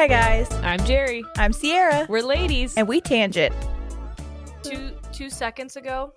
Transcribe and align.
Hey 0.00 0.08
guys, 0.08 0.50
I'm 0.62 0.82
Jerry. 0.86 1.22
I'm 1.36 1.52
Sierra, 1.52 2.06
We're 2.08 2.22
ladies. 2.22 2.74
and 2.78 2.88
we 2.88 3.02
tangent. 3.02 3.54
two 4.62 4.92
two 5.12 5.28
seconds 5.28 5.76
ago 5.76 6.14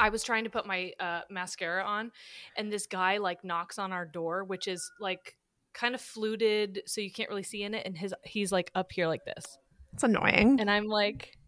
i 0.00 0.08
was 0.08 0.24
trying 0.24 0.42
to 0.42 0.50
put 0.50 0.66
my 0.66 0.90
uh, 0.98 1.20
mascara 1.30 1.84
on 1.84 2.10
and 2.56 2.72
this 2.72 2.88
guy 2.88 3.18
like 3.18 3.44
knocks 3.44 3.78
on 3.78 3.92
our 3.92 4.04
door 4.04 4.42
which 4.42 4.66
is 4.66 4.90
like 4.98 5.36
kind 5.74 5.94
of 5.94 6.00
fluted 6.00 6.82
so 6.86 7.00
you 7.00 7.12
can't 7.12 7.28
really 7.28 7.44
see 7.44 7.62
in 7.62 7.72
it 7.72 7.86
and 7.86 7.96
his 7.96 8.12
he's 8.24 8.50
like 8.50 8.68
up 8.74 8.90
here 8.90 9.06
like 9.06 9.24
this 9.24 9.44
It's 9.92 10.02
annoying. 10.02 10.58
and 10.58 10.68
i'm 10.68 10.88
like 10.88 11.38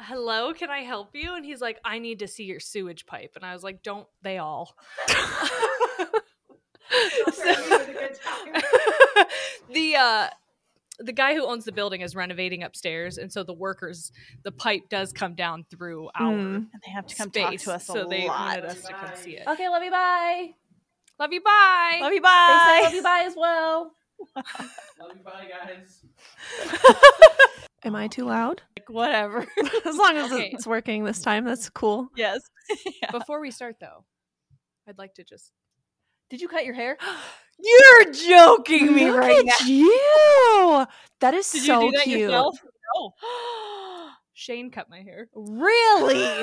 hello 0.00 0.52
can 0.54 0.70
i 0.70 0.80
help 0.80 1.14
you 1.14 1.36
and 1.36 1.44
he's 1.44 1.60
like 1.60 1.78
i 1.84 2.00
need 2.00 2.18
to 2.18 2.26
see 2.26 2.42
your 2.42 2.58
sewage 2.58 3.06
pipe 3.06 3.30
and 3.36 3.44
i 3.44 3.52
was 3.52 3.62
like 3.62 3.84
don't 3.84 4.08
they 4.22 4.38
all 4.38 4.74
the 9.72 9.96
uh 9.96 10.28
the 10.98 11.12
guy 11.12 11.34
who 11.34 11.44
owns 11.46 11.64
the 11.64 11.72
building 11.72 12.00
is 12.02 12.14
renovating 12.14 12.62
upstairs 12.62 13.18
and 13.18 13.32
so 13.32 13.42
the 13.42 13.52
workers 13.54 14.12
the 14.44 14.52
pipe 14.52 14.88
does 14.88 15.12
come 15.12 15.34
down 15.34 15.64
through 15.70 16.08
our 16.14 16.32
Mm. 16.32 16.54
And 16.56 16.66
they 16.86 16.92
have 16.92 17.06
to 17.06 17.16
come 17.16 17.28
space 17.30 17.64
talk 17.64 17.72
to 17.72 17.76
us 17.76 17.86
so 17.86 18.06
a 18.06 18.08
they 18.08 18.28
lot. 18.28 18.38
wanted 18.58 18.64
us 18.66 18.82
to 18.82 18.92
come 18.92 19.10
see 19.16 19.36
it 19.36 19.46
Okay, 19.48 19.68
love 19.68 19.82
you. 19.82 19.90
Bye. 19.90 20.50
love 21.18 21.32
you 21.32 21.40
bye 21.40 21.98
Love 22.00 22.12
you, 22.12 22.20
bye. 22.20 22.48
They 22.50 22.58
said 22.58 22.78
bye. 22.78 22.84
love 22.84 22.94
you. 22.94 23.02
Bye 23.02 23.22
as 23.26 23.34
well. 23.36 23.92
Love 25.00 25.10
you, 25.16 25.22
bye, 25.24 25.48
guys. 25.50 26.04
Am 27.84 27.96
I 27.96 28.06
too 28.06 28.24
loud? 28.26 28.62
Like, 28.78 28.88
whatever. 28.88 29.40
as 29.84 29.96
long 29.96 30.16
as 30.16 30.30
Okay. 30.32 30.50
it's 30.52 30.64
working 30.66 31.02
this 31.04 31.20
time, 31.22 31.44
that's 31.44 31.68
cool. 31.70 32.08
yes. 32.16 32.40
Yeah. 33.02 33.10
before 33.10 33.40
we 33.40 33.50
start 33.50 33.76
though 33.80 34.04
i'd 34.88 34.96
like 34.98 35.14
to 35.14 35.24
just 35.24 35.50
Did 36.32 36.40
you 36.40 36.48
cut 36.48 36.64
your 36.64 36.72
hair? 36.74 36.96
You're 37.62 38.10
joking 38.10 38.94
me 38.94 39.10
Look 39.10 39.20
right 39.20 39.38
at 39.38 39.44
now. 39.44 39.66
you. 39.66 40.86
That 41.20 41.34
is 41.34 41.52
Did 41.52 41.64
so 41.64 41.82
you 41.82 41.90
do 41.90 41.96
that 41.98 42.04
cute. 42.04 42.20
yourself? 42.20 42.56
No. 42.96 43.12
Shane 44.32 44.70
cut 44.70 44.88
my 44.88 45.02
hair. 45.02 45.28
Really? 45.34 46.24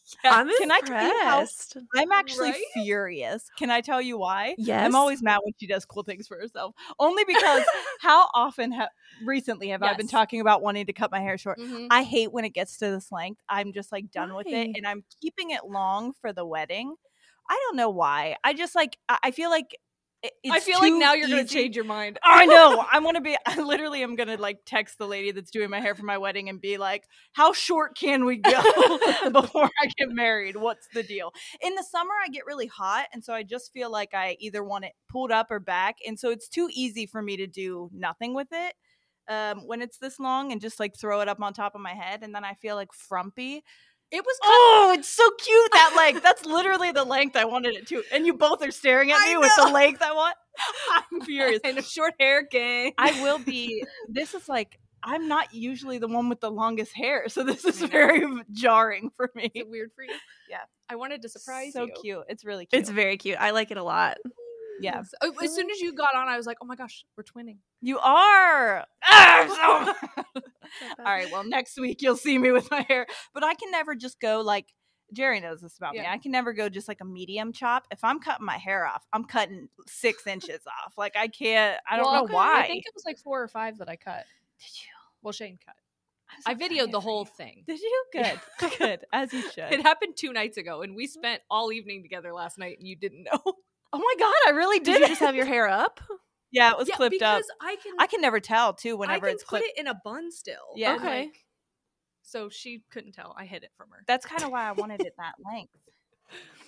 I'm 0.24 0.48
Can 0.56 0.72
I 0.72 0.80
tell 0.80 1.02
you 1.06 1.22
how. 1.24 1.46
I'm 1.94 2.10
actually 2.10 2.52
Right? 2.52 2.64
furious. 2.72 3.50
Can 3.58 3.70
I 3.70 3.82
tell 3.82 4.00
you 4.00 4.16
why? 4.16 4.54
Yes. 4.56 4.86
I'm 4.86 4.94
always 4.94 5.22
mad 5.22 5.40
when 5.44 5.52
she 5.60 5.66
does 5.66 5.84
cool 5.84 6.04
things 6.04 6.26
for 6.26 6.38
herself. 6.38 6.74
Only 6.98 7.24
because 7.26 7.64
how 8.00 8.30
often 8.32 8.72
ha- 8.72 8.88
recently 9.26 9.68
have 9.68 9.82
I 9.82 9.92
been 9.92 10.08
talking 10.08 10.40
about 10.40 10.62
wanting 10.62 10.86
to 10.86 10.94
cut 10.94 11.10
my 11.12 11.20
hair 11.20 11.36
short? 11.36 11.58
Mm-hmm. 11.58 11.88
I 11.90 12.02
hate 12.02 12.32
when 12.32 12.46
it 12.46 12.54
gets 12.54 12.78
to 12.78 12.90
this 12.92 13.12
length. 13.12 13.42
I'm 13.46 13.74
just 13.74 13.92
like 13.92 14.10
done 14.10 14.34
with 14.34 14.46
it 14.46 14.70
and 14.74 14.86
I'm 14.86 15.04
keeping 15.20 15.50
it 15.50 15.66
long 15.66 16.14
for 16.22 16.32
the 16.32 16.46
wedding. 16.46 16.94
I 17.48 17.58
don't 17.66 17.76
know 17.76 17.90
why. 17.90 18.36
I 18.44 18.52
just 18.52 18.74
like 18.74 18.98
I 19.08 19.30
feel 19.30 19.50
like 19.50 19.76
I 20.50 20.58
feel 20.58 20.80
like 20.80 20.92
now 20.94 21.12
you're 21.14 21.28
gonna 21.28 21.44
change 21.44 21.76
your 21.76 21.84
mind. 21.84 22.18
I 22.24 22.44
know. 22.46 22.84
I'm 22.90 23.04
gonna 23.04 23.20
be. 23.20 23.36
I 23.46 23.60
literally 23.60 24.02
am 24.02 24.16
gonna 24.16 24.36
like 24.36 24.58
text 24.66 24.98
the 24.98 25.06
lady 25.06 25.30
that's 25.30 25.50
doing 25.50 25.70
my 25.70 25.80
hair 25.80 25.94
for 25.94 26.04
my 26.04 26.18
wedding 26.18 26.48
and 26.48 26.60
be 26.60 26.76
like, 26.76 27.04
"How 27.32 27.52
short 27.52 27.96
can 27.96 28.24
we 28.24 28.38
go 28.38 28.50
before 29.30 29.70
I 29.80 29.86
get 29.96 30.10
married? 30.10 30.56
What's 30.56 30.88
the 30.92 31.04
deal?" 31.04 31.32
In 31.60 31.74
the 31.76 31.84
summer, 31.84 32.12
I 32.24 32.28
get 32.28 32.46
really 32.46 32.66
hot, 32.66 33.06
and 33.12 33.22
so 33.22 33.32
I 33.32 33.44
just 33.44 33.72
feel 33.72 33.90
like 33.92 34.12
I 34.12 34.36
either 34.40 34.64
want 34.64 34.86
it 34.86 34.92
pulled 35.08 35.30
up 35.30 35.48
or 35.50 35.60
back, 35.60 35.96
and 36.06 36.18
so 36.18 36.30
it's 36.30 36.48
too 36.48 36.68
easy 36.72 37.06
for 37.06 37.22
me 37.22 37.36
to 37.36 37.46
do 37.46 37.88
nothing 37.92 38.34
with 38.34 38.48
it 38.50 38.74
um, 39.28 39.66
when 39.66 39.82
it's 39.82 39.98
this 39.98 40.18
long 40.18 40.52
and 40.52 40.60
just 40.60 40.80
like 40.80 40.96
throw 40.98 41.20
it 41.20 41.28
up 41.28 41.40
on 41.40 41.52
top 41.52 41.74
of 41.76 41.80
my 41.80 41.94
head, 41.94 42.22
and 42.22 42.34
then 42.34 42.44
I 42.44 42.54
feel 42.54 42.74
like 42.74 42.92
frumpy. 42.92 43.62
It 44.10 44.24
was 44.24 44.38
Oh, 44.42 44.94
it's 44.96 45.08
so 45.08 45.28
cute 45.38 45.70
that 45.72 45.94
length. 45.96 46.22
That's 46.24 46.44
literally 46.44 46.92
the 46.92 47.04
length 47.04 47.36
I 47.36 47.44
wanted 47.44 47.74
it 47.74 47.86
to, 47.88 48.02
and 48.12 48.26
you 48.26 48.34
both 48.34 48.62
are 48.62 48.70
staring 48.70 49.10
at 49.12 49.20
me 49.26 49.36
with 49.36 49.52
the 49.56 49.70
length 49.70 50.02
I 50.02 50.12
want. 50.12 50.34
I'm 51.12 51.20
furious. 51.22 51.60
and 51.64 51.78
of 51.78 51.84
short 51.84 52.14
hair 52.18 52.42
gang. 52.42 52.92
I 52.98 53.22
will 53.22 53.38
be. 53.38 53.84
This 54.08 54.34
is 54.34 54.48
like 54.48 54.78
I'm 55.02 55.28
not 55.28 55.54
usually 55.54 55.98
the 55.98 56.08
one 56.08 56.28
with 56.28 56.40
the 56.40 56.50
longest 56.50 56.92
hair, 56.94 57.28
so 57.28 57.44
this 57.44 57.64
is 57.64 57.80
very 57.82 58.24
jarring 58.52 59.10
for 59.16 59.30
me. 59.34 59.44
Is 59.44 59.50
it 59.54 59.68
weird 59.68 59.90
for 59.94 60.02
you? 60.02 60.14
Yeah. 60.50 60.58
I 60.88 60.96
wanted 60.96 61.22
to 61.22 61.28
surprise 61.28 61.74
so 61.74 61.82
you. 61.84 61.92
So 61.94 62.00
cute. 62.00 62.24
It's 62.28 62.44
really 62.44 62.66
cute. 62.66 62.80
It's 62.80 62.90
very 62.90 63.16
cute. 63.18 63.38
I 63.38 63.50
like 63.50 63.70
it 63.70 63.76
a 63.76 63.82
lot. 63.82 64.16
Yeah. 64.80 65.02
So- 65.02 65.16
oh, 65.22 65.32
as 65.44 65.54
soon 65.54 65.70
as 65.70 65.80
you 65.80 65.92
got 65.94 66.14
on, 66.14 66.28
I 66.28 66.36
was 66.36 66.46
like, 66.46 66.58
"Oh 66.62 66.66
my 66.66 66.76
gosh, 66.76 67.04
we're 67.16 67.24
twinning." 67.24 67.58
You 67.80 67.98
are. 67.98 68.84
Ah, 69.04 69.94
so- 69.94 70.40
All 70.98 71.04
right. 71.04 71.30
Well, 71.32 71.44
next 71.44 71.78
week 71.78 72.02
you'll 72.02 72.16
see 72.16 72.38
me 72.38 72.50
with 72.52 72.70
my 72.70 72.84
hair, 72.88 73.06
but 73.34 73.42
I 73.44 73.54
can 73.54 73.70
never 73.70 73.94
just 73.94 74.20
go 74.20 74.40
like. 74.40 74.66
Jerry 75.14 75.40
knows 75.40 75.62
this 75.62 75.78
about 75.78 75.94
me. 75.94 76.04
I 76.06 76.18
can 76.18 76.32
never 76.32 76.52
go 76.52 76.68
just 76.68 76.86
like 76.86 77.00
a 77.00 77.04
medium 77.06 77.50
chop. 77.54 77.86
If 77.90 78.04
I'm 78.04 78.20
cutting 78.20 78.44
my 78.44 78.58
hair 78.58 78.86
off, 78.86 79.06
I'm 79.10 79.24
cutting 79.24 79.70
six 79.86 80.26
inches 80.26 80.60
off. 80.66 80.98
Like 80.98 81.16
I 81.16 81.28
can't. 81.28 81.80
I 81.90 81.96
don't 81.96 82.04
Well, 82.04 82.26
know 82.26 82.34
why. 82.34 82.60
I 82.64 82.66
think 82.66 82.84
it 82.84 82.92
was 82.94 83.04
like 83.06 83.16
four 83.16 83.42
or 83.42 83.48
five 83.48 83.78
that 83.78 83.88
I 83.88 83.96
cut. 83.96 84.26
Did 84.60 84.68
you? 84.82 84.88
Well, 85.22 85.32
Shane 85.32 85.58
cut. 85.64 85.76
I'm 86.46 86.54
I 86.54 86.60
videoed 86.60 86.90
the 86.90 87.00
whole 87.00 87.24
thing. 87.24 87.64
Did 87.66 87.80
you? 87.80 88.04
Good. 88.12 88.38
Yeah. 88.60 88.70
Good. 88.78 89.00
As 89.10 89.32
you 89.32 89.40
should. 89.50 89.72
It 89.72 89.80
happened 89.80 90.14
two 90.16 90.32
nights 90.34 90.58
ago, 90.58 90.82
and 90.82 90.94
we 90.94 91.06
spent 91.06 91.40
all 91.50 91.72
evening 91.72 92.02
together 92.02 92.34
last 92.34 92.58
night, 92.58 92.76
and 92.78 92.86
you 92.86 92.94
didn't 92.94 93.24
know. 93.24 93.54
Oh 93.92 93.98
my 93.98 94.14
god, 94.18 94.34
I 94.46 94.50
really 94.56 94.78
Did 94.80 94.92
did. 94.92 95.00
you 95.00 95.06
just 95.08 95.20
have 95.20 95.34
your 95.36 95.46
hair 95.46 95.68
up? 95.68 96.00
Yeah, 96.50 96.70
it 96.70 96.78
was 96.78 96.88
yeah, 96.88 96.96
clipped 96.96 97.20
up. 97.20 97.36
because 97.40 97.50
I 97.60 97.76
can. 97.76 97.92
I 97.98 98.06
can 98.06 98.22
never 98.22 98.40
tell 98.40 98.72
too 98.72 98.96
whenever 98.96 99.26
I 99.26 99.28
can 99.28 99.34
it's 99.34 99.44
put 99.44 99.60
clipped. 99.60 99.66
it 99.66 99.78
in 99.78 99.86
a 99.86 99.92
bun 100.02 100.32
still. 100.32 100.54
Yeah. 100.76 100.94
Okay. 100.96 101.24
like- 101.24 101.44
so 102.22 102.48
she 102.48 102.82
couldn't 102.90 103.12
tell. 103.12 103.34
I 103.38 103.44
hid 103.44 103.64
it 103.64 103.70
from 103.76 103.88
her. 103.90 104.02
That's 104.06 104.24
kind 104.24 104.42
of 104.42 104.50
why 104.50 104.66
I 104.66 104.72
wanted 104.72 105.02
it 105.02 105.12
that 105.18 105.34
length. 105.52 105.74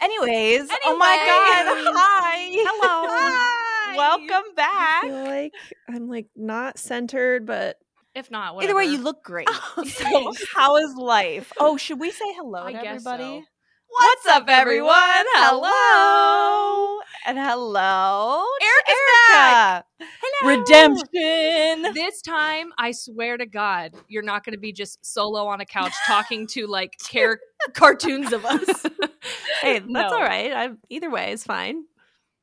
Anyways, 0.02 0.68
oh 0.84 0.96
my 0.98 1.16
god, 1.16 1.94
hi, 1.96 2.48
Hello. 2.52 3.06
Hi. 3.10 3.96
welcome 3.96 4.54
back. 4.54 5.04
I 5.04 5.08
feel 5.08 5.24
like 5.24 5.52
I'm 5.88 6.08
like 6.08 6.26
not 6.36 6.78
centered, 6.78 7.46
but 7.46 7.76
If 8.14 8.30
not, 8.30 8.62
Either 8.62 8.74
way, 8.76 8.84
you 8.84 8.98
look 8.98 9.24
great. 9.24 9.48
Oh, 9.50 9.84
so, 9.84 10.32
how 10.54 10.76
is 10.76 10.94
life? 10.94 11.52
Oh, 11.58 11.78
should 11.78 12.00
we 12.00 12.10
say 12.10 12.26
hello 12.34 12.64
I 12.64 12.72
to 12.72 12.82
guess 12.82 13.06
everybody? 13.06 13.40
so. 13.40 13.44
What's 13.90 14.26
up, 14.26 14.44
everyone? 14.48 14.92
Hello. 15.34 17.00
And 17.26 17.38
hello, 17.38 18.44
Erika's 18.62 18.94
Erika. 19.30 19.84
Hello. 20.00 20.56
Redemption. 20.56 21.94
this 21.94 22.22
time, 22.22 22.72
I 22.78 22.92
swear 22.92 23.36
to 23.36 23.46
God, 23.46 23.92
you're 24.08 24.22
not 24.22 24.44
going 24.44 24.54
to 24.54 24.60
be 24.60 24.72
just 24.72 25.04
solo 25.04 25.46
on 25.46 25.60
a 25.60 25.66
couch 25.66 25.92
talking 26.06 26.46
to 26.48 26.66
like 26.66 26.94
care 27.10 27.40
cartoons 27.74 28.32
of 28.32 28.44
us. 28.46 28.64
hey, 29.62 29.80
that's 29.80 29.86
No. 29.88 30.04
all 30.08 30.20
right. 30.22 30.52
I, 30.52 30.68
either 30.88 31.10
way 31.10 31.32
is 31.32 31.44
fine. 31.44 31.84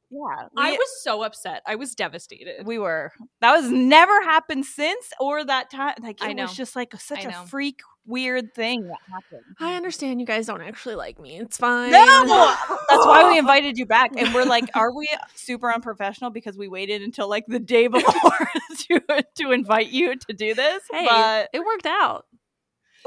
Yeah, 0.09 0.47
I 0.55 0.71
was 0.71 1.03
so 1.03 1.23
upset. 1.23 1.63
I 1.65 1.75
was 1.75 1.93
devastated. 1.93 2.65
we 2.65 2.77
were. 2.77 3.11
That 3.41 3.57
was 3.59 3.69
never 3.69 4.21
happened 4.23 4.65
since 4.65 5.09
or 5.19 5.43
that 5.43 5.69
time. 5.69 5.95
Like 6.01 6.21
it 6.21 6.27
I 6.27 6.33
know. 6.33 6.43
was 6.43 6.55
just 6.55 6.75
like 6.77 6.93
such 6.99 7.25
a 7.25 7.31
freak, 7.33 7.81
weird 8.07 8.53
thing 8.55 8.87
that 8.87 8.97
happened. 9.11 9.43
I 9.59 9.75
understand 9.75 10.19
you 10.19 10.25
guys 10.25 10.47
don't 10.47 10.61
actually 10.61 10.95
like 10.95 11.19
me. 11.19 11.37
It's 11.37 11.57
fine. 11.57 11.91
No, 11.91 12.25
that's 12.89 13.05
why 13.05 13.29
we 13.29 13.37
invited 13.37 13.77
you 13.77 13.85
back, 13.85 14.11
and 14.17 14.33
we're 14.33 14.45
like, 14.45 14.69
are 14.75 14.91
we 14.95 15.07
super 15.35 15.71
unprofessional 15.71 16.29
because 16.31 16.57
we 16.57 16.67
waited 16.67 17.01
until 17.01 17.29
like 17.29 17.45
the 17.47 17.59
day 17.59 17.87
before 17.87 18.49
to 18.77 19.25
to 19.35 19.51
invite 19.51 19.89
you 19.89 20.15
to 20.15 20.33
do 20.33 20.53
this? 20.53 20.83
Hey, 20.91 21.05
but 21.07 21.49
it 21.53 21.59
worked 21.59 21.85
out. 21.85 22.25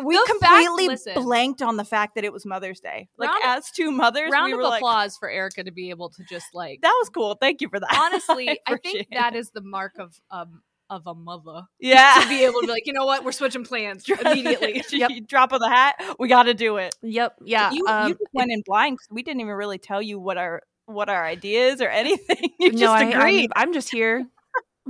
we 0.02 0.14
The 0.16 0.38
completely 0.40 0.88
listen. 0.88 1.14
blanked 1.14 1.62
on 1.62 1.76
the 1.76 1.84
fact 1.84 2.14
that 2.14 2.24
it 2.24 2.32
was 2.32 2.46
Mother's 2.46 2.80
Day. 2.80 3.08
Like 3.18 3.28
Round- 3.30 3.42
as 3.44 3.70
two 3.70 3.90
mothers, 3.90 4.30
Round 4.30 4.46
we 4.46 4.52
of 4.52 4.58
were 4.58 4.64
like, 4.64 4.80
applause 4.80 5.16
for 5.16 5.28
Erika 5.28 5.64
to 5.64 5.72
be 5.72 5.90
able 5.90 6.10
to 6.10 6.22
just 6.28 6.46
like. 6.54 6.80
that 6.82 6.94
was 7.00 7.08
cool. 7.10 7.34
Thank 7.34 7.60
you 7.60 7.68
for 7.68 7.80
that. 7.80 7.88
honestly, 7.94 8.48
I, 8.50 8.54
think 8.54 8.78
appreciate 8.80 9.08
that 9.12 9.34
it. 9.34 9.38
is 9.38 9.50
the 9.50 9.60
mark 9.62 9.92
of 9.98 10.14
um 10.30 10.62
of 10.90 11.06
a 11.06 11.14
mother 11.14 11.62
yeah. 11.78 12.18
to 12.20 12.28
be 12.28 12.44
able 12.44 12.60
to 12.60 12.66
be 12.66 12.72
like, 12.72 12.86
you 12.86 12.92
know 12.92 13.06
what, 13.06 13.24
we're 13.24 13.32
switching 13.32 13.64
plans 13.64 14.08
immediately. 14.24 14.82
Yep. 14.90 15.10
Drop 15.28 15.52
of 15.52 15.60
the 15.60 15.68
hat. 15.68 15.94
We 16.18 16.28
got 16.28 16.42
to 16.44 16.54
do 16.54 16.76
it. 16.78 16.94
Yep. 17.02 17.36
Yeah. 17.44 17.70
you, 17.70 17.86
um, 17.86 18.08
you 18.08 18.14
just 18.14 18.30
went 18.34 18.50
in 18.50 18.62
blind 18.66 18.98
'cause 18.98 19.06
we 19.10 19.22
didn't 19.22 19.40
even 19.40 19.54
really 19.54 19.78
tell 19.78 20.02
you 20.02 20.18
what 20.18 20.36
our 20.36 20.62
what 20.86 21.08
our 21.08 21.24
ideas 21.24 21.80
or 21.80 21.88
anything. 21.88 22.50
You 22.58 22.72
no, 22.72 22.78
just 22.78 22.92
I, 22.92 23.04
agreed. 23.04 23.50
I'm, 23.54 23.68
I'm 23.68 23.72
just 23.72 23.90
here. 23.90 24.26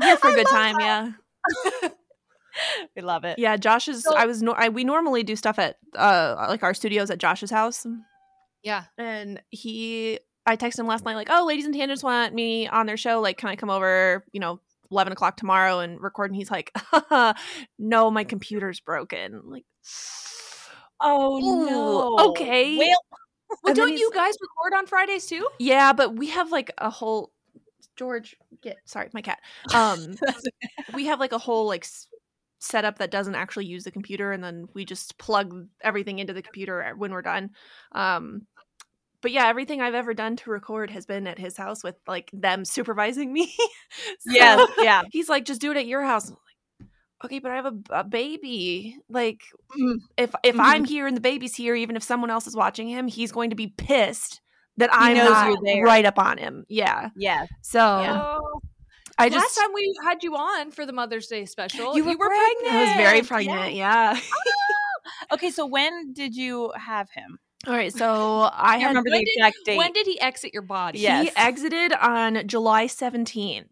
I'm 0.01 0.09
here 0.09 0.17
for 0.17 0.31
a 0.31 0.35
good 0.35 0.47
time. 0.47 0.77
Yeah. 0.81 1.11
we 2.97 3.03
love 3.03 3.25
it. 3.25 3.39
Yeah. 3.39 3.57
Josh's. 3.59 4.03
So- 4.03 4.17
I 4.17 4.25
was. 4.25 4.43
No, 4.43 4.53
I, 4.53 4.71
we 4.71 4.83
normally 4.85 5.23
do 5.23 5.37
stuff 5.37 5.59
at 5.59 5.77
uh 5.97 6.47
like 6.49 6.63
our 6.63 6.73
studios 6.73 7.11
at 7.11 7.19
Josh's 7.19 7.51
house, 7.51 7.87
yeah. 8.63 8.85
and 8.97 9.41
he. 9.51 10.19
I 10.47 10.57
texted 10.57 10.81
him 10.81 10.87
last 10.87 11.05
night 11.05 11.17
like, 11.17 11.29
"Oh, 11.31 11.45
ladies 11.47 11.67
and 11.67 11.75
tangents 11.75 12.03
want 12.03 12.35
me 12.35 12.67
on 12.67 12.87
their 12.87 12.97
show. 12.97 13.21
Like, 13.21 13.37
can 13.37 13.51
I 13.51 13.57
come 13.57 13.69
over? 13.71 14.25
You 14.33 14.41
know, 14.41 14.61
eleven 14.91 15.13
o'clock 15.13 15.37
tomorrow 15.37 15.81
and 15.81 16.01
record?" 16.01 16.31
And 16.31 16.37
he's 16.37 16.51
like, 16.51 16.73
"No, 17.79 18.11
my 18.11 18.25
computer's 18.25 18.81
broken." 18.81 19.35
I'm 19.35 19.51
like, 19.51 19.65
Oh 21.01 21.41
Ooh, 21.41 21.67
no. 21.67 22.31
okay. 22.31 22.77
Well, 22.77 23.05
Well, 23.65 23.75
don't 23.75 23.97
you 23.97 24.11
guys 24.15 24.35
record 24.41 24.79
on 24.79 24.87
Fridays 24.87 25.27
too? 25.27 25.47
yeah, 25.59 25.93
but 25.93 26.15
we 26.17 26.29
have 26.29 26.53
like 26.53 26.71
a 26.79 26.91
whole. 26.91 27.33
George, 27.97 28.37
get 28.63 28.79
sorry, 28.85 29.11
my 29.13 29.23
cat. 29.23 29.41
Um, 29.75 30.15
we 30.95 31.07
have 31.07 31.21
like 31.21 31.33
a 31.33 31.39
whole 31.39 31.67
like 31.67 31.87
setup 32.61 32.99
that 32.99 33.11
doesn't 33.11 33.35
actually 33.35 33.67
use 33.67 33.85
the 33.85 33.91
computer 33.91 34.33
and 34.33 34.45
then 34.45 34.69
we 34.75 34.85
just 34.85 35.19
plug 35.19 35.67
everything 35.81 36.19
into 36.19 36.35
the 36.35 36.43
computer 36.43 36.93
when 36.97 37.11
we're 37.11 37.23
done 37.23 37.49
um 37.93 38.43
but 39.23 39.31
yeah 39.33 39.47
everything 39.49 39.81
i've 39.81 39.95
ever 39.95 40.15
done 40.15 40.37
to 40.37 40.51
record 40.51 40.91
has 40.91 41.07
been 41.07 41.27
at 41.27 41.39
his 41.39 41.57
house 41.57 41.83
with 41.85 41.97
like 42.07 42.31
them 42.33 42.65
supervising 42.65 43.33
me 43.33 43.53
So 44.21 44.33
yes, 44.33 44.71
yeah. 44.81 45.03
he's 45.11 45.29
like 45.29 45.45
just 45.45 45.61
do 45.61 45.71
it 45.71 45.77
at 45.77 45.87
your 45.87 46.03
house 46.03 46.29
I'm 46.31 46.37
like, 46.81 46.89
okay 47.25 47.39
but 47.39 47.51
i 47.53 47.57
have 47.57 47.67
a, 47.67 47.75
a 47.91 48.05
baby 48.05 48.97
like 49.09 49.41
Mm. 49.79 49.97
if 50.17 50.35
if 50.43 50.57
Mhm. 50.57 50.61
i'm 50.61 50.85
here 50.85 51.07
and 51.07 51.17
the 51.17 51.21
baby's 51.21 51.55
here 51.55 51.75
even 51.75 51.95
if 51.97 52.03
someone 52.03 52.31
else 52.31 52.47
is 52.47 52.57
watching 52.57 52.89
him 52.89 53.07
he's 53.09 53.31
going 53.33 53.51
to 53.51 53.57
be 53.57 53.69
pissed 53.69 54.41
that 54.79 54.91
i'm 54.93 55.17
knows 55.17 55.31
not 55.31 55.49
you're 55.49 55.59
there. 55.65 55.85
right 55.85 56.05
up 56.05 56.19
on 56.19 56.39
him 56.39 56.65
yeah 56.69 57.11
yeah. 57.17 57.47
so 57.63 57.79
Yeah. 57.79 58.39
I 59.19 59.25
last 59.25 59.33
just 59.35 59.59
time 59.59 59.69
we 59.75 59.95
had 60.07 60.23
you 60.23 60.35
on 60.35 60.71
for 60.71 60.87
the 60.87 60.95
Mother's 60.95 61.27
Day 61.27 61.45
special, 61.45 61.95
You 61.95 62.05
were 62.05 62.17
pregnant. 62.17 62.75
i 62.75 62.85
was 62.85 62.93
very 62.97 63.19
Yeah. 63.19 63.23
pregnant 63.25 63.75
yeah. 63.75 64.19
Okay, 65.33 65.51
so 65.51 65.67
when 65.67 66.13
did 66.15 66.35
you 66.35 66.73
have 66.77 67.09
him? 67.11 67.39
All 67.67 67.75
right, 67.75 67.93
so 67.93 68.41
I 68.43 68.75
I 68.75 68.79
had 68.79 68.89
remember 68.89 69.11
when 69.11 69.21
the 69.21 69.25
did- 69.27 69.35
exact 69.37 69.57
date. 69.65 69.77
When 69.79 69.93
did 69.93 70.07
he 70.07 70.19
exit 70.21 70.53
your 70.55 70.63
body? 70.63 71.01
Yes. 71.01 71.25
he 71.29 71.37
exited 71.37 71.93
on 71.93 72.47
July 72.47 72.87
17th. 72.87 73.67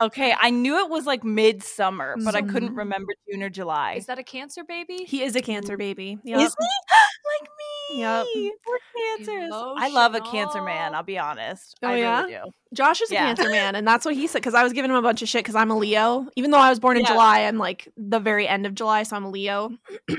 okay, 0.00 0.34
I 0.38 0.50
knew 0.50 0.78
it 0.78 0.88
was 0.88 1.04
like 1.06 1.24
midsummer, 1.24 2.14
but 2.24 2.34
I 2.34 2.40
couldn't 2.42 2.74
remember 2.74 3.12
June 3.30 3.42
or 3.42 3.50
July. 3.50 3.94
Is 3.94 4.06
that 4.06 4.18
a 4.18 4.22
cancer 4.22 4.64
baby? 4.64 5.04
He 5.04 5.22
is 5.22 5.36
a 5.36 5.42
cancer 5.42 5.74
mm. 5.74 5.78
baby. 5.78 6.18
Yep. 6.24 6.38
Is 6.40 6.54
he? 6.58 6.66
like 7.40 7.50
me. 7.58 8.00
Yep. 8.00 8.26
We're 8.66 8.78
cancers. 9.18 9.50
I 9.52 9.88
love 9.90 10.14
a 10.14 10.20
cancer 10.20 10.62
man, 10.62 10.94
I'll 10.94 11.02
be 11.02 11.18
honest. 11.18 11.76
Oh, 11.82 11.88
I 11.88 11.96
yeah? 11.96 12.20
really 12.20 12.32
do. 12.32 12.50
Josh 12.74 13.00
is 13.02 13.10
a 13.10 13.14
cancer 13.14 13.50
man, 13.50 13.74
and 13.74 13.86
that's 13.86 14.04
what 14.06 14.14
he 14.14 14.26
said 14.26 14.38
because 14.38 14.54
I 14.54 14.62
was 14.62 14.72
giving 14.72 14.90
him 14.90 14.96
a 14.96 15.02
bunch 15.02 15.20
of 15.20 15.28
shit 15.28 15.40
because 15.40 15.54
I'm 15.54 15.70
a 15.70 15.76
Leo. 15.76 16.28
Even 16.36 16.50
though 16.50 16.58
I 16.58 16.70
was 16.70 16.80
born 16.80 16.96
in 16.96 17.02
Yeah. 17.02 17.12
July, 17.12 17.40
I'm 17.40 17.58
like 17.58 17.88
the 17.96 18.20
very 18.20 18.46
end 18.48 18.64
of 18.66 18.74
July, 18.74 19.02
so 19.02 19.16
I'm 19.16 19.24
a 19.24 19.30
Leo. 19.30 19.72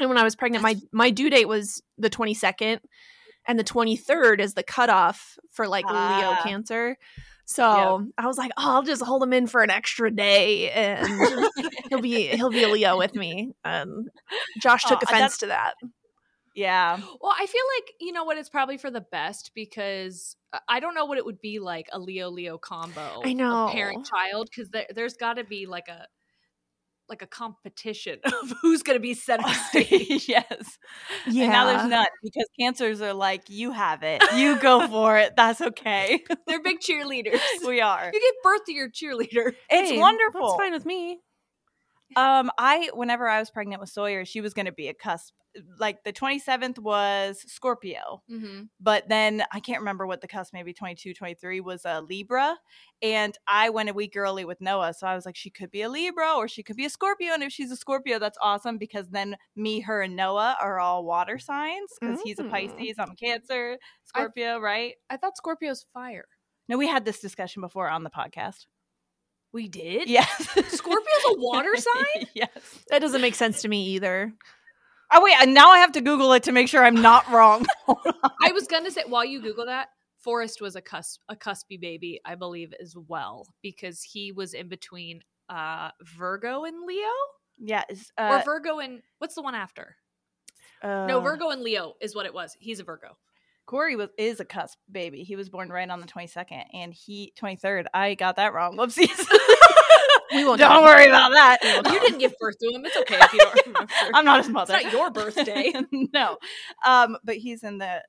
and 0.00 0.08
when 0.08 0.18
I 0.18 0.24
was 0.24 0.36
pregnant, 0.36 0.62
my 0.62 0.76
my 0.92 1.10
due 1.10 1.30
date 1.30 1.48
was 1.48 1.82
the 1.96 2.10
22nd, 2.10 2.80
and 3.46 3.58
the 3.58 3.64
23rd 3.64 4.40
is 4.40 4.54
the 4.54 4.62
cutoff 4.62 5.38
for 5.52 5.66
like 5.68 5.84
Leo 5.86 5.94
Ah. 5.94 6.40
cancer. 6.42 6.96
So 7.46 8.06
I 8.18 8.26
was 8.26 8.36
like, 8.36 8.50
oh, 8.58 8.74
I'll 8.74 8.82
just 8.82 9.00
hold 9.02 9.22
him 9.22 9.32
in 9.32 9.46
for 9.46 9.62
an 9.62 9.70
extra 9.70 10.10
day, 10.10 10.70
and 10.70 11.08
he'll 11.88 12.02
be 12.02 12.26
he'll 12.28 12.50
be 12.50 12.62
a 12.62 12.68
Leo 12.68 12.98
with 12.98 13.14
me. 13.14 13.52
And 13.64 14.10
Josh 14.60 14.84
took 14.84 14.98
Aw, 14.98 15.04
offense 15.04 15.38
to 15.38 15.46
that. 15.46 15.72
Yeah. 16.54 16.98
Well, 17.22 17.32
I 17.38 17.46
feel 17.46 17.62
like 17.78 17.94
you 18.00 18.12
know 18.12 18.24
what? 18.24 18.36
It's 18.36 18.50
probably 18.50 18.76
for 18.76 18.90
the 18.90 19.00
best 19.00 19.52
because 19.54 20.36
uh, 20.52 20.58
I 20.68 20.80
don't 20.80 20.94
know 20.94 21.06
what 21.06 21.16
it 21.16 21.24
would 21.24 21.40
be 21.40 21.58
like 21.58 21.88
a 21.90 21.98
Leo 21.98 22.28
Leo 22.30 22.58
combo. 22.58 23.22
I 23.24 23.32
know. 23.32 23.70
parent 23.72 24.04
child 24.06 24.50
because 24.50 24.68
there, 24.70 24.86
there's 24.94 25.14
got 25.14 25.34
to 25.34 25.44
be 25.44 25.64
like 25.66 25.88
a 25.88 26.06
like 27.08 27.22
a 27.22 27.26
competition 27.26 28.18
of 28.24 28.52
who's 28.62 28.82
going 28.82 28.96
to 28.96 29.00
be 29.00 29.14
center 29.14 29.48
stage. 29.70 30.28
yes. 30.28 30.78
Yeah. 31.26 31.44
And 31.44 31.52
now 31.52 31.66
there's 31.66 31.88
none 31.88 32.06
because 32.22 32.46
cancers 32.58 33.00
are 33.02 33.14
like, 33.14 33.42
you 33.48 33.72
have 33.72 34.02
it. 34.02 34.22
You 34.36 34.58
go 34.60 34.86
for 34.88 35.18
it. 35.18 35.34
That's 35.36 35.60
okay. 35.60 36.22
They're 36.46 36.62
big 36.62 36.78
cheerleaders. 36.80 37.40
we 37.66 37.80
are. 37.80 38.10
You 38.12 38.20
give 38.20 38.34
birth 38.42 38.64
to 38.66 38.72
your 38.72 38.90
cheerleader. 38.90 39.54
It's 39.70 39.90
Hey, 39.90 39.98
wonderful. 39.98 40.48
It's 40.48 40.56
fine 40.56 40.72
with 40.72 40.86
me. 40.86 41.20
Um, 42.16 42.50
I 42.58 42.90
whenever 42.94 43.28
I 43.28 43.38
was 43.38 43.50
pregnant 43.50 43.80
with 43.80 43.90
Sawyer, 43.90 44.24
she 44.24 44.40
was 44.40 44.54
going 44.54 44.66
to 44.66 44.72
be 44.72 44.88
a 44.88 44.94
cusp. 44.94 45.34
Like 45.78 46.04
the 46.04 46.12
27th 46.12 46.78
was 46.78 47.42
Scorpio, 47.50 48.22
Mm-hmm. 48.30 48.64
but 48.80 49.08
then 49.08 49.42
I 49.52 49.60
can't 49.60 49.80
remember 49.80 50.06
what 50.06 50.20
the 50.20 50.28
cusp, 50.28 50.52
maybe 50.52 50.72
22, 50.72 51.14
23 51.14 51.60
was 51.60 51.84
a 51.84 52.00
Libra. 52.02 52.56
And 53.02 53.36
I 53.48 53.70
went 53.70 53.88
a 53.88 53.94
week 53.94 54.14
early 54.16 54.44
with 54.44 54.60
Noah, 54.60 54.94
so 54.94 55.06
I 55.06 55.14
was 55.16 55.26
like, 55.26 55.36
she 55.36 55.50
could 55.50 55.70
be 55.70 55.82
a 55.82 55.88
Libra 55.88 56.34
or 56.36 56.48
she 56.48 56.62
could 56.62 56.76
be 56.76 56.84
a 56.84 56.90
Scorpio. 56.90 57.32
And 57.32 57.42
if 57.42 57.50
she's 57.52 57.72
a 57.72 57.76
Scorpio, 57.76 58.18
that's 58.18 58.38
awesome 58.40 58.78
because 58.78 59.08
then 59.08 59.36
me, 59.56 59.80
her, 59.80 60.02
and 60.02 60.14
Noah 60.14 60.56
are 60.60 60.78
all 60.78 61.04
water 61.04 61.38
signs 61.38 61.90
because 62.00 62.20
he's 62.22 62.38
a 62.38 62.44
Mm. 62.44 62.50
Pisces, 62.50 62.96
I'm 62.98 63.10
a 63.10 63.16
Cancer, 63.16 63.78
Scorpio, 64.04 64.58
right? 64.60 64.94
I 65.10 65.16
thought 65.16 65.36
Scorpio's 65.36 65.86
fire. 65.92 66.26
No, 66.68 66.76
we 66.78 66.86
had 66.86 67.04
this 67.04 67.20
discussion 67.20 67.62
before 67.62 67.88
on 67.88 68.04
the 68.04 68.10
podcast. 68.10 68.66
We 69.52 69.68
did. 69.68 70.08
Yes, 70.08 70.28
Scorpio's 70.68 71.24
a 71.28 71.34
water 71.38 71.74
sign. 71.76 72.26
yes. 72.34 72.50
That 72.90 72.98
doesn't 73.00 73.20
make 73.20 73.34
sense 73.34 73.62
to 73.62 73.68
me 73.68 73.86
either. 73.94 74.32
Oh 75.12 75.22
wait, 75.24 75.34
and 75.40 75.54
now 75.54 75.70
I 75.70 75.78
have 75.78 75.92
to 75.92 76.00
Google 76.02 76.32
it 76.34 76.42
to 76.44 76.52
make 76.52 76.68
sure 76.68 76.84
I'm 76.84 77.00
not 77.00 77.26
wrong. 77.32 77.64
I 78.42 78.52
was 78.52 78.66
gonna 78.66 78.90
say 78.90 79.04
while 79.06 79.24
you 79.24 79.40
Google 79.40 79.64
that, 79.66 79.88
Forrest 80.18 80.60
was 80.60 80.76
a 80.76 80.82
cusp 80.82 81.20
a 81.30 81.34
cuspy 81.36 81.80
baby, 81.80 82.20
I 82.26 82.34
believe, 82.34 82.74
as 82.80 82.94
well, 82.94 83.46
because 83.62 84.02
he 84.02 84.32
was 84.32 84.52
in 84.52 84.68
between 84.68 85.20
uh 85.48 85.90
Virgo 86.02 86.64
and 86.64 86.84
Leo, 86.86 87.06
Yes. 87.58 87.86
it's, 87.88 88.12
or 88.18 88.24
uh, 88.26 88.42
Virgo 88.44 88.80
and 88.80 89.00
what's 89.18 89.34
the 89.34 89.42
one 89.42 89.54
after? 89.54 89.96
uh, 90.82 91.06
no, 91.06 91.20
Virgo 91.20 91.48
and 91.48 91.62
Leo 91.62 91.94
is 92.02 92.14
what 92.14 92.26
it 92.26 92.34
was. 92.34 92.54
He's 92.60 92.80
a 92.80 92.84
Virgo. 92.84 93.16
Corey 93.68 93.96
was 93.96 94.08
is 94.16 94.40
a 94.40 94.46
cusp 94.46 94.78
baby. 94.90 95.24
He 95.24 95.36
was 95.36 95.50
born 95.50 95.68
right 95.68 95.88
on 95.88 96.00
the 96.00 96.06
22nd, 96.06 96.64
and 96.72 96.92
he 96.94 97.34
23rd. 97.38 97.84
I 97.92 98.14
got 98.14 98.36
that 98.36 98.54
wrong. 98.54 98.76
Whoopsies. 98.76 99.26
We 100.30 100.44
won't 100.44 100.58
Don't 100.60 100.84
worry 100.84 101.06
about 101.06 101.30
that. 101.30 101.56
You 101.62 102.00
didn't 102.00 102.18
give 102.18 102.34
birth 102.38 102.58
to 102.58 102.70
him. 102.70 102.84
It's 102.84 102.96
okay 102.98 103.18
if 103.18 103.32
you 103.32 103.38
don't 103.38 103.66
remember. 103.66 103.92
I'm 104.14 104.26
not 104.26 104.44
his 104.44 104.52
mother. 104.52 104.74
It's 104.74 104.84
not 104.84 104.92
your 104.92 105.10
birthday. 105.10 105.72
no, 106.12 106.36
um, 106.86 107.16
but 107.24 107.36
he's 107.36 107.62
in 107.62 107.78
the 107.78 108.02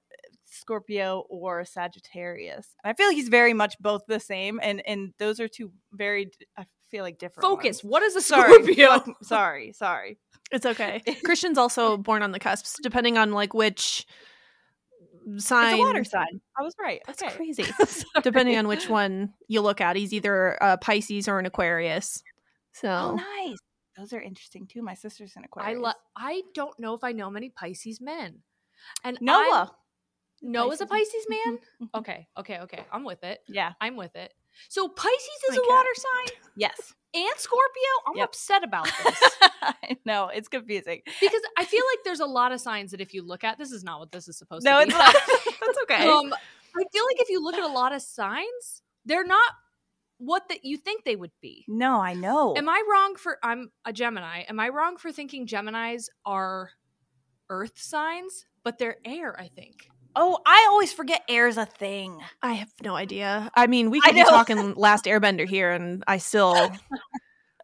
Scorpio 0.44 1.24
or 1.30 1.64
Sagittarius. 1.64 2.68
And 2.84 2.92
I 2.92 2.94
feel 2.94 3.08
like 3.08 3.16
he's 3.16 3.30
very 3.30 3.54
much 3.54 3.80
both 3.80 4.02
the 4.06 4.20
same, 4.20 4.60
and 4.62 4.82
and 4.86 5.14
those 5.18 5.40
are 5.40 5.48
two 5.48 5.72
very 5.94 6.32
I 6.58 6.66
feel 6.92 7.06
like 7.06 7.20
different. 7.20 7.48
Focus. 7.48 7.84
ones. 7.86 7.90
What 7.90 8.04
is 8.04 8.18
a 8.18 8.22
Sorry, 8.22 8.54
Scorpio? 8.54 9.00
fuck- 9.00 9.24
sorry, 9.24 9.72
sorry. 9.72 10.18
It's 10.52 10.66
okay. 10.66 11.02
Christian's 11.24 11.58
also 11.58 11.96
born 11.96 12.22
on 12.22 12.34
the 12.34 12.40
cusps, 12.40 12.76
depending 12.84 13.18
on 13.18 13.32
like 13.32 13.54
which 13.54 14.06
sign. 15.38 15.74
It's 15.74 15.82
a 15.82 15.86
water 15.86 16.04
sign. 16.04 16.42
I 16.58 16.64
was 16.64 16.76
right. 16.80 17.02
That's 17.06 17.22
okay. 17.22 17.36
crazy. 17.36 17.66
Depending 18.24 18.58
on 18.58 18.68
which 18.68 18.90
one 18.90 19.34
you 19.48 19.62
look 19.62 19.82
at, 19.82 19.96
he's 19.96 20.14
either 20.14 20.58
a 20.62 20.78
Pisces 20.78 21.28
or 21.28 21.40
an 21.40 21.46
Aquarius. 21.46 22.24
So 22.74 22.90
Oh, 22.90 23.16
nice. 23.16 23.58
Those 23.98 24.14
are 24.14 24.22
interesting 24.22 24.66
too. 24.66 24.82
My 24.82 24.94
sister's 24.94 25.36
an 25.36 25.44
Aquarius. 25.44 25.68
I 25.68 25.72
Aquarius. 25.80 25.96
lo- 25.96 26.02
I 26.16 26.42
don't 26.54 26.80
know 26.80 26.94
if 26.94 27.04
I 27.04 27.12
know 27.12 27.30
many 27.30 27.50
Pisces 27.50 28.00
men. 28.00 28.40
And 29.04 29.18
I- 29.18 29.24
Noah. 29.24 29.76
Noah's 30.42 30.80
a 30.80 30.86
Pisces. 30.86 31.12
Pisces 31.14 31.28
man? 31.30 31.60
Mhm. 31.82 32.00
Okay, 32.00 32.28
okay, 32.38 32.60
okay. 32.60 32.86
I'm 32.94 33.04
with 33.04 33.24
it. 33.26 33.42
Yeah. 33.50 33.74
I'm 33.82 33.98
with 33.98 34.16
it. 34.16 34.34
So 34.68 34.88
Pisces 34.88 35.44
is 35.50 35.58
My 35.58 35.64
a 35.66 35.74
water 35.76 35.90
sign 35.96 36.38
Yes. 36.56 36.94
and 37.14 37.32
Scorpio? 37.38 37.92
I'm 38.08 38.18
Yep. 38.18 38.28
upset 38.30 38.64
about 38.64 38.86
this. 39.04 39.20
I 39.62 39.98
know 40.06 40.28
it's 40.28 40.48
confusing. 40.48 41.02
because 41.06 41.42
I 41.58 41.66
feel 41.66 41.84
like 41.94 42.04
there's 42.04 42.20
a 42.20 42.26
lot 42.26 42.52
of 42.52 42.60
signs 42.62 42.92
that 42.92 43.02
if 43.02 43.14
you 43.14 43.22
look 43.26 43.44
at 43.44 43.58
this 43.58 43.72
is 43.72 43.84
not 43.84 44.00
what 44.00 44.12
this 44.12 44.28
is 44.28 44.38
supposed 44.38 44.66
No, 44.66 44.80
to 44.80 44.86
be. 44.86 44.92
No, 44.92 45.00
it's 45.00 45.14
not. 45.16 45.16
that's 45.62 45.78
okay. 45.84 46.04
Um, 46.10 46.34
I 46.34 46.84
feel 46.92 47.04
like 47.06 47.20
if 47.22 47.30
you 47.30 47.42
look 47.44 47.56
at 47.56 47.64
a 47.64 47.68
lot 47.74 47.94
of 47.94 48.02
signs, 48.02 48.82
they're 49.06 49.26
not 49.26 49.54
what 50.18 50.50
that 50.50 50.66
you 50.66 50.76
think 50.78 51.04
they 51.06 51.16
would 51.16 51.32
be. 51.42 51.64
No, 51.68 52.02
I 52.02 52.14
know. 52.14 52.56
Am 52.58 52.68
I 52.68 52.84
wrong 52.92 53.16
for 53.16 53.38
I'm 53.42 53.72
a 53.86 53.94
Gemini? 53.94 54.42
Am 54.50 54.60
I 54.60 54.68
wrong 54.70 54.98
for 54.98 55.12
thinking 55.14 55.48
Geminis 55.48 56.10
are 56.26 56.72
earth 57.50 57.80
signs, 57.80 58.46
but 58.64 58.78
they're 58.78 58.98
air, 59.06 59.40
I 59.40 59.48
think. 59.48 59.90
Oh, 60.16 60.40
I 60.46 60.68
always 60.70 60.92
forget 60.94 61.24
air's 61.30 61.58
a 61.58 61.66
thing. 61.66 62.20
I 62.42 62.54
have 62.54 62.72
no 62.84 62.96
idea. 62.96 63.50
I 63.56 63.68
mean, 63.68 63.90
we 63.92 64.00
I 64.04 64.08
could 64.08 64.16
be 64.16 64.24
talking 64.24 64.74
Last 64.76 65.06
Airbender 65.06 65.48
here, 65.48 65.72
and 65.72 66.04
I 66.08 66.18
still 66.18 66.54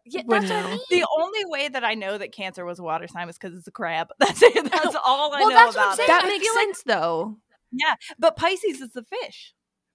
Yeah, 0.08 0.22
that's 0.28 0.48
what 0.48 0.52
I 0.64 0.70
mean. 0.70 0.78
The 0.88 1.04
only 1.18 1.44
way 1.46 1.68
that 1.68 1.82
I 1.84 1.94
know 1.94 2.16
that 2.16 2.30
Cancer 2.32 2.64
was 2.64 2.78
a 2.78 2.82
water 2.84 3.08
sign 3.08 3.26
was 3.26 3.36
because 3.36 3.56
it's 3.58 3.66
a 3.66 3.72
crab. 3.72 4.08
That's 4.20 4.40
it. 4.40 4.54
That's 4.70 4.94
oh, 4.94 5.00
all 5.04 5.34
I 5.34 5.40
Well, 5.40 5.50
know 5.50 5.56
that's 5.56 5.76
what 5.76 5.88
I'm 5.88 5.96
saying. 5.96 6.06
it. 6.08 6.12
that 6.12 6.24
I 6.24 6.28
makes 6.28 6.44
feel 6.46 6.54
like- 6.54 6.64
sense 6.66 6.82
though. 6.84 7.36
Yeah. 7.72 7.94
But 8.16 8.36
Pisces 8.36 8.80
is 8.80 8.90
the 8.92 9.02
fish. 9.02 9.52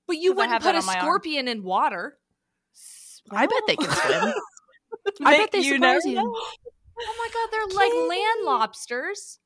But 0.07 0.17
you 0.17 0.33
wouldn't 0.33 0.61
put 0.61 0.75
a 0.75 0.79
on 0.79 0.85
my 0.85 0.95
arm. 0.95 1.01
scorpion 1.03 1.47
in 1.47 1.63
water. 1.63 2.17
I 3.31 3.45
bet 3.47 3.61
they 3.67 3.77
can 3.77 3.89
swim. 3.89 4.33
I 5.23 5.37
bet 5.37 5.51
they 5.53 5.59
you 5.59 5.75
surprise 5.75 6.03
never 6.03 6.07
you. 6.09 6.15
know. 6.15 6.35
Oh 7.03 7.15
my 7.17 7.29
god, 7.33 7.47
they're 7.51 7.77
like 7.77 8.09
land 8.09 8.43
lobsters. 8.45 9.39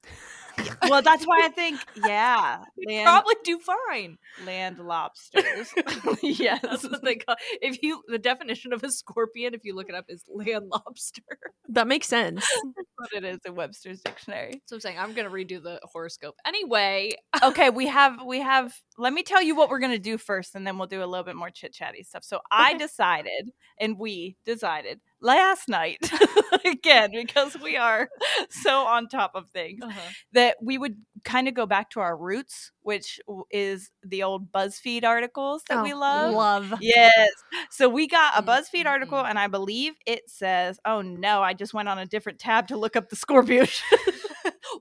Well, 0.89 1.01
that's 1.01 1.25
why 1.25 1.41
I 1.43 1.50
think, 1.50 1.79
yeah, 2.05 2.63
land, 2.88 3.05
Probably 3.05 3.35
do 3.43 3.59
fine. 3.59 4.17
land 4.45 4.79
lobsters. 4.79 5.74
yes. 6.21 6.62
That's 6.62 6.83
what 6.83 7.03
they 7.03 7.15
call. 7.15 7.35
If 7.62 7.81
you 7.81 8.01
the 8.07 8.17
definition 8.19 8.74
of 8.74 8.83
a 8.83 8.91
scorpion, 8.91 9.53
if 9.53 9.62
you 9.63 9.75
look 9.75 9.89
it 9.89 9.95
up, 9.95 10.05
is 10.09 10.24
land 10.29 10.65
lobster. 10.71 11.21
That 11.69 11.88
makes 11.88 12.07
sense. 12.07 12.45
That's 12.75 12.88
what 12.95 13.09
it 13.12 13.25
is 13.25 13.39
in 13.43 13.55
Webster's 13.55 14.00
dictionary. 14.01 14.62
So 14.67 14.75
I'm 14.75 14.79
saying 14.79 15.00
I'm 15.00 15.13
gonna 15.13 15.31
redo 15.31 15.62
the 15.62 15.79
horoscope 15.83 16.35
anyway. 16.45 17.13
Okay, 17.41 17.71
we 17.71 17.88
have 17.88 18.24
we 18.24 18.39
have 18.39 18.71
let 19.00 19.12
me 19.12 19.24
tell 19.24 19.41
you 19.41 19.55
what 19.55 19.69
we're 19.69 19.79
gonna 19.79 19.97
do 19.97 20.19
first 20.19 20.53
and 20.53 20.65
then 20.65 20.77
we'll 20.77 20.88
do 20.88 21.03
a 21.03 21.07
little 21.07 21.25
bit 21.25 21.35
more 21.35 21.50
chit 21.50 21.74
chatty 21.74 22.03
stuff. 22.03 22.24
So 22.24 22.39
I 22.51 22.75
decided 22.75 23.50
and 23.79 23.97
we 23.97 24.38
decided 24.45 25.01
last 25.25 25.67
night 25.67 25.98
again 26.65 27.10
because 27.12 27.58
we 27.62 27.75
are 27.75 28.08
so 28.50 28.82
on 28.86 29.08
top 29.08 29.32
of 29.36 29.50
things 29.50 29.84
that 30.34 30.55
we 30.62 30.77
would 30.77 30.96
kind 31.24 31.48
of 31.48 31.53
go 31.53 31.65
back 31.65 31.89
to 31.89 32.00
our 32.00 32.15
roots, 32.15 32.72
which 32.84 33.20
is 33.51 33.89
the 34.03 34.22
old 34.24 34.51
BuzzFeed 34.51 35.03
articles 35.03 35.63
that 35.70 35.82
we 35.84 35.94
Oh, 35.94 35.98
love. 36.00 36.34
Love. 36.34 36.74
Yes. 36.82 37.29
So 37.72 37.89
we 37.89 38.08
got 38.08 38.38
a 38.38 38.44
Mm, 38.44 38.48
BuzzFeed 38.48 38.86
article, 38.86 39.17
mm. 39.17 39.25
and 39.29 39.39
I 39.39 39.48
believe 39.48 39.94
it 40.05 40.29
says, 40.29 40.79
"Oh 40.86 41.01
no, 41.01 41.41
I 41.41 41.53
just 41.53 41.74
went 41.74 41.89
on 41.89 41.98
a 41.98 42.05
different 42.05 42.38
tab 42.39 42.67
to 42.67 42.77
look 42.77 42.96
up 42.96 43.10
the 43.10 43.15
Scorpio." 43.15 43.65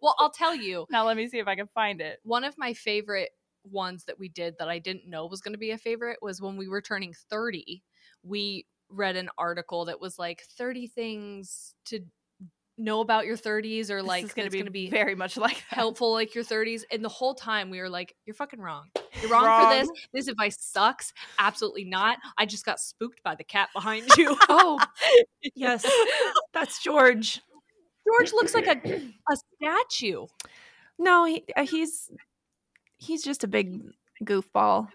Well, 0.03 0.15
I'll 0.19 0.31
tell 0.31 0.55
you, 0.55 0.87
now 0.91 1.07
let 1.07 1.17
me 1.17 1.29
see 1.29 1.39
if 1.39 1.47
I 1.49 1.55
can 1.55 1.69
find 1.69 2.01
it. 2.01 2.19
one 2.25 2.45
of 2.45 2.59
my 2.59 2.75
favorite 2.75 3.31
ones 3.65 4.05
that 4.05 4.19
we 4.19 4.29
did 4.29 4.55
that 4.59 4.69
I 4.69 4.79
didn't 4.79 5.09
know 5.09 5.25
was 5.27 5.41
going 5.41 5.55
to 5.55 5.59
be 5.59 5.71
a 5.71 5.79
favorite 5.79 6.19
was 6.21 6.43
when 6.43 6.57
we 6.57 6.69
were 6.69 6.83
turning 6.83 7.15
30. 7.31 7.83
We 8.23 8.67
read 8.89 9.17
an 9.17 9.29
article 9.39 9.87
that 9.87 10.01
was 10.01 10.19
like 10.19 10.43
30 10.57 10.87
things 10.89 11.75
to 11.87 12.01
know 12.77 13.01
about 13.01 13.25
your 13.25 13.37
30s 13.37 13.89
or 13.91 14.03
like 14.03 14.25
it's 14.25 14.35
going 14.35 14.51
to 14.51 14.71
be 14.71 14.91
very 14.91 15.15
much 15.15 15.37
like 15.37 15.55
that. 15.71 15.77
helpful 15.77 16.13
like 16.13 16.35
your 16.35 16.43
30s 16.43 16.83
and 16.91 17.05
the 17.05 17.09
whole 17.09 17.35
time 17.35 17.71
we 17.71 17.81
were 17.81 17.89
like 17.89 18.17
you're 18.27 18.35
fucking 18.35 18.61
wrong 18.61 18.89
you're 19.23 19.31
wrong, 19.31 19.45
for 19.63 19.69
this 19.75 19.89
this 20.13 20.27
advice 20.27 20.57
sucks 20.59 21.13
absolutely 21.39 21.85
not 21.85 22.19
i 22.37 22.45
just 22.45 22.65
got 22.65 22.81
spooked 22.81 23.23
by 23.23 23.37
the 23.37 23.45
cat 23.45 23.69
behind 23.73 24.09
you 24.17 24.37
Oh, 24.49 24.81
yes. 25.55 25.89
That's 26.53 26.83
George. 26.83 27.41
george 28.05 28.33
looks 28.33 28.55
like 28.55 28.67
a, 28.67 29.13
a 29.31 29.37
statue 29.63 30.27
No, 30.99 31.27
he, 31.27 31.45
uh, 31.57 31.65
he's 31.67 32.11
he's 32.99 33.23
just 33.23 33.45
a 33.45 33.49
big 33.49 33.83
goofball. 34.25 34.89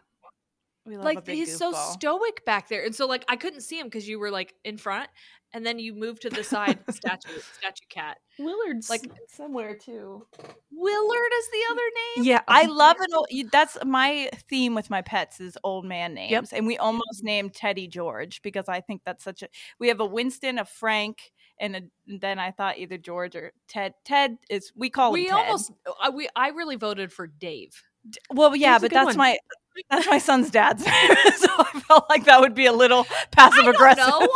We 0.90 0.96
love 0.98 1.06
a 1.06 1.08
like 1.08 1.26
big 1.26 1.36
he's 1.36 1.58
so 1.58 1.72
stoic 1.72 2.44
back 2.46 2.68
there 2.68 2.84
and 2.84 2.94
so 2.96 3.06
like 3.06 3.24
i 3.30 3.36
couldn't 3.36 3.62
see 3.62 3.80
him 3.80 3.86
because 3.88 4.10
you 4.10 4.20
were 4.20 4.32
like 4.32 4.54
in 4.66 4.78
front 4.78 5.10
and 5.54 5.66
then 5.66 5.80
you 5.80 5.94
moved 5.94 6.24
to 6.24 6.30
the 6.30 6.44
side 6.44 6.80
statue 6.90 7.40
statue 7.60 7.86
cat 7.90 8.18
Willard's 8.40 8.90
Like- 8.90 9.02
like 9.08 9.12
somewhere 9.28 9.76
too. 9.76 10.26
willard 10.72 11.32
is 11.40 11.48
the 11.52 11.64
other 11.72 11.82
name 12.16 12.26
Yeah, 12.26 12.42
I 12.48 12.66
love 12.66 12.98
an 13.00 13.14
old. 13.16 13.28
That's 13.52 13.78
my 13.86 14.30
theme 14.50 14.76
with 14.76 14.90
my 14.90 15.02
pets 15.02 15.40
is 15.40 15.58
old 15.64 15.86
man 15.86 16.14
names, 16.14 16.54
and 16.54 16.66
we 16.66 16.78
almost 16.78 17.24
named 17.24 17.54
Teddy 17.54 17.88
George 17.88 18.42
because 18.42 18.70
I 18.70 18.82
think 18.82 19.02
that's 19.06 19.24
such 19.24 19.44
a. 19.44 19.48
We 19.80 19.90
have 19.90 20.00
a 20.00 20.06
Winston, 20.06 20.58
a 20.60 20.66
Frank, 20.66 21.32
and, 21.60 21.76
a, 21.76 21.82
and 22.08 22.22
then 22.22 22.40
I 22.40 22.52
thought 22.52 22.78
either 22.78 22.98
George 22.98 23.36
or 23.36 23.52
Ted. 23.68 23.94
Ted 24.06 24.38
is 24.50 24.72
we 24.76 24.90
call 24.90 25.12
we 25.12 25.26
him 25.28 25.36
Ted. 25.36 25.46
almost 25.46 25.72
I, 26.02 26.10
we 26.10 26.30
i 26.36 26.50
really 26.50 26.76
voted 26.78 27.12
for 27.12 27.28
dave 27.28 27.84
Well, 28.32 28.56
yeah, 28.56 28.74
Dave's 28.78 28.82
but 28.84 28.92
that's 28.92 29.06
one. 29.08 29.18
my 29.18 29.38
that's 29.90 30.08
my 30.08 30.18
son's 30.18 30.50
dad's 30.50 30.86
name, 30.86 30.94
so 31.38 31.48
I 31.58 31.80
felt 31.88 32.06
like 32.10 32.26
that 32.26 32.40
would 32.42 32.56
be 32.56 32.66
a 32.66 32.74
little 32.74 33.06
passive 33.32 33.68
aggressive. 33.68 34.06
know. 34.08 34.28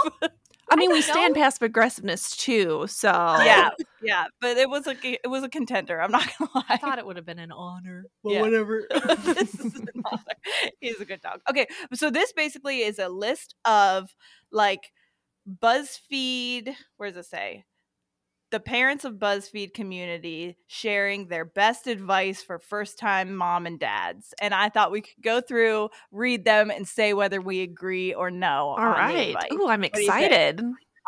I 0.70 0.76
mean, 0.76 0.90
we 0.90 1.02
don't 1.02 1.12
stand 1.12 1.36
passive 1.36 1.62
aggressiveness 1.64 2.36
too. 2.36 2.86
So 2.88 3.10
yeah, 3.12 3.70
yeah, 4.02 4.26
but 4.42 4.58
it 4.58 4.70
was 4.70 4.88
a 4.88 4.96
it 5.04 5.28
was 5.28 5.44
a 5.44 5.50
contender. 5.50 6.02
I'm 6.02 6.12
not 6.12 6.28
gonna 6.38 6.50
lie. 6.56 6.64
i 6.70 6.78
thought 6.78 6.98
it 6.98 7.06
would 7.06 7.18
have 7.18 7.26
been 7.26 7.40
an 7.40 7.52
honor 7.52 8.06
Yeah. 8.24 8.42
whatever 8.42 8.88
this 9.26 9.54
is 9.54 9.76
an 9.76 9.88
honor. 10.06 10.24
He's 10.80 11.00
a 11.00 11.06
good 11.06 11.22
dog. 11.22 11.42
Okay, 11.50 11.68
so 11.94 12.10
this 12.10 12.34
basically 12.34 12.80
is 12.80 12.98
a 12.98 13.10
list 13.10 13.56
of 13.66 14.10
like 14.52 14.92
BuzzFeed. 15.62 16.74
Where 16.98 17.10
does 17.12 17.26
it 17.26 17.30
say? 17.30 17.66
The 18.54 18.60
parents 18.60 19.04
of 19.04 19.16
BuzzFeed 19.16 19.74
community 19.74 20.58
sharing 20.68 21.26
their 21.28 21.44
best 21.44 21.88
advice 21.88 22.44
for 22.44 22.60
first 22.60 23.00
time 23.00 23.36
mom 23.36 23.66
and 23.66 23.80
dads. 23.80 24.32
And 24.40 24.54
I 24.54 24.70
thought 24.70 24.92
we 24.92 25.02
could 25.02 25.24
go 25.24 25.42
through, 25.42 25.90
read 26.12 26.46
them, 26.46 26.70
and 26.70 26.88
say 26.88 27.14
whether 27.16 27.42
we 27.42 27.62
agree 27.62 28.14
or 28.14 28.30
no. 28.30 28.48
all 28.48 28.78
on 28.78 28.92
right. 28.92 29.30
advice. 29.30 29.50
Ooh, 29.54 29.68
I'm 29.68 29.82
do 29.82 29.88
you 29.88 29.92
think? 29.92 30.08
excited. 30.08 30.62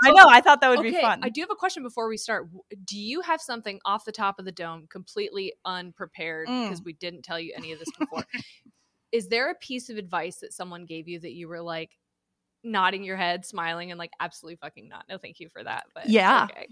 I 0.03 0.11
know. 0.11 0.25
I 0.27 0.41
thought 0.41 0.59
that 0.61 0.69
would 0.69 0.79
okay, 0.79 0.89
be 0.89 0.99
fun. 0.99 1.19
I 1.21 1.29
do 1.29 1.41
have 1.41 1.51
a 1.51 1.55
question 1.55 1.83
before 1.83 2.09
we 2.09 2.17
start. 2.17 2.49
Do 2.83 2.97
you 2.97 3.21
have 3.21 3.39
something 3.39 3.79
off 3.85 4.05
the 4.05 4.11
top 4.11 4.39
of 4.39 4.45
the 4.45 4.51
dome, 4.51 4.87
completely 4.89 5.53
unprepared, 5.65 6.47
Mm. 6.47 6.63
because 6.63 6.83
we 6.83 6.93
didn't 6.93 7.21
tell 7.21 7.39
you 7.39 7.53
any 7.55 7.71
of 7.73 7.77
this 7.77 7.91
before? 7.99 8.25
Is 9.11 9.27
there 9.29 9.51
a 9.51 9.55
piece 9.55 9.91
of 9.91 9.97
advice 9.97 10.37
that 10.37 10.51
someone 10.51 10.85
gave 10.85 11.07
you 11.07 11.19
that 11.19 11.33
you 11.33 11.47
were 11.47 11.61
like 11.61 11.91
nodding 12.65 13.03
your 13.03 13.17
head, 13.17 13.45
smiling, 13.45 13.91
and 13.91 13.97
like 13.97 14.11
absolutely 14.19 14.57
fucking 14.57 14.89
not? 14.89 15.05
No, 15.07 15.17
thank 15.17 15.39
you 15.39 15.49
for 15.49 15.63
that. 15.63 15.85
But 15.93 16.09
Yeah. 16.09 16.47
okay. 16.51 16.67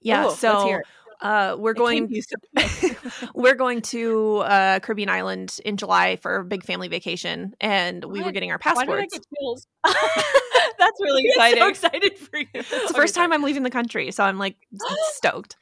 Yeah. 0.00 0.26
Ooh, 0.26 0.30
so 0.34 0.80
uh, 1.20 1.56
we're 1.58 1.72
going. 1.74 2.08
to 2.08 2.96
we're 3.34 3.54
going 3.54 3.80
to 3.82 4.38
uh, 4.38 4.80
Caribbean 4.80 5.08
island 5.08 5.58
in 5.64 5.76
July 5.76 6.16
for 6.16 6.36
a 6.36 6.44
big 6.44 6.64
family 6.64 6.88
vacation, 6.88 7.54
and 7.60 8.04
we 8.04 8.22
were 8.22 8.32
getting 8.32 8.50
our 8.50 8.58
Why 8.62 8.72
did 8.84 8.90
I 8.94 9.06
passports. 9.06 9.12
get 9.14 9.24
chills? 9.38 9.66
That's 10.78 11.00
really 11.00 11.22
exciting. 11.26 11.62
so 11.62 11.68
excited 11.68 12.18
for 12.18 12.38
you. 12.38 12.46
It's 12.52 12.68
the 12.88 12.94
first 12.94 13.14
time 13.14 13.32
I'm 13.32 13.42
leaving 13.42 13.62
the 13.62 13.70
country, 13.70 14.10
so 14.10 14.24
I'm 14.24 14.38
like 14.38 14.56
stoked. 15.12 15.56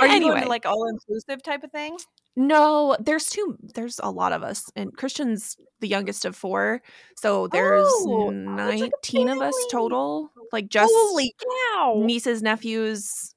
Are 0.00 0.06
you 0.06 0.14
Anyway. 0.14 0.30
going 0.32 0.42
to 0.44 0.48
like 0.48 0.66
all 0.66 0.88
inclusive 0.88 1.42
type 1.42 1.62
of 1.64 1.70
thing? 1.70 1.96
No, 2.38 2.96
there's 3.00 3.26
two. 3.26 3.58
There's 3.74 3.98
a 4.00 4.12
lot 4.12 4.32
of 4.32 4.44
us, 4.44 4.70
and 4.76 4.96
Christian's 4.96 5.56
the 5.80 5.88
youngest 5.88 6.24
of 6.24 6.36
four, 6.36 6.80
so 7.16 7.48
there's 7.48 7.84
Oh, 7.84 8.30
it's 8.30 8.46
like 8.46 8.92
nineteen 8.92 9.28
of 9.28 9.40
us 9.40 9.56
total. 9.72 10.30
Like 10.52 10.68
just 10.68 10.94
Holy 10.96 11.34
cow! 11.74 11.94
nieces, 12.06 12.40
nephews, 12.40 13.34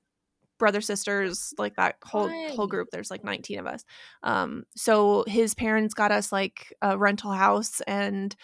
brother, 0.59 0.81
sisters, 0.81 1.51
like 1.57 1.75
that 1.77 1.95
whole 2.03 2.29
whole 2.55 2.67
group. 2.67 2.89
There's 2.91 3.09
like 3.09 3.23
19 3.23 3.57
of 3.57 3.65
us. 3.65 3.83
Um, 4.21 4.65
so 4.75 5.23
his 5.27 5.55
parents 5.55 5.95
got 5.95 6.11
us 6.11 6.31
like 6.31 6.71
a 6.83 6.95
rental 6.95 7.31
house, 7.31 7.81
and 7.87 8.35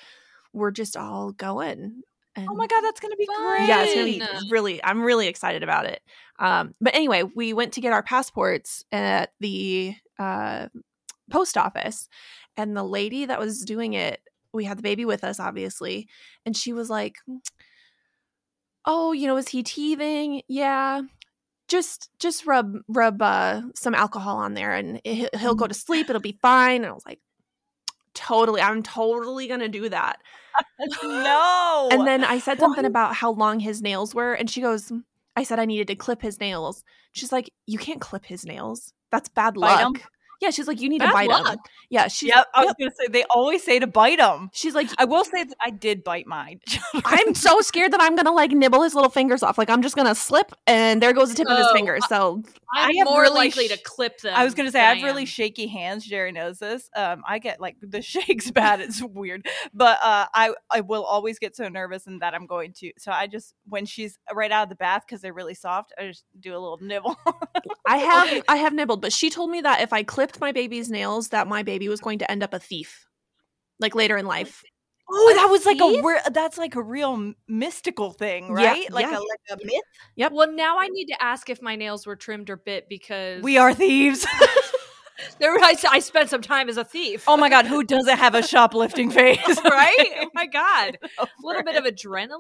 we're 0.54 0.72
just 0.72 0.98
all 0.98 1.34
going. 1.34 2.02
And 2.36 2.48
Oh 2.50 2.56
my 2.56 2.66
god, 2.66 2.82
that's 2.82 3.00
gonna 3.00 3.16
be 3.16 3.28
Fun. 3.28 3.46
great! 3.46 3.68
yeah, 3.70 3.84
it's 3.84 3.94
gonna 3.94 4.06
be 4.06 4.52
really. 4.52 4.84
I'm 4.84 5.04
really 5.04 5.28
excited 5.28 5.62
about 5.62 5.86
it. 5.86 6.02
Um, 6.40 6.74
but 6.82 6.96
anyway, 6.96 7.22
we 7.36 7.54
went 7.54 7.74
to 7.74 7.82
get 7.82 7.94
our 7.94 8.02
passports 8.02 8.84
at 8.92 9.34
the 9.40 9.96
uh, 10.20 10.68
post 11.30 11.58
office, 11.58 12.08
and 12.56 12.76
the 12.76 12.84
lady 12.84 13.26
that 13.26 13.40
was 13.40 13.64
doing 13.64 13.94
it, 13.94 14.22
we 14.54 14.66
had 14.66 14.78
the 14.78 14.84
baby 14.84 15.06
with 15.06 15.24
us, 15.24 15.40
obviously, 15.40 16.08
and 16.46 16.56
she 16.56 16.74
was 16.74 16.90
like, 16.90 17.16
"Oh, 18.86 19.12
you 19.12 19.28
know, 19.28 19.38
is 19.38 19.50
he 19.50 19.64
teething? 19.64 20.42
Yeah." 20.48 21.02
Just, 21.68 22.10
just 22.18 22.46
rub, 22.46 22.78
rub 22.88 23.22
uh, 23.22 23.62
some 23.76 23.94
alcohol 23.94 24.38
on 24.38 24.54
there, 24.54 24.74
and 24.74 25.02
he- 25.04 25.28
he'll 25.38 25.54
go 25.54 25.68
to 25.68 25.74
sleep. 25.74 26.10
It'll 26.10 26.22
be 26.22 26.40
fine. 26.42 26.78
And 26.78 26.86
I 26.86 26.94
was 26.94 27.06
like, 27.06 27.20
totally, 28.18 28.62
I'm 28.62 28.84
totally 28.84 29.48
gonna 29.48 29.70
do 29.70 29.90
that. 29.90 30.20
no. 31.04 31.90
And 31.92 32.06
then 32.06 32.24
I 32.24 32.40
said 32.40 32.60
something 32.60 32.84
Why? 32.84 32.88
about 32.88 33.16
how 33.16 33.32
long 33.32 33.60
his 33.60 33.82
nails 33.82 34.14
were, 34.14 34.34
and 34.34 34.50
she 34.50 34.60
goes, 34.60 34.92
I 35.36 35.44
said 35.44 35.60
I 35.60 35.66
needed 35.66 35.88
to 35.88 35.96
clip 35.96 36.22
his 36.22 36.40
nails. 36.40 36.84
She's 37.14 37.32
like, 37.32 37.50
You 37.66 37.78
can't 37.78 38.02
clip 38.02 38.26
his 38.26 38.46
nails. 38.46 38.94
That's 39.12 39.30
bad 39.30 39.58
luck. 39.58 40.02
Yeah, 40.42 40.50
she's 40.52 40.68
like, 40.68 40.80
You 40.82 40.90
need 40.90 41.00
Bad 41.00 41.08
to 41.08 41.14
bite 41.14 41.32
him. 41.32 41.44
luck? 41.44 41.60
Yeah, 41.90 42.08
she's 42.08 42.30
Yep, 42.30 42.48
I 42.54 42.62
was 42.66 42.76
yep. 42.78 42.78
gonna 42.80 42.92
say 43.00 43.08
they 43.12 43.24
always 43.30 43.64
say 43.64 43.80
to 43.80 43.88
bite 43.88 44.20
them. 44.20 44.50
she's 44.54 44.76
like, 44.76 44.90
I 44.98 45.06
will 45.06 45.24
say 45.24 45.44
that 45.44 45.56
I 45.64 45.70
did 45.70 46.04
bite 46.04 46.28
mine. 46.28 46.60
I'm 47.06 47.34
so 47.34 47.62
scared 47.62 47.94
that 47.94 48.02
I'm 48.02 48.16
gonna 48.16 48.32
like 48.34 48.52
nibble 48.52 48.84
his 48.84 48.94
little 48.96 49.10
fingers 49.10 49.42
off. 49.44 49.58
Like 49.58 49.70
I'm 49.70 49.82
just 49.82 49.96
gonna 49.96 50.16
slip, 50.16 50.52
and 50.68 51.02
there 51.02 51.14
goes 51.14 51.30
the 51.30 51.36
tip 51.36 51.48
of 51.50 51.58
his 51.58 51.68
Oh, 51.70 51.74
finger. 51.74 51.98
So 52.08 52.44
I'm 52.76 52.90
I 52.90 52.94
have 53.00 53.06
more 53.08 53.22
really 53.22 53.36
likely 53.36 53.68
sh- 53.68 53.72
to 53.72 53.78
clip 53.84 54.20
them. 54.20 54.34
I 54.36 54.44
was 54.44 54.54
gonna 54.54 54.72
say 54.72 54.82
I 54.82 54.94
have 54.94 55.04
really 55.04 55.26
shaky 55.26 55.68
hands. 55.68 56.06
Jerry 56.06 56.32
knows 56.32 56.60
this. 56.60 56.90
Um, 56.96 57.24
I 57.28 57.40
get 57.40 57.60
like 57.62 57.78
the 57.82 58.02
shakes 58.04 58.52
bad. 58.52 58.82
It's 58.82 59.02
weird, 59.02 59.48
but 59.74 59.98
uh, 60.04 60.26
I 60.34 60.54
I 60.70 60.82
will 60.82 61.04
always 61.04 61.40
get 61.40 61.56
so 61.56 61.68
nervous 61.70 62.06
and 62.08 62.22
that 62.22 62.34
I'm 62.34 62.46
going 62.48 62.74
to. 62.80 62.92
So 62.98 63.12
I 63.12 63.28
just 63.28 63.54
when 63.68 63.86
she's 63.86 64.20
right 64.34 64.52
out 64.52 64.64
of 64.64 64.70
the 64.70 64.76
bath 64.76 65.04
because 65.08 65.22
they're 65.22 65.34
really 65.34 65.54
soft, 65.56 65.94
I 65.98 66.08
just 66.08 66.26
do 66.40 66.52
a 66.52 66.60
little 66.60 66.80
nibble. 66.82 67.16
I 67.88 67.98
have 67.98 68.44
I 68.50 68.58
have 68.58 68.74
nibbled, 68.74 69.02
but 69.02 69.14
she 69.14 69.30
told 69.30 69.50
me 69.50 69.62
that 69.62 69.82
if 69.82 69.94
I 69.94 70.04
clipped 70.28 70.42
my 70.42 70.52
baby's 70.52 70.90
nails, 70.90 71.30
that 71.30 71.48
my 71.48 71.64
baby 71.64 71.88
was 71.88 72.02
going 72.02 72.20
to 72.20 72.30
end 72.30 72.44
up 72.44 72.54
a 72.54 72.60
thief, 72.60 73.08
like 73.80 73.96
later 73.96 74.18
in 74.18 74.26
life. 74.26 74.62
oh, 75.10 75.34
that 75.36 75.48
was 75.50 75.66
like 75.66 75.78
a 75.80 75.88
thief? 75.90 76.04
weird. 76.04 76.22
That's 76.32 76.58
like 76.58 76.76
a 76.76 76.82
real 76.82 77.34
mystical 77.48 78.12
thing, 78.12 78.48
Yeah, 78.58 78.72
right? 78.72 78.92
like 78.92 79.06
yeah. 79.06 79.18
a 79.18 79.20
like 79.20 79.40
a 79.52 79.58
myth. 79.66 80.32
Well, 80.34 80.52
now 80.52 80.80
I 80.80 80.90
need 80.90 81.06
to 81.08 81.24
ask 81.24 81.50
if 81.50 81.62
my 81.62 81.76
nails 81.78 82.06
were 82.06 82.18
trimmed 82.18 82.50
or 82.50 82.58
bit 82.58 82.90
because 82.90 83.42
We 83.42 83.58
are 83.58 83.74
thieves. 83.74 84.26
There, 85.40 85.52
I, 85.52 85.74
I 85.90 85.98
spent 86.00 86.30
some 86.30 86.44
time 86.44 86.70
as 86.70 86.78
a 86.78 86.84
thief. 86.86 87.24
oh 87.28 87.38
my 87.38 87.50
god, 87.50 87.66
who 87.66 87.84
doesn't 87.96 88.18
have 88.20 88.36
a 88.36 88.44
shoplifting 88.44 89.10
face? 89.20 89.40
right? 89.64 90.10
Oh 90.22 90.30
my 90.36 90.46
god, 90.46 91.00
oh 91.18 91.24
a 91.24 91.28
little 91.44 91.64
bit 91.64 91.76
of 91.76 91.86
adrenaline. 91.86 92.38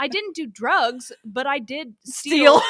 I 0.00 0.08
didn't 0.08 0.34
do 0.34 0.46
drugs, 0.46 1.12
but 1.24 1.46
I 1.46 1.60
did 1.60 1.94
steal, 2.04 2.60
Steal. 2.60 2.62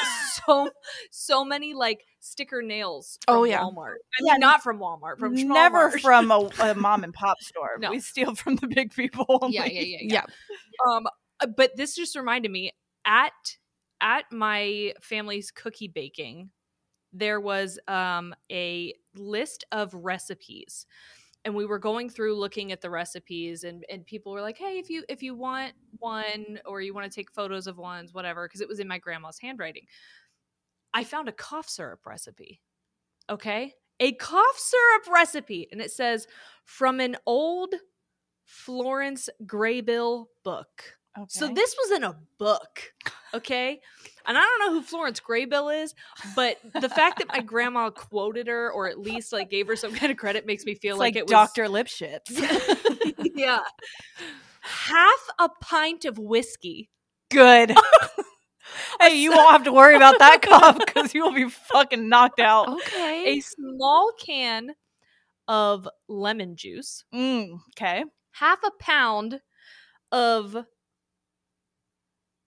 So 0.47 0.71
so 1.11 1.45
many 1.45 1.75
like 1.75 2.05
sticker 2.21 2.63
nails. 2.63 3.19
From 3.27 3.37
Oh, 3.39 3.45
yeah. 3.45 3.61
Walmart. 3.61 3.95
I 4.19 4.23
Yeah, 4.25 4.33
mean, 4.35 4.41
not 4.41 4.63
from 4.63 4.79
Walmart. 4.79 5.19
From 5.19 5.35
Never 5.35 5.91
Schmalmart. 5.93 6.01
from 6.01 6.31
a, 6.31 6.51
a 6.71 6.75
mom 6.75 7.05
and 7.05 7.13
pop 7.15 7.39
store. 7.41 7.77
No. 7.79 7.91
We 7.91 8.01
steal 8.01 8.35
from 8.35 8.57
the 8.57 8.67
big 8.67 8.93
people. 8.95 9.49
yeah, 9.51 9.65
yeah, 9.67 9.81
yeah, 9.81 9.99
Yeah. 10.01 10.23
yeah. 10.27 10.93
Um, 10.97 11.07
uh, 11.41 11.47
but 11.47 11.77
this 11.77 11.95
just 11.95 12.17
reminded 12.17 12.51
me 12.51 12.73
at 13.05 13.33
at 14.01 14.25
my 14.31 14.93
family's 15.01 15.51
cookie 15.51 15.89
baking, 15.89 16.51
there 17.13 17.41
was 17.41 17.79
um 17.89 18.35
a 18.51 18.95
list 19.17 19.65
of 19.73 19.93
recipes. 19.95 20.87
And 21.45 21.55
we 21.55 21.65
were 21.65 21.79
going 21.79 22.11
through 22.11 22.35
looking 22.37 22.73
at 22.73 22.81
the 22.83 22.91
recipes 22.91 23.63
and, 23.65 23.85
and 23.89 24.05
people 24.05 24.33
were 24.33 24.43
like, 24.43 24.59
Hey, 24.59 24.79
if 24.79 24.91
you 24.91 25.05
if 25.09 25.23
you 25.23 25.35
want 25.35 25.73
one 25.99 26.59
or 26.67 26.81
you 26.83 26.93
want 26.93 27.11
to 27.11 27.15
take 27.15 27.31
photos 27.31 27.67
of 27.69 27.79
ones, 27.79 28.13
whatever, 28.13 28.47
because 28.47 28.61
it 28.61 28.69
was 28.69 28.81
in 28.81 28.89
my 28.89 28.99
grandma's 28.99 29.39
handwriting. 29.39 29.85
I 30.95 31.05
found 31.05 31.29
a 31.29 31.33
cough 31.33 31.69
syrup 31.69 32.01
recipe. 32.07 32.61
Okay? 33.31 33.75
A 34.01 34.13
cough 34.13 34.59
syrup 34.59 35.13
recipe. 35.13 35.69
And 35.71 35.81
it 35.81 35.91
says 35.91 36.27
from 36.65 37.01
an 37.01 37.17
old 37.27 37.75
Florence 38.45 39.29
Graybill 39.45 40.27
book. 40.45 40.99
So 41.27 41.49
this 41.49 41.75
was 41.77 41.97
in 41.97 42.05
a 42.05 42.17
book, 42.39 42.93
okay? 43.35 43.81
And 44.25 44.39
I 44.39 44.41
don't 44.41 44.59
know 44.61 44.79
who 44.79 44.83
Florence 44.83 45.21
Graybill 45.21 45.83
is, 45.83 45.95
but 46.37 46.59
the 46.81 46.89
fact 46.89 47.19
that 47.19 47.29
my 47.29 47.41
grandma 47.41 47.91
quoted 47.91 48.47
her 48.47 48.71
or 48.71 48.89
at 48.89 49.01
least 49.01 49.33
like 49.33 49.51
gave 49.51 49.67
her 49.67 49.75
some 49.75 49.93
kind 49.95 50.13
of 50.13 50.19
credit 50.19 50.47
makes 50.47 50.65
me 50.65 50.75
feel 50.75 50.97
like, 50.97 51.15
like, 51.15 51.17
it 51.17 51.25
was 51.25 51.33
Dr. 51.33 51.65
Lipships. 51.65 52.31
yeah. 53.35 53.61
Half 54.61 55.29
a 55.41 55.49
pint 55.61 56.05
of 56.05 56.19
whiskey. 56.19 56.91
Good. 57.31 57.75
hey, 59.01 59.15
you 59.17 59.31
won't 59.33 59.51
have 59.53 59.65
to 59.65 59.73
worry 59.73 59.97
about 59.97 60.19
that 60.19 60.43
cough 60.43 60.79
because 60.79 61.15
you 61.15 61.23
will 61.23 61.33
be 61.33 61.49
fucking 61.49 62.09
knocked 62.09 62.41
out. 62.41 62.69
Okay. 62.69 63.25
A 63.37 63.41
small 63.41 64.13
can 64.19 64.71
of 65.47 65.89
lemon 66.09 66.57
juice. 66.57 67.05
Mm, 67.15 67.59
okay. 67.77 68.05
half 68.33 68.59
a 68.65 68.71
pound 68.81 69.41
of 70.13 70.57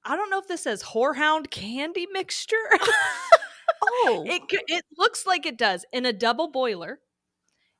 I 0.03 0.15
don't 0.15 0.29
know 0.31 0.39
if 0.39 0.47
this 0.47 0.63
says 0.63 0.81
whorehound 0.83 1.51
candy 1.51 2.07
mixture. 2.11 2.55
oh. 3.83 4.23
it 4.27 4.41
it 4.67 4.85
looks 4.97 5.25
like 5.25 5.45
it 5.45 5.57
does 5.57 5.85
in 5.93 6.05
a 6.05 6.13
double 6.13 6.49
boiler 6.49 6.99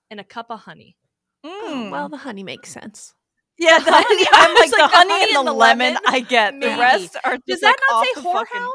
and 0.09 0.19
a 0.19 0.23
cup 0.23 0.47
of 0.49 0.61
honey. 0.61 0.97
Oh, 1.43 1.89
well, 1.91 2.07
Mm. 2.07 2.11
the 2.11 2.17
honey 2.17 2.43
makes 2.43 2.69
sense. 2.71 3.15
Yeah, 3.61 3.79
the 3.79 3.91
honey. 3.93 4.25
I'm 4.33 4.55
like, 4.55 4.71
like, 4.71 4.91
the 4.91 4.97
honey 4.97 5.23
and 5.29 5.37
and 5.37 5.47
the 5.47 5.53
lemon. 5.53 5.93
lemon, 5.93 6.01
I 6.07 6.19
get 6.21 6.59
the 6.59 6.67
rest 6.67 7.15
are. 7.23 7.37
Does 7.47 7.59
that 7.61 7.67
like, 7.67 7.79
not 7.89 8.03
say 8.05 8.11
the 8.15 8.21
fucking- 8.23 8.61
whorehound? 8.61 8.71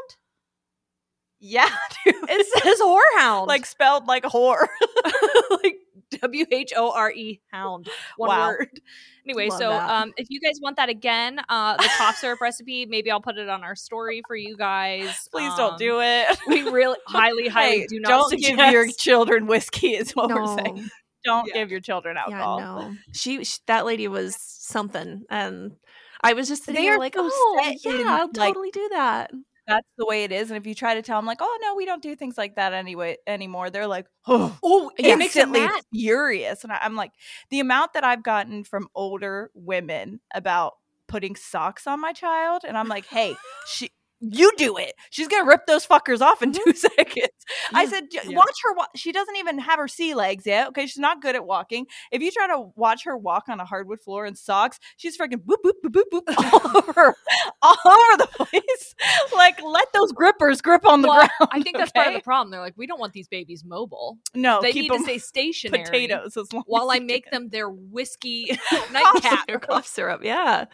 Yeah, 1.39 1.69
dude. 2.05 2.15
It 2.29 2.63
says 2.63 2.79
whorehound. 2.81 3.47
like 3.47 3.65
spelled 3.65 4.07
like 4.07 4.23
whore. 4.23 4.65
like 5.63 5.75
W 6.21 6.45
H 6.51 6.73
O 6.75 6.91
R 6.91 7.11
E 7.11 7.41
hound. 7.51 7.89
One 8.15 8.29
Wow. 8.29 8.47
word. 8.47 8.81
Anyway, 9.23 9.49
Love 9.49 9.59
so 9.59 9.71
um 9.71 10.13
if 10.17 10.27
you 10.31 10.39
guys 10.39 10.57
want 10.61 10.77
that 10.77 10.89
again, 10.89 11.39
uh 11.49 11.75
the 11.77 11.89
cough 11.97 12.15
syrup 12.17 12.41
recipe, 12.41 12.85
maybe 12.87 13.11
I'll 13.11 13.21
put 13.21 13.37
it 13.37 13.49
on 13.49 13.63
our 13.63 13.75
story 13.75 14.23
for 14.25 14.35
you 14.35 14.57
guys. 14.57 15.27
Please 15.31 15.53
don't 15.57 15.73
Um, 15.73 15.77
do 15.77 15.99
it. 16.01 16.39
We 16.47 16.63
really 16.63 16.97
highly, 17.05 17.49
highly 17.49 17.79
Hey, 17.81 17.87
do 17.87 17.99
not 17.99 18.09
don't 18.09 18.29
suggest. 18.29 18.55
give 18.55 18.71
your 18.71 18.87
children 18.97 19.45
whiskey. 19.45 19.89
Is 19.95 20.15
what 20.15 20.29
no. 20.29 20.37
we're 20.37 20.57
saying. 20.63 20.89
Don't 21.27 21.47
Yeah. 21.47 21.53
give 21.53 21.71
your 21.71 21.79
children 21.81 22.15
Yeah, 22.15 22.23
alcohol. 22.41 22.59
no. 22.81 22.93
She, 23.13 23.43
she 23.43 23.59
that 23.67 23.85
lady 23.85 24.07
was 24.07 24.35
something, 24.39 25.23
and 25.29 25.75
I 26.23 26.33
was 26.33 26.47
just 26.47 26.63
sitting 26.65 26.81
They 26.81 26.87
there 26.89 26.97
like, 26.99 27.13
oh 27.17 27.73
yeah, 27.83 28.03
I'll 28.07 28.27
like- 28.27 28.33
totally 28.33 28.71
do 28.71 28.89
that. 28.93 29.31
That's 29.67 29.87
the 29.97 30.05
way 30.05 30.23
it 30.23 30.31
is. 30.31 30.49
And 30.49 30.57
if 30.57 30.65
you 30.65 30.73
try 30.73 30.93
to 30.93 31.01
tell 31.01 31.17
them 31.19 31.25
like, 31.25 31.39
oh 31.41 31.59
no, 31.61 31.75
we 31.75 31.85
don't 31.85 32.01
do 32.01 32.15
things 32.15 32.37
like 32.37 32.55
that 32.55 32.71
anyway 32.71 33.17
anymore, 33.27 33.69
they're 33.69 33.85
like, 33.85 34.07
oh, 34.27 34.57
Oh, 34.63 34.91
it 34.97 35.17
makes 35.17 35.35
mad. 35.35 35.81
furious. 35.93 36.63
And 36.63 36.71
I, 36.71 36.79
I'm 36.81 36.95
like, 36.95 37.11
the 37.49 37.59
amount 37.59 37.91
that 37.93 38.05
I've 38.05 38.23
gotten 38.23 38.63
from 38.63 38.87
older 38.95 39.51
women 39.53 40.21
about 40.33 40.75
putting 41.07 41.35
socks 41.35 41.85
on 41.85 41.99
my 41.99 42.13
child, 42.13 42.61
and 42.65 42.77
I'm 42.77 42.87
like, 42.87 43.05
hey, 43.07 43.35
she. 43.67 43.89
You 44.19 44.51
do 44.57 44.77
it. 44.77 44.93
She's 45.11 45.27
gonna 45.27 45.45
rip 45.45 45.65
those 45.67 45.85
fuckers 45.85 46.21
off 46.21 46.41
in 46.41 46.51
mm-hmm. 46.51 46.71
two 46.71 46.73
seconds. 46.97 47.27
I 47.73 47.85
said, 47.85 48.05
"J- 48.11 48.19
Yeah. 48.25 48.35
watch 48.37 48.55
her. 48.63 48.73
Wa- 48.73 48.87
she 48.95 49.11
doesn't 49.11 49.35
even 49.35 49.59
have 49.59 49.77
her 49.77 49.87
sea 49.87 50.15
legs 50.15 50.45
yet. 50.45 50.69
Okay, 50.69 50.87
she's 50.87 50.97
not 50.97 51.21
good 51.21 51.35
at 51.35 51.45
walking. 51.45 51.85
If 52.11 52.21
you 52.21 52.31
try 52.31 52.47
to 52.47 52.69
watch 52.75 53.03
her 53.05 53.15
walk 53.15 53.43
on 53.47 53.59
a 53.59 53.65
hardwood 53.65 54.01
floor 54.01 54.25
in 54.25 54.35
socks, 54.35 54.79
she's 54.97 55.17
freaking 55.17 55.43
boop 55.45 55.57
boop 55.63 55.73
boop 55.85 56.03
boop 56.11 56.21
boop 56.27 56.33
all 56.53 56.77
over, 56.77 57.15
all 57.61 57.77
over 57.85 58.17
the 58.17 58.27
place. 58.45 58.95
Like 59.35 59.61
let 59.61 59.87
those 59.93 60.11
grippers 60.11 60.61
grip 60.61 60.85
on 60.85 61.01
the 61.01 61.07
Well, 61.09 61.17
ground. 61.39 61.51
I 61.51 61.61
think 61.61 61.77
that's 61.77 61.91
part 61.91 62.07
of 62.07 62.11
okay? 62.11 62.19
the 62.19 62.23
problem. 62.23 62.49
They're 62.49 62.59
like, 62.61 62.73
we 62.75 62.87
don't 62.87 62.99
want 62.99 63.13
these 63.13 63.27
babies 63.27 63.63
mobile. 63.63 64.17
No, 64.33 64.61
they 64.61 64.71
need 64.71 64.89
to 64.89 64.99
stay 64.99 65.17
stationary. 65.19 65.83
potatoes 65.83 66.35
as 66.37 66.51
long 66.51 66.63
while 66.65 66.91
as 66.91 66.97
I 66.97 66.99
make 66.99 67.25
can. 67.25 67.43
them 67.43 67.49
their 67.49 67.69
whiskey 67.69 68.57
nightcap. 68.91 69.47
Cough 69.61 69.85
syrup, 69.87 70.21
Yeah 70.23 70.65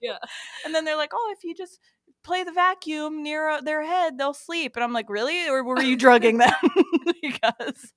yeah. 0.00 0.18
And 0.64 0.74
then 0.74 0.84
they're 0.84 0.96
like, 0.96 1.10
"Oh, 1.12 1.34
if 1.36 1.44
you 1.44 1.54
just 1.54 1.78
play 2.22 2.44
the 2.44 2.52
vacuum 2.52 3.22
near 3.22 3.48
uh, 3.48 3.60
their 3.60 3.82
head, 3.84 4.18
they'll 4.18 4.34
sleep." 4.34 4.76
And 4.76 4.84
I'm 4.84 4.92
like, 4.92 5.08
"Really? 5.10 5.48
Or 5.48 5.62
were 5.64 5.82
you 5.82 5.96
drugging 5.96 6.38
them?" 6.38 6.52
because 7.22 7.92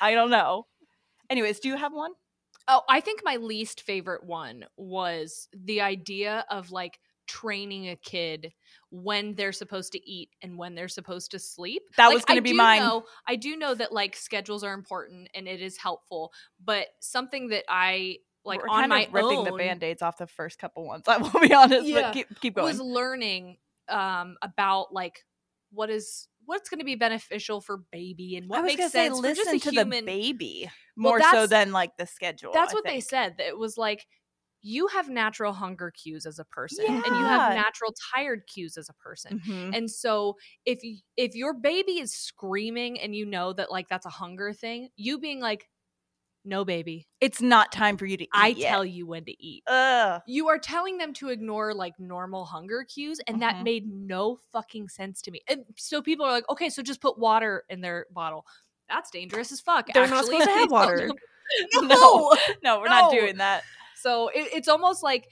I 0.00 0.14
don't 0.14 0.30
know. 0.30 0.66
Anyways, 1.30 1.60
do 1.60 1.68
you 1.68 1.76
have 1.76 1.92
one? 1.92 2.12
Oh, 2.68 2.82
I 2.88 3.00
think 3.00 3.20
my 3.24 3.36
least 3.36 3.82
favorite 3.82 4.24
one 4.24 4.64
was 4.76 5.48
the 5.54 5.80
idea 5.80 6.44
of 6.50 6.70
like 6.72 6.98
training 7.26 7.88
a 7.88 7.96
kid 7.96 8.52
when 8.90 9.34
they're 9.34 9.52
supposed 9.52 9.92
to 9.92 10.08
eat 10.10 10.30
and 10.42 10.56
when 10.56 10.74
they're 10.74 10.88
supposed 10.88 11.32
to 11.32 11.38
sleep. 11.38 11.82
That 11.96 12.06
Like, 12.06 12.14
was 12.14 12.24
gonna 12.24 12.42
be 12.42 12.52
do 12.52 12.56
mine. 12.56 12.80
Know, 12.80 13.04
I 13.26 13.36
do 13.36 13.56
know 13.56 13.74
that 13.74 13.92
like 13.92 14.16
schedules 14.16 14.62
are 14.64 14.72
important 14.74 15.28
and 15.34 15.48
it 15.48 15.60
is 15.60 15.76
helpful, 15.76 16.32
but 16.64 16.86
something 17.00 17.48
that 17.48 17.64
I 17.68 18.18
like 18.46 18.62
We're 18.62 18.68
on 18.68 18.88
my 18.88 19.08
ripping 19.10 19.38
own 19.38 19.44
the 19.44 19.52
band-aids 19.52 20.02
off 20.02 20.18
the 20.18 20.26
first 20.26 20.58
couple 20.58 20.86
ones. 20.86 21.04
I 21.08 21.18
will 21.18 21.40
be 21.40 21.52
honest, 21.52 21.86
Yeah. 21.86 22.02
but 22.02 22.14
keep 22.14 22.40
keep 22.40 22.54
going. 22.54 22.66
was 22.66 22.80
learning 22.80 23.58
um 23.88 24.36
about 24.42 24.92
like 24.92 25.24
what 25.72 25.90
is 25.90 26.28
what's 26.44 26.68
going 26.68 26.78
to 26.78 26.84
be 26.84 26.94
beneficial 26.94 27.60
for 27.60 27.78
baby 27.92 28.36
and 28.36 28.48
what 28.48 28.64
makes 28.64 28.82
say 28.84 28.88
sense 28.88 29.16
for 29.16 29.22
listen 29.22 29.58
to 29.60 29.70
human 29.70 30.04
the 30.04 30.12
baby 30.12 30.70
Well, 30.96 31.18
more 31.18 31.20
so 31.32 31.46
than 31.46 31.72
like 31.72 31.96
the 31.96 32.06
schedule. 32.06 32.52
That's 32.52 32.72
I 32.72 32.74
what 32.74 32.84
they 32.84 33.00
said. 33.00 33.34
It 33.38 33.58
was 33.58 33.76
like 33.76 34.06
you 34.62 34.88
have 34.88 35.08
natural 35.08 35.52
hunger 35.52 35.92
cues 35.92 36.26
as 36.26 36.38
a 36.40 36.44
person, 36.44 36.84
and 36.86 37.04
you 37.04 37.24
have 37.26 37.54
natural 37.54 37.94
tired 38.14 38.42
cues 38.52 38.76
as 38.76 38.88
a 38.88 38.94
person. 38.94 39.38
Mhm. 39.40 39.76
And 39.76 39.90
so 39.90 40.36
if 40.64 40.82
you, 40.82 40.98
if 41.16 41.36
your 41.36 41.54
baby 41.54 42.00
is 42.00 42.12
screaming 42.12 42.98
and 42.98 43.14
you 43.14 43.26
know 43.26 43.52
that 43.52 43.70
like 43.70 43.88
that's 43.88 44.06
a 44.06 44.10
hunger 44.10 44.52
thing, 44.52 44.88
you 44.96 45.18
being 45.20 45.38
like, 45.40 45.68
"No, 46.46 46.64
baby, 46.64 47.06
It's 47.20 47.42
not 47.42 47.72
time 47.72 47.96
for 47.96 48.06
you 48.06 48.16
to 48.16 48.24
eat. 48.24 48.30
I 48.32 48.48
yet. 48.48 48.68
tell 48.70 48.84
you 48.84 49.06
when 49.06 49.24
to 49.24 49.44
eat." 49.44 49.64
Ugh. 49.66 50.22
You 50.26 50.48
are 50.48 50.58
telling 50.58 50.98
them 50.98 51.12
to 51.14 51.28
ignore 51.28 51.74
like 51.74 51.98
normal 51.98 52.44
hunger 52.46 52.84
cues, 52.84 53.20
and 53.26 53.42
that 53.42 53.56
Mhm. 53.56 53.62
made 53.64 53.86
no 53.92 54.36
fucking 54.52 54.88
sense 54.88 55.20
to 55.22 55.30
me. 55.30 55.40
And 55.48 55.64
so 55.76 56.00
people 56.00 56.24
are 56.24 56.32
like, 56.32 56.48
"Okay, 56.48 56.70
so 56.70 56.82
just 56.82 57.00
put 57.00 57.18
water 57.18 57.64
in 57.68 57.80
their 57.80 58.06
bottle." 58.10 58.46
That's 58.88 59.10
dangerous 59.10 59.50
as 59.52 59.60
fuck. 59.60 59.92
They're 59.92 60.06
not 60.06 60.24
supposed 60.24 60.44
to 60.44 60.50
have 60.50 60.70
water. 60.70 61.08
do- 61.72 61.86
No. 61.88 62.32
no, 62.62 62.78
we're 62.80 62.88
not 62.88 63.10
doing 63.12 63.36
that. 63.38 63.62
So 63.96 64.28
it, 64.28 64.48
it's 64.54 64.68
almost 64.68 65.02
like 65.02 65.28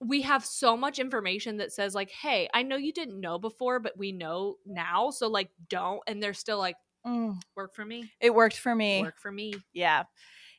we 0.00 0.22
have 0.22 0.44
so 0.44 0.76
much 0.76 0.98
information 1.00 1.56
that 1.56 1.72
says 1.72 1.94
like, 1.94 2.10
"Hey, 2.10 2.48
I 2.54 2.62
know 2.62 2.76
you 2.76 2.92
didn't 2.92 3.20
know 3.20 3.38
before, 3.38 3.80
but 3.80 3.96
we 3.96 4.12
know 4.12 4.56
now." 4.64 5.10
So 5.10 5.28
like, 5.28 5.50
don't. 5.68 6.00
And 6.06 6.22
they're 6.22 6.34
still 6.34 6.58
like, 6.58 6.76
Mm, 7.08 7.40
"Work 7.56 7.74
for 7.74 7.84
me. 7.84 8.12
it 8.20 8.34
worked 8.34 8.58
for 8.58 8.74
me. 8.74 9.02
Work 9.02 9.18
for 9.18 9.32
me." 9.32 9.54
Yeah. 9.72 10.04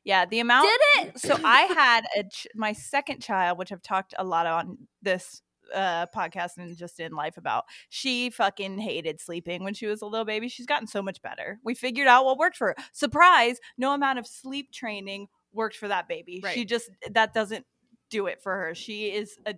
Yeah, 0.05 0.25
the 0.25 0.39
amount 0.39 0.67
Did 0.67 1.07
it? 1.07 1.19
so 1.19 1.37
I 1.43 1.61
had 1.63 2.05
a 2.17 2.23
ch- 2.23 2.47
my 2.55 2.73
second 2.73 3.21
child, 3.21 3.57
which 3.57 3.71
I've 3.71 3.81
talked 3.81 4.13
a 4.17 4.23
lot 4.23 4.47
on 4.47 4.77
this 5.01 5.41
uh 5.73 6.07
podcast 6.07 6.57
and 6.57 6.75
just 6.75 6.99
in 6.99 7.11
life 7.11 7.37
about. 7.37 7.65
She 7.89 8.29
fucking 8.29 8.79
hated 8.79 9.19
sleeping 9.19 9.63
when 9.63 9.73
she 9.73 9.85
was 9.85 10.01
a 10.01 10.05
little 10.05 10.25
baby. 10.25 10.47
She's 10.47 10.65
gotten 10.65 10.87
so 10.87 11.01
much 11.01 11.21
better. 11.21 11.59
We 11.63 11.75
figured 11.75 12.07
out 12.07 12.25
what 12.25 12.37
worked 12.37 12.57
for 12.57 12.69
her. 12.69 12.75
Surprise, 12.91 13.59
no 13.77 13.93
amount 13.93 14.19
of 14.19 14.25
sleep 14.25 14.71
training 14.71 15.27
worked 15.53 15.75
for 15.75 15.87
that 15.87 16.07
baby. 16.07 16.43
She 16.53 16.65
just 16.65 16.89
that 17.11 17.33
doesn't 17.33 17.65
do 18.09 18.25
it 18.27 18.41
for 18.41 18.55
her. 18.55 18.73
She 18.73 19.07
is 19.07 19.37
a 19.45 19.53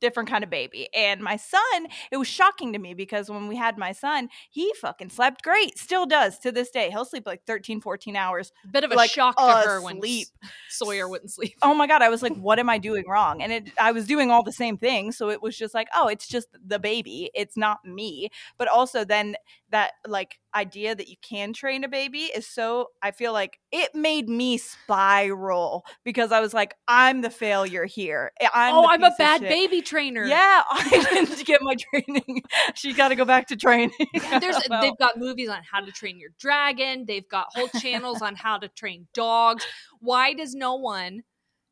different 0.00 0.28
kind 0.28 0.42
of 0.44 0.50
baby. 0.50 0.88
And 0.94 1.20
my 1.20 1.36
son, 1.36 1.86
it 2.10 2.16
was 2.16 2.28
shocking 2.28 2.72
to 2.72 2.78
me 2.78 2.94
because 2.94 3.30
when 3.30 3.48
we 3.48 3.56
had 3.56 3.78
my 3.78 3.92
son, 3.92 4.28
he 4.50 4.72
fucking 4.80 5.10
slept 5.10 5.42
great. 5.42 5.78
Still 5.78 6.06
does 6.06 6.38
to 6.40 6.52
this 6.52 6.70
day. 6.70 6.90
He'll 6.90 7.04
sleep 7.04 7.26
like 7.26 7.42
13, 7.46 7.80
14 7.80 8.16
hours 8.16 8.52
Bit 8.70 8.84
of 8.84 8.92
a 8.92 8.94
Like, 8.94 9.10
shock 9.10 9.36
to 9.36 9.42
her 9.68 9.80
when 9.80 9.96
asleep. 9.98 10.28
S- 10.42 10.50
Sawyer 10.70 11.08
wouldn't 11.08 11.30
sleep. 11.30 11.54
oh 11.62 11.74
my 11.74 11.86
god 11.86 12.00
i 12.02 12.08
was 12.08 12.22
like 12.22 12.34
what 12.36 12.58
am 12.58 12.70
i 12.70 12.78
doing 12.90 13.04
wrong 13.08 13.42
and 13.42 13.52
it 13.52 13.70
i 13.78 13.92
was 13.92 14.06
doing 14.06 14.30
all 14.30 14.42
the 14.42 14.52
same 14.52 14.76
things 14.78 15.16
so 15.16 15.28
it 15.30 15.42
was 15.42 15.56
just 15.56 15.74
like 15.74 15.88
oh 15.94 16.08
it's 16.08 16.26
just 16.28 16.48
the 16.66 16.78
baby 16.78 17.30
it's 17.34 17.56
not 17.56 17.84
me 17.84 18.28
but 18.58 18.68
also 18.68 19.04
then 19.04 19.36
that 19.70 19.92
like 20.06 20.38
idea 20.54 20.94
that 20.94 21.08
you 21.08 21.16
can 21.22 21.52
train 21.52 21.84
a 21.84 21.88
baby 21.88 22.22
is 22.34 22.46
so 22.46 22.88
i 23.02 23.10
feel 23.10 23.32
like 23.32 23.58
it 23.70 23.94
made 23.94 24.28
me 24.28 24.58
spiral 24.58 25.84
because 26.04 26.32
i 26.32 26.40
was 26.40 26.52
like 26.52 26.74
i'm 26.88 27.20
the 27.20 27.30
failure 27.30 27.84
here 27.84 28.32
I'm 28.52 28.74
oh, 28.74 28.86
I'm 28.88 29.02
a 29.04 29.12
bad 29.16 29.40
baby 29.42 29.80
trainer. 29.82 30.24
yeah 30.24 30.62
i 30.70 31.06
didn't 31.12 31.44
get 31.46 31.62
my 31.62 31.74
training 31.76 32.42
she 32.74 32.92
got 32.92 33.08
to 33.08 33.14
go 33.16 33.24
back 33.24 33.46
to 33.48 33.56
training 33.56 33.90
There's 34.40 34.56
they've 34.80 34.96
got 34.98 35.16
movies 35.18 35.48
on 35.48 35.60
how 35.70 35.80
to 35.80 35.92
train 35.92 36.18
your 36.18 36.30
dragon. 36.38 37.04
They've 37.06 37.28
got 37.28 37.46
whole 37.50 37.68
channels 37.68 38.22
on 38.22 38.34
how 38.34 38.58
to 38.58 38.68
train 38.68 39.06
dogs. 39.14 39.64
Why 40.00 40.32
does 40.34 40.54
no 40.54 40.74
one 40.74 41.22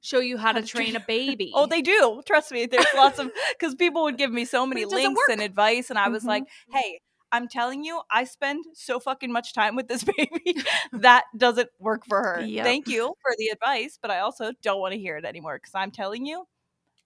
show 0.01 0.21
you 0.21 0.37
how, 0.39 0.53
to, 0.53 0.61
to 0.63 0.67
train 0.67 0.93
train- 0.93 0.97
a 0.97 1.01
baby? 1.01 1.53
Oh, 1.55 1.67
they 1.67 1.83
do. 1.83 2.23
Trust 2.27 2.53
me. 2.53 2.67
There's 2.67 2.87
lots 2.95 3.19
of 3.19 3.31
because 3.59 3.75
people 3.75 4.03
would 4.05 4.19
give 4.19 4.33
me 4.33 4.45
so 4.45 4.67
many 4.67 4.85
links 4.85 5.21
and 5.31 5.41
advice, 5.41 5.91
and 5.91 5.99
I 5.99 6.09
was 6.09 6.25
Mhm. 6.25 6.29
like, 6.29 6.45
"Hey, 6.73 7.01
I'm 7.33 7.49
telling 7.49 7.85
you, 7.85 8.01
I 8.11 8.25
spend 8.25 8.65
so 8.75 8.99
fucking 9.01 9.31
much 9.33 9.53
time 9.55 9.77
with 9.77 9.89
this 9.89 10.05
baby 10.17 10.57
that 10.93 11.25
doesn't 11.37 11.69
work 11.79 12.05
for 12.07 12.23
her. 12.23 12.41
Yep. 12.41 12.65
Thank 12.65 12.89
you 12.89 13.15
for 13.23 13.35
the 13.39 13.49
advice, 13.49 13.99
but 14.01 14.11
I 14.11 14.21
also 14.21 14.53
don't 14.63 14.81
want 14.81 14.93
to 14.95 14.99
hear 14.99 15.17
it 15.17 15.25
anymore 15.25 15.57
because 15.59 15.75
I'm 15.75 15.91
telling 15.91 16.25
you, 16.27 16.47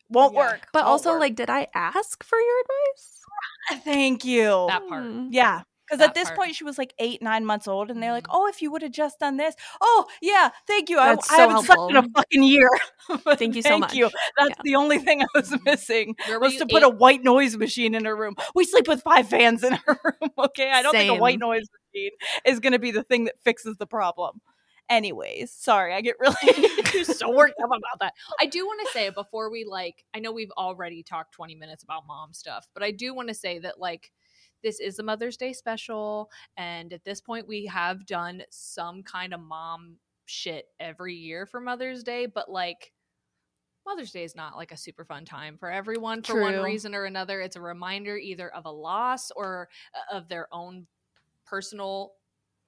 won't 0.09 0.35
Yeah. 0.35 0.41
work. 0.41 0.69
But 0.73 0.81
Won't 0.85 0.89
also, 0.93 1.11
work. 1.13 1.21
like, 1.21 1.35
did 1.37 1.51
I 1.51 1.67
ask 1.75 2.23
for 2.25 2.39
your 2.39 2.61
advice? 2.61 3.83
thank 3.85 4.25
you. 4.25 4.67
that 4.69 4.87
part. 4.89 5.05
Hmm. 5.05 5.29
yeah. 5.31 5.63
Because 5.89 6.01
at 6.07 6.15
this 6.15 6.29
part. 6.29 6.39
point 6.39 6.55
she 6.55 6.65
was 6.65 6.79
like 6.79 6.95
eight, 6.99 7.21
nine 7.21 7.45
months 7.45 7.69
old, 7.69 7.91
and 7.91 8.03
they're 8.03 8.13
like, 8.13 8.25
Mhm. 8.29 8.35
"Oh, 8.35 8.47
if 8.49 8.63
you 8.63 8.71
would 8.71 8.83
have 8.83 8.93
just 8.93 9.19
done 9.19 9.37
this, 9.37 9.55
oh 9.81 10.07
yeah, 10.23 10.51
thank 10.67 10.89
you. 10.89 10.99
I, 10.99 11.15
That's 11.15 11.31
I 11.31 11.37
so 11.37 11.49
haven't 11.49 11.65
slept 11.65 11.91
in 11.91 11.97
a 11.97 12.03
fucking 12.15 12.43
year. 12.43 12.69
Thank 13.37 13.57
you 13.57 13.63
so 13.63 13.69
thank 13.71 13.81
much. 13.81 13.95
You. 13.95 14.09
That's 14.39 14.51
Yeah. 14.51 14.63
the 14.63 14.77
only 14.77 14.99
thing 14.99 15.23
I 15.23 15.27
was 15.35 15.53
missing 15.65 16.15
Where 16.27 16.39
was 16.41 16.57
to 16.57 16.67
put 16.67 16.83
a 16.83 16.89
white 16.89 17.23
noise 17.25 17.57
machine 17.57 17.95
in 17.95 18.05
her 18.05 18.15
room. 18.17 18.37
We 18.55 18.65
sleep 18.65 18.87
with 18.89 19.03
five 19.03 19.29
fans 19.29 19.65
in 19.65 19.73
her 19.75 20.01
room. 20.23 20.31
Okay, 20.39 20.71
I 20.71 20.83
don't 20.83 20.93
think 20.93 21.11
a 21.11 21.21
white 21.21 21.39
noise 21.41 21.67
machine 21.93 22.13
is 22.47 22.61
going 22.61 22.73
to 22.73 22.79
be 22.79 22.91
the 22.93 23.03
thing 23.03 23.25
that 23.25 23.35
fixes 23.45 23.77
the 23.79 23.87
problem. 23.87 24.41
Anyways, 24.89 25.53
sorry, 25.53 25.95
I 25.95 26.01
get 26.01 26.17
really 26.21 27.05
so 27.05 27.31
worked 27.33 27.55
up 27.63 27.67
about 27.71 27.99
that. 28.01 28.13
I 28.41 28.47
do 28.47 28.67
want 28.67 28.81
to 28.87 28.93
say 28.93 29.11
before 29.11 29.51
we 29.51 29.65
like, 29.65 30.05
I 30.15 30.19
know 30.21 30.33
we've 30.33 30.51
already 30.59 31.03
talked 31.03 31.33
20 31.33 31.55
minutes 31.55 31.83
about 31.83 32.07
mom 32.07 32.33
stuff, 32.35 32.67
but 32.75 32.83
I 32.83 32.91
do 32.91 33.15
want 33.15 33.29
to 33.29 33.35
say 33.35 33.59
that 33.61 33.79
like 33.81 34.13
this 34.63 34.81
is 34.81 34.99
a 34.99 35.03
Mother's 35.03 35.37
Day 35.37 35.53
special, 35.53 36.31
and 36.57 36.93
at 36.93 37.05
this 37.05 37.21
point 37.21 37.47
we 37.49 37.67
have 37.67 38.07
done 38.07 38.43
some 38.51 39.03
kind 39.03 39.35
of 39.35 39.41
mom 39.41 39.97
shit 40.27 40.67
every 40.81 41.15
year 41.15 41.47
for 41.47 41.61
Mother's 41.61 42.03
Day, 42.03 42.27
but 42.27 42.51
like 42.51 42.93
Mother's 43.87 44.13
Day 44.13 44.23
is 44.25 44.37
not 44.37 44.57
like 44.57 44.71
a 44.73 44.77
super 44.77 45.05
fun 45.05 45.25
time 45.25 45.57
for 45.59 45.71
everyone 45.71 46.23
for 46.23 46.41
one 46.41 46.63
reason 46.63 46.95
or 46.95 47.05
another. 47.05 47.41
It's 47.41 47.57
a 47.57 47.61
reminder 47.61 48.17
either 48.17 48.49
of 48.55 48.65
a 48.67 48.71
loss 48.71 49.31
or 49.33 49.69
uh, 49.95 50.17
of 50.17 50.29
their 50.29 50.47
own 50.53 50.87
personal 51.45 52.13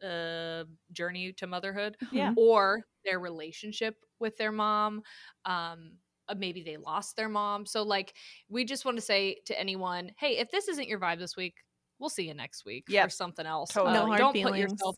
uh 0.03 0.65
journey 0.93 1.33
to 1.33 1.47
motherhood 1.47 1.97
Yeah. 2.11 2.35
or 2.37 2.83
their 3.05 3.21
relationship 3.21 3.95
with 4.19 4.37
their 4.37 4.51
mom 4.51 5.03
um 5.47 5.93
uh, 6.29 6.35
maybe 6.37 6.63
they 6.65 6.77
lost 6.77 7.15
their 7.17 7.29
mom 7.29 7.65
so 7.65 7.85
like 7.85 8.13
we 8.49 8.65
just 8.65 8.85
want 8.85 8.97
to 8.99 9.01
say 9.01 9.39
to 9.47 9.59
anyone 9.59 10.11
hey 10.19 10.39
if 10.39 10.51
this 10.51 10.67
isn't 10.69 10.89
your 10.89 10.99
vibe 10.99 11.21
this 11.21 11.37
week 11.37 11.55
we'll 11.99 12.11
see 12.11 12.27
you 12.29 12.35
next 12.35 12.65
week 12.65 12.85
Yep. 12.89 13.07
for 13.07 13.11
something 13.11 13.47
else 13.47 13.71
Totally. 13.71 13.97
Uh, 13.97 14.01
No 14.01 14.07
hard 14.07 14.19
don't 14.19 14.33
put 14.33 14.43
feelings. 14.55 14.73
yourself 14.73 14.97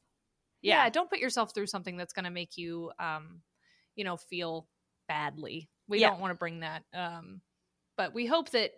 yeah. 0.62 0.88
don't 0.90 1.08
put 1.10 1.18
yourself 1.20 1.52
through 1.54 1.66
something 1.66 1.96
that's 1.96 2.12
going 2.12 2.24
to 2.24 2.30
make 2.30 2.56
you 2.56 2.90
um 2.98 3.40
you 3.94 4.04
know 4.04 4.16
feel 4.16 4.68
badly 5.08 5.68
we 5.88 6.00
Yeah. 6.00 6.10
don't 6.10 6.20
want 6.20 6.30
to 6.32 6.38
bring 6.38 6.60
that 6.60 6.82
um 6.94 7.40
but 7.96 8.12
we 8.14 8.26
hope 8.26 8.50
that 8.50 8.72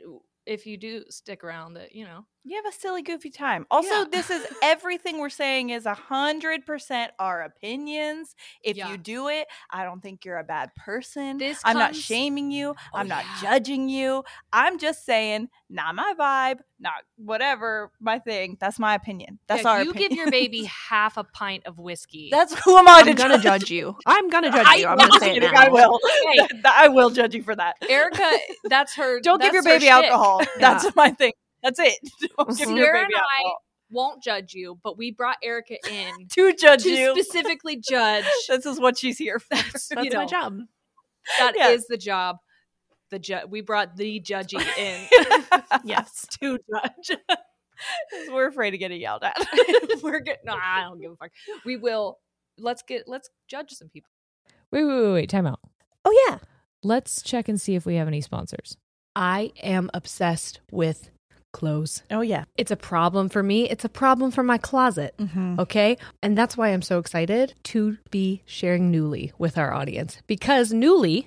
if 0.46 0.66
you 0.66 0.76
do 0.76 1.04
stick 1.10 1.44
around 1.44 1.74
that 1.74 1.94
you 1.94 2.04
know 2.04 2.24
You 2.44 2.56
have 2.56 2.72
a 2.72 2.74
silly, 2.74 3.02
goofy 3.02 3.30
time. 3.30 3.66
Also, 3.70 3.88
Yeah. 3.88 4.04
this 4.10 4.30
is 4.30 4.46
everything 4.62 5.18
we're 5.18 5.28
saying 5.28 5.68
is 5.70 5.84
a 5.84 5.92
hundred 5.92 6.64
percent 6.64 7.12
our 7.18 7.42
opinions. 7.42 8.34
If 8.62 8.76
Yeah. 8.76 8.90
you 8.90 8.96
do 8.96 9.28
it, 9.28 9.48
I 9.70 9.84
don't 9.84 10.00
think 10.00 10.24
you're 10.24 10.38
a 10.38 10.44
bad 10.44 10.74
person. 10.74 11.36
This 11.36 11.60
I'm 11.64 11.76
not 11.76 11.94
shaming 11.94 12.50
you. 12.50 12.74
Oh, 12.94 12.98
I'm 12.98 13.08
not 13.08 13.24
yeah. 13.24 13.40
judging 13.42 13.88
you. 13.90 14.24
I'm 14.52 14.78
just 14.78 15.04
saying, 15.04 15.48
not 15.68 15.94
my 15.94 16.14
vibe, 16.18 16.60
not 16.80 17.02
whatever 17.16 17.90
my 18.00 18.18
thing. 18.18 18.56
That's 18.60 18.78
my 18.78 18.94
opinion. 18.94 19.40
That's 19.46 19.64
Yeah, 19.64 19.70
our 19.70 19.82
you 19.82 19.90
opinion. 19.90 20.08
give 20.10 20.16
your 20.18 20.30
baby 20.30 20.64
half 20.88 21.18
a 21.18 21.24
pint 21.24 21.66
of 21.66 21.78
whiskey 21.78 22.28
That's 22.30 22.54
who 22.60 22.78
am 22.78 22.88
I 22.88 23.02
to 23.02 23.10
I'm 23.10 23.16
gonna 23.16 23.38
judge 23.38 23.70
you. 23.70 23.94
I'm 24.06 24.30
gonna 24.30 24.50
judge 24.52 24.66
I, 24.66 24.76
you. 24.76 24.86
I'm 24.86 24.96
gonna 24.96 25.18
say 25.18 25.36
it 25.36 25.40
now. 25.42 25.50
I 25.54 25.68
will. 25.68 25.98
Hey. 26.32 26.48
I 26.64 26.88
will 26.88 27.10
judge 27.10 27.34
you 27.34 27.42
for 27.42 27.56
that. 27.56 27.76
erika 27.90 28.38
that's 28.64 28.94
her 28.94 29.20
Don't 29.20 29.42
give 29.42 29.52
your 29.52 29.64
baby 29.64 29.88
alcohol. 29.90 30.40
That's 30.58 30.94
my 30.96 31.10
thing. 31.10 31.32
That's 31.62 31.78
it. 31.78 31.94
Don't 32.38 32.56
give 32.56 32.70
your 32.70 32.86
Sarah 32.86 33.00
baby 33.02 33.14
and 33.14 33.22
I 33.46 33.52
won't 33.90 34.22
judge 34.22 34.52
you 34.54 34.78
but 34.84 34.98
we 34.98 35.10
brought 35.12 35.36
erika 35.42 35.76
in 35.90 36.28
To 36.34 36.52
judge 36.54 36.82
to 36.82 36.90
you. 36.90 37.12
specifically 37.20 37.76
judge 37.76 38.24
this 38.48 38.66
is 38.66 38.78
what 38.80 38.98
she's 38.98 39.16
here 39.18 39.38
for. 39.38 39.54
That's, 39.56 39.88
That's 39.88 40.04
you 40.04 40.10
my 40.14 40.26
job. 40.26 40.58
That 41.38 41.56
is 41.56 41.58
Yeah. 41.58 41.76
the 41.88 41.96
job 41.96 42.36
the 43.10 43.18
ju- 43.18 43.46
we 43.48 43.62
brought 43.62 43.96
the 43.96 44.20
judgy 44.20 44.60
in 44.78 45.08
Yes. 45.84 46.26
to 46.40 46.58
judge. 46.70 47.18
We're 48.30 48.48
afraid 48.48 48.74
of 48.74 48.80
getting 48.80 49.00
yelled 49.00 49.22
at. 49.22 49.36
we're 50.02 50.20
good 50.20 50.36
no 50.44 50.52
i 50.60 50.82
don't 50.82 51.00
give 51.00 51.12
a 51.12 51.16
fuck 51.16 51.30
we 51.64 51.76
will 51.76 52.18
let's 52.58 52.82
get 52.82 53.04
let's 53.06 53.30
judge 53.48 53.70
some 53.70 53.88
people 53.88 54.10
Wait, 54.70 54.84
wait, 54.84 55.00
wait, 55.02 55.12
wait. 55.12 55.30
Time 55.30 55.46
out. 55.46 55.60
Oh 56.04 56.26
yeah. 56.28 56.38
Let's 56.82 57.22
check 57.22 57.48
and 57.48 57.58
see 57.58 57.74
if 57.74 57.86
we 57.86 57.94
have 57.94 58.06
any 58.06 58.20
sponsors. 58.20 58.76
I 59.16 59.50
am 59.62 59.88
obsessed 59.94 60.60
with 60.70 61.08
clothes. 61.52 62.02
Oh 62.10 62.20
yeah. 62.20 62.44
It's 62.56 62.70
a 62.70 62.76
problem 62.76 63.28
for 63.28 63.42
me. 63.42 63.68
It's 63.68 63.84
a 63.84 63.88
problem 63.88 64.30
for 64.30 64.42
my 64.42 64.58
closet. 64.58 65.14
Mm-hmm. 65.18 65.60
Okay. 65.60 65.96
And 66.22 66.36
that's 66.36 66.56
why 66.56 66.68
I'm 66.68 66.82
so 66.82 66.98
excited 66.98 67.54
to 67.64 67.98
be 68.10 68.42
sharing 68.46 68.92
Nuuly 68.92 69.32
with 69.38 69.58
our 69.58 69.72
audience 69.72 70.20
because 70.26 70.72
Nuuly 70.72 71.26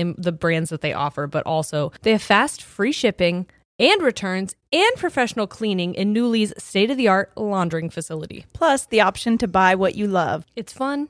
in 0.01 0.15
the 0.17 0.33
brands 0.33 0.69
that 0.71 0.81
they 0.81 0.93
offer, 0.93 1.27
but 1.27 1.45
also 1.45 1.93
they 2.01 2.11
have 2.11 2.21
fast, 2.21 2.61
free 2.61 2.91
shipping 2.91 3.45
and 3.79 4.01
returns 4.01 4.55
and 4.71 4.95
professional 4.95 5.47
cleaning 5.47 5.95
in 5.95 6.13
Nuuly's 6.13 6.53
state 6.61 6.91
of 6.91 6.97
the 6.97 7.07
art 7.07 7.31
laundering 7.35 7.89
facility. 7.89 8.45
Plus, 8.53 8.85
the 8.85 9.01
option 9.01 9.37
to 9.39 9.47
buy 9.47 9.73
what 9.73 9.95
you 9.95 10.07
love. 10.07 10.45
It's 10.55 10.71
fun, 10.71 11.09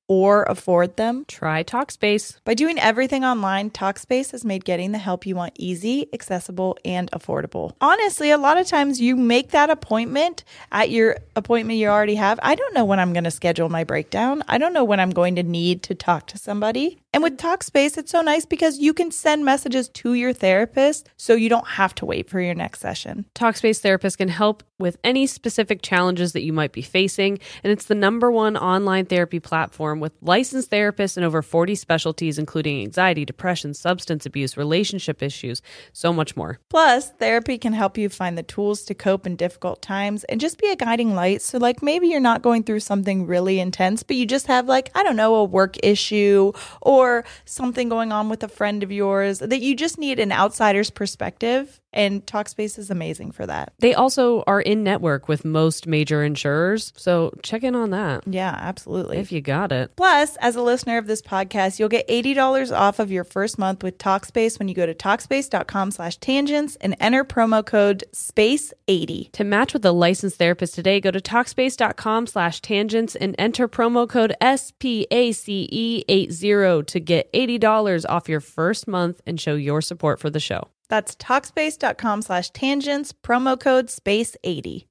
or 0.11 0.43
afford 0.43 0.97
them? 0.97 1.23
Try 1.25 1.63
Talkspace. 1.63 2.35
By 2.43 2.53
doing 2.53 2.77
everything 2.77 3.23
online, 3.23 3.69
Talkspace 3.69 4.31
has 4.31 4.43
made 4.43 4.65
getting 4.65 4.91
the 4.91 4.97
help 4.97 5.25
you 5.25 5.37
want 5.37 5.53
easy, 5.55 6.09
accessible, 6.11 6.77
and 6.83 7.09
affordable. 7.11 7.75
Honestly, 7.79 8.29
a 8.29 8.37
lot 8.37 8.57
of 8.57 8.67
times 8.67 8.99
you 8.99 9.15
make 9.15 9.51
that 9.51 9.69
appointment 9.69 10.43
at 10.69 10.89
your 10.89 11.15
appointment 11.37 11.79
you 11.79 11.87
already 11.87 12.15
have. 12.15 12.41
I 12.43 12.55
don't 12.55 12.73
know 12.73 12.83
when 12.83 12.99
I'm 12.99 13.13
going 13.13 13.23
to 13.23 13.31
schedule 13.31 13.69
my 13.69 13.85
breakdown. 13.85 14.43
I 14.49 14.57
don't 14.57 14.73
know 14.73 14.83
when 14.83 14.99
I'm 14.99 15.11
going 15.11 15.37
to 15.37 15.43
need 15.43 15.81
to 15.83 15.95
talk 15.95 16.27
to 16.27 16.37
somebody. 16.37 17.00
And 17.13 17.23
with 17.23 17.37
Talkspace, 17.37 17.97
it's 17.97 18.11
so 18.11 18.21
nice 18.21 18.45
because 18.45 18.79
you 18.79 18.93
can 18.93 19.11
send 19.11 19.43
messages 19.43 19.89
to 19.89 20.13
your 20.13 20.31
therapist 20.31 21.09
so 21.17 21.33
you 21.33 21.49
don't 21.49 21.67
have 21.67 21.93
to 21.95 22.05
wait 22.05 22.29
for 22.29 22.39
your 22.39 22.53
next 22.53 22.79
session. 22.79 23.25
Talkspace 23.35 23.79
Therapist 23.79 24.17
can 24.17 24.29
help 24.29 24.63
with 24.79 24.97
any 25.03 25.27
specific 25.27 25.81
challenges 25.81 26.31
that 26.31 26.41
you 26.41 26.53
might 26.53 26.71
be 26.71 26.81
facing, 26.81 27.37
and 27.63 27.71
it's 27.71 27.85
the 27.85 27.95
number 27.95 28.31
one 28.31 28.55
online 28.55 29.05
therapy 29.05 29.39
platform 29.39 29.99
with 29.99 30.13
licensed 30.21 30.71
therapists 30.71 31.17
in 31.17 31.23
over 31.23 31.41
40 31.41 31.75
specialties, 31.75 32.39
including 32.39 32.81
anxiety, 32.81 33.25
depression, 33.25 33.73
substance 33.73 34.25
abuse, 34.25 34.55
relationship 34.55 35.21
issues, 35.21 35.61
so 35.91 36.13
much 36.13 36.37
more. 36.37 36.59
Plus, 36.69 37.11
therapy 37.11 37.57
can 37.57 37.73
help 37.73 37.97
you 37.97 38.07
find 38.07 38.37
the 38.37 38.43
tools 38.43 38.83
to 38.83 38.95
cope 38.95 39.27
in 39.27 39.35
difficult 39.35 39.81
times 39.81 40.23
and 40.25 40.39
just 40.39 40.57
be 40.57 40.69
a 40.69 40.75
guiding 40.77 41.13
light. 41.13 41.41
So, 41.41 41.57
like, 41.57 41.83
maybe 41.83 42.07
you're 42.07 42.21
not 42.21 42.41
going 42.41 42.63
through 42.63 42.79
something 42.79 43.27
really 43.27 43.59
intense, 43.59 44.01
but 44.01 44.15
you 44.15 44.25
just 44.25 44.47
have, 44.47 44.67
like, 44.67 44.89
I 44.95 45.03
don't 45.03 45.17
know, 45.17 45.35
a 45.35 45.43
work 45.43 45.75
issue 45.83 46.53
or 46.81 47.00
something 47.45 47.89
going 47.89 48.11
on 48.11 48.29
with 48.29 48.43
a 48.43 48.47
friend 48.47 48.83
of 48.83 48.91
yours 48.91 49.39
that 49.39 49.61
you 49.61 49.75
just 49.75 49.97
need 49.97 50.19
an 50.19 50.31
outsider's 50.31 50.89
perspective. 50.89 51.79
And 51.93 52.25
Talkspace 52.25 52.79
is 52.79 52.89
amazing 52.89 53.33
for 53.33 53.45
that. 53.45 53.73
They 53.79 53.93
also 53.93 54.43
are 54.47 54.61
in 54.61 54.81
network 54.81 55.27
with 55.27 55.43
most 55.43 55.87
major 55.87 56.23
insurers, 56.23 56.93
so 56.95 57.33
check 57.43 57.63
in 57.63 57.75
on 57.75 57.89
that 57.89 58.23
Yeah, 58.25 58.57
absolutely. 58.57 59.17
if 59.17 59.29
you 59.33 59.41
got 59.41 59.73
it. 59.73 59.93
Plus, 59.97 60.37
as 60.37 60.55
a 60.55 60.61
listener 60.61 60.97
of 60.97 61.05
this 61.07 61.21
podcast, 61.21 61.79
you'll 61.79 61.89
get 61.89 62.07
$80 62.07 62.71
off 62.73 62.99
of 62.99 63.11
your 63.11 63.25
first 63.25 63.59
month 63.59 63.83
with 63.83 63.97
Talkspace 63.97 64.57
when 64.57 64.69
you 64.69 64.73
go 64.73 64.85
to 64.85 64.93
Talkspace.com 64.93 65.91
slash 65.91 66.15
tangents 66.17 66.77
and 66.79 66.95
enter 67.01 67.25
promo 67.25 67.65
code 67.65 68.05
SPACE80. 68.15 69.31
To 69.33 69.43
match 69.43 69.73
with 69.73 69.83
a 69.85 69.91
licensed 69.91 70.37
therapist 70.37 70.75
today, 70.75 71.01
go 71.01 71.11
to 71.11 71.19
Talkspace.com 71.19 72.25
slash 72.27 72.61
tangents 72.61 73.17
and 73.17 73.35
enter 73.37 73.67
promo 73.67 74.07
code 74.07 74.33
SPACE80 74.41 76.05
to 76.91 76.99
get 76.99 77.31
$80 77.33 78.05
off 78.07 78.29
your 78.29 78.39
first 78.39 78.87
month 78.87 79.21
and 79.25 79.39
show 79.39 79.55
your 79.55 79.81
support 79.81 80.19
for 80.19 80.29
the 80.29 80.39
show. 80.39 80.69
That's 80.89 81.15
Talkspace.com 81.15 82.21
slash 82.21 82.51
tangents, 82.51 83.13
promo 83.13 83.59
code 83.59 83.87
SPACE80. 83.87 84.85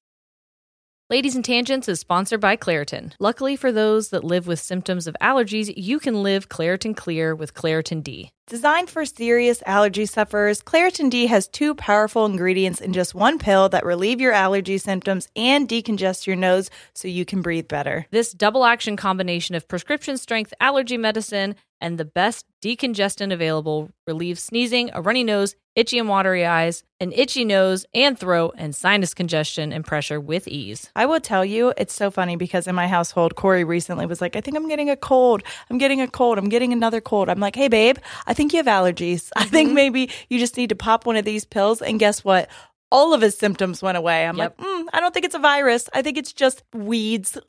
Ladies 1.11 1.35
and 1.35 1.45
Tangents 1.45 1.89
is 1.89 1.99
sponsored 1.99 2.41
by 2.41 2.57
Claritin. 2.57 3.13
Luckily 3.19 3.57
for 3.57 3.73
those 3.73 4.11
that 4.11 4.23
live 4.23 4.47
with 4.47 4.61
symptoms 4.61 5.09
of 5.09 5.17
allergies, 5.21 5.75
you 5.77 5.99
can 5.99 6.23
live 6.23 6.49
Claritin 6.49 6.97
Clear 6.97 7.35
with 7.35 7.53
Claritin 7.53 8.03
D. 8.05 8.31
Designed 8.51 8.91
for 8.91 9.05
serious 9.05 9.63
allergy 9.65 10.07
sufferers, 10.07 10.61
Claritin 10.61 11.09
D 11.09 11.29
has 11.29 11.47
two 11.47 11.73
powerful 11.73 12.27
ingredients 12.27 12.81
in 12.81 12.93
just 12.93 13.15
one 13.15 13.39
pill 13.39 13.69
that 13.69 13.87
relieve 13.87 14.21
your 14.21 14.33
allergy 14.33 14.77
symptoms 14.77 15.29
and 15.37 15.69
decongest 15.69 16.27
your 16.27 16.35
nose 16.35 16.69
so 16.93 17.07
you 17.07 17.25
can 17.25 17.43
breathe 17.43 17.69
better. 17.69 18.07
This 18.11 18.33
double 18.33 18.65
action 18.65 18.97
combination 18.97 19.55
of 19.55 19.69
prescription 19.69 20.19
strength 20.19 20.53
allergy 20.59 20.97
medicine 20.97 21.55
and 21.81 21.97
the 21.97 22.05
best 22.05 22.45
decongestant 22.61 23.33
available 23.33 23.91
relieves 24.07 24.43
sneezing, 24.43 24.91
a 24.93 25.01
runny 25.01 25.23
nose, 25.25 25.55
itchy 25.77 25.99
and 25.99 26.09
watery 26.09 26.45
eyes, 26.45 26.83
an 26.99 27.13
itchy 27.13 27.45
nose 27.45 27.87
and 27.95 28.19
throat, 28.19 28.55
and 28.59 28.75
sinus 28.75 29.15
congestion 29.15 29.73
and 29.73 29.85
pressure 29.85 30.21
with 30.21 30.47
ease. 30.49 30.91
I 30.95 31.07
will 31.07 31.21
tell 31.21 31.45
you, 31.45 31.73
it's 31.77 31.95
so 31.95 32.11
funny 32.11 32.37
because 32.37 32.67
in 32.67 32.75
my 32.75 32.89
household, 32.89 33.37
Corey 33.37 33.65
recently 33.65 34.05
was 34.05 34.21
like, 34.21 34.37
I 34.37 34.41
think 34.41 34.57
I'm 34.57 34.69
getting 34.69 34.91
a 34.91 34.97
cold. 34.97 35.43
I'm 35.71 35.79
getting 35.79 36.01
a 36.01 36.09
cold. 36.09 36.39
I'm 36.39 36.49
getting 36.49 36.73
another 36.73 37.01
cold. 37.01 37.29
I'm 37.29 37.41
like, 37.41 37.57
hey, 37.57 37.69
babe, 37.69 37.99
I 38.27 38.35
think 38.35 38.40
you 38.53 38.57
have 38.59 38.67
allergies. 38.67 39.31
I 39.37 39.45
think 39.45 39.73
maybe 39.73 40.11
you 40.29 40.39
just 40.39 40.57
need 40.57 40.69
to 40.71 40.75
pop 40.77 41.05
one 41.07 41.17
of 41.17 41.25
these 41.25 41.45
pills. 41.45 41.83
And 41.83 41.99
guess 41.99 42.25
what? 42.25 42.49
All 42.93 43.15
of 43.15 43.21
his 43.21 43.37
symptoms 43.39 43.83
went 43.83 43.97
away. 43.99 44.27
I'm 44.27 44.37
Yep. 44.37 44.59
like, 44.59 44.67
mm, 44.67 44.85
I 44.93 45.01
don't 45.01 45.13
think 45.15 45.25
it's 45.27 45.35
a 45.35 45.39
virus. 45.39 45.89
I 45.93 46.03
think 46.03 46.17
it's 46.19 46.33
just 46.33 46.63
weeds. 46.75 47.39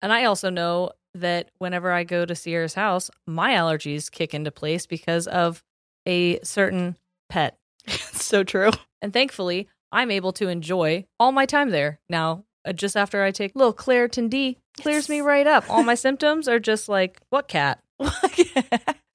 And 0.00 0.12
I 0.12 0.24
also 0.24 0.48
know 0.48 0.92
that 1.14 1.50
whenever 1.58 1.90
I 1.90 2.04
go 2.04 2.24
to 2.24 2.34
Sierra's 2.36 2.74
house, 2.74 3.10
my 3.26 3.54
allergies 3.54 4.08
kick 4.10 4.32
into 4.32 4.52
place 4.52 4.86
because 4.86 5.26
of 5.26 5.64
a 6.06 6.38
certain 6.44 6.96
pet. 7.28 7.58
so 7.88 8.44
true. 8.44 8.70
And 9.02 9.12
thankfully, 9.12 9.68
I'm 9.90 10.10
able 10.12 10.32
to 10.34 10.46
enjoy 10.48 11.04
all 11.18 11.32
my 11.32 11.46
time 11.46 11.70
there. 11.70 11.98
Now, 12.08 12.44
uh, 12.64 12.72
just 12.72 12.96
after 12.96 13.24
I 13.24 13.32
take 13.32 13.56
little 13.56 13.74
Claritin 13.74 14.30
D, 14.30 14.58
clears 14.80 15.08
me 15.08 15.20
right 15.20 15.46
up. 15.48 15.68
All 15.68 15.82
my 15.82 15.94
symptoms 16.06 16.46
are 16.46 16.60
just 16.60 16.88
like, 16.88 17.20
what 17.30 17.48
cat? 17.48 17.80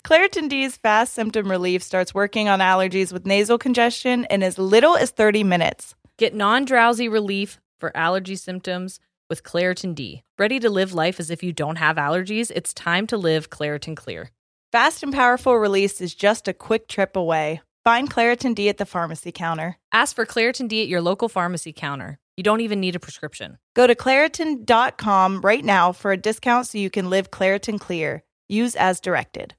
Claritin 0.06 0.50
D's 0.50 0.76
fast 0.76 1.14
symptom 1.14 1.50
relief 1.50 1.82
starts 1.82 2.14
working 2.14 2.50
on 2.50 2.60
allergies 2.60 3.14
with 3.14 3.26
nasal 3.26 3.58
congestion 3.58 4.28
in 4.30 4.44
as 4.44 4.58
little 4.58 4.98
as 4.98 5.12
30 5.12 5.46
minutes. 5.46 5.96
Get 6.18 6.36
non 6.36 6.66
drowsy 6.66 7.08
relief 7.08 7.62
for 7.80 7.96
allergy 7.96 8.36
symptoms 8.36 9.00
with 9.30 9.44
Claritin 9.44 9.96
D. 9.96 10.24
Ready 10.38 10.60
to 10.60 10.70
live 10.70 10.94
life 10.94 11.22
as 11.22 11.30
if 11.30 11.42
you 11.42 11.54
don't 11.54 11.78
have 11.78 11.96
allergies? 11.96 12.52
It's 12.54 12.74
time 12.74 13.08
to 13.08 13.18
live 13.18 13.50
Claritin 13.50 13.96
Clear. 13.96 14.32
Fast 14.74 15.04
and 15.04 15.14
powerful 15.14 15.56
release 15.56 16.02
is 16.02 16.14
just 16.14 16.50
a 16.50 16.54
quick 16.54 16.90
trip 16.90 17.16
away. 17.16 17.62
Find 17.86 18.12
Claritin 18.12 18.56
D 18.56 18.68
at 18.68 18.78
the 18.78 18.86
pharmacy 18.86 19.32
counter. 19.32 19.78
Ask 19.94 20.18
for 20.18 20.26
Claritin 20.26 20.68
D 20.68 20.82
at 20.82 20.90
your 20.90 21.02
local 21.02 21.30
pharmacy 21.30 21.72
counter. 21.72 22.20
You 22.36 22.44
don't 22.44 22.62
even 22.62 22.82
need 22.82 22.98
a 22.98 23.00
prescription. 23.00 23.58
Go 23.74 23.88
to 23.88 23.96
Claritin.com 23.96 25.40
right 25.40 25.64
now 25.64 25.94
for 25.94 26.12
a 26.12 26.18
discount 26.18 26.68
so 26.68 26.78
you 26.78 26.90
can 26.90 27.10
live 27.10 27.32
Claritin 27.32 27.80
Clear. 27.80 28.24
Use 28.50 28.76
as 28.76 29.00
directed. 29.00 29.56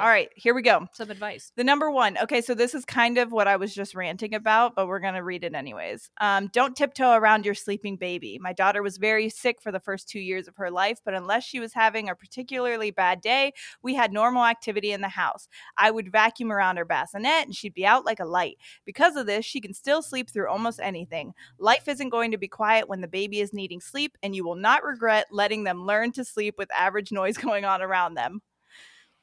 All 0.00 0.08
right, 0.08 0.28
here 0.34 0.54
we 0.54 0.62
go. 0.62 0.86
Some 0.92 1.10
advice. 1.10 1.52
The 1.56 1.64
number 1.64 1.90
one. 1.90 2.18
Okay, 2.18 2.40
so 2.40 2.54
this 2.54 2.74
is 2.74 2.84
kind 2.84 3.18
of 3.18 3.32
what 3.32 3.46
I 3.46 3.56
was 3.56 3.74
just 3.74 3.94
ranting 3.94 4.34
about, 4.34 4.74
but 4.74 4.88
we're 4.88 5.00
going 5.00 5.14
to 5.14 5.22
read 5.22 5.44
it 5.44 5.54
anyways. 5.54 6.10
Um, 6.20 6.48
don't 6.52 6.76
tiptoe 6.76 7.12
around 7.12 7.44
your 7.44 7.54
sleeping 7.54 7.96
baby. 7.96 8.38
My 8.40 8.52
daughter 8.52 8.82
was 8.82 8.98
very 8.98 9.28
sick 9.28 9.62
for 9.62 9.70
the 9.70 9.80
first 9.80 10.08
two 10.08 10.20
years 10.20 10.48
of 10.48 10.56
her 10.56 10.70
life, 10.70 11.00
but 11.04 11.14
unless 11.14 11.44
she 11.44 11.60
was 11.60 11.72
having 11.72 12.08
a 12.08 12.14
particularly 12.14 12.90
bad 12.90 13.20
day, 13.20 13.52
we 13.82 13.94
had 13.94 14.12
normal 14.12 14.44
activity 14.44 14.92
in 14.92 15.00
the 15.00 15.08
house. 15.08 15.48
I 15.76 15.90
would 15.90 16.10
vacuum 16.10 16.50
around 16.50 16.76
her 16.76 16.84
bassinet 16.84 17.46
and 17.46 17.54
she'd 17.54 17.74
be 17.74 17.86
out 17.86 18.04
like 18.04 18.20
a 18.20 18.24
light. 18.24 18.58
Because 18.84 19.16
of 19.16 19.26
this, 19.26 19.44
she 19.44 19.60
can 19.60 19.74
still 19.74 20.02
sleep 20.02 20.30
through 20.30 20.48
almost 20.48 20.80
anything. 20.82 21.34
Life 21.58 21.88
isn't 21.88 22.10
going 22.10 22.30
to 22.32 22.38
be 22.38 22.48
quiet 22.48 22.88
when 22.88 23.00
the 23.00 23.08
baby 23.08 23.40
is 23.40 23.52
needing 23.52 23.80
sleep, 23.80 24.16
and 24.22 24.34
you 24.34 24.44
will 24.44 24.56
not 24.56 24.84
regret 24.84 25.26
letting 25.30 25.64
them 25.64 25.86
learn 25.86 26.12
to 26.12 26.24
sleep 26.24 26.54
with 26.58 26.72
average 26.72 27.12
noise 27.12 27.36
going 27.44 27.64
on 27.64 27.82
around 27.82 28.14
them. 28.14 28.40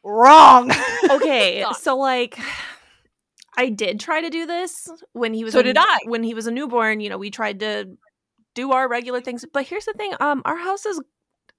Wrong. 0.04 0.72
okay, 1.10 1.66
so 1.80 1.98
like 1.98 2.38
I 3.58 3.70
did 3.70 4.00
try 4.00 4.22
to 4.22 4.30
do 4.30 4.46
this 4.46 4.90
when 5.14 5.34
he 5.34 5.44
was 5.44 5.54
So 5.54 5.60
a, 5.60 5.64
did 5.64 5.78
I. 5.78 6.00
when 6.06 6.24
he 6.24 6.34
was 6.34 6.48
a 6.48 6.52
newborn, 6.52 7.00
you 7.02 7.10
know, 7.10 7.18
we 7.18 7.32
tried 7.32 7.60
to 7.60 7.86
do 8.56 8.72
our 8.72 8.88
regular 8.90 9.22
things. 9.22 9.46
But 9.52 9.66
here's 9.68 9.86
the 9.86 9.94
thing, 9.94 10.14
um 10.20 10.42
our 10.46 10.58
house 10.58 10.86
is 10.86 11.02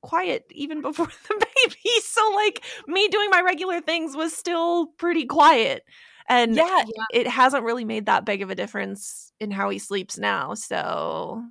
quiet 0.02 0.44
even 0.50 0.82
before 0.82 1.06
the 1.28 1.46
baby. 1.64 2.00
So 2.02 2.30
like 2.34 2.62
me 2.86 3.08
doing 3.08 3.30
my 3.30 3.40
regular 3.42 3.80
things 3.80 4.16
was 4.16 4.36
still 4.36 4.88
pretty 4.98 5.26
quiet. 5.26 5.82
And 6.28 6.56
Yeah. 6.56 6.82
it 7.12 7.26
hasn't 7.26 7.64
really 7.64 7.84
made 7.84 8.06
that 8.06 8.24
big 8.24 8.42
of 8.42 8.50
a 8.50 8.54
difference 8.54 9.32
in 9.40 9.50
how 9.50 9.70
he 9.70 9.78
sleeps 9.78 10.18
now. 10.18 10.54
So 10.54 11.42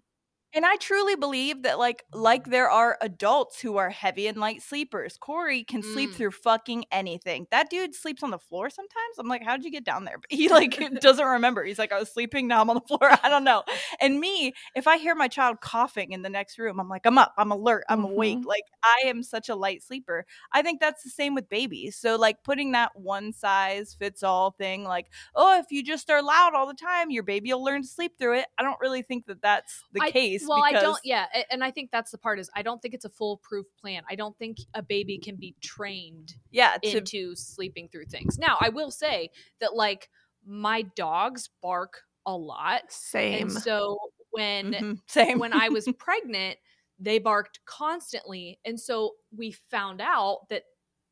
And 0.53 0.65
I 0.65 0.75
truly 0.75 1.15
believe 1.15 1.63
that, 1.63 1.79
like, 1.79 2.03
like 2.13 2.45
there 2.49 2.69
are 2.69 2.97
adults 2.99 3.61
who 3.61 3.77
are 3.77 3.89
heavy 3.89 4.27
and 4.27 4.37
light 4.37 4.61
sleepers. 4.61 5.15
Corey 5.17 5.63
can 5.63 5.81
sleep 5.81 6.09
Mm. 6.11 6.15
through 6.15 6.31
fucking 6.31 6.85
anything. 6.91 7.47
That 7.51 7.69
dude 7.69 7.95
sleeps 7.95 8.21
on 8.21 8.31
the 8.31 8.37
floor 8.39 8.69
sometimes. 8.69 9.17
I'm 9.17 9.29
like, 9.29 9.43
how'd 9.43 9.63
you 9.63 9.71
get 9.71 9.85
down 9.85 10.03
there? 10.03 10.17
But 10.17 10.29
he 10.37 10.49
like 10.49 10.77
doesn't 11.01 11.25
remember. 11.25 11.63
He's 11.63 11.79
like, 11.79 11.93
I 11.93 11.99
was 11.99 12.11
sleeping, 12.11 12.47
now 12.49 12.61
I'm 12.61 12.69
on 12.69 12.75
the 12.75 12.81
floor. 12.81 12.99
I 13.23 13.29
don't 13.29 13.45
know. 13.45 13.63
And 14.01 14.19
me, 14.19 14.53
if 14.75 14.87
I 14.87 14.97
hear 14.97 15.15
my 15.15 15.29
child 15.29 15.61
coughing 15.61 16.11
in 16.11 16.21
the 16.21 16.29
next 16.29 16.59
room, 16.59 16.79
I'm 16.81 16.89
like, 16.89 17.05
I'm 17.05 17.17
up, 17.17 17.33
I'm 17.37 17.51
alert, 17.51 17.85
I'm 17.87 18.03
awake. 18.03 18.39
Mhm. 18.39 18.45
Like 18.45 18.65
I 18.83 19.07
am 19.07 19.23
such 19.23 19.47
a 19.47 19.55
light 19.55 19.81
sleeper. 19.83 20.25
I 20.51 20.61
think 20.63 20.81
that's 20.81 21.03
the 21.03 21.09
same 21.09 21.33
with 21.33 21.47
babies. 21.47 21.95
So 21.95 22.17
like 22.17 22.43
putting 22.43 22.73
that 22.73 22.91
one 22.95 23.31
size 23.31 23.95
fits 23.97 24.21
all 24.21 24.51
thing, 24.51 24.83
like, 24.83 25.07
oh, 25.33 25.57
if 25.59 25.67
you 25.71 25.81
just 25.81 26.09
are 26.09 26.21
loud 26.21 26.55
all 26.55 26.67
the 26.67 26.73
time, 26.73 27.09
your 27.09 27.23
baby 27.23 27.53
will 27.53 27.63
learn 27.63 27.83
to 27.83 27.87
sleep 27.87 28.17
through 28.19 28.39
it. 28.39 28.47
I 28.57 28.63
don't 28.63 28.79
really 28.81 29.01
think 29.01 29.27
that 29.27 29.41
that's 29.41 29.81
the 29.93 30.01
I- 30.01 30.11
case. 30.11 30.40
Well, 30.47 30.63
I 30.63 30.73
don't. 30.73 30.99
Yeah, 31.03 31.25
and 31.49 31.63
I 31.63 31.71
think 31.71 31.91
that's 31.91 32.11
the 32.11 32.17
part 32.17 32.39
is 32.39 32.49
I 32.55 32.61
don't 32.61 32.81
think 32.81 32.93
it's 32.93 33.05
a 33.05 33.09
foolproof 33.09 33.65
plan. 33.79 34.03
I 34.09 34.15
don't 34.15 34.37
think 34.37 34.57
a 34.73 34.81
baby 34.81 35.17
can 35.17 35.35
be 35.35 35.55
trained 35.61 36.35
Yeah, 36.51 36.77
to 36.83 36.97
into 36.97 37.35
sleeping 37.35 37.89
through 37.89 38.05
things. 38.05 38.37
Now, 38.37 38.57
I 38.59 38.69
will 38.69 38.91
say 38.91 39.29
that 39.59 39.75
like 39.75 40.09
my 40.45 40.83
dogs 40.95 41.49
bark 41.61 42.01
a 42.25 42.35
lot, 42.35 42.91
Same. 42.91 43.41
and 43.41 43.51
so 43.51 43.97
when 44.31 44.73
Mhm, 44.73 44.99
same. 45.07 45.39
when 45.39 45.53
I 45.53 45.69
was 45.69 45.87
pregnant, 45.97 46.57
they 46.99 47.19
barked 47.19 47.59
constantly. 47.65 48.59
And 48.65 48.79
so 48.79 49.15
we 49.35 49.51
found 49.51 50.01
out 50.01 50.47
that 50.49 50.63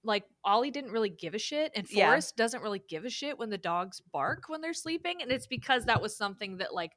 like 0.04 0.24
Ollie 0.46 0.72
didn't 0.72 0.92
really 0.92 1.10
give 1.10 1.34
a 1.34 1.40
shit 1.40 1.72
and 1.76 1.86
Yeah. 1.90 2.06
Forrest 2.06 2.38
doesn't 2.38 2.62
really 2.62 2.82
give 2.88 3.04
a 3.06 3.10
shit 3.10 3.38
when 3.38 3.50
the 3.50 3.58
dogs 3.58 4.02
bark 4.14 4.44
when 4.48 4.62
they're 4.62 4.74
sleeping. 4.74 5.22
And 5.22 5.30
it's 5.32 5.48
because 5.48 5.84
that 5.86 6.02
was 6.02 6.16
something 6.16 6.58
that 6.58 6.74
like 6.74 6.94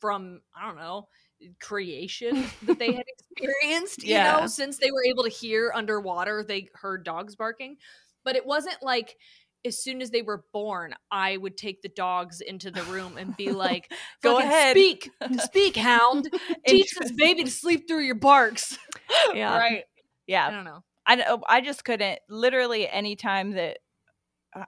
from, 0.00 0.40
I 0.54 0.64
don't 0.66 0.76
know, 0.76 1.08
creation 1.60 2.50
that 2.62 2.78
they 2.78 2.92
had 2.92 3.04
experienced, 3.18 4.02
you 4.02 4.14
Yeah. 4.14 4.40
know, 4.40 4.46
since 4.46 4.78
they 4.78 4.90
were 4.90 5.04
able 5.04 5.24
to 5.24 5.30
hear 5.30 5.72
underwater, 5.74 6.44
they 6.46 6.68
heard 6.74 7.04
dogs 7.04 7.36
barking. 7.36 7.76
But 8.24 8.36
it 8.36 8.44
wasn't 8.44 8.82
like 8.82 9.16
as 9.64 9.82
soon 9.82 10.00
as 10.00 10.10
they 10.10 10.22
were 10.22 10.44
born, 10.52 10.94
I 11.10 11.36
would 11.36 11.56
take 11.56 11.82
the 11.82 11.90
dogs 11.90 12.40
into 12.40 12.70
the 12.70 12.82
room 12.84 13.16
and 13.18 13.36
be 13.36 13.52
like, 13.52 13.90
Go 14.22 14.38
ahead." 14.38 14.76
speak, 14.76 15.10
speak, 15.38 15.76
hound. 15.76 16.30
Teach 16.66 16.94
this 16.98 17.12
baby 17.12 17.44
to 17.44 17.50
sleep 17.50 17.86
through 17.86 18.04
your 18.04 18.14
barks. 18.14 18.78
yeah. 19.34 19.56
right. 19.58 19.84
Yeah, 20.26 20.46
I 20.46 20.50
don't 20.50 20.64
know. 20.64 20.82
I 21.06 21.14
know 21.16 21.24
oh, 21.28 21.42
I 21.48 21.60
just 21.60 21.84
couldn't 21.84 22.20
literally 22.28 22.88
any 22.88 23.16
time 23.16 23.52
that 23.52 23.78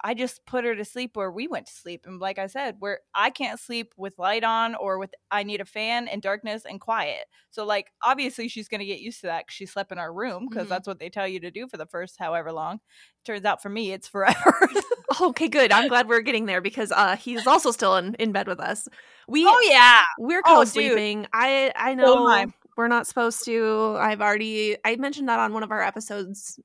I 0.05 0.15
just 0.15 0.45
put 0.47 0.65
her 0.65 0.75
to 0.77 0.85
sleep 0.85 1.17
where 1.17 1.31
we 1.31 1.49
went 1.49 1.67
to 1.67 1.73
sleep. 1.73 2.03
And 2.07 2.21
like 2.21 2.39
I 2.39 2.47
said, 2.47 2.77
where 2.79 3.01
I 3.15 3.31
can't 3.31 3.59
sleep 3.59 3.93
with 3.97 4.19
light 4.19 4.45
on 4.45 4.75
or 4.77 4.99
with 4.99 5.11
I 5.31 5.43
need 5.43 5.61
a 5.61 5.65
fan 5.65 6.07
and 6.09 6.23
darkness 6.23 6.65
and 6.65 6.81
quiet. 6.81 7.25
So 7.51 7.65
like 7.65 7.93
obviously 8.03 8.49
she's 8.49 8.69
going 8.69 8.79
to 8.81 8.87
get 8.87 9.01
used 9.01 9.21
to 9.23 9.27
that 9.27 9.47
she 9.49 9.67
slept 9.67 9.91
in 9.91 9.99
our 9.99 10.13
room 10.13 10.47
because 10.49 10.67
Mhm. 10.67 10.71
that's 10.71 10.87
what 10.87 11.01
they 11.01 11.09
tell 11.11 11.27
you 11.27 11.41
to 11.41 11.51
do 11.51 11.67
for 11.67 11.77
the 11.79 11.87
first 11.87 12.17
however 12.19 12.53
long. 12.53 12.79
Turns 13.25 13.45
out 13.45 13.61
for 13.61 13.69
me 13.71 13.93
it's 13.93 14.07
forever. 14.09 14.69
Okay, 15.21 15.49
good. 15.49 15.73
I'm 15.73 15.89
glad 15.89 16.09
we're 16.09 16.23
getting 16.23 16.47
there 16.47 16.63
because 16.63 16.91
uh 16.91 17.17
he's 17.17 17.47
also 17.47 17.71
still 17.71 17.97
in, 17.97 18.15
in 18.15 18.33
bed 18.33 18.49
with 18.49 18.59
us. 18.61 18.89
We 19.29 19.45
oh 19.47 19.61
yeah. 19.69 20.03
we're 20.19 20.41
Oh, 20.47 20.57
co-sleeping. 20.57 21.27
I 21.35 21.71
I 21.77 21.95
know 21.95 22.17
am 22.17 22.27
I. 22.29 22.47
we're 22.79 22.89
not 22.89 23.07
supposed 23.07 23.45
to. 23.45 23.97
I've 24.01 24.23
already 24.23 24.77
I 24.85 24.97
mentioned 24.97 25.29
that 25.29 25.39
on 25.39 25.53
one 25.53 25.63
of 25.65 25.71
our 25.71 25.83
episodes 25.83 26.59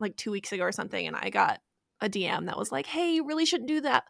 like 0.00 0.16
2 0.16 0.32
weeks 0.32 0.50
ago 0.52 0.64
or 0.64 0.72
something 0.72 1.06
and 1.06 1.14
I 1.14 1.30
got 1.30 1.60
a 2.02 2.08
DM 2.10 2.46
that 2.46 2.58
was 2.58 2.70
like, 2.70 2.86
"Hey, 2.86 3.14
you 3.14 3.26
really 3.26 3.46
shouldn't 3.46 3.68
do 3.68 3.80
that." 3.80 4.04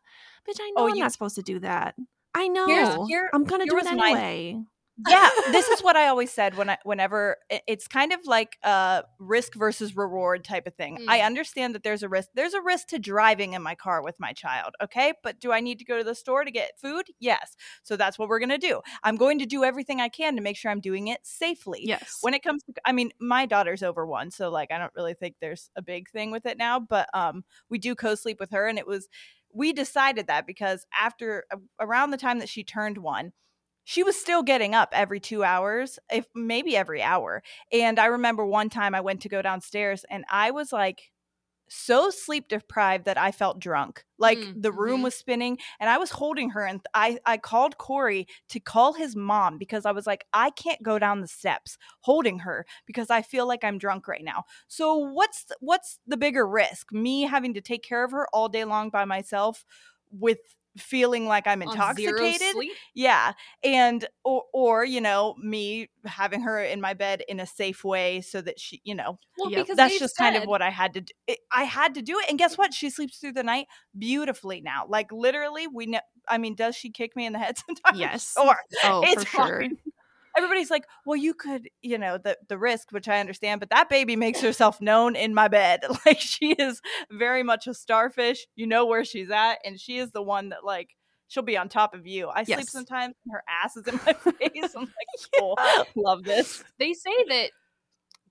Bitch, 0.49 0.59
I 0.61 0.73
oh, 0.77 0.81
know 0.81 0.83
Oh, 0.87 0.89
I'm 0.89 0.95
you- 0.97 1.03
not 1.03 1.13
supposed 1.13 1.37
to 1.37 1.43
do 1.43 1.61
that. 1.61 1.95
I 2.35 2.49
know. 2.49 2.67
Here- 3.07 3.31
I'm 3.33 3.45
here 3.45 3.71
do 3.71 3.77
it 3.79 3.85
was 3.85 3.93
my- 3.97 4.07
anyway. 4.09 4.65
Yeah 5.09 5.31
this 5.53 5.67
is 5.69 5.81
what 5.83 5.97
i 5.97 6.07
always 6.07 6.31
said 6.31 6.57
when 6.57 6.69
i 6.71 6.77
whenever 6.85 7.37
it's 7.67 7.89
kind 7.89 8.13
of 8.13 8.21
like 8.27 8.57
a 8.63 9.03
risk 9.19 9.55
versus 9.55 9.97
reward 9.97 10.45
type 10.45 10.67
of 10.67 10.75
thing. 10.75 10.99
I 11.09 11.21
Mm. 11.21 11.27
understand 11.27 11.75
that 11.75 11.83
there's 11.83 12.03
a 12.03 12.09
risk 12.09 12.29
there's 12.35 12.55
a 12.55 12.61
risk 12.61 12.89
to 12.89 12.99
driving 12.99 13.55
in 13.55 13.63
my 13.63 13.75
car 13.75 14.03
with 14.03 14.17
my 14.21 14.33
child 14.33 14.75
okay? 14.83 15.15
But 15.23 15.41
do 15.41 15.51
i 15.53 15.61
need 15.61 15.79
to 15.79 15.85
go 15.85 15.97
to 15.99 16.05
the 16.05 16.15
store 16.15 16.45
to 16.45 16.51
get 16.51 16.79
food? 16.79 17.07
Yes. 17.21 17.57
So 17.83 17.97
that's 17.97 18.19
what 18.19 18.29
we're 18.29 18.39
going 18.39 18.49
to 18.51 18.59
do. 18.59 18.81
I'm 19.03 19.17
going 19.17 19.39
to 19.39 19.47
do 19.47 19.65
everything 19.65 20.01
i 20.01 20.09
can 20.09 20.37
to 20.37 20.43
make 20.43 20.57
sure 20.57 20.71
i'm 20.71 20.81
doing 20.81 21.09
it 21.09 21.21
safely. 21.23 21.81
Yes. 21.85 22.19
when 22.21 22.35
it 22.35 22.43
comes 22.43 22.63
to 22.65 22.73
i 22.85 22.93
mean 22.93 23.13
my 23.21 23.47
daughter's 23.47 23.83
over 23.83 24.07
one 24.07 24.31
so 24.31 24.51
like 24.51 24.71
i 24.71 24.79
don't 24.79 24.93
really 24.95 25.15
think 25.15 25.37
there's 25.41 25.71
a 25.77 25.83
big 25.83 26.11
thing 26.11 26.31
with 26.31 26.45
it 26.47 26.59
now 26.59 26.79
but 26.79 27.09
um 27.15 27.45
we 27.71 27.79
do 27.79 27.95
co-sleep 27.95 28.39
with 28.41 28.51
her 28.51 28.67
and 28.69 28.79
it 28.79 28.87
was 28.87 29.09
we 29.55 29.73
decided 29.73 30.27
that 30.29 30.47
because 30.47 30.87
after 30.99 31.45
around 31.81 32.11
the 32.11 32.17
time 32.17 32.39
that 32.41 32.49
she 32.49 32.63
turned 32.65 32.99
one 32.99 33.33
she 33.85 34.03
was 34.03 34.19
still 34.21 34.43
getting 34.43 34.75
up 34.75 34.91
every 34.93 35.21
two 35.21 35.45
hours 35.45 35.99
if 36.11 36.27
maybe 36.35 36.77
every 36.77 37.03
hour 37.03 37.43
and 37.73 37.99
i 37.99 38.07
remember 38.07 38.45
one 38.47 38.71
time 38.71 38.95
i 38.95 39.01
went 39.01 39.21
to 39.23 39.29
go 39.29 39.43
downstairs 39.43 40.05
and 40.11 40.25
i 40.31 40.51
was 40.51 40.73
like 40.73 41.11
so 41.69 42.11
sleep 42.11 42.49
deprived 42.49 43.07
that 43.07 43.17
I 43.17 43.33
felt 43.33 43.59
drunk. 43.59 44.05
Like 44.19 44.47
Mm, 44.47 44.55
the 44.55 44.71
room 44.73 45.01
mhm. 45.01 45.03
was 45.03 45.15
spinning 45.15 45.59
and 45.81 45.89
I 45.89 45.97
was 45.97 46.11
holding 46.11 46.51
her 46.51 46.65
and 46.67 46.81
I 46.93 47.19
I 47.25 47.39
called 47.39 47.79
Corey 47.79 48.27
to 48.51 48.61
call 48.61 48.93
his 48.93 49.17
mom 49.17 49.57
because 49.59 49.87
I 49.87 49.93
was 49.93 50.07
like 50.07 50.27
I 50.35 50.51
can't 50.51 50.83
go 50.83 50.99
down 50.99 51.21
the 51.23 51.27
steps 51.27 51.79
holding 52.03 52.41
her 52.41 52.67
because 52.87 53.09
I 53.11 53.23
feel 53.23 53.49
like 53.49 53.65
I'm 53.65 53.79
drunk 53.79 54.07
right 54.07 54.23
now. 54.23 54.45
So 54.69 54.97
what's 54.97 55.47
what's 55.61 55.99
the 56.07 56.19
bigger 56.19 56.47
risk? 56.47 56.93
Me 56.93 57.23
having 57.23 57.55
to 57.55 57.61
take 57.63 57.83
care 57.83 58.05
of 58.05 58.13
her 58.13 58.27
all 58.35 58.49
day 58.49 58.65
long 58.65 58.91
by 58.91 59.05
myself 59.07 59.65
with 60.11 60.41
feeling 60.77 61.27
like 61.27 61.47
I'm 61.47 61.63
intoxicated? 61.63 62.55
Yeah. 62.95 63.33
And 63.63 64.07
or 64.25 64.45
or 64.53 64.85
you 64.85 65.01
know, 65.01 65.35
me 65.43 65.91
having 66.05 66.41
her 66.43 66.63
in 66.63 66.81
my 66.81 66.95
bed 66.95 67.23
in 67.29 67.41
a 67.41 67.47
safe 67.47 67.85
way 67.85 68.21
so 68.21 68.41
that 68.41 68.59
she, 68.59 68.81
you 68.85 68.95
know, 68.95 69.19
Well, 69.39 69.51
Yep. 69.51 69.63
because 69.63 69.77
that's 69.77 69.99
just 69.99 70.17
kind 70.17 70.37
of 70.37 70.45
what 70.45 70.63
I 70.63 70.71
had 70.71 70.95
to 70.95 71.01
do. 71.03 71.13
I 71.53 71.65
had 71.65 71.95
to 71.95 72.03
do 72.03 72.19
it. 72.19 72.27
And 72.29 72.39
guess 72.39 72.57
what? 72.59 72.73
She 72.75 72.91
sleeps 72.91 73.19
through 73.19 73.33
the 73.33 73.43
night 73.43 73.67
beautifully 73.99 74.61
now. 74.61 74.87
Like 74.89 75.13
literally, 75.13 75.67
we 75.67 75.87
know. 75.87 76.01
I 76.29 76.39
mean, 76.39 76.55
does 76.55 76.77
she 76.77 76.91
kick 76.91 77.17
me 77.17 77.27
in 77.27 77.33
the 77.33 77.39
head 77.39 77.57
sometimes? 77.67 77.99
Yes. 77.99 78.35
Or 78.41 78.57
oh, 78.85 79.03
it's 79.07 79.25
for 79.31 79.47
sure. 79.47 79.65
Everybody's 80.37 80.71
like, 80.71 80.85
well, 81.07 81.17
you 81.17 81.35
could, 81.35 81.69
you 81.83 81.99
know, 81.99 82.19
the 82.19 82.39
the 82.49 82.59
risk, 82.59 82.91
which 82.93 83.09
I 83.09 83.21
understand, 83.21 83.61
but 83.61 83.71
that 83.71 83.89
baby 83.89 84.17
makes 84.17 84.41
herself 84.41 84.81
known 84.81 85.17
in 85.17 85.35
my 85.35 85.49
bed. 85.49 85.81
Like 86.07 86.21
she 86.21 86.53
is 86.53 86.81
very 87.11 87.43
much 87.43 87.67
a 87.67 87.75
starfish. 87.75 88.47
You 88.57 88.67
know 88.67 88.87
where 88.87 89.05
she's 89.05 89.31
at, 89.31 89.59
and 89.65 89.79
she 89.81 89.99
is 89.99 90.11
the 90.11 90.23
one 90.23 90.51
that 90.51 90.65
like. 90.65 90.91
She'll 91.29 91.43
be 91.43 91.57
on 91.57 91.71
top 91.71 91.95
of 91.95 92.07
you. 92.07 92.29
I 92.29 92.45
sleep 92.45 92.69
sometimes, 92.69 93.15
and 93.25 93.33
her 93.33 93.43
ass 93.49 93.75
is 93.79 93.87
in 93.87 93.95
my 94.07 94.13
face. 94.13 94.75
I'm 94.77 94.83
like, 94.83 95.31
cool, 95.39 95.59
love 95.95 96.25
this. 96.25 96.63
they 96.79 96.93
say 96.93 97.25
that 97.31 97.53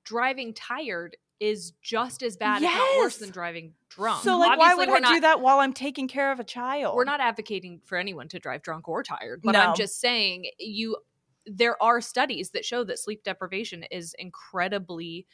driving 0.04 0.54
tired 0.54 1.18
is 1.40 1.74
just 1.82 2.22
as 2.22 2.38
bad, 2.38 2.62
if 2.62 2.72
not 2.72 2.98
worse, 3.00 3.18
than 3.18 3.32
driving 3.32 3.74
drunk. 3.90 4.24
So, 4.24 4.38
like, 4.38 4.60
why 4.60 4.76
would 4.76 4.90
I 4.90 5.00
not, 5.00 5.14
do 5.16 5.20
that 5.22 5.42
while 5.42 5.60
I'm 5.60 5.74
taking 5.74 6.08
care 6.08 6.32
of 6.32 6.40
a 6.40 6.44
child? 6.44 6.96
We're 6.96 7.04
not 7.04 7.20
advocating 7.20 7.82
for 7.84 7.98
anyone 7.98 8.28
to 8.30 8.40
drive 8.40 8.62
drunk 8.62 8.88
or 8.88 9.02
tired, 9.02 9.42
but 9.44 9.54
No. 9.54 9.60
I'm 9.62 9.76
just 9.76 10.00
saying 10.00 10.46
you. 10.60 10.98
There 11.46 11.82
are 11.82 12.02
studies 12.02 12.52
that 12.52 12.66
show 12.66 12.84
that 12.86 13.00
sleep 13.00 13.24
deprivation 13.24 13.84
is 13.92 14.16
incredibly 14.20 15.28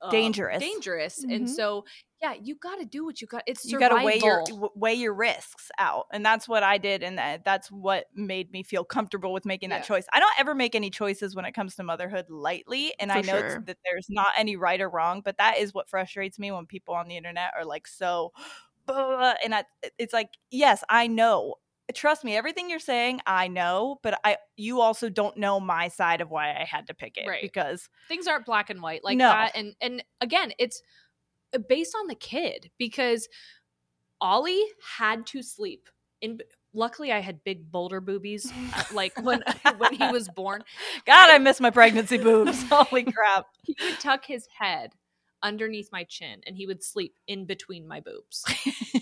uh, 0.00 0.32
Dangerous. 0.32 0.60
Dangerous, 0.60 1.24
and 1.30 1.48
Mhm. 1.48 1.48
so 1.48 1.84
yeah, 2.20 2.34
you 2.34 2.56
got 2.56 2.76
to 2.80 2.84
do 2.84 3.04
what 3.04 3.20
you 3.20 3.26
got. 3.28 3.44
It's 3.46 3.64
you 3.64 3.76
got 3.76 3.90
to 3.90 3.96
weigh 3.96 4.18
your 4.18 4.42
w- 4.48 4.70
weigh 4.74 4.94
your 4.94 5.14
risks 5.14 5.70
out, 5.78 6.06
and 6.12 6.24
that's 6.26 6.48
what 6.48 6.62
I 6.64 6.78
did, 6.78 7.02
and 7.04 7.16
that, 7.18 7.44
that's 7.44 7.70
what 7.70 8.06
made 8.14 8.50
me 8.50 8.62
feel 8.64 8.84
comfortable 8.84 9.32
with 9.32 9.44
making 9.44 9.70
that 9.70 9.84
choice. 9.84 10.06
I 10.12 10.18
don't 10.20 10.40
ever 10.40 10.54
make 10.54 10.74
any 10.74 10.90
choices 10.90 11.36
when 11.36 11.44
it 11.44 11.52
comes 11.52 11.76
to 11.76 11.84
motherhood 11.84 12.26
lightly, 12.28 12.92
and 12.98 13.12
I 13.12 13.22
know 13.22 13.42
sure. 13.42 13.64
that 13.66 13.78
there's 13.84 14.06
not 14.10 14.32
any 14.36 14.56
right 14.56 14.80
or 14.80 14.88
wrong, 14.90 15.20
but 15.24 15.38
that 15.38 15.58
is 15.58 15.74
what 15.74 15.90
frustrates 15.90 16.38
me 16.40 16.50
when 16.50 16.66
people 16.66 16.94
on 16.94 17.06
the 17.08 17.16
internet 17.16 17.52
are 17.56 17.64
like 17.64 17.86
so, 17.86 18.32
and 18.88 19.54
I, 19.54 19.64
it's 19.98 20.12
like 20.12 20.30
yes, 20.50 20.82
I 20.88 21.06
know. 21.06 21.56
Trust 21.94 22.22
me, 22.24 22.36
everything 22.36 22.68
you're 22.68 22.78
saying, 22.78 23.20
I 23.26 23.48
know, 23.48 23.98
but 24.02 24.20
I 24.24 24.36
you 24.56 24.80
also 24.80 25.08
don't 25.08 25.36
know 25.38 25.58
my 25.58 25.88
side 25.88 26.20
of 26.20 26.30
why 26.30 26.50
I 26.50 26.64
had 26.64 26.86
to 26.88 26.94
pick 26.94 27.16
it 27.16 27.26
Right. 27.26 27.40
because 27.42 27.88
things 28.08 28.26
aren't 28.26 28.44
black 28.46 28.68
and 28.70 28.82
white 28.82 29.02
like 29.04 29.16
No. 29.16 29.28
that 29.28 29.52
and 29.54 29.74
and 29.80 30.04
again 30.20 30.52
it's 30.58 30.82
uh, 31.54 31.58
based 31.68 31.94
on 31.98 32.06
the 32.08 32.14
kid 32.14 32.70
because 32.78 33.28
ollie 34.20 34.64
had 34.98 35.24
to 35.26 35.42
sleep 35.42 35.88
in 36.20 36.38
luckily 36.74 37.12
i 37.12 37.20
had 37.20 37.42
big 37.44 37.70
boulder 37.70 38.00
boobies 38.00 38.52
uh, 38.74 38.82
like 38.92 39.12
when 39.22 39.42
when 39.78 39.94
he 39.94 40.06
was 40.08 40.28
born 40.28 40.62
God, 41.06 41.30
I 41.30 41.38
miss 41.38 41.60
my 41.60 41.70
pregnancy 41.70 42.18
boobs. 42.22 42.62
Holy 42.68 43.04
crap! 43.04 43.46
he 43.62 43.74
would 43.80 43.98
tuck 44.00 44.24
his 44.26 44.46
head 44.58 44.92
underneath 45.42 45.88
my 45.92 46.04
chin 46.04 46.40
and 46.46 46.56
he 46.56 46.66
would 46.66 46.82
sleep 46.82 47.14
in 47.26 47.44
between 47.46 47.86
my 47.86 48.00
boobs 48.00 48.44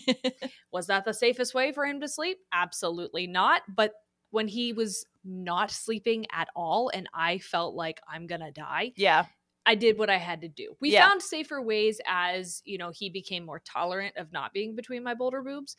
was 0.72 0.86
that 0.86 1.04
the 1.04 1.14
safest 1.14 1.54
way 1.54 1.72
for 1.72 1.86
him 1.86 2.00
to 2.00 2.08
sleep 2.08 2.38
absolutely 2.52 3.26
not 3.26 3.62
but 3.74 3.92
when 4.30 4.48
he 4.48 4.72
was 4.72 5.06
not 5.24 5.70
sleeping 5.70 6.26
at 6.32 6.48
all 6.54 6.90
and 6.94 7.08
i 7.14 7.38
felt 7.38 7.74
like 7.74 8.00
i'm 8.08 8.26
gonna 8.26 8.52
die 8.52 8.92
yeah, 8.96 9.24
I 9.68 9.74
did 9.74 9.98
what 9.98 10.08
I 10.08 10.16
had 10.16 10.42
to 10.42 10.48
do. 10.48 10.76
We 10.80 10.92
Yeah. 10.92 11.08
found 11.08 11.20
safer 11.20 11.60
ways 11.60 12.00
as, 12.06 12.62
you 12.64 12.78
know, 12.78 12.90
he 12.90 13.10
became 13.10 13.44
more 13.44 13.58
tolerant 13.58 14.16
of 14.16 14.32
not 14.32 14.52
being 14.52 14.76
between 14.76 15.02
my 15.02 15.12
boulder 15.12 15.42
boobs. 15.42 15.74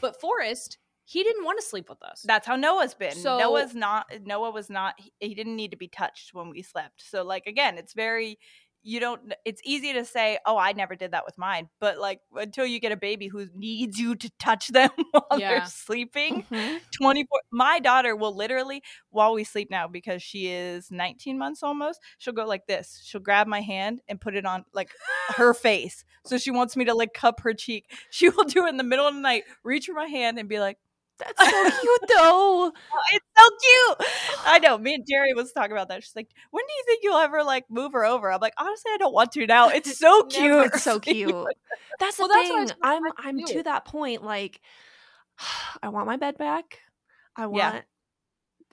But 0.00 0.20
Forrest, 0.20 0.76
he 1.04 1.22
didn't 1.22 1.44
want 1.44 1.60
to 1.60 1.64
sleep 1.64 1.88
with 1.88 2.02
us. 2.02 2.22
That's 2.26 2.48
how 2.48 2.56
Noah's 2.56 2.94
been. 2.94 3.12
So- 3.14 3.38
Noah's 3.38 3.76
not. 3.76 4.06
Noah 4.24 4.50
was 4.50 4.68
not. 4.68 4.94
He, 4.98 5.12
he 5.20 5.34
didn't 5.36 5.54
need 5.54 5.70
to 5.70 5.76
be 5.76 5.86
touched 5.86 6.34
when 6.34 6.50
we 6.50 6.62
slept. 6.62 7.00
So 7.08 7.22
like 7.22 7.46
again, 7.46 7.78
it's 7.78 7.92
very. 7.94 8.40
You 8.82 9.00
don't. 9.00 9.32
It's 9.44 9.60
easy 9.64 9.92
to 9.92 10.04
say, 10.04 10.38
"Oh, 10.46 10.56
I 10.56 10.72
never 10.72 10.94
did 10.94 11.10
that 11.10 11.24
with 11.26 11.36
mine," 11.36 11.68
but 11.80 11.98
like 11.98 12.20
until 12.34 12.64
you 12.64 12.78
get 12.80 12.92
a 12.92 12.96
baby 12.96 13.26
who 13.28 13.46
needs 13.54 13.98
you 13.98 14.14
to 14.14 14.30
touch 14.38 14.68
them 14.68 14.90
while 15.10 15.26
Yeah. 15.38 15.50
they're 15.58 15.66
sleeping, 15.66 16.44
Mhm. 16.50 16.80
24 16.92 17.40
my 17.50 17.80
daughter 17.80 18.14
will 18.16 18.34
literally 18.34 18.82
while 19.10 19.34
we 19.34 19.44
sleep 19.44 19.70
now 19.70 19.88
because 19.88 20.22
she 20.22 20.46
is 20.48 20.90
19 20.90 21.38
months 21.38 21.62
almost 21.62 22.00
she'll 22.18 22.32
go 22.34 22.46
like 22.46 22.66
this 22.66 23.00
she'll 23.04 23.20
grab 23.20 23.46
my 23.46 23.60
hand 23.60 24.00
and 24.08 24.20
put 24.20 24.34
it 24.36 24.44
on 24.46 24.64
like 24.72 24.90
her 25.36 25.52
face 25.54 26.04
so 26.24 26.38
she 26.38 26.50
wants 26.50 26.76
me 26.76 26.84
to 26.84 26.94
like 26.94 27.12
cup 27.14 27.40
her 27.40 27.52
cheek 27.54 27.90
she 28.10 28.28
will 28.30 28.44
do 28.44 28.66
it 28.66 28.70
in 28.70 28.76
the 28.76 28.84
middle 28.84 29.06
of 29.06 29.14
the 29.14 29.20
night 29.20 29.44
reach 29.64 29.86
for 29.86 29.92
my 29.94 30.06
hand 30.06 30.38
and 30.38 30.48
be 30.48 30.60
like 30.60 30.78
That's 31.18 31.50
so 31.50 31.62
cute 31.80 32.00
though. 32.08 32.72
oh, 32.72 33.02
it's 33.12 33.26
so 33.36 33.44
cute 33.64 34.08
i 34.48 34.58
know 34.58 34.78
me 34.78 34.94
and 34.94 35.04
jerry 35.08 35.32
was 35.34 35.52
talking 35.52 35.72
about 35.72 35.88
that 35.88 36.02
she's 36.02 36.16
like 36.16 36.28
when 36.50 36.64
do 36.66 36.72
you 36.72 36.82
think 36.86 37.00
you'll 37.02 37.18
ever 37.18 37.42
like 37.44 37.64
move 37.70 37.92
her 37.92 38.04
over 38.04 38.30
i'm 38.32 38.40
like 38.40 38.54
honestly 38.58 38.90
i 38.92 38.96
don't 38.98 39.12
want 39.14 39.32
to 39.32 39.46
now 39.46 39.68
it's 39.68 39.98
so 39.98 40.24
cute 40.24 40.66
It's 40.66 40.82
so 40.82 40.98
cute. 41.00 41.34
That's 42.00 42.16
the 42.16 42.22
Well, 42.22 42.28
that's 42.28 42.48
thing. 42.48 42.58
gonna 42.68 42.76
I'm 42.82 43.02
I'm 43.18 43.44
to 43.44 43.62
that 43.64 43.84
point. 43.84 44.22
Like, 44.24 44.60
I 45.82 45.88
want 45.88 46.06
my 46.06 46.16
bed 46.16 46.38
back. 46.38 46.80
I 47.36 47.46
want. 47.46 47.74
Yeah. 47.74 47.80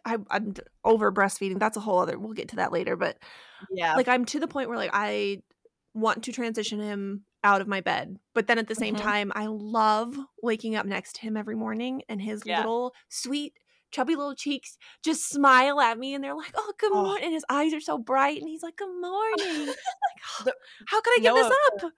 I, 0.08 0.18
I'm 0.30 0.54
over 0.84 1.12
breastfeeding. 1.12 1.60
That's 1.60 1.78
a 1.78 1.80
whole 1.80 1.98
other. 2.00 2.20
We'll 2.20 2.34
get 2.34 2.50
to 2.50 2.58
that 2.58 2.72
later. 2.72 2.96
But 2.96 3.18
yeah 3.72 3.96
like, 3.96 4.08
I'm 4.08 4.26
to 4.26 4.40
the 4.40 4.48
point 4.48 4.70
where 4.70 4.78
like 4.78 4.92
I 4.94 5.42
want 5.96 6.24
to 6.26 6.32
transition 6.32 6.80
him 6.80 7.26
out 7.44 7.62
of 7.62 7.68
my 7.68 7.82
bed, 7.82 8.18
but 8.36 8.46
then 8.48 8.58
at 8.60 8.68
the 8.68 8.76
same 8.76 8.96
Mhm. 8.96 9.02
time, 9.02 9.32
I 9.36 9.48
love 9.48 10.16
waking 10.44 10.76
up 10.76 10.86
next 10.86 11.14
to 11.16 11.22
him 11.22 11.38
every 11.38 11.56
morning 11.56 12.04
and 12.10 12.22
his 12.22 12.46
Yeah. 12.46 12.58
little 12.60 12.94
sweet. 13.10 13.54
Chubby 13.96 14.16
little 14.16 14.36
cheeks 14.36 14.78
just 15.04 15.30
smile 15.30 15.80
at 15.80 15.98
me, 15.98 16.14
and 16.14 16.24
they're 16.24 16.36
like, 16.36 16.54
"Oh, 16.56 16.74
good 16.78 16.92
Oh. 16.94 17.04
morning!" 17.04 17.26
And 17.26 17.34
his 17.34 17.46
eyes 17.50 17.74
are 17.74 17.80
so 17.80 17.98
bright, 17.98 18.40
and 18.40 18.50
he's 18.50 18.62
like, 18.64 18.76
"Good 18.76 18.90
morning." 19.02 19.68
like, 19.68 19.76
oh, 20.40 20.44
The- 20.46 20.56
how 20.88 21.02
could 21.02 21.12
I 21.12 21.20
give 21.24 21.34
this 21.36 21.52
up? 21.52 21.92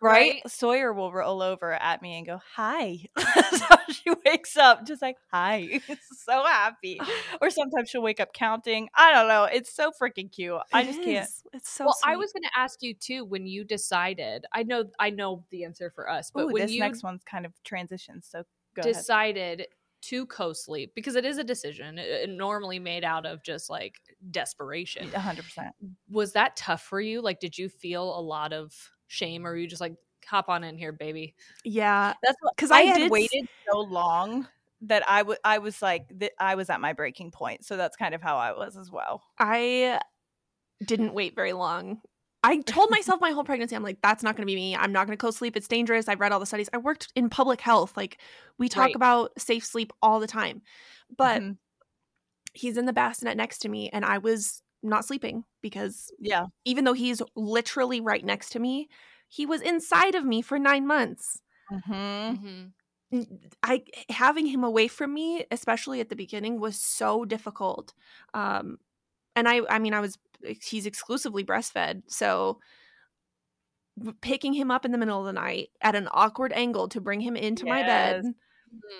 right? 0.00 0.34
Right? 0.42 0.50
Sawyer 0.50 0.92
will 0.92 1.12
roll 1.12 1.40
over 1.42 1.72
at 1.72 2.02
me 2.02 2.16
and 2.18 2.26
go, 2.26 2.40
"Hi." 2.56 2.98
so 3.16 3.76
she 3.92 4.10
wakes 4.24 4.56
up 4.56 4.86
just 4.86 5.02
like, 5.02 5.16
"Hi," 5.32 5.80
so 6.12 6.44
happy. 6.44 7.00
or 7.40 7.50
sometimes 7.50 7.90
she'll 7.90 8.02
wake 8.02 8.20
up 8.20 8.32
counting. 8.32 8.88
I 8.94 9.12
don't 9.12 9.28
know. 9.28 9.44
It's 9.44 9.72
so 9.74 9.92
freaking 10.00 10.30
cute. 10.32 10.60
I 10.72 10.82
It 10.82 10.86
just 10.86 11.02
can't. 11.02 11.30
It's 11.52 11.70
so. 11.70 11.84
well, 11.86 11.98
I 12.04 12.16
was 12.16 12.32
going 12.32 12.42
to 12.42 12.58
ask 12.58 12.82
you 12.82 12.94
too 12.94 13.24
when 13.24 13.46
you 13.46 13.64
decided. 13.64 14.44
I 14.52 14.62
know, 14.64 14.84
I 14.98 15.10
know 15.10 15.44
the 15.50 15.64
answer 15.64 15.90
for 15.94 16.10
us, 16.10 16.30
but 16.30 16.44
Ooh, 16.44 16.52
when 16.52 16.62
this 16.62 16.72
you 16.72 16.80
next 16.80 17.02
one's 17.02 17.22
kind 17.24 17.46
of 17.46 17.52
transition. 17.64 18.22
So 18.22 18.44
go 18.74 18.82
ahead. 18.82 18.94
To 20.08 20.26
co-sleep 20.26 20.92
because 20.94 21.16
it 21.16 21.24
is 21.24 21.38
a 21.38 21.44
decision, 21.44 21.98
it, 21.98 22.28
normally 22.28 22.78
made 22.78 23.04
out 23.04 23.26
of 23.26 23.42
just 23.42 23.70
like 23.70 23.94
desperation. 24.30 25.10
Hundred 25.10 25.44
percent. 25.44 25.74
Was 26.10 26.32
that 26.32 26.56
tough 26.56 26.82
for 26.82 27.00
you? 27.00 27.20
Like, 27.20 27.40
did 27.40 27.56
you 27.56 27.68
feel 27.68 28.18
a 28.18 28.20
lot 28.20 28.52
of 28.52 28.72
shame, 29.08 29.46
or 29.46 29.50
were 29.50 29.56
you 29.56 29.66
just 29.66 29.80
like, 29.80 29.94
hop 30.26 30.48
on 30.48 30.64
in 30.64 30.76
here, 30.76 30.92
baby? 30.92 31.34
Yeah, 31.64 32.14
That's 32.22 32.36
because 32.54 32.70
I, 32.70 32.78
I 32.78 32.82
had 32.82 33.10
waited 33.10 33.48
so 33.70 33.80
long 33.80 34.46
that 34.82 35.08
I 35.08 35.22
would. 35.22 35.38
I 35.44 35.58
was 35.58 35.80
like, 35.82 36.18
th- 36.18 36.32
I 36.38 36.54
was 36.54 36.70
at 36.70 36.80
my 36.80 36.92
breaking 36.92 37.30
point. 37.30 37.64
So 37.64 37.76
that's 37.76 37.96
kind 37.96 38.14
of 38.14 38.22
how 38.22 38.36
I 38.36 38.52
was 38.52 38.76
as 38.76 38.90
well. 38.90 39.22
I 39.38 40.00
didn't 40.84 41.14
wait 41.14 41.34
very 41.34 41.52
long. 41.52 42.00
I 42.42 42.58
told 42.60 42.90
myself 42.90 43.20
my 43.20 43.30
whole 43.32 43.44
pregnancy, 43.44 43.74
I'm 43.74 43.82
like, 43.82 44.00
that's 44.02 44.22
not 44.22 44.36
going 44.36 44.46
to 44.46 44.50
be 44.50 44.54
me. 44.54 44.76
I'm 44.76 44.92
not 44.92 45.06
going 45.06 45.16
to 45.18 45.20
co-sleep. 45.20 45.56
It's 45.56 45.66
dangerous. 45.68 46.08
I've 46.08 46.20
read 46.20 46.32
all 46.32 46.38
the 46.40 46.46
studies. 46.46 46.68
I 46.72 46.78
worked 46.78 47.08
in 47.16 47.28
public 47.28 47.60
health. 47.60 47.96
Like, 47.96 48.20
we 48.58 48.68
talk 48.68 48.94
Right. 48.94 48.96
about 48.96 49.32
safe 49.40 49.64
sleep 49.64 49.92
all 50.02 50.20
the 50.20 50.26
time. 50.28 50.62
But 51.16 51.44
Mhm. 51.44 51.58
he's 52.54 52.76
in 52.76 52.86
the 52.86 52.92
bassinet 52.92 53.36
next 53.36 53.58
to 53.60 53.68
me, 53.68 53.90
and 53.90 54.04
I 54.04 54.18
was 54.18 54.62
not 54.82 55.04
sleeping 55.04 55.44
because 55.62 56.12
yeah, 56.18 56.46
even 56.64 56.84
though 56.84 56.92
he's 56.92 57.22
literally 57.36 58.00
right 58.00 58.24
next 58.24 58.50
to 58.50 58.58
me, 58.58 58.88
he 59.28 59.46
was 59.46 59.60
inside 59.62 60.14
of 60.14 60.24
me 60.24 60.42
for 60.42 60.58
nine 60.58 60.86
months. 60.86 61.40
hmm 61.70 62.36
Mm-hmm. 62.36 62.68
n- 63.12 63.40
I 63.62 63.84
having 64.10 64.46
him 64.46 64.64
away 64.64 64.88
from 64.88 65.14
me, 65.14 65.46
especially 65.50 66.00
at 66.00 66.08
the 66.08 66.16
beginning, 66.16 66.60
was 66.60 66.80
so 66.80 67.24
difficult. 67.24 67.94
Um, 68.34 68.78
and 69.36 69.48
I, 69.48 69.62
I 69.70 69.78
mean, 69.80 69.94
I 69.94 70.00
was 70.00 70.18
he's 70.62 70.86
exclusively 70.86 71.44
breastfed, 71.44 72.02
so 72.08 72.58
picking 74.20 74.52
him 74.52 74.70
up 74.70 74.84
in 74.84 74.92
the 74.92 74.98
middle 74.98 75.18
of 75.20 75.26
the 75.26 75.32
night 75.32 75.68
at 75.80 75.94
an 75.94 76.08
awkward 76.10 76.52
angle 76.52 76.88
to 76.88 77.00
bring 77.00 77.20
him 77.20 77.34
into 77.36 77.64
my 77.64 77.82
bed, 77.82 78.24
Yes. 78.24 78.34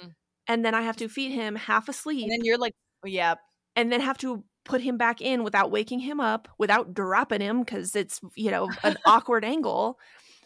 Mhm. 0.04 0.14
and 0.48 0.64
then 0.64 0.74
I 0.74 0.82
have 0.82 0.96
to 0.96 1.08
feed 1.08 1.32
him 1.32 1.54
half 1.54 1.88
asleep, 1.88 2.22
and 2.24 2.32
then 2.32 2.44
you're 2.44 2.56
like, 2.58 2.74
yeah, 3.04 3.34
and 3.74 3.92
then 3.92 4.00
have 4.00 4.18
to 4.18 4.42
put 4.64 4.80
him 4.80 4.96
back 4.96 5.20
in 5.20 5.44
without 5.44 5.70
waking 5.70 6.00
him 6.00 6.18
up, 6.18 6.48
without 6.58 6.94
dropping 6.94 7.40
him 7.42 7.60
because 7.60 7.94
it's 7.94 8.20
you 8.36 8.50
know 8.50 8.70
an 8.82 8.96
awkward 9.06 9.44
angle, 9.44 9.98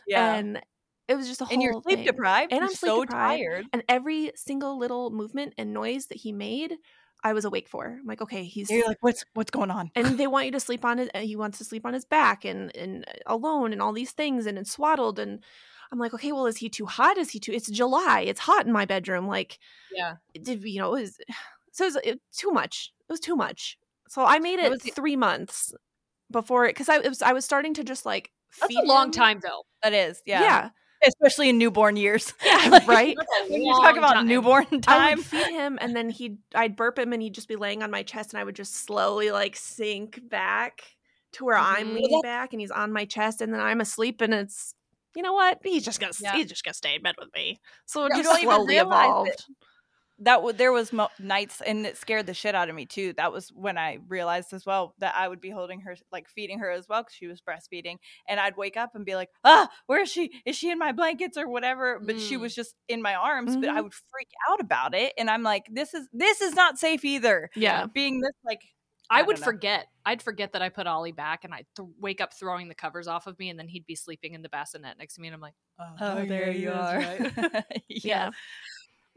yeah. 0.06 0.34
and 0.34 0.60
it 1.06 1.14
was 1.16 1.28
just 1.28 1.40
a 1.40 1.44
whole 1.44 1.54
and 1.54 1.62
you're 1.62 1.80
sleep 1.82 1.98
thing. 1.98 2.06
deprived. 2.06 2.52
And 2.52 2.58
you're 2.60 2.68
I'm 2.70 2.74
sleep 2.74 2.90
so 2.90 3.04
deprived. 3.04 3.40
tired. 3.42 3.66
and 3.72 3.84
every 3.88 4.32
single 4.34 4.78
little 4.78 5.10
movement 5.10 5.54
and 5.58 5.72
noise 5.72 6.06
that 6.06 6.18
he 6.18 6.32
made 6.32 6.76
i 7.24 7.32
was 7.32 7.44
awake 7.44 7.68
for 7.68 7.96
i'm 8.00 8.06
like 8.06 8.20
okay 8.20 8.44
he's 8.44 8.70
You're 8.70 8.86
like, 8.86 8.98
what's 9.00 9.24
what's 9.34 9.50
going 9.50 9.70
on? 9.70 9.90
and 9.94 10.18
they 10.18 10.26
want 10.34 10.46
you 10.46 10.52
to 10.52 10.60
sleep 10.60 10.84
on 10.84 10.98
his 10.98 11.08
and 11.14 11.24
he 11.24 11.36
wants 11.36 11.58
to 11.58 11.64
sleep 11.64 11.84
on 11.86 11.94
his 11.94 12.04
back 12.04 12.44
and 12.44 12.74
and 12.76 13.04
uh, 13.08 13.12
alone 13.26 13.72
and 13.72 13.80
all 13.82 13.92
these 13.92 14.12
things 14.12 14.46
and 14.46 14.58
it's 14.58 14.72
swaddled 14.72 15.18
and 15.18 15.40
i'm 15.92 15.98
like 15.98 16.14
okay 16.14 16.32
well 16.32 16.46
is 16.46 16.56
he 16.58 16.68
too 16.68 16.86
hot 16.86 17.18
is 17.18 17.30
he 17.30 17.38
too 17.40 17.52
it's 17.52 17.70
july 17.70 18.20
it's 18.26 18.40
hot 18.40 18.66
in 18.66 18.72
my 18.72 18.84
bedroom 18.84 19.26
like 19.26 19.58
Yeah. 19.94 20.16
it 20.34 20.44
did 20.44 20.62
you 20.64 20.80
know 20.80 20.94
it 20.94 21.00
was 21.02 21.18
so 21.72 21.84
it 21.84 21.88
was 21.88 21.96
it, 22.04 22.20
too 22.32 22.50
much 22.50 22.92
it 23.08 23.12
was 23.12 23.20
too 23.20 23.36
much 23.36 23.78
so 24.08 24.24
i 24.24 24.38
made 24.38 24.58
It 24.58 24.72
it 24.84 24.94
three 24.94 25.16
months 25.16 25.74
before 26.30 26.66
it 26.66 26.70
because 26.74 26.88
i 26.88 26.96
it 26.96 27.08
was 27.08 27.22
i 27.22 27.32
was 27.32 27.44
starting 27.44 27.74
to 27.74 27.84
just 27.84 28.06
like 28.06 28.30
That's 28.60 28.74
a 28.76 28.82
long 28.82 29.06
him. 29.06 29.12
time 29.12 29.40
though. 29.42 29.62
That 29.82 29.92
is, 29.94 30.20
yeah, 30.26 30.42
yeah 30.42 30.70
especially 31.06 31.48
in 31.48 31.58
newborn 31.58 31.96
years. 31.96 32.32
Yeah, 32.44 32.68
Like, 32.70 32.88
right? 32.88 33.16
When 33.48 33.62
you 33.62 33.74
talk 33.80 33.96
about 33.96 34.14
time. 34.14 34.26
newborn 34.28 34.66
time, 34.80 35.00
I 35.00 35.14
would 35.14 35.24
feed 35.24 35.46
him 35.46 35.78
and 35.80 35.94
then 35.96 36.10
he'd 36.10 36.38
I'd 36.54 36.76
burp 36.76 36.98
him 36.98 37.12
and 37.12 37.22
he'd 37.22 37.34
just 37.34 37.48
be 37.48 37.56
laying 37.56 37.82
on 37.82 37.90
my 37.90 38.02
chest 38.02 38.32
and 38.32 38.40
I 38.40 38.44
would 38.44 38.56
just 38.56 38.74
slowly 38.76 39.30
like 39.30 39.56
sink 39.56 40.20
back 40.28 40.82
to 41.32 41.44
where 41.44 41.56
I'm 41.56 41.88
Mhm. 41.90 41.94
leaning 41.94 42.20
back 42.22 42.52
and 42.52 42.60
he's 42.60 42.70
on 42.70 42.92
my 42.92 43.04
chest 43.04 43.40
and 43.40 43.52
then 43.52 43.60
I'm 43.60 43.80
asleep 43.80 44.20
and 44.20 44.34
it's 44.34 44.74
you 45.16 45.22
know 45.22 45.32
what? 45.34 45.58
He's 45.64 45.84
just 45.84 46.00
gonna 46.00 46.12
Yeah. 46.20 46.36
he's 46.36 46.46
just 46.46 46.64
gonna 46.64 46.74
stay 46.74 46.94
in 46.96 47.02
bed 47.02 47.14
with 47.18 47.28
me. 47.34 47.58
So 47.86 48.04
it 48.04 48.10
You 48.14 48.22
just 48.22 48.30
don't 48.30 48.42
even 48.42 48.54
slowly 48.56 48.74
realize 48.76 49.26
it. 49.28 49.42
That 50.20 50.36
w- 50.36 50.56
there 50.56 50.72
was 50.72 50.92
mo- 50.92 51.08
nights 51.18 51.60
and 51.66 51.86
it 51.86 51.96
scared 51.96 52.26
the 52.26 52.34
shit 52.34 52.54
out 52.54 52.68
of 52.68 52.74
me 52.74 52.84
too 52.86 53.12
that 53.16 53.32
was 53.32 53.50
when 53.54 53.78
i 53.78 53.98
realized 54.08 54.52
as 54.52 54.64
well 54.66 54.94
that 54.98 55.14
i 55.16 55.26
would 55.26 55.40
be 55.40 55.50
holding 55.50 55.80
her 55.80 55.96
like 56.12 56.28
feeding 56.28 56.58
her 56.58 56.70
as 56.70 56.86
well 56.88 57.02
because 57.02 57.14
she 57.14 57.26
was 57.26 57.40
breastfeeding 57.40 57.96
and 58.28 58.38
i'd 58.40 58.56
wake 58.56 58.76
up 58.76 58.94
and 58.94 59.04
be 59.04 59.14
like 59.16 59.28
ah 59.44 59.68
where 59.86 60.02
is 60.02 60.10
she 60.10 60.30
is 60.44 60.56
she 60.56 60.70
in 60.70 60.78
my 60.78 60.92
blankets 60.92 61.36
or 61.36 61.48
whatever 61.48 61.98
but 62.04 62.20
she 62.20 62.36
Mm. 62.36 62.40
was 62.40 62.54
just 62.54 62.74
in 62.88 63.00
my 63.02 63.14
arms 63.14 63.56
but 63.56 63.68
i 63.68 63.78
Mhm. 63.80 63.84
would 63.84 63.94
freak 63.94 64.28
out 64.50 64.60
about 64.60 64.94
it 64.94 65.12
and 65.18 65.30
i'm 65.30 65.42
like 65.42 65.64
this 65.70 65.94
is 65.94 66.06
this 66.12 66.40
is 66.40 66.54
not 66.54 66.78
safe 66.78 67.04
either 67.04 67.50
Yeah. 67.56 67.86
being 67.86 68.20
this 68.20 68.32
like 68.44 68.60
I, 69.12 69.20
I 69.20 69.22
would 69.22 69.40
forget. 69.40 69.86
I'd 70.06 70.22
forget 70.22 70.52
that 70.52 70.62
I 70.62 70.68
put 70.68 70.86
Ollie 70.86 71.10
back, 71.10 71.42
and 71.42 71.52
I'd 71.52 71.66
th- 71.76 71.88
wake 71.98 72.20
up 72.20 72.32
throwing 72.32 72.68
the 72.68 72.76
covers 72.76 73.08
off 73.08 73.26
of 73.26 73.36
me, 73.40 73.50
and 73.50 73.58
then 73.58 73.66
he'd 73.66 73.84
be 73.84 73.96
sleeping 73.96 74.34
in 74.34 74.42
the 74.42 74.48
bassinet 74.48 74.96
next 74.98 75.14
to 75.16 75.20
me, 75.20 75.26
and 75.26 75.34
I'm 75.34 75.40
like, 75.40 75.54
oh, 75.80 76.24
there 76.26 76.52
you 76.52 76.70
are 76.70 77.00
Yeah. 77.88 78.28
yeah 78.28 78.30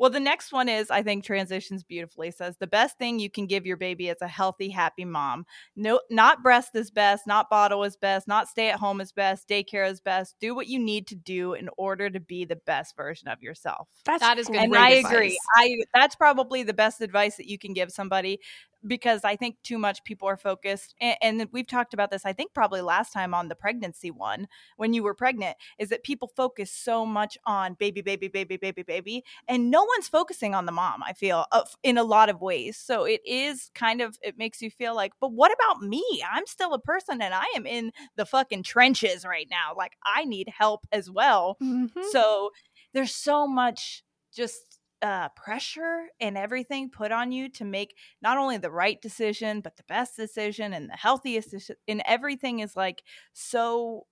Well, 0.04 0.10
the 0.10 0.20
next 0.20 0.52
one 0.52 0.68
is, 0.68 0.92
I 0.92 1.02
think, 1.02 1.24
transitions 1.24 1.82
beautifully. 1.82 2.30
Says 2.30 2.58
the 2.58 2.68
best 2.68 2.98
thing 2.98 3.20
you 3.20 3.30
can 3.30 3.48
give 3.48 3.66
your 3.66 3.78
baby 3.78 4.10
is 4.10 4.22
a 4.22 4.28
healthy, 4.28 4.68
happy 4.70 5.06
mom. 5.06 5.46
No, 5.78 6.02
not 6.10 6.44
breast 6.44 6.76
is 6.76 6.92
best, 6.92 7.26
not 7.26 7.50
bottle 7.50 7.86
is 7.86 7.96
best, 7.96 8.28
not 8.28 8.50
stay 8.50 8.70
at 8.70 8.82
home 8.82 9.00
is 9.00 9.14
best, 9.14 9.48
daycare 9.48 9.90
is 9.90 10.02
best. 10.02 10.36
Do 10.42 10.56
what 10.56 10.68
you 10.68 10.78
need 10.78 11.08
to 11.08 11.16
do 11.16 11.54
in 11.54 11.70
order 11.78 12.10
to 12.10 12.20
be 12.20 12.44
the 12.44 12.58
best 12.58 12.98
version 12.98 13.30
of 13.30 13.42
yourself. 13.42 13.88
That's 14.04 14.20
That 14.20 14.38
is 14.40 14.48
good 14.48 14.60
And 14.60 14.72
great 14.74 14.82
I 14.82 14.90
advice. 14.90 15.16
agree. 15.16 15.40
I 15.56 15.78
that's 15.94 16.16
probably 16.18 16.64
the 16.64 16.74
best 16.74 17.00
advice 17.00 17.38
that 17.38 17.48
you 17.48 17.58
can 17.58 17.72
give 17.72 17.90
somebody 17.90 18.42
because 18.86 19.24
I 19.24 19.36
think 19.36 19.58
too 19.64 19.78
much 19.78 20.04
people 20.04 20.28
are 20.28 20.38
focused, 20.38 20.96
and, 21.00 21.18
and 21.22 21.48
we've 21.52 21.68
talked 21.68 21.94
about 21.94 22.12
this. 22.12 22.26
I 22.26 22.34
think 22.34 22.54
probably 22.54 22.82
last 22.82 23.14
time 23.14 23.34
on 23.34 23.48
the 23.48 23.56
pregnancy 23.56 24.12
one 24.12 24.48
when 24.78 24.94
you 24.94 25.04
were 25.04 25.14
pregnant 25.14 25.58
is 25.80 25.90
that 25.90 26.04
people 26.04 26.30
focus 26.36 26.72
so 26.72 27.06
much 27.06 27.38
on 27.46 27.76
baby, 27.76 28.02
baby, 28.02 28.28
baby, 28.28 28.58
baby, 28.58 28.84
baby, 28.84 29.24
and 29.48 29.72
no 29.72 29.84
one's 29.84 30.08
focusing 30.08 30.54
on 30.54 30.66
the 30.66 30.72
mom. 30.72 31.02
I 31.04 31.14
feel 31.14 31.46
uh, 31.52 31.64
in 31.84 31.98
a 31.98 32.04
lot 32.04 32.30
of 32.30 32.42
ways. 32.42 32.78
So 32.78 33.04
it 33.06 33.22
is 33.26 33.70
kind 33.76 34.02
of 34.02 34.18
it 34.22 34.38
makes 34.38 34.62
you 34.62 34.70
feel 34.70 34.96
like, 34.96 35.14
but 35.20 35.32
what 35.32 35.52
about 35.54 35.82
me? 35.82 36.04
I'm 36.32 36.46
still 36.46 36.74
a 36.74 36.80
person, 36.80 37.22
and 37.22 37.34
I 37.34 37.46
am 37.56 37.66
in 37.66 37.92
the 38.16 38.26
fucking 38.26 38.64
trenches 38.64 39.26
right 39.26 39.48
now. 39.50 39.74
Like 39.78 39.94
I 40.06 40.26
need 40.26 40.50
help 40.56 40.86
as 40.92 41.10
well. 41.10 41.58
Mhm. 41.62 41.92
So 42.12 42.52
there's 42.94 43.16
so 43.16 43.48
much 43.48 44.04
just 44.34 44.73
uh, 45.04 45.28
pressure 45.36 46.08
and 46.22 46.38
everything 46.38 46.90
put 46.90 47.12
on 47.12 47.32
you 47.32 47.50
to 47.50 47.66
make 47.66 47.96
not 48.22 48.38
only 48.38 48.58
the 48.58 48.72
right 48.72 49.02
decision, 49.02 49.60
but 49.62 49.76
the 49.78 49.84
best 49.84 50.16
decision 50.16 50.72
and 50.74 50.90
the 50.90 50.96
healthiest 50.96 51.52
decision. 51.52 51.76
And 51.88 52.02
everything 52.06 52.60
is 52.60 52.76
like 52.76 53.04
so, 53.34 54.08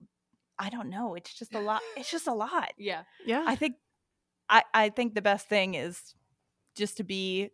I 0.60 0.70
don't 0.70 0.90
know. 0.90 1.16
It's 1.16 1.34
just 1.34 1.56
a 1.56 1.60
lot. 1.60 1.82
It's 1.96 2.12
just 2.12 2.28
a 2.28 2.34
lot. 2.34 2.74
yeah, 2.78 3.04
Yeah. 3.26 3.44
I 3.48 3.56
think, 3.56 3.76
I, 4.50 4.64
I 4.74 4.90
think 4.90 5.16
the 5.16 5.22
best 5.22 5.48
thing 5.48 5.76
is 5.76 6.14
just 6.76 6.98
to 6.98 7.04
be 7.04 7.50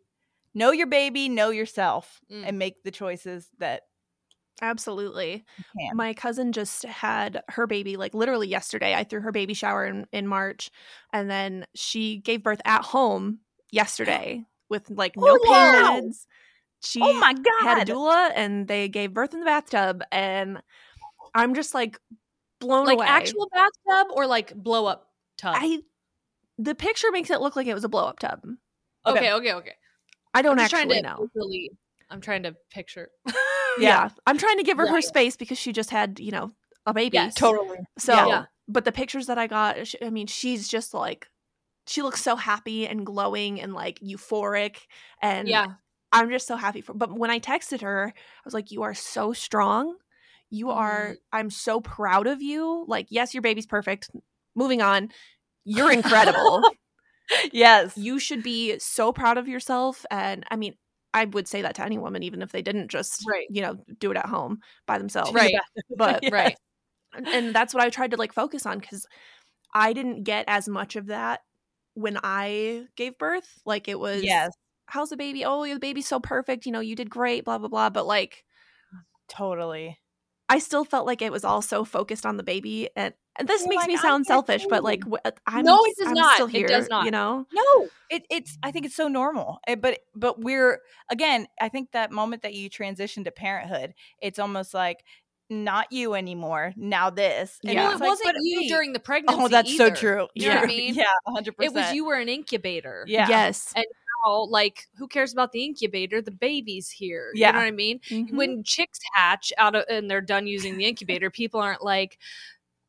know 0.55 0.71
your 0.71 0.87
baby, 0.87 1.29
know 1.29 1.51
yourself, 1.51 2.19
Mm. 2.31 2.43
and 2.47 2.57
make 2.59 2.83
the 2.83 2.91
choices 2.91 3.49
that 3.59 3.83
Absolutely. 4.61 5.45
My 5.93 6.13
cousin 6.13 6.51
just 6.51 6.83
had 6.83 7.41
her 7.49 7.67
baby 7.67 7.95
like 7.97 8.13
literally 8.13 8.47
yesterday. 8.47 8.93
I 8.95 9.03
threw 9.03 9.21
her 9.21 9.31
baby 9.31 9.53
shower 9.53 9.85
in, 9.85 10.07
in 10.11 10.27
March 10.27 10.71
and 11.13 11.29
then 11.29 11.65
she 11.75 12.17
gave 12.17 12.43
birth 12.43 12.61
at 12.65 12.83
home 12.83 13.39
yesterday 13.71 14.43
with 14.69 14.89
like 14.89 15.13
oh, 15.17 15.21
no 15.25 15.33
Oh, 15.33 15.51
wow. 15.51 15.95
pains. 15.95 16.27
She 16.83 17.01
oh 17.03 17.13
my 17.19 17.33
had 17.61 17.77
a 17.77 17.85
god! 17.85 17.87
doula 17.87 18.31
and 18.35 18.67
they 18.67 18.87
gave 18.87 19.13
birth 19.13 19.33
in 19.33 19.39
the 19.39 19.45
bathtub 19.45 20.03
and 20.11 20.61
I'm 21.33 21.53
just 21.55 21.73
like 21.73 21.99
blown 22.59 22.85
like 22.85 22.97
away. 22.97 23.05
Like 23.05 23.23
actual 23.23 23.49
bathtub 23.51 24.07
or 24.15 24.25
like 24.27 24.55
blow 24.55 24.85
up 24.85 25.09
tub. 25.37 25.55
I 25.57 25.81
the 26.57 26.73
picture 26.75 27.11
makes 27.11 27.29
it 27.29 27.41
look 27.41 27.55
like 27.55 27.67
it 27.67 27.73
was 27.73 27.83
a 27.83 27.89
blow 27.89 28.05
up 28.05 28.19
tub. 28.19 28.41
okay, 29.05 29.31
okay, 29.33 29.53
okay. 29.53 29.73
I 30.33 30.41
don't 30.41 30.59
actually 30.59 31.01
know. 31.01 31.29
visually- 31.33 31.71
I'm 32.09 32.21
trying 32.21 32.43
to 32.43 32.55
picture. 32.71 33.09
Yeah. 33.79 34.09
I'm 34.25 34.37
trying 34.37 34.57
to 34.57 34.63
give 34.63 34.77
her 34.77 34.85
Yeah, 34.85 34.91
her 34.91 34.97
yeah. 34.99 35.07
space 35.07 35.35
because 35.35 35.57
she 35.57 35.71
just 35.73 35.89
had, 35.89 36.19
you 36.19 36.31
know, 36.31 36.51
a 36.85 36.93
baby. 36.93 37.15
Yes. 37.15 37.35
totally. 37.35 37.79
So, 37.97 38.13
Yeah. 38.13 38.45
but 38.67 38.85
the 38.85 38.91
pictures 38.91 39.27
that 39.27 39.37
I 39.37 39.47
got, 39.47 39.77
I 40.01 40.09
mean, 40.09 40.27
she's 40.27 40.67
just 40.67 40.93
like, 40.93 41.27
she 41.87 42.01
looks 42.01 42.21
so 42.21 42.35
happy 42.35 42.87
and 42.87 43.05
glowing 43.05 43.61
and 43.61 43.73
like 43.73 43.99
euphoric. 43.99 44.77
And 45.21 45.47
yeah. 45.47 45.73
I'm 46.11 46.29
just 46.29 46.47
so 46.47 46.55
happy 46.55 46.81
for, 46.81 46.93
but 46.93 47.11
when 47.17 47.29
I 47.29 47.39
texted 47.39 47.81
her, 47.81 48.13
I 48.15 48.41
was 48.45 48.53
like, 48.53 48.71
you 48.71 48.83
are 48.83 48.93
so 48.93 49.33
strong. 49.33 49.95
You 50.49 50.69
are, 50.71 51.07
mm-hmm. 51.07 51.13
I'm 51.33 51.49
so 51.49 51.81
proud 51.81 52.27
of 52.27 52.41
you. 52.41 52.85
Like, 52.87 53.07
yes, 53.09 53.33
your 53.33 53.41
baby's 53.41 53.65
perfect. 53.65 54.09
Moving 54.55 54.81
on. 54.81 55.09
You're 55.65 55.91
incredible. 56.01 56.63
Yes. 57.51 57.97
you 57.97 58.19
should 58.19 58.43
be 58.43 58.79
so 58.79 59.11
proud 59.11 59.37
of 59.37 59.47
yourself. 59.47 60.05
And 60.09 60.45
I 60.49 60.55
mean, 60.55 60.75
I 61.17 61.25
would 61.25 61.47
say 61.47 61.61
that 61.61 61.75
to 61.75 61.83
any 61.85 61.97
woman, 61.97 62.23
even 62.23 62.41
if 62.41 62.51
they 62.51 62.61
didn't 62.61 62.89
just, 62.89 63.23
Right. 63.27 63.47
you 63.49 63.61
know, 63.61 63.77
do 63.99 64.11
it 64.11 64.17
at 64.17 64.25
home 64.27 64.59
by 64.85 64.97
themselves. 64.97 65.33
Right. 65.33 65.55
But 65.97 66.23
Yes. 66.23 66.31
Right. 66.31 66.55
and- 67.15 67.27
and 67.27 67.55
that's 67.55 67.73
what 67.73 67.83
I 67.83 67.89
tried 67.89 68.11
to 68.11 68.17
like 68.17 68.33
focus 68.33 68.65
on 68.65 68.79
because 68.79 69.05
I 69.73 69.93
didn't 69.93 70.23
get 70.23 70.45
as 70.47 70.67
much 70.69 70.95
of 70.95 71.07
that 71.07 71.41
when 71.95 72.17
I 72.23 72.87
gave 72.95 73.17
birth. 73.17 73.59
Like 73.65 73.87
it 73.87 73.99
was, 73.99 74.23
Yes. 74.23 74.51
how's 74.85 75.09
the 75.09 75.17
baby? 75.17 75.43
Oh, 75.45 75.65
the 75.65 75.79
baby's 75.79 76.07
so 76.07 76.19
perfect. 76.19 76.65
You 76.65 76.71
know, 76.71 76.79
you 76.81 76.95
did 76.95 77.09
great. 77.09 77.43
Blah 77.45 77.57
blah 77.57 77.69
blah. 77.69 77.89
But 77.89 78.05
like, 78.05 78.43
Totally. 79.27 79.99
I 80.49 80.59
still 80.59 80.85
felt 80.85 81.05
like 81.05 81.21
it 81.21 81.31
was 81.31 81.43
all 81.43 81.61
so 81.61 81.83
focused 81.83 82.25
on 82.25 82.37
the 82.37 82.43
baby, 82.43 82.89
and, 82.95 83.07
and 83.07 83.13
this 83.45 83.61
You're 83.61 83.69
makes 83.69 83.81
like, 83.81 83.87
me 83.87 83.93
"I'm 83.95 83.99
sound 84.01 84.25
selfish, 84.25 84.65
but 84.69 84.83
like, 84.83 85.03
I'm 85.45 85.65
No, 85.65 85.79
it 85.85 85.95
does 85.97 86.07
I'm 86.07 86.13
not. 86.13 86.33
Still 86.35 86.47
It 86.47 86.51
here, 86.53 86.67
does 86.67 86.89
not. 86.89 87.05
You 87.05 87.11
know, 87.11 87.45
No, 87.53 87.87
it, 88.09 88.25
it's. 88.29 88.57
I 88.63 88.71
think 88.71 88.85
it's 88.85 88.95
so 88.95 89.07
normal. 89.07 89.59
Eh, 89.67 89.75
but 89.75 89.99
but 90.15 90.39
we're 90.39 90.81
again. 91.09 91.47
I 91.61 91.69
think 91.69 91.91
that 91.91 92.11
moment 92.11 92.41
that 92.43 92.53
you 92.53 92.69
transition 92.69 93.23
to 93.25 93.31
parenthood, 93.31 93.93
it's 94.21 94.39
almost 94.39 94.73
like 94.73 95.03
not 95.49 95.91
you 95.91 96.13
anymore. 96.13 96.73
Now 96.75 97.09
this. 97.09 97.59
And 97.63 97.73
Yeah. 97.73 97.83
Well, 97.87 97.91
it 97.95 97.99
like, 98.01 98.09
wasn't 98.09 98.25
but 98.33 98.35
you 98.41 98.59
wait. 98.61 98.69
during 98.69 98.93
the 98.93 98.99
pregnancy. 98.99 99.41
Oh, 99.41 99.47
that's 99.47 99.77
so 99.77 99.89
true. 99.89 100.27
You 100.35 100.49
know 100.49 100.55
what 100.55 100.63
I 100.65 100.67
mean? 100.67 100.93
Yeah, 100.93 101.05
100%. 101.27 101.53
It 101.59 101.73
was 101.73 101.93
you 101.93 102.05
were 102.05 102.15
an 102.15 102.27
incubator. 102.27 103.05
Yeah. 103.07 103.29
yes, 103.29 103.71
And 103.75 103.85
Now, 104.25 104.43
like, 104.43 104.87
who 104.97 105.07
cares 105.07 105.31
about 105.31 105.53
the 105.53 105.63
incubator? 105.63 106.21
The 106.21 106.31
baby's 106.31 106.89
here. 106.89 107.31
Yeah. 107.33 107.47
You 107.47 107.53
know 107.53 107.59
what 107.59 107.67
I 107.67 107.71
mean? 107.71 107.99
Mhm. 108.09 108.33
When 108.33 108.63
chicks 108.65 108.99
hatch 109.13 109.53
out 109.57 109.73
of 109.75 109.85
and 109.89 110.11
they're 110.11 110.19
done 110.19 110.47
using 110.47 110.75
the 110.77 110.83
incubator, 110.85 111.29
people 111.31 111.61
aren't 111.61 111.81
like, 111.83 112.17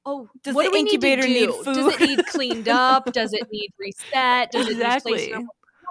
"Oh, 0.08 0.28
Does 0.42 0.54
what 0.54 0.62
the 0.64 0.70
do 0.70 0.72
we 0.72 0.80
incubator 0.80 1.22
need, 1.22 1.28
to 1.28 1.34
need 1.34 1.64
do? 1.64 1.64
Does 1.74 1.94
it 1.94 2.00
need 2.00 2.26
cleaned 2.26 2.68
up? 2.68 3.12
Does 3.12 3.32
it 3.32 3.46
need 3.50 3.70
reset? 3.78 4.50
Does 4.52 4.66
it 4.66 4.70
need 4.70 4.80
Exactly. 4.82 5.12
placed 5.12 5.30
no, 5.30 5.46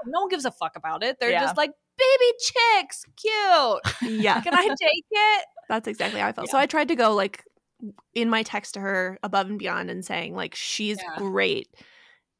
no 0.07 0.21
one 0.21 0.29
gives 0.29 0.45
a 0.45 0.51
fuck 0.51 0.75
about 0.75 1.03
it. 1.03 1.17
They're 1.19 1.31
Yeah. 1.31 1.41
just 1.41 1.57
like, 1.57 1.71
baby 1.97 2.31
chicks, 2.39 3.03
cute. 3.15 3.81
yeah, 4.23 4.41
Can 4.41 4.53
I 4.53 4.67
take 4.67 5.05
it? 5.11 5.45
That's 5.69 5.87
exactly 5.87 6.19
how 6.19 6.27
I 6.27 6.31
felt. 6.31 6.49
So 6.49 6.57
I 6.57 6.65
tried 6.65 6.87
to 6.89 6.95
go 6.95 7.13
like 7.13 7.43
in 8.13 8.29
my 8.29 8.43
text 8.43 8.73
to 8.73 8.79
her 8.79 9.19
above 9.21 9.49
and 9.49 9.59
beyond 9.59 9.89
and 9.91 10.03
saying 10.03 10.35
like 10.35 10.55
she's 10.55 10.97
Yeah. 10.97 11.15
great. 11.17 11.69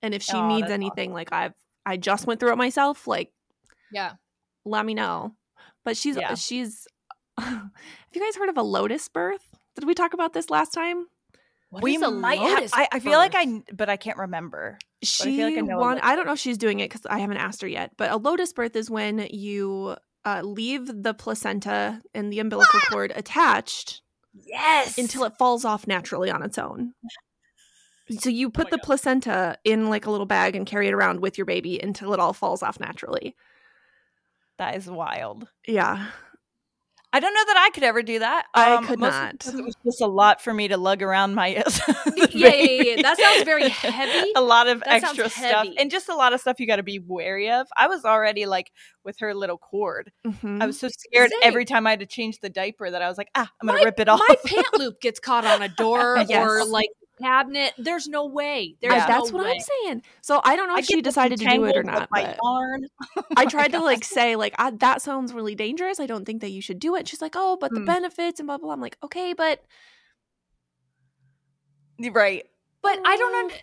And 0.02 0.14
if 0.14 0.24
she 0.24 0.34
Oh, 0.34 0.48
needs 0.48 0.70
anything, 0.70 1.14
like 1.14 1.30
I've 1.32 1.54
I 1.86 1.98
just 1.98 2.28
went 2.28 2.40
through 2.40 2.52
it 2.52 2.58
myself, 2.58 3.08
like 3.08 3.32
Yeah. 3.92 4.14
let 4.66 4.86
me 4.86 4.94
know. 4.94 5.36
But 5.84 5.98
she's 5.98 6.18
Yeah. 6.18 6.36
she's 6.36 6.88
have 7.40 7.70
you 8.14 8.22
guys 8.22 8.36
heard 8.36 8.50
of 8.50 8.58
a 8.58 8.64
lotus 8.64 9.08
birth? 9.10 9.56
Did 9.76 9.86
we 9.86 9.94
talk 9.94 10.14
about 10.14 10.34
this 10.34 10.50
last 10.50 10.74
time? 10.74 11.08
What 11.70 11.84
we 11.84 11.96
is 11.96 12.02
a 12.02 12.10
might 12.12 12.40
have. 12.40 12.56
lotus 12.56 12.72
I, 12.74 12.88
I 12.94 13.00
feel 13.00 13.18
like 13.20 13.34
I, 13.36 13.62
but 13.74 13.90
I 13.90 13.98
can't 13.98 14.18
remember. 14.18 14.78
I 14.82 15.06
She 15.06 15.38
feel 15.38 15.50
like 15.50 15.58
I 15.58 15.62
know 15.62 15.78
a 15.78 15.80
want, 15.80 16.00
I 16.04 16.16
don't 16.16 16.26
know 16.26 16.34
if 16.34 16.40
she's 16.40 16.58
doing 16.58 16.80
it 16.80 16.90
because 16.90 17.06
I 17.06 17.20
haven't 17.20 17.38
asked 17.38 17.62
her 17.62 17.68
yet. 17.68 17.92
But 17.98 18.12
a 18.12 18.18
lotus 18.18 18.54
birth 18.54 18.76
is 18.76 18.90
when 18.90 19.28
you 19.32 19.98
uh, 20.26 20.42
leave 20.44 20.88
the 21.04 21.14
placenta 21.14 22.02
and 22.14 22.32
the 22.32 22.40
umbilical 22.40 22.80
cord 22.90 23.12
attached 23.16 24.02
Yes. 24.34 24.98
until 24.98 25.24
it 25.26 25.34
falls 25.38 25.66
off 25.66 25.88
naturally 25.88 26.30
on 26.30 26.44
its 26.44 26.58
own. 26.58 26.94
So 28.20 28.30
you 28.30 28.50
put 28.50 28.68
my 28.68 28.70
the 28.72 28.78
God. 28.78 28.84
placenta 28.86 29.58
in 29.66 29.90
like 29.90 30.06
a 30.06 30.12
little 30.12 30.26
bag 30.26 30.56
and 30.56 30.66
carry 30.66 30.88
it 30.88 30.94
around 30.94 31.20
with 31.20 31.38
your 31.38 31.46
baby 31.46 31.80
until 31.82 32.14
it 32.14 32.20
all 32.22 32.34
falls 32.34 32.64
off 32.64 32.80
naturally. 32.80 33.36
that 34.58 34.76
is 34.78 34.88
wild. 34.90 35.48
Yeah. 35.68 36.08
I 37.14 37.20
don't 37.22 37.34
know 37.34 37.44
that 37.48 37.58
I 37.58 37.70
could 37.74 37.84
ever 37.84 38.04
do 38.04 38.20
that. 38.20 38.46
I 38.54 38.74
Um, 38.76 38.86
could 38.86 39.00
not. 39.00 39.46
It 39.48 39.64
was 39.64 39.76
just 39.86 40.02
a 40.02 40.08
lot 40.08 40.42
for 40.42 40.54
me 40.54 40.68
to 40.68 40.78
lug 40.78 41.02
around 41.02 41.36
my. 41.36 41.48
yeah, 42.16 42.54
yeah, 42.54 42.82
yeah. 42.84 43.02
That 43.02 43.18
sounds 43.18 43.44
very 43.44 43.70
heavy. 43.70 44.32
a 44.36 44.42
lot 44.42 44.68
of 44.68 44.82
That 44.82 45.04
extra 45.04 45.30
stuff 45.30 45.68
and 45.80 45.90
just 45.90 46.10
a 46.10 46.16
lot 46.16 46.34
of 46.34 46.42
stuff 46.42 46.60
you 46.60 46.68
got 46.68 46.76
to 46.76 46.84
be 46.84 47.00
wary 47.00 47.50
of. 47.50 47.66
I 47.78 47.88
was 47.88 48.04
already 48.04 48.46
like 48.46 48.72
with 49.06 49.20
her 49.20 49.34
little 49.34 49.58
cord. 49.58 50.12
Mhm. 50.28 50.62
I 50.62 50.66
was 50.66 50.80
so 50.80 50.90
scared 50.90 51.30
Same. 51.32 51.40
every 51.44 51.64
time 51.66 51.88
I 51.88 51.92
had 51.92 52.02
to 52.02 52.06
change 52.06 52.40
the 52.42 52.50
diaper 52.50 52.92
that 52.92 53.02
I 53.02 53.08
was 53.08 53.18
like, 53.18 53.30
ah, 53.36 53.50
I'm 53.62 53.68
gonna 53.68 53.80
My- 53.80 53.86
rip 53.86 54.00
it 54.02 54.10
off. 54.10 54.20
My 54.28 54.36
pant 54.46 54.68
loop 54.78 55.00
gets 55.00 55.20
caught 55.22 55.46
on 55.46 55.62
a 55.62 55.70
door 55.70 56.18
or 56.20 56.66
like 56.66 56.90
cabinet. 57.22 57.74
There's 57.78 58.08
no 58.08 58.26
way. 58.26 58.76
There's 58.82 58.94
I- 58.94 58.98
Yeah. 58.98 59.08
that's 59.08 59.32
no 59.32 59.38
what 59.38 59.46
way. 59.46 59.54
I'm 59.54 59.60
saying. 59.60 60.02
So 60.22 60.42
I 60.44 60.56
don't 60.56 60.68
know 60.68 60.76
I 60.76 60.80
if 60.80 60.86
she 60.86 61.02
decided 61.02 61.40
to 61.40 61.46
do 61.46 61.66
it 61.66 61.76
or 61.78 61.84
not. 61.84 62.10
But 62.12 62.38
yarn. 62.44 62.88
I 63.38 63.46
Oh 63.46 63.50
tried 63.50 63.72
to 63.74 63.80
like 63.80 64.04
say 64.04 64.36
like 64.36 64.54
I, 64.58 64.72
that 64.72 65.02
sounds 65.02 65.34
really 65.34 65.56
dangerous. 65.56 66.00
I 66.00 66.06
don't 66.06 66.26
think 66.26 66.42
that 66.42 66.52
you 66.52 66.62
should 66.62 66.80
do 66.80 66.96
it. 66.96 67.08
She's 67.08 67.22
like, 67.22 67.34
oh, 67.36 67.58
but 67.60 67.72
the 67.74 67.80
Hmm. 67.80 67.86
benefits 67.86 68.40
and 68.40 68.48
blah 68.48 68.58
blah. 68.58 68.68
blah. 68.68 68.74
I'm 68.74 68.82
like, 68.82 68.98
okay, 69.04 69.34
but 69.34 69.64
right. 72.12 72.46
But 72.82 73.00
I 73.06 73.18
don't 73.18 73.36
under- 73.36 73.56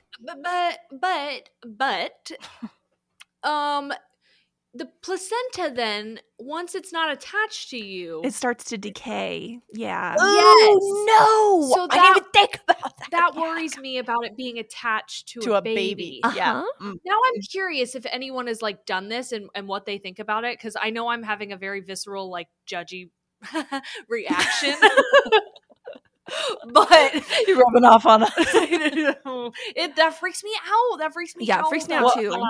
but 0.43 0.79
but 1.01 1.51
but 1.67 3.49
um 3.49 3.93
the 4.77 4.87
placenta 5.03 5.73
then 5.73 6.19
once 6.39 6.75
it's 6.75 6.93
not 6.93 7.13
attached 7.13 7.71
to 7.71 7.77
you 7.77 8.21
it 8.25 8.35
starts 8.35 8.65
to 8.65 8.77
decay. 8.77 9.61
Yeah. 9.73 10.17
Oh 10.19 11.05
no! 11.07 11.75
So 11.77 11.87
I 11.91 11.95
didn't 11.97 12.17
even 12.17 12.31
think 12.33 12.59
about 12.65 12.74
that. 13.15 13.33
that 13.35 13.41
Yeah. 13.41 13.41
worries 13.43 13.79
me 13.79 13.99
about 13.99 14.25
it 14.25 14.37
being 14.37 14.59
attached 14.59 15.29
to, 15.29 15.41
to 15.41 15.55
a, 15.55 15.59
a 15.59 15.63
baby. 15.63 16.21
baby. 16.23 16.37
Yeah. 16.37 16.59
Uh-huh. 16.59 16.65
Mm. 16.83 16.95
Now 17.05 17.17
I'm 17.25 17.41
curious 17.51 17.95
if 17.95 18.05
anyone 18.11 18.47
has 18.49 18.61
like 18.63 18.85
done 18.87 19.09
this 19.09 19.33
and, 19.33 19.49
and 19.55 19.67
what 19.67 19.87
they 19.87 19.99
think 19.99 20.19
about 20.19 20.45
it 20.45 20.59
because 20.59 20.77
I 20.81 20.91
know 20.91 21.09
I'm 21.09 21.23
having 21.23 21.53
a 21.53 21.57
very 21.57 21.81
visceral 21.81 22.31
like 22.31 22.49
judgy 22.69 23.11
reaction. 24.09 24.75
but 26.73 27.15
You're 27.47 27.59
rubbing 27.59 27.85
off 27.85 28.07
on 28.07 28.23
us. 28.23 28.33
it 28.37 29.97
that 29.97 30.15
freaks 30.19 30.43
me 30.43 30.51
out. 30.67 30.99
That 30.99 31.13
freaks 31.13 31.37
me 31.37 31.45
out. 31.45 31.49
Yeah, 31.49 31.61
it 31.61 31.69
freaks 31.69 31.89
me 31.89 31.95
out 31.95 32.05
Well, 32.05 32.15
too. 32.15 32.43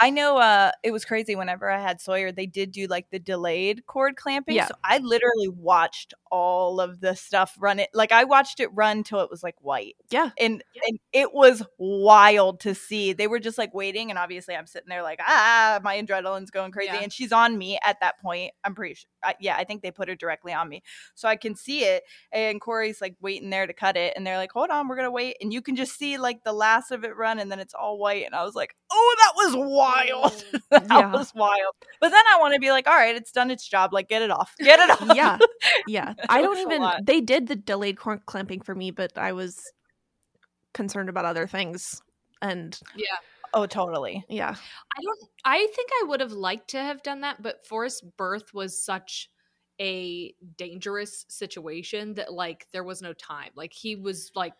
I 0.00 0.10
know 0.10 0.38
uh 0.38 0.70
it 0.82 0.92
was 0.92 1.04
crazy 1.04 1.36
whenever 1.36 1.70
I 1.70 1.78
had 1.78 2.00
Sawyer, 2.00 2.32
they 2.32 2.46
did 2.46 2.72
do 2.72 2.86
like 2.86 3.10
the 3.10 3.18
delayed 3.18 3.86
cord 3.86 4.16
clamping. 4.16 4.56
Yeah. 4.56 4.68
So 4.68 4.74
I 4.82 4.98
literally 4.98 5.48
watched 5.48 6.14
all 6.30 6.80
of 6.80 7.00
the 7.00 7.14
stuff 7.14 7.54
run 7.58 7.80
it 7.80 7.90
like 7.92 8.10
I 8.10 8.24
watched 8.24 8.60
it 8.60 8.68
run 8.72 9.02
till 9.04 9.20
it 9.20 9.30
was 9.30 9.42
like 9.42 9.56
white. 9.60 9.96
Yeah. 10.10 10.30
And 10.38 10.64
and 10.86 10.98
it 11.12 11.34
was 11.34 11.62
wild 11.78 12.60
to 12.60 12.74
see. 12.74 13.12
They 13.12 13.26
were 13.26 13.40
just 13.40 13.58
like 13.58 13.74
waiting 13.74 14.10
and 14.10 14.18
obviously 14.18 14.56
I'm 14.56 14.66
sitting 14.66 14.88
there 14.88 15.02
like, 15.02 15.20
ah, 15.22 15.80
my 15.84 16.00
adrenaline's 16.00 16.50
going 16.50 16.72
crazy. 16.72 16.92
Yeah. 16.94 17.02
And 17.02 17.12
she's 17.12 17.32
on 17.32 17.58
me 17.58 17.78
at 17.84 18.00
that 18.00 18.20
point. 18.20 18.52
I'm 18.64 18.74
pretty 18.74 18.94
sure. 18.94 19.10
I, 19.22 19.34
yeah, 19.38 19.56
I 19.56 19.64
think 19.64 19.82
they 19.82 19.90
put 19.90 20.08
her 20.08 20.14
directly 20.14 20.54
on 20.54 20.66
me. 20.66 20.82
So 21.14 21.28
I 21.28 21.36
can 21.36 21.54
see 21.54 21.84
it. 21.84 22.04
And 22.32 22.58
Corey's 22.58 23.02
like 23.02 23.16
waiting 23.20 23.50
there 23.50 23.66
to 23.66 23.74
cut 23.74 23.98
it. 23.98 24.14
And 24.16 24.26
they're 24.26 24.38
like, 24.38 24.52
hold 24.52 24.70
on, 24.70 24.88
we're 24.88 24.96
gonna 24.96 25.10
wait. 25.10 25.36
And 25.42 25.52
you 25.52 25.60
can 25.60 25.76
just 25.76 25.98
see 25.98 26.16
like 26.16 26.42
the 26.42 26.54
last 26.54 26.90
of 26.90 27.04
it 27.04 27.14
run 27.16 27.38
and 27.38 27.52
then 27.52 27.60
it's 27.60 27.74
all 27.74 27.98
white. 27.98 28.24
And 28.24 28.34
I 28.34 28.44
was 28.44 28.54
like, 28.54 28.74
oh, 28.90 29.16
that 29.18 29.32
was 29.36 29.56
wild. 29.56 29.89
that 30.70 30.86
Yeah. 30.88 31.12
was 31.12 31.32
wild. 31.34 31.74
But 32.00 32.10
then 32.10 32.24
I 32.34 32.38
want 32.40 32.54
to 32.54 32.60
be 32.60 32.70
like, 32.70 32.86
all 32.86 32.94
right, 32.94 33.14
it's 33.16 33.32
done 33.32 33.50
its 33.50 33.66
job. 33.68 33.92
Like, 33.92 34.08
get 34.08 34.22
it 34.22 34.30
off. 34.30 34.54
Get 34.58 34.78
it 34.80 34.90
off. 34.90 35.16
yeah. 35.16 35.38
Yeah. 35.86 36.14
I 36.28 36.42
don't 36.42 36.58
even 36.58 36.88
they 37.02 37.20
did 37.20 37.48
the 37.48 37.56
delayed 37.56 37.98
cord 37.98 38.24
clamping 38.26 38.60
for 38.60 38.74
me, 38.74 38.90
but 38.90 39.16
I 39.18 39.32
was 39.32 39.60
concerned 40.74 41.08
about 41.08 41.24
other 41.24 41.46
things. 41.46 42.00
And 42.42 42.78
yeah. 42.96 43.16
Oh, 43.52 43.66
totally. 43.66 44.24
yeah. 44.28 44.54
I 44.96 45.02
don't 45.02 45.18
I 45.44 45.66
think 45.74 45.90
I 46.00 46.04
would 46.06 46.20
have 46.20 46.32
liked 46.32 46.70
to 46.70 46.78
have 46.78 47.02
done 47.02 47.22
that, 47.22 47.42
but 47.42 47.66
Forrest's 47.66 48.00
birth 48.16 48.54
was 48.54 48.82
such 48.82 49.28
a 49.80 50.32
dangerous 50.56 51.24
situation 51.28 52.14
that 52.14 52.32
like 52.32 52.66
there 52.72 52.84
was 52.84 53.02
no 53.02 53.12
time. 53.12 53.50
Like 53.56 53.72
he 53.72 53.96
was 53.96 54.30
like 54.34 54.52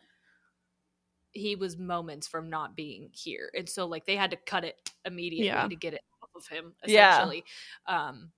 he 1.33 1.57
was 1.57 1.77
moments 1.79 2.27
from 2.27 2.51
not 2.51 2.75
being 2.77 3.11
here. 3.13 3.51
And 3.57 3.69
so 3.69 3.87
like 3.87 4.07
they 4.07 4.17
had 4.17 4.31
to 4.33 4.37
cut 4.37 4.65
it 4.65 4.77
immediately 5.05 5.47
Yeah. 5.47 5.67
to 5.69 5.77
get 5.77 5.95
it 5.95 6.01
off 6.23 6.31
of 6.35 6.47
him 6.49 6.75
Yeah. 6.87 7.13
essentially. 7.15 7.45
Um, 7.87 8.33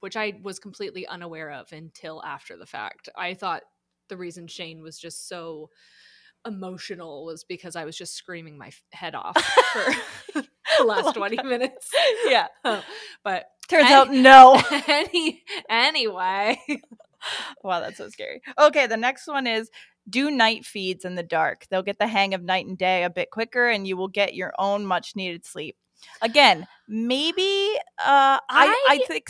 which 0.00 0.16
I 0.16 0.38
was 0.42 0.58
completely 0.58 1.06
unaware 1.06 1.50
of 1.50 1.70
until 1.72 2.22
after 2.24 2.56
the 2.56 2.66
fact. 2.66 3.08
I 3.16 3.34
thought 3.34 3.62
the 4.08 4.16
reason 4.16 4.46
Shane 4.46 4.82
was 4.82 4.98
just 4.98 5.28
so 5.28 5.70
emotional 6.46 7.26
was 7.26 7.44
because 7.44 7.76
I 7.76 7.84
was 7.84 7.96
just 7.98 8.14
screaming 8.14 8.56
my 8.56 8.70
head 8.92 9.14
off 9.14 9.36
for 9.72 9.84
the 10.78 10.84
last 10.84 11.14
20 11.14 11.42
minutes. 11.42 11.90
yeah. 12.26 12.46
but 13.24 13.46
Turns 13.68 13.84
Any- 13.84 13.94
out 13.94 14.10
no. 14.10 14.60
any 14.88 15.44
anyway, 15.68 16.58
wow, 17.62 17.78
that's 17.78 17.98
so 17.98 18.08
scary. 18.08 18.42
Okay, 18.58 18.88
the 18.88 18.96
next 18.96 19.28
one 19.28 19.46
is 19.46 19.70
do 20.08 20.30
night 20.30 20.64
feeds 20.64 21.04
in 21.04 21.14
the 21.14 21.22
dark. 21.22 21.66
They'll 21.70 21.82
get 21.82 21.98
the 21.98 22.06
hang 22.08 22.34
of 22.34 22.42
night 22.42 22.66
and 22.66 22.76
day 22.78 23.04
a 23.04 23.10
bit 23.10 23.30
quicker 23.30 23.68
and 23.68 23.86
you 23.86 23.96
will 23.96 24.08
get 24.08 24.34
your 24.34 24.52
own 24.58 24.84
much 24.86 25.14
needed 25.14 25.44
sleep. 25.44 25.76
Again, 26.22 26.66
maybe 26.88 27.74
uh 27.98 28.38
I 28.38 28.40
I, 28.48 28.86
I- 28.88 29.04
think 29.06 29.26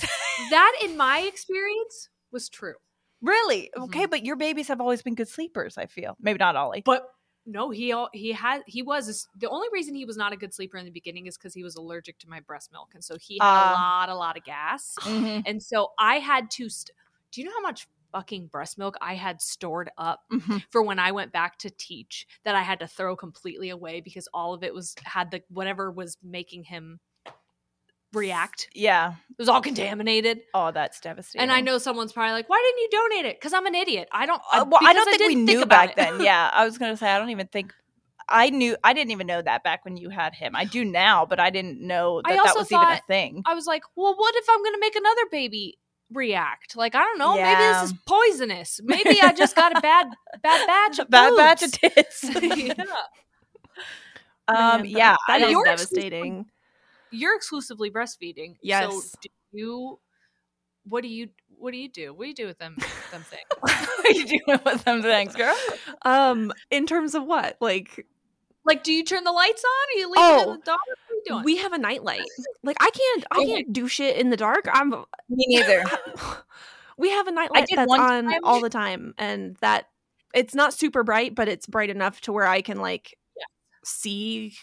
that 0.51 0.73
in 0.85 0.97
my 0.97 1.21
experience 1.21 2.09
was 2.31 2.49
true. 2.49 2.75
really. 3.21 3.71
Mm-hmm. 3.75 3.83
Okay, 3.85 4.07
but 4.07 4.25
your 4.25 4.37
babies 4.37 4.69
have 4.69 4.81
always 4.81 5.03
been 5.03 5.15
good 5.15 5.29
sleepers, 5.29 5.77
I 5.77 5.87
feel. 5.87 6.17
Maybe 6.21 6.39
not 6.39 6.57
Ollie. 6.57 6.83
But 6.85 7.07
no, 7.47 7.71
he 7.71 7.93
he 8.13 8.33
had 8.33 8.63
he 8.67 8.83
was 8.83 9.27
the 9.37 9.49
only 9.49 9.67
reason 9.73 9.95
he 9.95 10.05
was 10.05 10.17
not 10.17 10.33
a 10.33 10.37
good 10.37 10.55
sleeper 10.55 10.77
in 10.77 10.85
the 10.85 10.91
beginning 10.93 11.27
is 11.27 11.37
because 11.37 11.55
he 11.55 11.65
was 11.65 11.75
allergic 11.75 12.19
to 12.21 12.29
my 12.29 12.39
breast 12.41 12.71
milk, 12.71 12.91
and 12.95 13.03
so 13.03 13.17
he 13.19 13.39
had 13.41 13.47
Ah. 13.47 13.71
a 13.71 13.73
lot 13.73 14.09
a 14.09 14.15
lot 14.15 14.37
of 14.37 14.45
gas, 14.45 14.95
Mhm, 15.01 15.43
and 15.47 15.61
so 15.63 15.91
I 15.99 16.17
had 16.21 16.51
to. 16.53 16.69
St- 16.69 16.95
Do 17.33 17.41
you 17.41 17.47
know 17.49 17.55
how 17.55 17.63
much 17.63 17.89
fucking 18.13 18.47
breast 18.47 18.79
milk 18.79 18.97
I 19.01 19.15
had 19.15 19.41
stored 19.41 19.91
up 19.99 20.21
mhm. 20.33 20.63
for 20.71 20.83
when 20.83 20.99
I 20.99 21.13
went 21.13 21.33
back 21.33 21.59
to 21.59 21.71
teach 21.71 22.27
that 22.45 22.55
I 22.55 22.63
had 22.63 22.81
to 22.81 22.87
throw 22.87 23.17
completely 23.17 23.71
away 23.71 24.01
because 24.01 24.29
all 24.33 24.55
of 24.55 24.63
it 24.63 24.75
was 24.75 24.95
had 25.05 25.31
the 25.31 25.43
whatever 25.49 25.91
was 25.91 26.17
making 26.23 26.65
him 26.65 27.01
react. 28.13 28.69
Yeah. 28.75 29.13
It 29.31 29.39
was 29.39 29.49
all 29.49 29.61
contaminated. 29.61 30.41
Oh, 30.55 30.71
that's 30.73 31.01
devastating. 31.01 31.43
And 31.43 31.53
I 31.53 31.61
know 31.61 31.79
someone's 31.79 32.13
probably 32.13 32.33
like, 32.33 32.49
"Why 32.49 32.63
didn't 32.65 32.81
you 32.81 33.09
donate 33.09 33.31
it?" 33.31 33.41
Because 33.41 33.53
I'm 33.53 33.67
an 33.67 33.75
idiot. 33.75 34.09
I 34.13 34.27
don't. 34.27 34.43
Uh, 34.53 34.65
well, 34.69 34.81
I 34.83 34.93
don't 34.93 35.05
think 35.09 35.29
we 35.29 35.35
knew 35.35 35.67
back 35.67 35.91
it. 35.91 35.97
then. 35.97 36.21
Yeah, 36.21 36.51
I 36.53 36.65
was 36.65 36.79
gonna 36.79 36.97
say 36.97 37.09
I 37.11 37.19
don't 37.19 37.31
even 37.31 37.47
think 37.47 37.73
I 38.31 38.51
knew. 38.51 38.77
I 38.85 38.93
didn't 38.93 39.11
even 39.11 39.27
know 39.27 39.43
that 39.43 39.65
back 39.65 39.85
when 39.85 39.97
you 39.97 40.09
had 40.09 40.35
him. 40.35 40.55
I 40.55 40.65
do 40.65 40.85
now, 40.85 41.27
but 41.27 41.41
I 41.41 41.51
didn't 41.51 41.81
know 41.81 42.23
I 42.25 42.37
that 42.37 42.45
that 42.45 42.57
was 42.57 42.71
even 42.71 42.85
a 42.85 43.01
thing. 43.07 43.43
I 43.45 43.55
was 43.55 43.67
like, 43.67 43.83
well, 43.97 44.15
what 44.17 44.35
if 44.37 44.47
I'm 44.49 44.63
going 44.63 44.75
to 44.75 44.81
make 44.81 44.95
another 44.95 45.23
baby 45.33 45.79
react? 46.13 46.77
Like, 46.77 46.95
I 46.95 47.01
don't 47.01 47.19
know. 47.19 47.37
Maybe 47.37 47.61
this 47.61 47.91
is 47.91 47.95
poisonous. 48.07 48.81
Maybe 48.83 49.21
I 49.21 49.33
just 49.33 49.57
got 49.57 49.77
a 49.77 49.81
bad, 49.81 50.09
bad 50.43 50.67
batch 50.67 50.99
of 50.99 51.11
Bad 51.11 51.37
batch 51.37 51.63
of 51.63 51.73
tits. 51.73 52.25
yeah. 52.25 52.75
um, 54.49 54.83
Man, 54.83 54.85
yeah, 54.87 55.17
that 55.29 55.43
I 55.43 55.47
is 55.47 55.51
You're 55.51 55.65
devastating. 55.65 56.47
You're 57.11 57.37
exclusively 57.37 57.91
breastfeeding. 57.91 58.57
Yes. 58.63 58.93
So 58.93 59.01
do 59.23 59.29
you, 59.53 59.99
what 60.85 61.03
do 61.03 61.09
you, 61.09 61.29
what 61.59 61.73
do 61.73 61.79
you 61.79 61.89
do? 61.89 62.13
What 62.13 62.23
do 62.23 62.29
you 62.29 62.35
do 62.35 62.47
with 62.47 62.59
them, 62.59 62.77
them 63.11 63.23
things? 63.23 63.43
what 63.61 64.07
are 64.07 64.13
you 64.13 64.27
doing 64.27 64.61
with 64.65 64.85
them 64.85 65.03
things, 65.03 65.35
girl? 65.35 65.57
Um, 66.03 66.53
in 66.71 66.87
terms 66.87 67.15
of 67.15 67.25
what, 67.25 67.57
like 67.61 68.07
Like, 68.65 68.83
do 68.85 68.93
you 68.93 69.05
turn 69.05 69.25
the 69.25 69.33
lights 69.33 69.65
on? 69.65 69.97
Or 69.97 69.99
you 69.99 70.07
leave 70.07 70.13
it 70.17 70.47
Oh, 70.47 70.53
in 70.53 70.59
the 70.59 70.65
dark? 70.65 70.79
What 70.87 70.99
are 71.11 71.15
you 71.15 71.23
doing? 71.27 71.45
we 71.45 71.57
have 71.59 71.73
a 71.73 71.79
nightlight. 71.79 72.23
Like 72.63 72.77
I 72.81 72.91
can't, 72.91 73.25
I 73.31 73.45
can't 73.45 73.73
do 73.73 73.89
shit 73.89 74.17
in 74.17 74.31
the 74.31 74.37
dark. 74.37 74.69
I'm. 74.73 74.91
Me 75.29 75.47
neither. 75.49 75.85
we 76.99 77.11
have 77.11 77.27
a 77.27 77.33
nightlight 77.33 77.67
did 77.69 77.79
that's 77.79 77.91
on 77.93 78.25
time- 78.27 78.45
all 78.45 78.61
the 78.61 78.69
time, 78.71 79.15
and 79.19 79.57
that 79.61 79.87
it's 80.35 80.55
not 80.55 80.75
super 80.75 81.03
bright, 81.03 81.35
but 81.35 81.49
it's 81.49 81.67
bright 81.67 81.91
enough 81.91 82.21
to 82.23 82.33
where 82.33 82.47
I 82.47 82.61
can 82.63 82.81
like 82.81 83.17
see, 83.85 84.55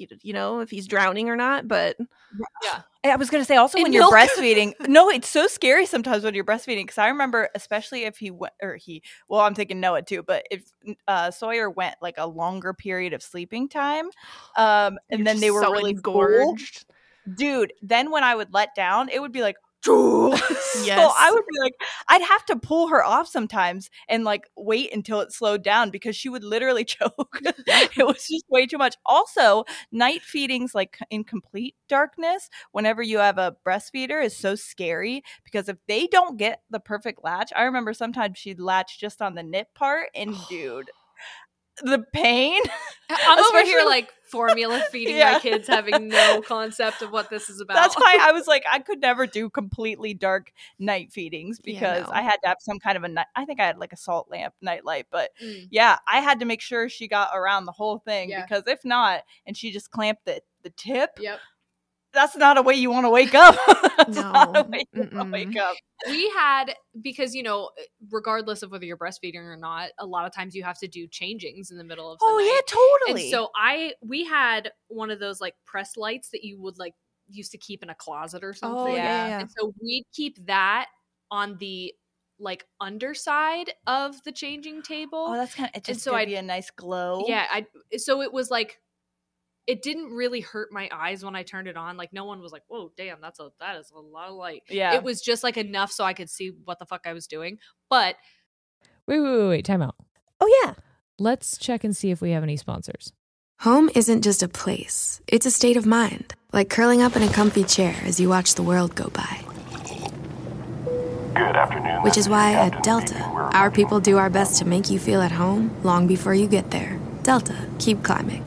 you 0.00 0.06
you 0.22 0.32
know, 0.32 0.60
if 0.60 0.70
he's 0.70 0.86
drowning 0.86 1.28
or 1.28 1.36
not. 1.36 1.68
But 1.68 1.96
yeah. 2.62 2.82
I 3.04 3.16
was 3.16 3.30
gonna 3.30 3.44
say 3.44 3.56
also 3.56 3.78
In 3.78 3.84
when 3.84 3.92
you're 3.92 4.10
breastfeeding. 4.10 4.74
no, 4.88 5.08
it's 5.10 5.28
so 5.28 5.46
scary 5.46 5.86
sometimes 5.86 6.24
when 6.24 6.34
you're 6.34 6.44
breastfeeding 6.44 6.82
because 6.82 6.98
I 6.98 7.08
remember, 7.08 7.48
especially 7.54 8.04
if 8.04 8.18
he 8.18 8.30
went 8.30 8.54
or 8.62 8.76
he. 8.76 9.02
Well, 9.28 9.40
I'm 9.40 9.54
thinking 9.54 9.80
Noah 9.80 10.02
too, 10.02 10.22
but 10.22 10.46
if 10.50 10.64
uh, 11.06 11.30
Sawyer 11.30 11.70
went 11.70 11.96
like 12.02 12.14
a 12.18 12.26
longer 12.26 12.74
period 12.74 13.12
of 13.12 13.22
sleeping 13.22 13.68
time, 13.68 14.06
um, 14.56 14.98
and 15.10 15.20
you're 15.20 15.24
then 15.24 15.40
they 15.40 15.50
were 15.50 15.62
so 15.62 15.72
really 15.72 15.92
engorged. 15.92 16.84
full, 17.26 17.34
dude. 17.36 17.72
Then 17.82 18.10
when 18.10 18.24
I 18.24 18.34
would 18.34 18.52
let 18.52 18.74
down, 18.74 19.08
it 19.08 19.20
would 19.20 19.32
be 19.32 19.42
like. 19.42 19.56
so 20.36 21.12
I 21.16 21.30
would 21.32 21.44
be 21.46 21.60
like, 21.60 21.74
I'd 22.08 22.22
have 22.22 22.44
to 22.46 22.56
pull 22.56 22.88
her 22.88 23.04
off 23.04 23.28
sometimes 23.28 23.90
and 24.08 24.24
like 24.24 24.48
wait 24.56 24.92
until 24.92 25.20
it 25.20 25.32
slowed 25.32 25.62
down 25.62 25.90
because 25.90 26.16
she 26.16 26.28
would 26.28 26.44
literally 26.44 26.84
choke. 26.84 27.40
it 27.42 28.06
was 28.06 28.26
just 28.26 28.44
way 28.48 28.66
too 28.66 28.78
much. 28.78 28.96
Also, 29.06 29.64
night 29.92 30.22
feedings 30.22 30.74
like 30.74 30.98
in 31.10 31.24
complete 31.24 31.74
darkness, 31.88 32.48
whenever 32.72 33.02
you 33.02 33.18
have 33.18 33.38
a 33.38 33.56
breastfeeder, 33.66 34.24
is 34.24 34.36
so 34.36 34.54
scary 34.54 35.22
because 35.44 35.68
if 35.68 35.76
they 35.88 36.06
don't 36.06 36.36
get 36.36 36.62
the 36.70 36.80
perfect 36.80 37.22
latch, 37.24 37.52
I 37.54 37.64
remember 37.64 37.92
sometimes 37.92 38.38
she'd 38.38 38.60
latch 38.60 38.98
just 38.98 39.22
on 39.22 39.34
the 39.34 39.42
nip 39.42 39.68
part, 39.74 40.08
and 40.14 40.34
dude, 40.48 40.90
the 41.82 42.04
pain. 42.12 42.60
I'm 43.10 43.38
over 43.38 43.64
here 43.64 43.84
like 43.84 44.12
formula 44.30 44.82
feeding 44.90 45.16
Yeah. 45.16 45.32
my 45.34 45.38
kids, 45.40 45.68
having 45.68 46.08
no 46.08 46.42
concept 46.42 47.02
of 47.02 47.12
what 47.12 47.30
this 47.30 47.48
is 47.48 47.60
about. 47.60 47.74
That's 47.76 47.94
why 47.94 48.18
I 48.20 48.32
was 48.38 48.46
like, 48.46 48.64
I 48.70 48.80
could 48.80 49.00
never 49.00 49.26
do 49.26 49.48
completely 49.50 50.14
dark 50.14 50.52
night 50.78 51.12
feedings 51.12 51.60
Yeah, 51.64 51.74
because 51.74 52.06
no. 52.06 52.12
I 52.12 52.22
had 52.22 52.36
to 52.42 52.48
have 52.48 52.58
some 52.60 52.78
kind 52.78 52.96
of 52.96 53.04
a 53.04 53.08
night. 53.08 53.26
I 53.36 53.44
think 53.44 53.60
I 53.60 53.66
had 53.66 53.78
like 53.78 53.92
a 53.92 53.96
salt 53.96 54.28
lamp 54.30 54.54
night 54.60 54.84
light, 54.84 55.06
but 55.10 55.30
Mm. 55.42 55.68
yeah, 55.70 55.98
I 56.08 56.20
had 56.20 56.40
to 56.40 56.44
make 56.46 56.60
sure 56.60 56.88
she 56.88 57.06
got 57.08 57.30
around 57.34 57.66
the 57.66 57.72
whole 57.72 57.98
thing 57.98 58.30
Yeah. 58.30 58.42
because 58.42 58.64
if 58.66 58.84
not, 58.84 59.22
and 59.46 59.56
she 59.56 59.70
just 59.70 59.90
clamped 59.90 60.24
the 60.24 60.40
the 60.62 60.70
tip, 60.70 61.10
Yep. 61.20 61.38
That's 62.16 62.36
not 62.36 62.58
a 62.58 62.62
way 62.62 62.74
you 62.74 62.90
want 62.90 63.04
to 63.04 63.10
wake 63.10 63.34
up. 63.34 63.54
that's 63.96 64.16
not 64.16 64.48
a 64.48 64.52
No. 64.62 64.68
way 64.68 64.84
you 64.92 65.08
want 65.12 65.28
to 65.28 65.32
wake 65.32 65.56
up. 65.56 65.76
we 66.08 66.28
had 66.30 66.74
because 67.00 67.34
you 67.34 67.42
know 67.42 67.70
regardless 68.10 68.62
of 68.62 68.70
whether 68.72 68.84
you're 68.84 68.96
breastfeeding 68.96 69.36
or 69.44 69.56
not 69.56 69.90
a 69.98 70.06
lot 70.06 70.26
of 70.26 70.34
times 70.34 70.54
you 70.54 70.62
have 70.64 70.78
to 70.78 70.88
do 70.88 71.06
changings 71.08 71.70
in 71.70 71.76
the 71.78 71.84
middle 71.84 72.10
of 72.12 72.18
the 72.18 72.24
Oh 72.28 72.38
night. 72.38 72.52
yeah, 72.52 72.60
totally. 73.06 73.22
and 73.26 73.30
so 73.32 73.50
i 73.56 73.92
we 74.02 74.24
had 74.24 74.72
one 74.88 75.10
of 75.10 75.20
those 75.20 75.40
like 75.40 75.54
press 75.64 75.96
lights 75.96 76.30
that 76.30 76.42
you 76.44 76.60
would 76.60 76.78
like 76.78 76.94
used 77.28 77.52
to 77.52 77.58
keep 77.58 77.82
in 77.82 77.90
a 77.90 77.94
closet 77.94 78.44
or 78.44 78.50
oh, 78.50 78.52
something 78.52 78.78
Oh 78.78 78.86
yeah, 78.88 79.02
Yeah. 79.04 79.28
yeah. 79.28 79.40
and 79.40 79.50
so 79.58 79.72
we'd 79.82 80.04
keep 80.12 80.44
that 80.46 80.88
on 81.30 81.56
the 81.58 81.94
like 82.38 82.66
underside 82.80 83.70
of 83.86 84.22
the 84.24 84.32
changing 84.32 84.82
table 84.82 85.26
oh, 85.30 85.34
that's 85.34 85.54
kind 85.54 85.70
of 85.72 85.76
it. 85.78 85.84
Just 85.84 86.02
so 86.02 86.10
so 86.10 86.16
I'd- 86.16 86.30
be 86.30 86.36
a 86.36 86.42
nice 86.42 86.70
glow. 86.70 87.24
yeah 87.26 87.46
i 87.50 87.66
so 87.96 88.20
it 88.20 88.32
was 88.32 88.50
like 88.50 88.78
it 89.66 89.82
didn't 89.82 90.12
really 90.12 90.40
hurt 90.40 90.68
my 90.72 90.88
eyes 90.92 91.24
when 91.24 91.34
i 91.34 91.42
turned 91.42 91.68
it 91.68 91.76
on 91.76 91.96
like 91.96 92.12
no 92.12 92.24
one 92.24 92.40
was 92.40 92.52
like 92.52 92.62
whoa 92.68 92.92
damn 92.96 93.20
that's 93.20 93.40
a 93.40 93.48
that 93.60 93.76
is 93.76 93.90
a 93.94 93.98
lot 93.98 94.28
of 94.28 94.34
light 94.34 94.62
yeah. 94.68 94.94
it 94.94 95.02
was 95.02 95.20
just 95.20 95.42
like 95.42 95.56
enough 95.56 95.92
so 95.92 96.04
I 96.04 96.14
could 96.14 96.30
see 96.30 96.52
what 96.64 96.78
the 96.78 96.86
fuck 96.86 97.02
I 97.06 97.12
was 97.12 97.26
doing. 97.26 97.58
But 97.90 98.16
Wait, 99.06 99.20
wait, 99.20 99.38
wait, 99.38 99.48
wait. 99.48 99.64
Time 99.64 99.82
out. 99.82 99.94
oh 100.40 100.62
yeah. 100.64 100.74
Let's 101.18 101.56
check 101.56 101.84
and 101.84 101.96
see 101.96 102.10
if 102.10 102.20
we 102.20 102.32
have 102.32 102.42
any 102.42 102.56
sponsors. 102.56 103.12
Home 103.60 103.88
isn't 103.94 104.22
just 104.22 104.42
a 104.42 104.48
place, 104.48 105.20
it's 105.26 105.46
a 105.46 105.50
state 105.50 105.78
of 105.78 105.86
mind, 105.86 106.34
like 106.52 106.68
curling 106.68 107.00
up 107.00 107.16
in 107.16 107.22
a 107.22 107.32
comfy 107.32 107.64
chair 107.64 107.96
as 108.04 108.20
you 108.20 108.28
watch 108.28 108.54
the 108.54 108.62
world 108.62 108.94
go 108.94 109.08
by. 109.08 109.40
Good 111.34 111.56
afternoon. 111.56 112.02
Which 112.02 112.18
is 112.18 112.28
why 112.28 112.52
Captain 112.52 112.78
at 112.78 112.82
Delta, 112.82 113.20
our 113.54 113.70
people 113.70 114.00
do 114.00 114.18
our 114.18 114.28
best 114.28 114.58
to 114.58 114.66
make 114.66 114.90
you 114.90 114.98
feel 114.98 115.22
at 115.22 115.32
home 115.32 115.74
long 115.82 116.06
before 116.06 116.34
you 116.34 116.46
get 116.46 116.70
there. 116.70 116.98
Delta, 117.22 117.56
keep 117.78 118.02
climbing. 118.02 118.44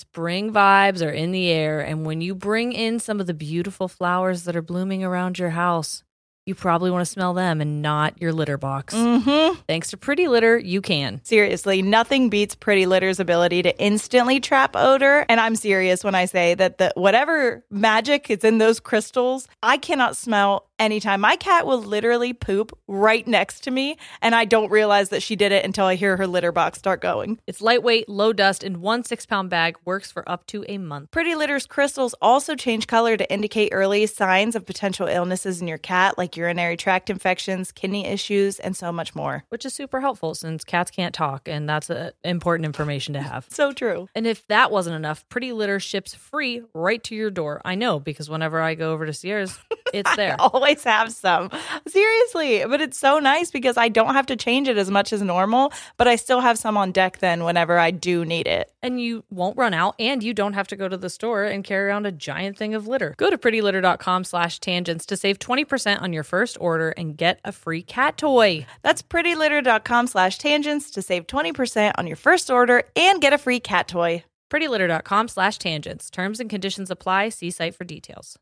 Spring 0.00 0.50
vibes 0.50 1.06
are 1.06 1.10
in 1.10 1.30
the 1.30 1.50
air, 1.50 1.80
and 1.80 2.06
when 2.06 2.22
you 2.22 2.34
bring 2.34 2.72
in 2.72 2.98
some 2.98 3.20
of 3.20 3.26
the 3.26 3.34
beautiful 3.34 3.86
flowers 3.86 4.44
that 4.44 4.56
are 4.56 4.62
blooming 4.62 5.04
around 5.04 5.38
your 5.38 5.50
house, 5.50 6.02
you 6.46 6.54
probably 6.54 6.90
want 6.90 7.04
to 7.04 7.12
smell 7.12 7.34
them 7.34 7.60
and 7.60 7.82
not 7.82 8.18
your 8.18 8.32
litter 8.32 8.56
box. 8.56 8.94
Mm-hmm. 8.94 9.60
Thanks 9.68 9.90
to 9.90 9.98
Pretty 9.98 10.26
Litter, 10.26 10.56
you 10.56 10.80
can. 10.80 11.20
Seriously, 11.22 11.82
nothing 11.82 12.30
beats 12.30 12.54
Pretty 12.54 12.86
Litter's 12.86 13.20
ability 13.20 13.62
to 13.62 13.78
instantly 13.78 14.40
trap 14.40 14.74
odor. 14.74 15.26
And 15.28 15.38
I'm 15.38 15.54
serious 15.54 16.02
when 16.02 16.14
I 16.14 16.24
say 16.24 16.54
that 16.54 16.78
the 16.78 16.92
whatever 16.96 17.62
magic 17.70 18.30
is 18.30 18.42
in 18.42 18.56
those 18.56 18.80
crystals, 18.80 19.48
I 19.62 19.76
cannot 19.76 20.16
smell 20.16 20.69
anytime. 20.80 21.20
My 21.20 21.36
cat 21.36 21.66
will 21.66 21.80
literally 21.80 22.32
poop 22.32 22.76
right 22.88 23.26
next 23.26 23.60
to 23.64 23.70
me, 23.70 23.98
and 24.22 24.34
I 24.34 24.44
don't 24.44 24.70
realize 24.70 25.10
that 25.10 25.22
she 25.22 25.36
did 25.36 25.52
it 25.52 25.64
until 25.64 25.84
I 25.86 25.94
hear 25.94 26.16
her 26.16 26.26
litter 26.26 26.50
box 26.50 26.78
start 26.78 27.00
going. 27.00 27.38
It's 27.46 27.60
lightweight, 27.60 28.08
low 28.08 28.32
dust, 28.32 28.64
and 28.64 28.78
one 28.78 29.04
six 29.04 29.26
pound 29.26 29.50
bag 29.50 29.76
works 29.84 30.10
for 30.10 30.28
up 30.28 30.46
to 30.48 30.64
a 30.68 30.78
month. 30.78 31.10
Pretty 31.10 31.34
Litter's 31.34 31.66
crystals 31.66 32.14
also 32.22 32.54
change 32.56 32.86
color 32.86 33.16
to 33.16 33.32
indicate 33.32 33.70
early 33.72 34.06
signs 34.06 34.56
of 34.56 34.66
potential 34.66 35.06
illnesses 35.06 35.60
in 35.60 35.68
your 35.68 35.78
cat, 35.78 36.16
like 36.16 36.36
urinary 36.36 36.76
tract 36.76 37.10
infections, 37.10 37.70
kidney 37.70 38.06
issues, 38.06 38.58
and 38.58 38.76
so 38.76 38.90
much 38.90 39.14
more. 39.14 39.44
Which 39.50 39.64
is 39.64 39.74
super 39.74 40.00
helpful 40.00 40.34
since 40.34 40.64
cats 40.64 40.90
can't 40.90 41.14
talk, 41.14 41.46
and 41.46 41.68
that's 41.68 41.90
uh, 41.90 42.10
important 42.24 42.64
information 42.66 43.14
to 43.14 43.22
have. 43.22 43.46
So 43.60 43.72
true. 43.72 44.08
And 44.14 44.26
if 44.26 44.46
that 44.46 44.70
wasn't 44.70 44.96
enough, 44.96 45.28
Pretty 45.28 45.52
Litter 45.52 45.80
ships 45.80 46.14
free 46.14 46.62
right 46.72 47.02
to 47.04 47.14
your 47.14 47.30
door. 47.30 47.60
I 47.62 47.74
know 47.74 48.00
because 48.00 48.30
whenever 48.30 48.58
I 48.62 48.74
go 48.74 48.92
over 48.92 49.04
to 49.04 49.12
Sierra's, 49.12 49.58
it's 49.92 50.16
there. 50.16 50.36
Always 50.38 50.69
always 50.70 50.84
have 50.84 51.12
some. 51.12 51.50
Seriously, 51.86 52.64
but 52.66 52.80
it's 52.80 52.98
so 52.98 53.18
nice 53.18 53.50
because 53.50 53.76
I 53.76 53.88
don't 53.88 54.14
have 54.14 54.26
to 54.26 54.36
change 54.36 54.68
it 54.68 54.78
as 54.78 54.90
much 54.90 55.12
as 55.12 55.22
normal, 55.22 55.72
but 55.96 56.08
I 56.08 56.16
still 56.16 56.40
have 56.40 56.58
some 56.58 56.76
on 56.76 56.92
deck 56.92 57.18
then 57.18 57.44
whenever 57.44 57.78
I 57.78 57.90
do 57.90 58.24
need 58.24 58.46
it. 58.46 58.72
and 58.82 59.00
you 59.00 59.24
won't 59.30 59.58
run 59.58 59.74
out 59.74 59.94
and 59.98 60.22
you 60.22 60.32
don't 60.32 60.54
have 60.54 60.68
to 60.68 60.76
go 60.76 60.88
to 60.88 60.96
the 60.96 61.10
store 61.10 61.44
and 61.44 61.64
carry 61.64 61.88
around 61.88 62.06
a 62.06 62.12
giant 62.12 62.56
thing 62.56 62.74
of 62.74 62.86
litter 62.86 63.14
go 63.18 63.28
to 63.28 63.36
prettylitter.com 63.36 64.24
slash 64.24 64.58
tangents 64.58 65.04
to 65.06 65.16
save 65.16 65.38
20% 65.38 66.00
on 66.00 66.12
your 66.12 66.24
first 66.24 66.56
order 66.60 66.90
and 66.96 67.16
get 67.18 67.38
a 67.44 67.52
free 67.52 67.82
cat 67.82 68.16
toy 68.16 68.66
That's 68.82 69.02
prettylitter.com 69.02 70.06
slash 70.06 70.38
tangents 70.38 70.90
to 70.92 71.02
save 71.02 71.26
20% 71.26 71.92
on 71.98 72.06
your 72.06 72.16
first 72.16 72.50
order 72.50 72.84
and 72.96 73.20
get 73.20 73.32
a 73.34 73.38
free 73.38 73.60
cat 73.60 73.88
toy. 73.88 74.24
prettylitter.com 74.50 75.28
slash 75.28 75.58
tangents 75.58 76.10
terms 76.10 76.40
and 76.40 76.48
conditions 76.48 76.90
apply 76.90 77.28
see 77.28 77.50
site 77.50 77.74
for 77.74 77.84
details 77.84 78.38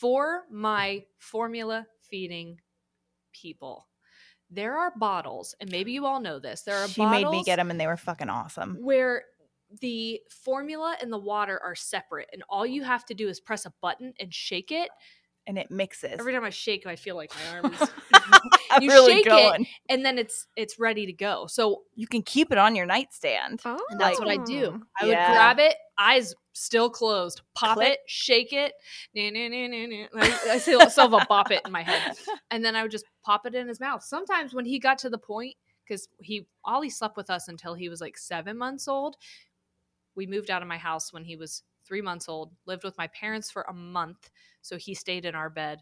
for 0.00 0.44
my 0.50 1.04
formula 1.18 1.86
feeding 2.00 2.60
people. 3.32 3.88
There 4.50 4.78
are 4.78 4.92
bottles, 4.96 5.54
and 5.60 5.70
maybe 5.70 5.92
you 5.92 6.06
all 6.06 6.20
know 6.20 6.38
this. 6.38 6.62
There 6.62 6.78
are 6.78 6.88
She 6.88 7.00
bottles 7.02 7.22
made 7.22 7.30
me 7.30 7.44
get 7.44 7.56
them 7.56 7.70
and 7.70 7.78
they 7.80 7.86
were 7.86 7.96
fucking 7.96 8.30
awesome. 8.30 8.76
where 8.80 9.24
the 9.80 10.20
formula 10.30 10.96
and 11.02 11.12
the 11.12 11.18
water 11.18 11.60
are 11.62 11.74
separate, 11.74 12.30
and 12.32 12.42
all 12.48 12.64
you 12.64 12.82
have 12.82 13.04
to 13.06 13.14
do 13.14 13.28
is 13.28 13.40
press 13.40 13.66
a 13.66 13.72
button 13.82 14.14
and 14.18 14.32
shake 14.32 14.72
it. 14.72 14.88
And 15.48 15.58
it 15.58 15.70
mixes. 15.70 16.12
Every 16.20 16.32
time 16.32 16.44
I 16.44 16.50
shake, 16.50 16.86
I 16.86 16.94
feel 16.94 17.16
like 17.16 17.32
my 17.34 17.58
arm 17.62 17.72
is. 17.80 17.88
You 18.80 18.90
really 18.90 19.14
shake 19.14 19.26
it, 19.26 19.66
and 19.88 20.04
then 20.04 20.18
it's 20.18 20.46
it's 20.56 20.78
ready 20.78 21.06
to 21.06 21.12
go. 21.12 21.46
So 21.48 21.82
You 21.94 22.06
can 22.06 22.22
keep 22.22 22.52
it 22.52 22.58
on 22.58 22.76
your 22.76 22.86
nightstand. 22.86 23.62
Oh, 23.64 23.78
and 23.90 23.98
that's 23.98 24.20
what 24.20 24.28
I 24.28 24.36
do. 24.36 24.74
Oh. 24.74 24.86
I 25.00 25.06
would 25.06 25.14
grab 25.14 25.58
it, 25.58 25.74
eyes 25.98 26.34
still 26.52 26.90
closed, 26.90 27.40
pop 27.54 27.76
Click. 27.76 27.94
it, 27.94 27.98
shake 28.06 28.52
it. 28.52 28.72
nah, 29.14 29.30
nah, 29.30 29.48
nah, 29.48 29.66
nah, 29.66 29.86
nah. 29.86 30.06
I, 30.14 30.54
I 30.54 30.58
still, 30.58 30.88
still 30.90 31.10
have 31.10 31.22
a 31.22 31.26
bop 31.26 31.50
it 31.50 31.62
in 31.64 31.72
my 31.72 31.82
head, 31.82 32.16
and 32.50 32.64
then 32.64 32.76
I 32.76 32.82
would 32.82 32.90
just 32.90 33.04
pop 33.24 33.46
it 33.46 33.54
in 33.54 33.68
his 33.68 33.80
mouth. 33.80 34.02
Sometimes 34.02 34.54
when 34.54 34.64
he 34.64 34.78
got 34.78 34.98
to 34.98 35.10
the 35.10 35.18
point, 35.18 35.54
because 35.86 36.08
he 36.20 36.46
Ollie 36.64 36.90
slept 36.90 37.16
with 37.16 37.30
us 37.30 37.48
until 37.48 37.74
he 37.74 37.88
was 37.88 38.00
like 38.00 38.18
seven 38.18 38.58
months 38.58 38.88
old. 38.88 39.16
We 40.14 40.26
moved 40.26 40.50
out 40.50 40.62
of 40.62 40.68
my 40.68 40.78
house 40.78 41.12
when 41.12 41.24
he 41.24 41.36
was 41.36 41.62
three 41.88 42.02
months 42.02 42.28
old. 42.28 42.52
Lived 42.66 42.84
with 42.84 42.96
my 42.98 43.06
parents 43.08 43.50
for 43.50 43.62
a 43.62 43.72
month, 43.72 44.30
so 44.60 44.76
he 44.76 44.94
stayed 44.94 45.24
in 45.24 45.34
our 45.34 45.50
bed. 45.50 45.80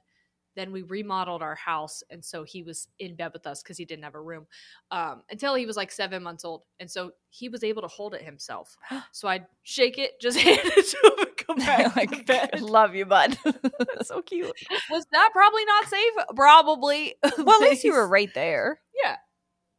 Then 0.55 0.73
we 0.73 0.83
remodeled 0.83 1.43
our 1.43 1.57
house, 1.57 2.03
and 2.09 2.25
so 2.25 2.43
he 2.45 2.63
was 2.63 2.89
in 2.99 3.15
bed 3.15 3.33
with 3.35 3.47
us 3.47 3.63
because 3.63 3.77
he 3.77 3.85
didn't 3.85 4.05
have 4.05 4.15
a 4.15 4.21
room 4.21 4.47
um, 4.91 5.23
until 5.31 5.55
he 5.55 5.67
was 5.67 5.77
like 5.77 5.93
seven 5.93 6.23
months 6.23 6.47
old, 6.47 6.63
and 6.81 6.91
so 6.91 7.11
he 7.29 7.51
was 7.51 7.63
able 7.63 7.83
to 7.83 7.89
hold 7.89 8.15
it 8.15 8.23
himself. 8.23 8.77
So 9.13 9.29
I'd 9.29 9.47
shake 9.65 9.99
it, 9.99 10.21
just 10.21 10.39
hand 10.47 10.61
it 10.63 10.87
to 10.87 11.13
him, 11.13 11.27
and 11.27 11.47
go 11.47 11.55
back 11.67 11.97
like, 11.97 12.27
bed. 12.27 12.61
love 12.63 12.95
you, 12.95 13.05
bud. 13.05 13.37
So 14.03 14.23
cute. 14.23 14.53
Was 14.91 15.07
that 15.13 15.31
probably 15.33 15.65
not 15.65 15.87
safe? 15.87 16.13
Probably. 16.35 17.15
well, 17.39 17.63
at 17.63 17.71
least 17.71 17.85
you 17.85 17.93
were 17.93 18.07
right 18.09 18.33
there. 18.35 18.81
Yeah, 19.03 19.17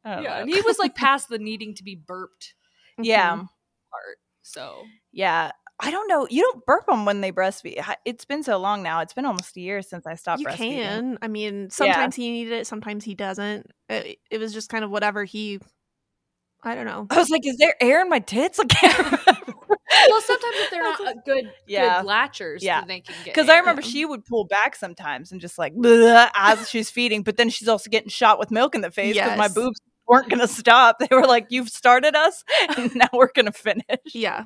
yeah. 0.05 0.21
know. 0.21 0.29
And 0.29 0.49
he 0.49 0.61
was 0.61 0.77
like 0.77 0.95
past 0.95 1.29
the 1.29 1.39
needing 1.39 1.73
to 1.75 1.83
be 1.83 1.95
burped 1.95 2.55
yeah. 2.99 3.35
part. 3.35 4.17
So 4.41 4.83
Yeah. 5.11 5.51
I 5.79 5.91
don't 5.91 6.07
know. 6.07 6.27
You 6.29 6.41
don't 6.41 6.65
burp 6.65 6.87
them 6.87 7.05
when 7.05 7.21
they 7.21 7.31
breastfeed. 7.31 7.83
It's 8.03 8.25
been 8.25 8.41
so 8.43 8.57
long 8.57 8.81
now. 8.81 9.01
It's 9.01 9.13
been 9.13 9.25
almost 9.25 9.55
a 9.57 9.61
year 9.61 9.81
since 9.83 10.07
I 10.07 10.15
stopped 10.15 10.41
You 10.41 10.47
breastfeeding. 10.47 10.57
can. 10.57 11.17
I 11.21 11.27
mean, 11.27 11.69
sometimes 11.69 12.15
he 12.15 12.31
needed 12.31 12.53
it, 12.53 12.67
sometimes 12.67 13.03
he 13.03 13.13
doesn't. 13.13 13.69
It, 13.87 14.17
it 14.31 14.39
was 14.39 14.53
just 14.53 14.69
kind 14.69 14.83
of 14.83 14.89
whatever 14.89 15.23
he. 15.23 15.59
I 16.63 16.73
don't 16.73 16.85
know. 16.87 17.05
I 17.11 17.17
was 17.17 17.29
like, 17.29 17.45
is 17.45 17.57
there 17.57 17.75
air 17.79 18.01
in 18.01 18.09
my 18.09 18.17
tits? 18.19 18.59
I 18.59 18.63
well, 20.09 20.21
sometimes 20.21 20.55
if 20.57 20.71
they're 20.71 20.81
not 21.05 21.25
good, 21.25 21.51
Yeah. 21.67 22.01
good 22.01 22.09
latchers, 22.09 22.61
Yeah. 22.61 22.79
then 22.79 22.87
they 22.87 23.01
can 23.01 23.15
get. 23.23 23.35
Because 23.35 23.47
I 23.47 23.59
remember 23.59 23.83
she 23.83 24.03
would 24.03 24.25
pull 24.25 24.45
back 24.45 24.75
sometimes 24.75 25.31
and 25.31 25.39
just 25.39 25.59
like 25.59 25.73
as 25.85 26.67
she's 26.69 26.89
feeding, 26.89 27.21
but 27.21 27.37
then 27.37 27.49
she's 27.49 27.67
also 27.67 27.89
getting 27.91 28.09
shot 28.09 28.39
with 28.39 28.49
milk 28.49 28.73
in 28.73 28.81
the 28.81 28.89
face 28.91 29.15
because 29.15 29.37
my 29.37 29.47
boobs 29.47 29.79
weren't 30.07 30.29
going 30.29 30.39
to 30.39 30.47
stop. 30.47 30.97
They 30.99 31.07
were 31.15 31.27
like, 31.27 31.47
"You've 31.49 31.69
started 31.69 32.15
us, 32.15 32.43
and 32.77 32.95
now 32.95 33.09
we're 33.13 33.31
going 33.31 33.45
to 33.45 33.51
finish." 33.51 33.83
Yeah. 34.13 34.45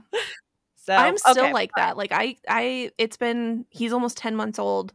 So 0.98 1.04
I'm 1.04 1.18
still 1.18 1.44
okay, 1.46 1.54
like 1.54 1.72
that. 1.78 1.98
Like 1.98 2.12
I 2.12 2.36
I 2.48 2.92
it's 2.98 3.18
been 3.18 3.66
he's 3.70 3.94
almost 3.94 4.18
10 4.18 4.36
months 4.36 4.60
old 4.60 4.94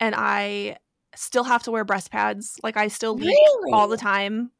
and 0.00 0.14
I 0.16 0.76
still 1.14 1.44
have 1.44 1.62
to 1.64 1.70
wear 1.70 1.84
breast 1.84 2.10
pads. 2.10 2.58
Like 2.62 2.76
I 2.76 2.88
still 2.88 3.14
leak 3.16 3.36
all 3.72 3.88
the 3.88 3.96
time. 3.96 4.50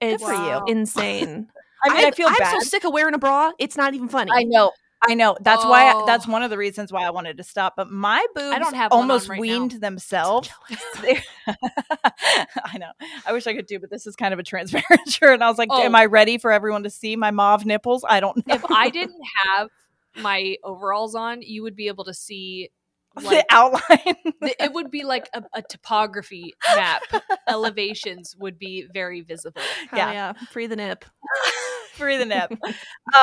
It's 0.00 0.22
for 0.22 0.32
you. 0.32 0.62
insane. 0.68 1.48
I 1.84 1.94
mean, 1.94 2.04
I, 2.06 2.10
feel 2.10 2.26
I'm 2.28 2.34
bad. 2.36 2.52
so 2.52 2.60
sick 2.68 2.84
of 2.84 2.92
wearing 2.92 3.14
a 3.14 3.18
bra. 3.18 3.52
It's 3.58 3.76
not 3.76 3.94
even 3.94 4.08
funny. 4.08 4.30
I 4.34 4.42
know. 4.44 4.72
I 5.00 5.14
know. 5.14 5.36
That's 5.40 5.64
why. 5.64 5.84
I, 5.92 6.04
that's 6.06 6.26
Oh. 6.26 6.32
one 6.32 6.42
of 6.42 6.50
the 6.50 6.58
reasons 6.58 6.92
why 6.92 7.04
I 7.04 7.10
wanted 7.10 7.36
to 7.36 7.44
stop. 7.44 7.74
But 7.76 7.88
my 7.88 8.24
boobs 8.34 8.52
I 8.54 8.58
don't 8.58 8.74
have 8.74 8.90
almost 8.90 9.28
right 9.28 9.36
now. 9.36 9.40
weaned 9.40 9.70
themselves. 9.80 10.50
I 11.46 12.78
know. 12.78 12.90
I 13.26 13.32
wish 13.32 13.46
I 13.46 13.54
could 13.54 13.66
do, 13.66 13.78
but 13.78 13.90
this 13.90 14.06
is 14.06 14.16
kind 14.16 14.32
of 14.32 14.40
a 14.40 14.42
transparent 14.42 15.00
shirt. 15.08 15.34
And 15.34 15.44
I 15.44 15.48
was 15.48 15.58
like, 15.58 15.68
Oh. 15.70 15.82
"Am 15.82 15.94
I 15.94 16.06
ready 16.06 16.38
for 16.38 16.50
everyone 16.50 16.82
to 16.82 16.90
see 16.90 17.16
my 17.16 17.30
mauve 17.30 17.64
nipples?" 17.64 18.04
I 18.08 18.20
don't 18.20 18.44
know. 18.46 18.54
if 18.54 18.64
I 18.70 18.90
didn't 18.90 19.22
have 19.46 19.68
my 20.16 20.56
overalls 20.64 21.14
on, 21.14 21.42
you 21.42 21.62
would 21.62 21.76
be 21.76 21.88
able 21.88 22.04
to 22.04 22.14
see. 22.14 22.70
the 23.18 23.24
Like, 23.24 23.46
outline, 23.50 24.14
the- 24.40 24.62
it 24.62 24.72
would 24.72 24.90
be 24.90 25.02
like 25.02 25.28
a, 25.34 25.42
a 25.54 25.62
topography 25.62 26.54
map. 26.76 27.02
Elevations 27.48 28.36
would 28.38 28.58
be 28.58 28.86
very 28.92 29.22
visible. 29.22 29.60
Hell 29.90 29.98
yeah. 29.98 30.12
yeah. 30.12 30.32
Free 30.50 30.66
the 30.66 30.76
nip. 30.76 31.04
free 31.94 32.16
the 32.16 32.26
nip. 32.26 32.52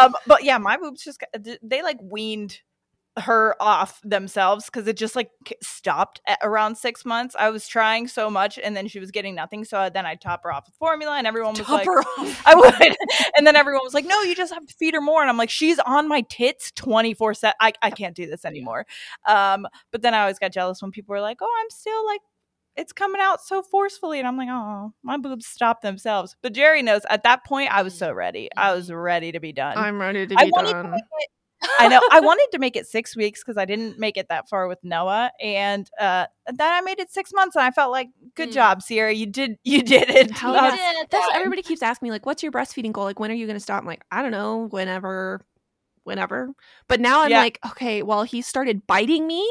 um, 0.02 0.14
but 0.28 0.44
yeah, 0.44 0.58
my 0.58 0.76
boobs 0.78 1.04
just 1.04 1.20
got- 1.22 1.46
they 1.64 1.82
like 1.82 2.00
weaned 2.02 2.60
her 3.18 3.56
off 3.62 4.02
themselves 4.04 4.66
because 4.66 4.88
it 4.88 4.98
just 4.98 5.16
like 5.16 5.30
stopped 5.62 6.22
at 6.28 6.40
around 6.42 6.76
six 6.76 7.06
months. 7.06 7.36
I 7.38 7.50
was 7.50 7.68
trying 7.68 8.08
so 8.08 8.30
much, 8.30 8.60
and 8.62 8.76
then 8.76 8.88
she 8.88 9.00
was 9.00 9.12
getting 9.12 9.36
nothing. 9.36 9.64
So 9.64 9.78
uh, 9.78 9.90
then 9.90 10.06
I'd 10.06 10.20
top 10.20 10.44
her 10.44 10.52
off 10.52 10.66
with 10.66 10.76
formula, 10.76 11.18
and 11.18 11.26
everyone 11.26 11.54
was 11.54 11.66
Top 11.66 11.86
like. 11.86 12.06
"I 12.46 12.56
would." 12.56 12.98
and 13.38 13.48
then 13.48 13.56
everyone 13.56 13.84
was 13.84 13.94
like, 13.94 14.06
"No, 14.06 14.22
you 14.22 14.36
just 14.36 14.54
have 14.54 14.66
to 14.66 14.74
feed 14.74 14.94
her 14.94 15.02
more." 15.02 15.22
And 15.22 15.30
I'm 15.30 15.38
like, 15.38 15.50
"She's 15.50 15.80
on 15.80 16.08
my 16.08 16.22
tits 16.30 16.72
twenty 16.72 17.14
four 17.14 17.34
seven. 17.34 17.56
I 17.60 17.74
I 17.82 17.90
can't 17.90 18.16
do 18.16 18.26
this 18.26 18.44
anymore." 18.44 18.86
Um, 19.26 19.68
but 19.92 20.02
then 20.02 20.14
I 20.14 20.22
always 20.22 20.40
got 20.40 20.52
jealous 20.52 20.82
when 20.82 20.92
people 20.92 21.14
were 21.14 21.22
like, 21.22 21.38
"Oh, 21.42 21.60
I'm 21.62 21.70
still 21.70 22.06
like." 22.06 22.22
It's 22.78 22.92
coming 22.92 23.22
out 23.22 23.42
so 23.42 23.62
forcefully, 23.62 24.20
and 24.20 24.28
I'm 24.28 24.36
like, 24.36 24.50
oh, 24.52 24.92
my 25.02 25.16
boobs 25.16 25.48
stop 25.48 25.82
themselves. 25.82 26.36
But 26.42 26.52
Jerry 26.52 26.82
knows 26.82 27.04
at 27.10 27.24
that 27.24 27.46
point, 27.46 27.72
I 27.72 27.84
was 27.84 27.94
mm. 27.94 28.00
so 28.00 28.12
ready. 28.12 28.50
I 28.58 28.72
mm. 28.72 28.76
was 28.76 28.92
ready 28.92 29.32
to 29.32 29.40
be 29.40 29.54
done. 29.54 29.78
I'm 29.78 29.98
ready 29.98 30.28
to 30.28 30.36
I 30.38 30.44
be 30.44 30.52
wanted 30.54 30.74
done. 30.74 30.94
it- 30.94 31.30
I 31.80 31.88
know. 31.88 32.02
I 32.12 32.20
wanted 32.22 32.48
to 32.52 32.60
make 32.60 32.76
it 32.76 32.88
six 32.88 33.16
weeks 33.16 33.44
because 33.44 33.58
I 33.58 33.66
didn't 33.66 34.00
make 34.00 34.18
it 34.18 34.28
that 34.30 34.50
far 34.50 34.68
with 34.68 34.80
Noah, 34.84 35.32
and 35.42 35.90
uh, 36.00 36.26
then 36.48 36.74
I 36.74 36.82
made 36.82 37.00
it 37.00 37.12
six 37.12 37.32
months, 37.34 37.56
and 37.56 37.64
I 37.64 37.72
felt 37.72 37.92
like, 37.92 38.10
good 38.36 38.50
Mm. 38.50 38.54
job, 38.54 38.82
Sierra. 38.82 39.14
You 39.14 39.26
did, 39.26 39.58
you 39.64 39.82
did 39.84 40.10
it. 40.10 40.32
Hell 40.32 40.54
yeah. 40.54 40.76
That's 41.10 41.28
everybody 41.34 41.62
keeps 41.62 41.82
asking 41.82 42.08
me 42.08 42.12
like, 42.12 42.26
"What's 42.26 42.44
your 42.44 42.52
breastfeeding 42.52 42.92
goal? 42.92 43.06
Like, 43.06 43.20
when 43.20 43.32
are 43.32 43.36
you 43.36 43.46
going 43.46 43.56
to 43.58 43.62
stop?" 43.64 43.82
I'm 43.82 43.88
like, 43.88 44.04
I 44.12 44.22
don't 44.22 44.32
know. 44.32 44.68
Whenever, 44.70 45.42
whenever. 46.04 46.50
But 46.88 47.00
now 47.02 47.22
I'm 47.22 47.32
Yeah. 47.32 47.40
like, 47.40 47.60
okay, 47.72 48.04
well, 48.04 48.24
he 48.24 48.42
started 48.42 48.86
biting 48.88 49.28
me 49.28 49.50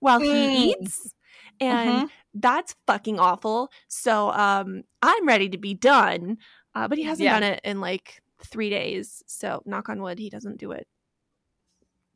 while 0.00 0.20
Mm. 0.20 0.24
he 0.24 0.70
eats, 0.70 1.14
and 1.60 2.04
Mhm. 2.04 2.10
that's 2.34 2.76
fucking 2.86 3.18
awful. 3.18 3.70
So, 3.88 4.30
um, 4.32 4.84
I'm 5.02 5.26
ready 5.26 5.48
to 5.50 5.58
be 5.58 5.74
done. 5.74 6.38
Uh, 6.74 6.86
but 6.86 6.98
he 6.98 7.04
hasn't 7.04 7.24
Yeah. 7.24 7.34
done 7.34 7.42
it 7.42 7.60
in 7.64 7.80
like 7.80 8.22
three 8.44 8.70
days. 8.70 9.22
So, 9.26 9.62
knock 9.66 9.88
on 9.88 10.00
wood, 10.00 10.18
he 10.18 10.30
doesn't 10.30 10.58
do 10.58 10.70
it 10.72 10.86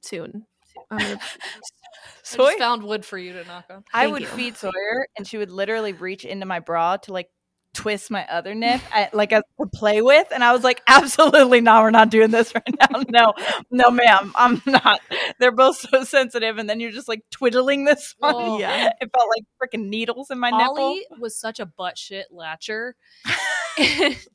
soon. 0.04 0.46
I'm 0.90 0.98
gonna- 0.98 1.20
I 2.38 2.56
found 2.58 2.82
wood 2.82 3.04
for 3.04 3.18
you 3.18 3.32
to 3.34 3.44
knock 3.44 3.66
on. 3.70 3.84
I 3.92 4.02
Thank 4.04 4.12
would 4.12 4.22
you. 4.22 4.28
feed 4.28 4.56
Sawyer, 4.56 5.06
and 5.16 5.26
she 5.26 5.38
would 5.38 5.50
literally 5.50 5.92
reach 5.92 6.24
into 6.24 6.46
my 6.46 6.60
bra 6.60 6.96
to 6.98 7.12
like 7.12 7.28
twist 7.74 8.10
my 8.10 8.26
other 8.26 8.54
nip, 8.54 8.80
at, 8.94 9.14
like 9.14 9.32
as 9.32 9.42
to 9.60 9.66
play 9.74 10.02
with, 10.02 10.28
and 10.30 10.44
I 10.44 10.52
was 10.52 10.62
like, 10.62 10.82
absolutely 10.86 11.60
not. 11.60 11.82
We're 11.82 11.90
not 11.90 12.10
doing 12.10 12.30
this 12.30 12.54
right 12.54 12.74
now. 12.90 13.02
No, 13.08 13.34
no, 13.70 13.90
ma'am, 13.90 14.32
I'm 14.36 14.62
not. 14.66 15.00
They're 15.40 15.52
both 15.52 15.78
so 15.78 16.04
sensitive, 16.04 16.58
and 16.58 16.68
then 16.70 16.80
you're 16.80 16.90
just 16.92 17.08
like 17.08 17.22
twiddling 17.30 17.84
this 17.84 18.14
one. 18.18 18.34
Oh. 18.34 18.58
Yeah, 18.58 18.90
it 19.00 19.10
felt 19.10 19.28
like 19.36 19.44
freaking 19.60 19.88
needles 19.88 20.30
in 20.30 20.38
my 20.38 20.50
nipple. 20.50 20.78
Ollie 20.78 21.06
was 21.18 21.38
such 21.38 21.60
a 21.60 21.66
butt 21.66 21.98
shit 21.98 22.26
latcher. 22.32 22.92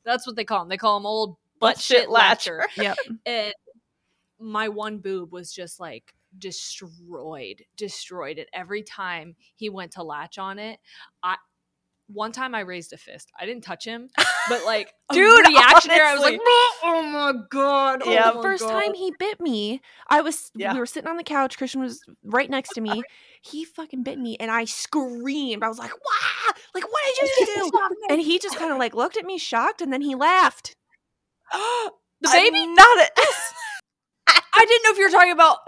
That's 0.04 0.26
what 0.26 0.36
they 0.36 0.44
call 0.44 0.62
him. 0.62 0.68
They 0.68 0.76
call 0.76 0.96
him 0.98 1.06
old 1.06 1.36
butt, 1.60 1.78
shit 1.80 2.08
latcher. 2.08 2.62
yep. 2.76 2.96
and 3.24 3.54
my 4.40 4.68
one 4.68 4.98
boob 4.98 5.32
was 5.32 5.52
just 5.52 5.80
like 5.80 6.14
destroyed 6.38 7.62
destroyed 7.76 8.38
and 8.38 8.48
every 8.52 8.82
time 8.82 9.34
he 9.56 9.70
went 9.70 9.92
to 9.92 10.02
latch 10.02 10.38
on 10.38 10.58
it 10.58 10.78
i 11.22 11.36
one 12.10 12.32
time 12.32 12.54
i 12.54 12.60
raised 12.60 12.92
a 12.92 12.96
fist 12.96 13.30
i 13.40 13.44
didn't 13.46 13.64
touch 13.64 13.84
him 13.84 14.08
but 14.48 14.64
like 14.64 14.92
Dude, 15.12 15.46
reaction 15.46 15.88
there 15.88 16.04
i 16.04 16.12
was 16.14 16.22
like 16.22 16.38
oh 16.82 17.02
my 17.02 17.32
god 17.50 18.02
oh 18.04 18.12
Yeah. 18.12 18.32
my 18.34 18.42
first 18.42 18.62
God." 18.62 18.80
time 18.82 18.94
he 18.94 19.12
bit 19.18 19.40
me, 19.40 19.80
I 20.08 20.20
was 20.20 20.50
Yeah. 20.54 20.72
we 20.74 20.78
were 20.78 20.86
sitting 20.86 21.08
on 21.08 21.16
the 21.16 21.24
couch. 21.24 21.56
Christian 21.58 21.80
was 21.80 22.02
right 22.22 22.48
next 22.48 22.70
to 22.74 22.80
me. 22.80 23.02
He 23.40 23.64
fucking 23.64 24.02
bit 24.02 24.18
me, 24.18 24.36
and 24.40 24.50
I 24.50 24.64
screamed. 24.64 25.62
I 25.62 25.68
was 25.68 25.78
like, 25.78 25.92
"Wow! 25.92 26.52
Like, 26.74 26.82
what 26.84 27.00
did 27.20 27.28
you 27.38 27.46
do?" 27.70 27.70
and 28.10 28.20
he 28.20 28.38
just 28.40 28.56
kind 28.56 28.72
of 28.72 28.78
like 28.78 28.94
looked 28.94 29.16
at 29.16 29.24
me 29.24 29.38
shocked, 29.38 29.80
and 29.80 29.92
then 29.92 30.00
he 30.02 30.14
laughed. 30.16 30.74
the 31.52 31.90
baby? 32.32 32.66
not 32.66 32.98
it. 32.98 33.10
I 34.58 34.64
didn't 34.64 34.82
know 34.84 34.92
if 34.92 34.98
you 34.98 35.04
were 35.04 35.10
talking 35.10 35.32
about 35.32 35.58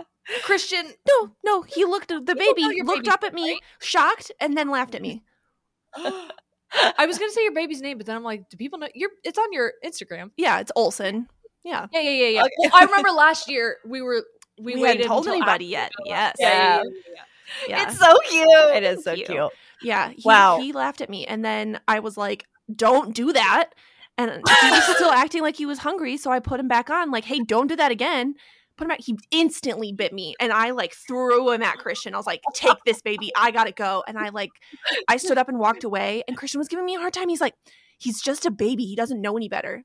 Christian, 0.45 0.87
No, 1.09 1.31
no, 1.45 1.63
he 1.63 1.85
looked 1.85 2.09
the 2.09 2.21
baby, 2.21 2.63
looked 2.85 3.03
baby's 3.05 3.09
up 3.13 3.25
at 3.25 3.35
me, 3.35 3.53
right? 3.53 3.61
shocked, 3.81 4.31
and 4.39 4.57
then 4.57 4.71
laughed 4.71 4.95
at 4.95 5.03
me. 5.03 5.23
I 5.97 7.07
was 7.07 7.19
gonna 7.19 7.33
say 7.33 7.43
your 7.43 7.55
baby's 7.55 7.81
name, 7.81 7.97
but 7.99 8.07
then 8.07 8.15
I'm 8.17 8.23
like, 8.23 8.49
do 8.49 8.57
people 8.57 8.79
know? 8.79 8.89
You're. 8.95 9.11
It's 9.25 9.39
on 9.39 9.53
your 9.53 9.73
Instagram. 9.85 10.31
Yeah, 10.37 10.61
it's 10.61 10.71
Olson. 10.77 11.29
Yeah. 11.65 11.87
Yeah, 11.93 12.01
yeah, 12.01 12.11
yeah, 12.11 12.27
yeah. 12.29 12.41
Okay. 12.43 12.53
Well, 12.59 12.71
I 12.75 12.85
remember 12.85 13.11
last 13.11 13.49
year 13.51 13.79
we 13.85 14.03
were 14.03 14.23
we, 14.59 14.75
We, 14.77 14.83
hadn't 14.83 15.07
told 15.07 15.27
anybody 15.27 15.65
yet. 15.67 15.91
Yes. 16.05 16.37
Yeah, 16.39 16.83
yeah. 16.83 16.83
Yeah. 17.69 17.83
It's 17.89 17.99
so 17.99 18.15
cute. 18.29 18.47
It 18.77 18.85
is 18.85 19.03
so 19.03 19.15
Cute. 19.15 19.27
cute. 19.27 19.51
Yeah, 19.83 20.11
he, 20.11 20.23
Wow. 20.25 20.61
he 20.61 20.73
laughed 20.73 21.01
at 21.01 21.11
me, 21.11 21.27
and 21.27 21.45
then 21.45 21.81
I 21.89 21.99
was 22.01 22.17
like, 22.17 22.47
"Don't 22.75 23.15
do 23.15 23.33
that." 23.33 23.71
And 24.17 24.31
he 24.31 24.71
was 24.71 24.85
still 24.97 25.11
acting 25.11 25.43
like 25.43 25.57
he 25.57 25.67
was 25.67 25.79
hungry, 25.79 26.17
so 26.19 26.31
I 26.31 26.39
put 26.39 26.61
him 26.61 26.69
back 26.69 26.89
on. 26.91 27.11
Like, 27.11 27.25
"Hey, 27.25 27.41
don't 27.41 27.67
do 27.67 27.75
that 27.77 27.91
again." 27.91 28.35
Put 28.81 28.85
him 28.87 28.89
back. 28.89 29.01
He 29.03 29.19
instantly 29.31 29.93
bit 29.93 30.15
me, 30.15 30.35
and 30.41 30.53
I 30.55 30.71
like 30.71 30.95
threw 30.95 31.51
him 31.53 31.63
at 31.63 31.77
Christian. 31.77 32.15
I 32.15 32.17
was 32.17 32.27
like, 32.27 32.41
"Take 32.55 32.79
this, 32.87 33.03
baby. 33.03 33.31
I 33.37 33.51
gotta 33.51 33.73
go." 33.73 34.03
And 34.09 34.19
I 34.19 34.31
like, 34.31 34.49
I 35.07 35.19
stood 35.19 35.37
up 35.37 35.51
and 35.51 35.59
walked 35.59 35.85
away, 35.85 36.23
and 36.27 36.35
Christian 36.35 36.59
was 36.61 36.69
giving 36.69 36.87
me 36.87 36.95
a 36.95 36.99
hard 36.99 37.13
time. 37.13 37.29
He's 37.29 37.43
like, 37.43 37.53
"He's 37.99 38.23
just 38.23 38.47
a 38.47 38.51
baby. 38.51 38.87
He 38.87 38.97
doesn't 38.97 39.21
know 39.21 39.37
any 39.37 39.51
better." 39.51 39.85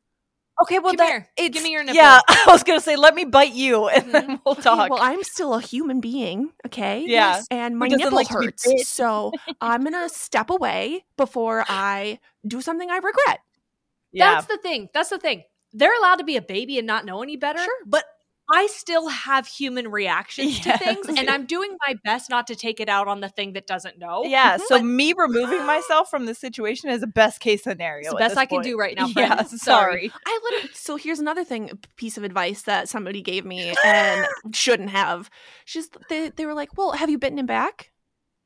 Okay, 0.62 0.80
well 0.80 0.94
Come 0.94 0.98
that 1.06 1.10
here. 1.10 1.28
it's 1.36 1.54
Give 1.54 1.64
me 1.64 1.72
your 1.74 1.84
nipple. 1.84 1.98
yeah. 1.98 2.22
I 2.30 2.46
was 2.48 2.64
gonna 2.64 2.80
say, 2.80 2.96
let 2.96 3.14
me 3.14 3.26
bite 3.26 3.52
you, 3.54 3.90
and 3.90 4.14
then 4.14 4.28
Mhm. 4.30 4.40
we'll 4.46 4.54
Okay, 4.54 4.62
talk. 4.64 4.90
well, 4.90 5.00
I'm 5.02 5.22
still 5.24 5.54
a 5.56 5.60
human 5.60 6.00
being, 6.00 6.54
okay? 6.68 7.04
Yeah. 7.06 7.42
And 7.52 7.78
my 7.78 7.90
nipple 7.90 8.12
like 8.16 8.30
hurts. 8.30 8.66
So 8.88 9.34
I'm 9.60 9.84
gonna 9.84 10.08
step 10.08 10.50
away 10.50 11.04
before 11.18 11.66
I 11.68 12.20
do 12.48 12.62
something 12.62 12.90
I 12.90 12.96
regret. 12.96 13.42
yeah, 14.14 14.36
That's 14.36 14.48
the 14.48 14.58
thing. 14.58 14.88
That's 14.94 15.10
the 15.10 15.18
thing. 15.20 15.44
They're 15.74 15.94
allowed 16.00 16.20
to 16.20 16.24
be 16.24 16.38
a 16.38 16.42
baby 16.42 16.78
and 16.78 16.88
not 16.88 17.04
know 17.04 17.22
any 17.22 17.36
better. 17.36 17.60
Sure. 17.60 17.78
But 17.86 18.06
I 18.48 18.68
still 18.68 19.08
have 19.10 19.48
human 19.48 19.88
reactions 19.90 20.64
Yes. 20.64 20.80
to 20.80 20.86
things, 20.86 21.08
and 21.10 21.30
I'm 21.30 21.46
doing 21.48 21.76
my 21.88 21.96
best 22.04 22.30
not 22.30 22.46
to 22.48 22.56
take 22.56 22.80
it 22.80 22.88
out 22.88 23.08
on 23.08 23.20
the 23.20 23.28
thing 23.30 23.54
that 23.54 23.66
doesn't 23.66 23.98
know. 23.98 24.24
yeah. 24.26 24.58
So 24.68 24.78
But- 24.78 24.84
me 24.86 25.14
removing 25.14 25.66
myself 25.66 26.10
from 26.12 26.26
the 26.28 26.36
situation 26.36 26.90
is 26.92 27.02
a 27.02 27.08
best 27.08 27.40
case 27.40 27.64
scenario. 27.64 28.02
It's 28.02 28.10
the 28.12 28.16
best 28.18 28.32
this 28.36 28.38
I 28.38 28.46
can 28.46 28.62
do 28.62 28.78
right 28.78 28.96
now. 28.96 29.08
Yeah, 29.16 29.36
friend. 29.36 29.50
sorry. 29.60 30.12
I 30.28 30.40
literally 30.44 30.70
so 30.74 30.96
here's 30.96 31.20
another 31.20 31.44
thing 31.44 31.72
piece 31.96 32.18
of 32.18 32.24
advice 32.24 32.62
that 32.64 32.88
somebody 32.88 33.22
gave 33.24 33.46
me 33.46 33.74
and 33.84 34.28
shouldn't 34.54 34.92
have. 34.92 35.30
She's 35.66 35.90
they, 36.10 36.30
they 36.30 36.46
were 36.46 36.54
like, 36.54 36.78
Well, 36.78 36.92
have 36.92 37.10
you 37.10 37.18
bitten 37.18 37.40
him 37.40 37.48
back? 37.48 37.92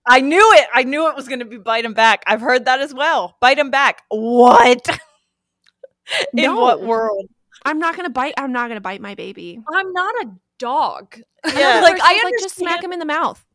I 0.07 0.21
knew 0.21 0.41
it. 0.55 0.67
I 0.73 0.83
knew 0.85 1.09
it 1.09 1.15
was 1.15 1.27
going 1.27 1.39
to 1.39 1.45
be 1.45 1.57
bite 1.57 1.83
him 1.85 1.93
back. 1.93 2.23
I've 2.25 2.41
heard 2.41 2.65
that 2.65 2.79
as 2.79 2.93
well. 2.93 3.35
Bite 3.41 3.59
him 3.59 3.69
back. 3.69 4.01
What? 4.09 4.87
In 6.33 6.43
No. 6.45 6.55
what 6.59 6.81
world? 6.81 7.27
I'm 7.65 7.79
not 7.79 7.95
gonna 7.95 8.09
bite 8.09 8.33
I'm 8.37 8.51
not 8.51 8.67
gonna 8.69 8.81
bite 8.81 9.01
my 9.01 9.15
baby. 9.15 9.59
I'm 9.73 9.91
not 9.93 10.15
a 10.23 10.29
dog. 10.57 11.19
Yeah. 11.45 11.81
like 11.81 11.93
Like, 11.93 12.01
I 12.01 12.19
I 12.19 12.23
like 12.25 12.33
just 12.39 12.55
smack 12.55 12.83
him 12.83 12.91
in 12.93 12.99
the 12.99 13.05
mouth. 13.05 13.45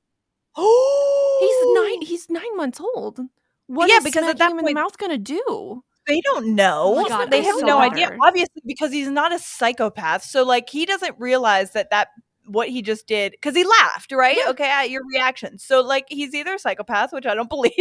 Oh, 0.57 1.39
He's 1.41 1.83
nine 1.83 2.03
he's 2.09 2.31
nine 2.31 2.57
months 2.57 2.81
old. 2.81 3.21
What 3.67 3.89
Yeah, 3.89 3.97
is 3.99 4.05
because 4.05 4.25
at 4.25 4.37
smacking 4.37 4.39
that 4.39 4.45
him 4.53 4.59
in 4.59 4.65
the 4.65 4.69
point- 4.69 4.75
mouth 4.75 4.99
gonna 4.99 5.19
do? 5.19 5.83
They 6.07 6.21
don't 6.21 6.55
know. 6.55 6.97
Oh 6.99 7.09
God, 7.09 7.31
they 7.31 7.43
have 7.43 7.59
so 7.61 7.65
no 7.67 7.79
hard. 7.79 7.93
idea. 7.95 8.17
Obviously, 8.23 8.61
because 8.67 8.93
he's 8.93 9.09
not 9.09 9.33
a 9.33 9.39
psychopath. 9.39 10.23
So, 10.23 10.45
like, 10.45 10.69
he 10.69 10.85
doesn't 10.85 11.19
realize 11.19 11.71
that 11.73 11.89
that 11.91 12.09
what 12.47 12.69
he 12.69 12.83
just 12.83 13.07
did 13.07 13.33
because 13.33 13.57
he 13.57 13.65
laughed, 13.65 14.13
right? 14.13 14.37
Okay, 14.49 14.69
at 14.69 14.91
your 14.91 15.01
reaction. 15.11 15.57
So, 15.59 15.81
like, 15.81 16.05
he's 16.09 16.35
either 16.35 16.57
a 16.57 16.59
psychopath, 16.59 17.15
which 17.15 17.25
I 17.25 17.35
don't 17.35 17.49
believe, 17.57 17.73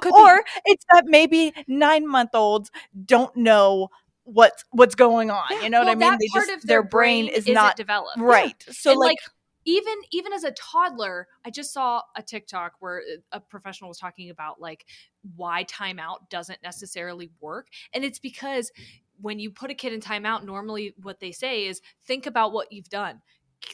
Could 0.00 0.12
be. 0.12 0.20
or 0.20 0.42
it's 0.64 0.84
that 0.92 1.04
maybe 1.06 1.52
nine 1.68 2.08
month 2.08 2.30
olds 2.34 2.72
don't 3.06 3.34
know 3.36 3.88
what's 4.24 4.64
what's 4.70 4.94
going 4.94 5.30
on. 5.30 5.44
You 5.62 5.70
know 5.70 5.80
Well, 5.80 5.88
what 5.88 6.04
I 6.04 6.10
mean? 6.10 6.18
They 6.20 6.28
part 6.28 6.48
just 6.48 6.64
of 6.64 6.68
their 6.68 6.82
brain 6.82 7.28
is 7.28 7.38
isn't 7.38 7.54
not 7.54 7.76
developed. 7.76 8.18
right. 8.18 8.62
So, 8.70 8.90
and 8.90 8.98
like, 9.00 9.08
like, 9.10 9.18
even 9.64 9.94
even 10.10 10.32
as 10.32 10.44
a 10.44 10.50
toddler 10.52 11.26
i 11.44 11.50
just 11.50 11.72
saw 11.72 12.02
a 12.16 12.22
tiktok 12.22 12.74
where 12.80 12.98
uh, 13.00 13.18
a 13.32 13.40
professional 13.40 13.88
was 13.88 13.98
talking 13.98 14.30
about 14.30 14.60
like 14.60 14.84
why 15.36 15.64
timeout 15.64 16.28
doesn't 16.30 16.62
necessarily 16.62 17.30
work 17.40 17.68
and 17.92 18.04
it's 18.04 18.18
because 18.18 18.70
when 19.20 19.38
you 19.38 19.50
put 19.50 19.70
a 19.70 19.74
kid 19.74 19.92
in 19.92 20.00
timeout 20.00 20.44
normally 20.44 20.94
what 21.02 21.20
they 21.20 21.32
say 21.32 21.66
is 21.66 21.80
think 22.04 22.26
about 22.26 22.52
what 22.52 22.70
you've 22.72 22.88
done 22.88 23.20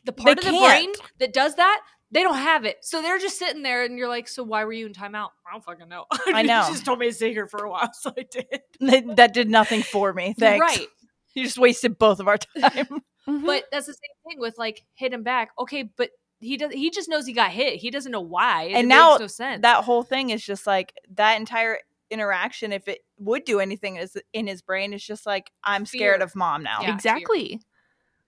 the 0.04 0.12
part 0.12 0.38
of 0.38 0.44
the 0.44 0.50
brain 0.50 0.92
can't. 0.94 1.00
that 1.18 1.32
does 1.32 1.56
that 1.56 1.80
they 2.12 2.22
don't 2.22 2.38
have 2.38 2.64
it 2.64 2.76
so 2.82 3.00
they're 3.02 3.18
just 3.18 3.38
sitting 3.38 3.62
there 3.62 3.84
and 3.84 3.96
you're 3.98 4.08
like 4.08 4.26
so 4.28 4.42
why 4.42 4.64
were 4.64 4.72
you 4.72 4.86
in 4.86 4.92
timeout 4.92 5.28
i 5.46 5.52
don't 5.52 5.64
fucking 5.64 5.88
know 5.88 6.04
I 6.26 6.42
know. 6.42 6.64
she 6.66 6.72
just 6.72 6.84
told 6.84 6.98
me 6.98 7.06
to 7.08 7.12
sit 7.14 7.32
here 7.32 7.46
for 7.46 7.64
a 7.64 7.70
while 7.70 7.90
so 8.00 8.12
i 8.18 8.24
did 8.30 8.46
that, 8.80 9.16
that 9.16 9.34
did 9.34 9.48
nothing 9.48 9.82
for 9.82 10.12
me. 10.12 10.34
Thanks. 10.38 10.60
right 10.60 10.86
You 11.34 11.44
just 11.44 11.58
wasted 11.58 11.98
both 11.98 12.18
of 12.20 12.26
our 12.28 12.38
time. 12.38 13.02
Mhm. 13.28 13.46
But 13.46 13.64
that's 13.70 13.86
the 13.86 13.92
same 13.92 14.10
thing 14.32 14.40
with 14.40 14.56
like 14.58 14.84
hit 14.94 15.12
him 15.12 15.22
back. 15.22 15.50
Okay, 15.58 15.82
but 15.84 16.10
he 16.40 16.56
does. 16.56 16.72
He 16.72 16.90
just 16.90 17.08
knows 17.08 17.26
he 17.26 17.34
got 17.34 17.50
hit. 17.50 17.74
He 17.74 17.90
doesn't 17.90 18.10
know 18.10 18.22
why. 18.22 18.64
It 18.64 18.72
And 18.72 18.88
makes 18.88 18.98
now 18.98 19.16
no 19.18 19.26
sense. 19.26 19.60
that 19.62 19.84
whole 19.84 20.02
thing 20.02 20.30
is 20.30 20.42
just 20.44 20.66
like 20.66 20.94
that 21.16 21.38
entire 21.38 21.78
interaction 22.10 22.72
if 22.72 22.88
it 22.88 23.00
would 23.18 23.44
do 23.44 23.60
anything 23.60 23.96
is 23.96 24.16
in 24.32 24.46
his 24.48 24.62
brain 24.62 24.92
is 24.92 25.04
just 25.04 25.26
like 25.26 25.52
i'm 25.62 25.86
scared 25.86 26.16
Fear. 26.18 26.24
of 26.24 26.34
mom 26.34 26.64
now 26.64 26.80
Yeah, 26.80 26.86
fear. 26.86 26.94
exactly. 26.96 27.60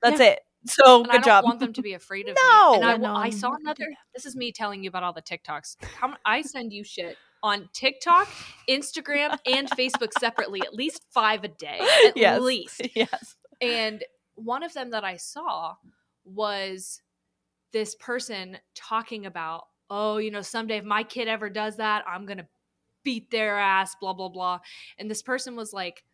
that's 0.01 0.21
it 0.21 0.39
so 0.65 1.03
and 1.03 1.11
I 1.11 1.15
good 1.15 1.23
don't 1.23 1.25
job 1.25 1.45
want 1.45 1.61
them 1.61 1.73
to 1.75 1.83
be 1.83 1.95
afraid 1.95 2.29
of 2.29 2.37
No. 2.43 2.71
me. 2.73 2.77
And 2.77 2.85
I, 2.85 2.91
Yeah, 2.93 2.97
will- 2.97 3.17
I 3.17 3.31
saw 3.31 3.53
another. 3.61 3.87
This 4.15 4.27
is 4.27 4.37
me 4.37 4.53
telling 4.53 4.83
you 4.83 4.89
about 4.89 5.03
all 5.03 5.13
the 5.13 5.23
TikToks. 5.23 5.77
How 5.99 6.09
m- 6.09 6.17
I 6.25 6.43
send 6.43 6.73
you 6.73 6.85
shit 6.85 7.17
on 7.43 7.69
TikTok, 7.73 8.29
Instagram, 8.69 9.39
and 9.47 9.69
Facebook 9.71 10.13
separately, 10.19 10.63
at 10.63 10.75
least 10.75 11.05
five 11.11 11.43
a 11.45 11.49
day, 11.49 11.81
at 12.07 12.17
Yes. 12.17 12.41
least. 12.41 12.83
yes 12.95 13.35
And 13.61 14.05
one 14.37 14.63
of 14.63 14.73
them 14.75 14.91
that 14.91 15.05
I 15.05 15.17
saw 15.17 15.75
was 16.25 17.03
this 17.73 17.95
person 17.97 18.59
talking 18.75 19.27
about, 19.27 19.65
oh, 19.91 20.19
you 20.19 20.31
know, 20.31 20.43
someday 20.43 20.79
if 20.79 20.85
my 20.85 21.03
kid 21.03 21.27
ever 21.29 21.51
does 21.51 21.77
that, 21.79 22.05
I'm 22.07 22.27
going 22.27 22.39
to 22.39 22.47
beat 23.03 23.31
their 23.31 23.59
ass, 23.59 23.97
blah, 24.01 24.13
blah, 24.13 24.29
blah. 24.29 24.61
And 24.99 25.11
this 25.11 25.23
person 25.23 25.57
was 25.57 25.73
like, 25.73 26.05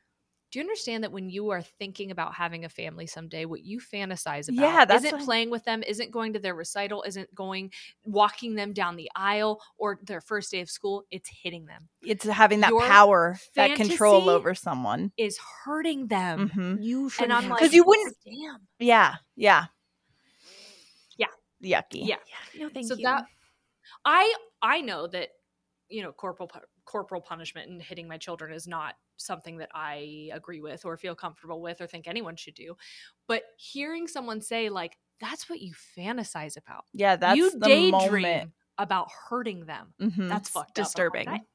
do 0.51 0.59
you 0.59 0.63
understand 0.63 1.05
that 1.05 1.13
when 1.13 1.29
you 1.29 1.51
are 1.51 1.61
thinking 1.61 2.11
about 2.11 2.35
having 2.35 2.65
a 2.65 2.69
family 2.69 3.07
someday, 3.07 3.45
what 3.45 3.63
you 3.65 3.79
fantasize 3.81 4.49
about 4.49 4.63
Yeah, 4.63 4.85
that's 4.87 5.05
isn't 5.05 5.19
what- 5.19 5.25
playing 5.27 5.51
with 5.51 5.65
them, 5.65 5.83
isn't 5.83 6.11
going 6.11 6.33
to 6.33 6.39
their 6.39 6.55
recital, 6.55 7.03
isn't 7.07 7.35
going 7.35 7.71
walking 8.05 8.55
them 8.55 8.73
down 8.73 8.97
the 8.97 9.11
aisle 9.15 9.61
or 9.77 9.99
their 10.05 10.21
first 10.23 10.51
day 10.51 10.61
of 10.61 10.71
school, 10.71 11.05
it's 11.11 11.29
hitting 11.29 11.67
them, 11.67 11.89
it's 12.03 12.25
having 12.25 12.61
that 12.61 12.71
Your 12.71 12.81
power 12.81 13.39
that 13.57 13.77
control 13.77 14.31
over 14.31 14.55
someone 14.55 15.13
is 15.19 15.39
hurting 15.65 16.07
them. 16.07 16.49
hmm 16.49 16.77
You 16.81 17.11
should 17.11 17.25
And 17.25 17.33
I'm 17.33 17.49
like, 17.49 17.61
'Cause 17.61 17.73
you 17.75 17.85
wouldn't- 17.85 18.17
damn. 18.25 18.67
yeah 18.79 19.17
yeah 19.37 19.67
Yeah. 21.17 21.27
yucky 21.63 22.07
Yeah. 22.07 22.17
No, 22.57 22.69
thank 22.71 22.87
so 22.87 22.95
you. 22.95 23.03
that 23.05 23.25
I 24.05 24.35
I 24.63 24.81
know 24.81 25.07
that 25.09 25.31
you 25.89 26.03
know 26.03 26.13
corporal 26.13 26.51
corporal 26.85 27.21
punishment 27.21 27.69
and 27.69 27.83
hitting 27.83 28.07
my 28.09 28.17
children 28.17 28.53
is 28.53 28.67
not 28.69 28.95
something 29.19 29.59
that 29.59 29.69
I 29.75 30.31
agree 30.33 30.61
with 30.61 30.85
or 30.85 30.97
feel 30.97 31.15
comfortable 31.15 31.61
with 31.61 31.81
or 31.81 31.87
think 31.87 32.09
anyone 32.09 32.37
should 32.37 32.55
do. 32.55 32.77
But 33.27 33.43
hearing 33.57 34.09
someone 34.09 34.41
say 34.41 34.69
like 34.71 34.97
that's 35.21 35.51
what 35.51 35.61
you 35.61 35.75
fantasize 35.99 36.57
about. 36.57 36.85
yeah 36.93 37.17
that's 37.17 37.37
you 37.37 37.51
the 37.51 37.59
daydream 37.67 38.23
moment 38.23 38.51
about 38.79 39.09
hurting 39.29 39.67
them. 39.67 39.93
Mhm. 40.01 40.29
That's 40.29 40.49
fucked 40.49 40.75
disturbing. 40.75 41.27
up. 41.29 41.35
I'm 41.35 41.41
like, 41.41 41.47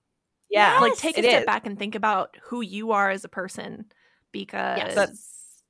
yeah 0.49 0.79
like 0.81 0.97
take 0.97 1.17
a 1.17 1.23
step 1.23 1.41
is. 1.41 1.45
back 1.45 1.65
and 1.65 1.79
think 1.79 1.95
about 1.95 2.35
who 2.43 2.61
you 2.61 2.91
are 2.91 3.09
as 3.09 3.23
a 3.23 3.29
person 3.29 3.85
because 4.31 4.93
That's- 4.95 5.63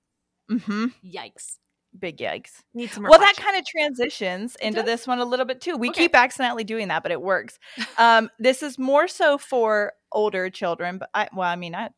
hmm 0.50 0.88
Yikes. 1.06 1.58
big 1.98 2.18
yikes 2.18 2.64
need 2.74 2.89
some 2.89 3.04
well 3.04 3.20
that 3.20 3.36
kind 3.38 3.56
of 3.56 3.64
transitions 3.66 4.56
into 4.62 4.82
this 4.82 5.06
one 5.08 5.20
a 5.20 5.26
little 5.26 5.46
bit 5.46 5.62
too 5.62 5.78
we 5.78 5.89
Okay. 5.89 6.04
keep 6.06 6.16
accidentally 6.16 6.64
doing 6.64 6.88
that 6.88 7.04
but 7.04 7.12
it 7.12 7.22
works 7.22 7.60
um 8.00 8.30
this 8.39 8.64
is 8.64 8.80
more 8.80 9.08
so 9.08 9.38
for 9.38 9.94
older 10.14 10.49
children 10.49 10.97
but 10.97 11.09
i 11.14 11.28
well 11.36 11.49
i 11.49 11.55
mean 11.55 11.76
i 11.76 11.89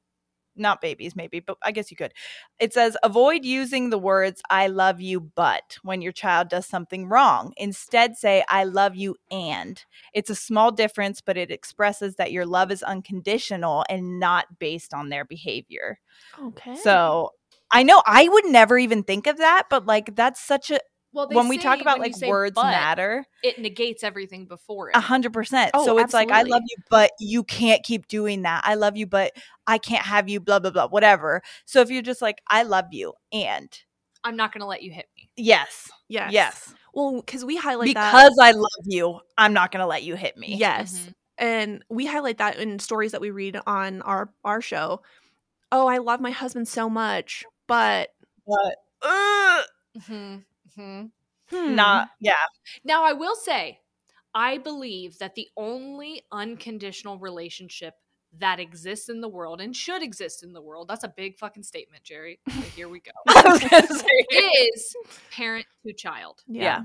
not 0.57 0.81
babies 0.81 1.15
maybe 1.15 1.39
but 1.39 1.57
i 1.63 1.71
guess 1.71 1.91
you 1.91 1.97
could. 1.97 2.13
It 2.59 2.73
says 2.73 2.95
avoid 3.03 3.43
using 3.43 3.89
the 3.89 3.97
words 3.97 4.41
i 4.49 4.67
love 4.67 5.01
you 5.01 5.19
but 5.19 5.77
when 5.83 6.01
your 6.01 6.13
child 6.13 6.49
does 6.49 6.65
something 6.65 7.07
wrong. 7.07 7.53
Instead 7.57 8.15
say 8.17 8.43
i 8.49 8.63
love 8.63 8.95
you 8.95 9.15
and. 9.29 9.83
It's 10.13 10.29
a 10.29 10.35
small 10.35 10.71
difference 10.71 11.21
but 11.21 11.37
it 11.37 11.51
expresses 11.51 12.15
that 12.15 12.31
your 12.31 12.45
love 12.45 12.71
is 12.71 12.83
unconditional 12.83 13.85
and 13.89 14.19
not 14.19 14.59
based 14.59 14.93
on 14.93 15.09
their 15.09 15.25
behavior. 15.25 15.99
Okay. 16.41 16.75
so 16.75 17.31
i 17.71 17.83
know 17.83 18.01
i 18.05 18.27
would 18.29 18.45
never 18.45 18.77
even 18.77 19.03
think 19.03 19.27
of 19.27 19.37
that 19.37 19.63
but 19.69 19.85
like 19.85 20.15
that's 20.15 20.39
such 20.39 20.71
a 20.71 20.79
Well, 21.15 21.27
they 21.27 21.35
when 21.35 21.47
we 21.47 21.57
talk 21.57 21.79
about 21.81 21.97
like 21.99 22.15
words 22.21 22.55
but, 22.55 22.71
matter 22.71 23.25
it 23.41 23.57
negates 23.57 24.03
everything 24.03 24.45
before 24.45 24.89
it. 24.89 24.97
a 24.97 24.99
hundred 24.99 25.31
percent 25.33 25.71
Oh, 25.73 25.85
so 25.85 25.97
it's 25.97 26.13
like 26.13 26.29
i 26.29 26.41
love 26.41 26.61
you 26.65 26.75
but 26.89 27.11
you 27.19 27.43
can't 27.43 27.83
keep 27.83 28.07
doing 28.07 28.41
that 28.41 28.63
i 28.65 28.75
love 28.75 28.97
you 28.97 29.07
but 29.07 29.31
i 29.65 29.77
can't 29.77 30.05
have 30.05 30.27
you 30.27 30.39
blah 30.41 30.59
blah 30.59 30.71
blah 30.71 30.87
whatever 30.87 31.41
so 31.65 31.79
if 31.79 31.89
you're 31.89 32.01
just 32.01 32.21
like 32.21 32.41
i 32.47 32.63
love 32.63 32.85
you 32.91 33.13
and 33.31 33.69
I'm 34.25 34.35
not 34.35 34.51
going 34.51 34.61
to 34.61 34.65
let 34.67 34.81
you 34.83 34.91
hit 34.91 35.07
me. 35.15 35.29
yes 35.37 35.89
yes. 36.09 36.33
yes 36.33 36.73
Well, 36.93 37.21
because 37.21 37.45
we 37.45 37.55
highlight 37.55 37.93
that 37.93 38.11
because 38.11 38.37
i 38.41 38.51
love 38.51 38.83
you 38.85 39.19
i'm 39.37 39.53
not 39.53 39.71
gonna 39.71 39.87
let 39.87 40.03
you 40.03 40.15
hit 40.15 40.35
me 40.37 40.55
Yes. 40.55 40.93
Mhm. 41.07 41.13
And 41.37 41.83
we 41.89 42.05
highlight 42.05 42.37
that 42.37 42.57
in 42.57 42.79
stories 42.79 43.11
that 43.11 43.19
we 43.21 43.29
read 43.29 43.57
on 43.67 44.01
our 44.03 44.29
our 44.45 44.61
show. 44.61 45.01
Oh, 45.71 45.85
I 45.87 45.97
love 45.97 46.21
my 46.21 46.31
husband 46.31 46.67
so 46.67 46.89
much, 46.89 47.43
but 47.67 48.09
but 48.47 48.75
uh, 49.01 49.61
Mhm. 49.99 50.45
Mhm. 50.77 51.11
Hmm. 51.49 51.75
Not 51.75 52.09
yeah. 52.19 52.33
Now, 52.83 53.03
I 53.03 53.13
will 53.13 53.35
say, 53.35 53.79
I 54.33 54.57
believe 54.57 55.17
that 55.19 55.35
the 55.35 55.47
only 55.55 56.23
unconditional 56.31 57.17
relationship 57.19 57.93
that 58.37 58.59
exists 58.59 59.07
in 59.07 59.21
the 59.21 59.29
world 59.29 59.61
and 59.61 59.73
should 59.75 60.03
exist 60.03 60.43
in 60.43 60.51
the 60.53 60.61
world, 60.61 60.87
that's 60.89 61.03
a 61.05 61.13
big 61.15 61.37
fucking 61.37 61.63
statement, 61.63 62.03
Jerry. 62.03 62.39
but 62.45 62.53
here 62.55 62.89
we 62.89 62.99
go. 62.99 63.11
I 63.27 63.43
was 63.47 63.59
gonna 63.61 63.87
say 63.99 64.37
is 64.37 64.95
parent 65.31 65.65
to 65.85 65.93
child. 65.93 66.41
yeah. 66.47 66.83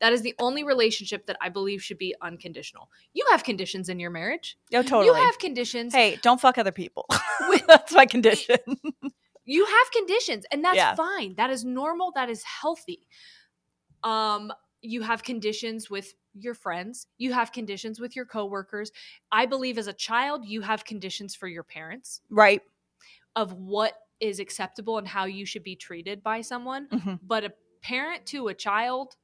That 0.00 0.12
is 0.12 0.22
the 0.22 0.34
only 0.40 0.64
relationship 0.64 1.26
that 1.26 1.36
I 1.40 1.48
believe 1.48 1.80
should 1.80 1.98
be 1.98 2.12
unconditional. 2.20 2.90
You 3.14 3.24
have 3.30 3.44
conditions 3.44 3.88
in 3.88 4.00
your 4.00 4.10
marriage. 4.10 4.58
Oh, 4.74 4.82
totally. 4.82 5.06
You 5.06 5.14
have 5.14 5.38
conditions. 5.38 5.94
hey, 5.94 6.18
don't 6.22 6.40
fuck 6.40 6.58
other 6.58 6.72
people. 6.72 7.06
That's 7.68 7.92
my 7.94 8.04
condition. 8.04 8.56
You 9.46 9.64
have 9.64 9.90
conditions 9.92 10.44
and 10.52 10.62
that's 10.64 10.76
Yeah. 10.76 10.94
fine 10.94 11.34
that 11.36 11.50
is 11.50 11.64
normal 11.64 12.12
that 12.14 12.28
is 12.28 12.42
healthy 12.42 13.06
um 14.04 14.52
you 14.82 15.02
have 15.02 15.22
conditions 15.22 15.88
with 15.90 16.14
your 16.34 16.54
friends 16.54 17.06
you 17.18 17.32
have 17.32 17.50
conditions 17.52 17.98
with 17.98 18.14
your 18.14 18.26
coworkers 18.26 18.92
i 19.32 19.46
believe 19.46 19.78
as 19.78 19.86
a 19.86 19.92
child 19.92 20.44
you 20.44 20.60
have 20.60 20.84
conditions 20.84 21.34
for 21.34 21.48
your 21.48 21.62
parents 21.64 22.20
right. 22.28 22.60
of 23.34 23.52
what 23.54 23.94
is 24.20 24.38
acceptable 24.38 24.98
and 24.98 25.08
how 25.08 25.24
you 25.24 25.46
should 25.46 25.62
be 25.62 25.76
treated 25.76 26.22
by 26.22 26.40
someone 26.40 26.88
Mhm. 26.88 27.18
but 27.22 27.44
a 27.44 27.52
parent 27.82 28.26
to 28.26 28.48
a 28.48 28.54
child 28.54 29.16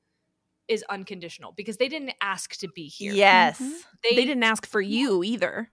is 0.69 0.85
unconditional 0.89 1.53
because 1.53 1.77
they 1.77 1.89
didn't 1.89 2.15
ask 2.21 2.57
to 2.59 2.69
be 2.69 2.87
here 2.87 3.13
Yes. 3.13 3.59
Mhm. 3.61 3.73
they, 4.03 4.17
They 4.17 4.25
didn't 4.25 4.45
ask 4.45 4.65
for 4.67 4.81
you 4.81 5.23
either. 5.25 5.71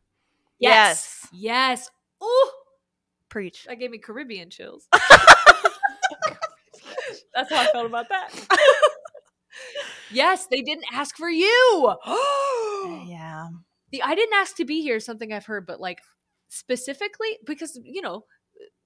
yes 0.59 1.25
yes 1.31 1.89
Ooh, 2.21 2.51
Preach. 3.29 3.65
that 3.67 3.79
gave 3.79 3.91
me 3.91 3.97
caribbean 3.99 4.49
chills 4.49 4.87
that's 7.33 7.49
how 7.49 7.61
i 7.61 7.67
felt 7.71 7.85
about 7.85 8.09
that 8.09 8.29
yes 10.11 10.47
they 10.51 10.61
didn't 10.61 10.85
ask 10.91 11.15
for 11.15 11.29
you 11.29 11.93
yeah. 13.07 13.47
the 13.91 14.01
I 14.03 14.15
didn't 14.15 14.35
ask 14.35 14.55
to 14.57 14.65
be 14.65 14.81
here 14.81 14.97
is 14.97 15.05
something 15.05 15.33
I've 15.33 15.45
heard, 15.45 15.65
but 15.65 15.79
like 15.79 15.99
specifically 16.47 17.37
because 17.45 17.79
you 17.83 18.01
know, 18.01 18.23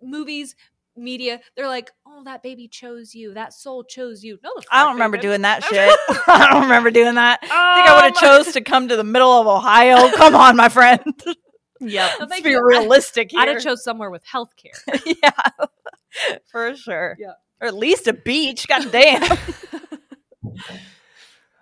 movies, 0.01 0.55
media, 0.95 1.39
they're 1.55 1.67
like, 1.67 1.91
oh, 2.07 2.23
that 2.25 2.41
baby 2.43 2.67
chose 2.67 3.13
you, 3.13 3.33
that 3.33 3.53
soul 3.53 3.83
chose 3.83 4.23
you. 4.23 4.39
No, 4.43 4.51
the 4.55 4.63
I 4.71 4.83
don't 4.83 4.93
remember 4.93 5.17
doing 5.17 5.41
that 5.41 5.63
shit. 5.63 5.97
I 6.27 6.47
don't 6.51 6.63
remember 6.63 6.89
doing 6.91 7.15
that. 7.15 7.39
I 7.43 7.75
think 7.75 7.89
I 7.89 7.95
would 7.95 8.15
have 8.15 8.23
Um, 8.23 8.43
chose 8.43 8.53
to 8.53 8.61
come 8.61 8.87
to 8.89 8.95
the 8.95 9.03
middle 9.03 9.31
of 9.31 9.47
Ohio. 9.47 10.09
Come 10.11 10.35
on, 10.35 10.55
my 10.55 10.69
friend. 10.69 11.01
Yep. 11.89 12.11
no, 12.19 12.25
Let's 12.29 12.41
be 12.41 12.49
you. 12.51 12.65
realistic 12.65 13.31
I'd 13.35 13.47
have 13.49 13.61
chose 13.61 13.83
somewhere 13.83 14.09
with 14.09 14.23
health 14.25 14.51
care. 14.55 14.99
yeah, 15.23 15.31
for 16.51 16.75
sure. 16.75 17.15
Yeah. 17.19 17.33
or 17.61 17.67
at 17.67 17.75
least 17.75 18.07
a 18.07 18.13
beach. 18.13 18.67
God 18.67 18.91
damn. 18.91 19.37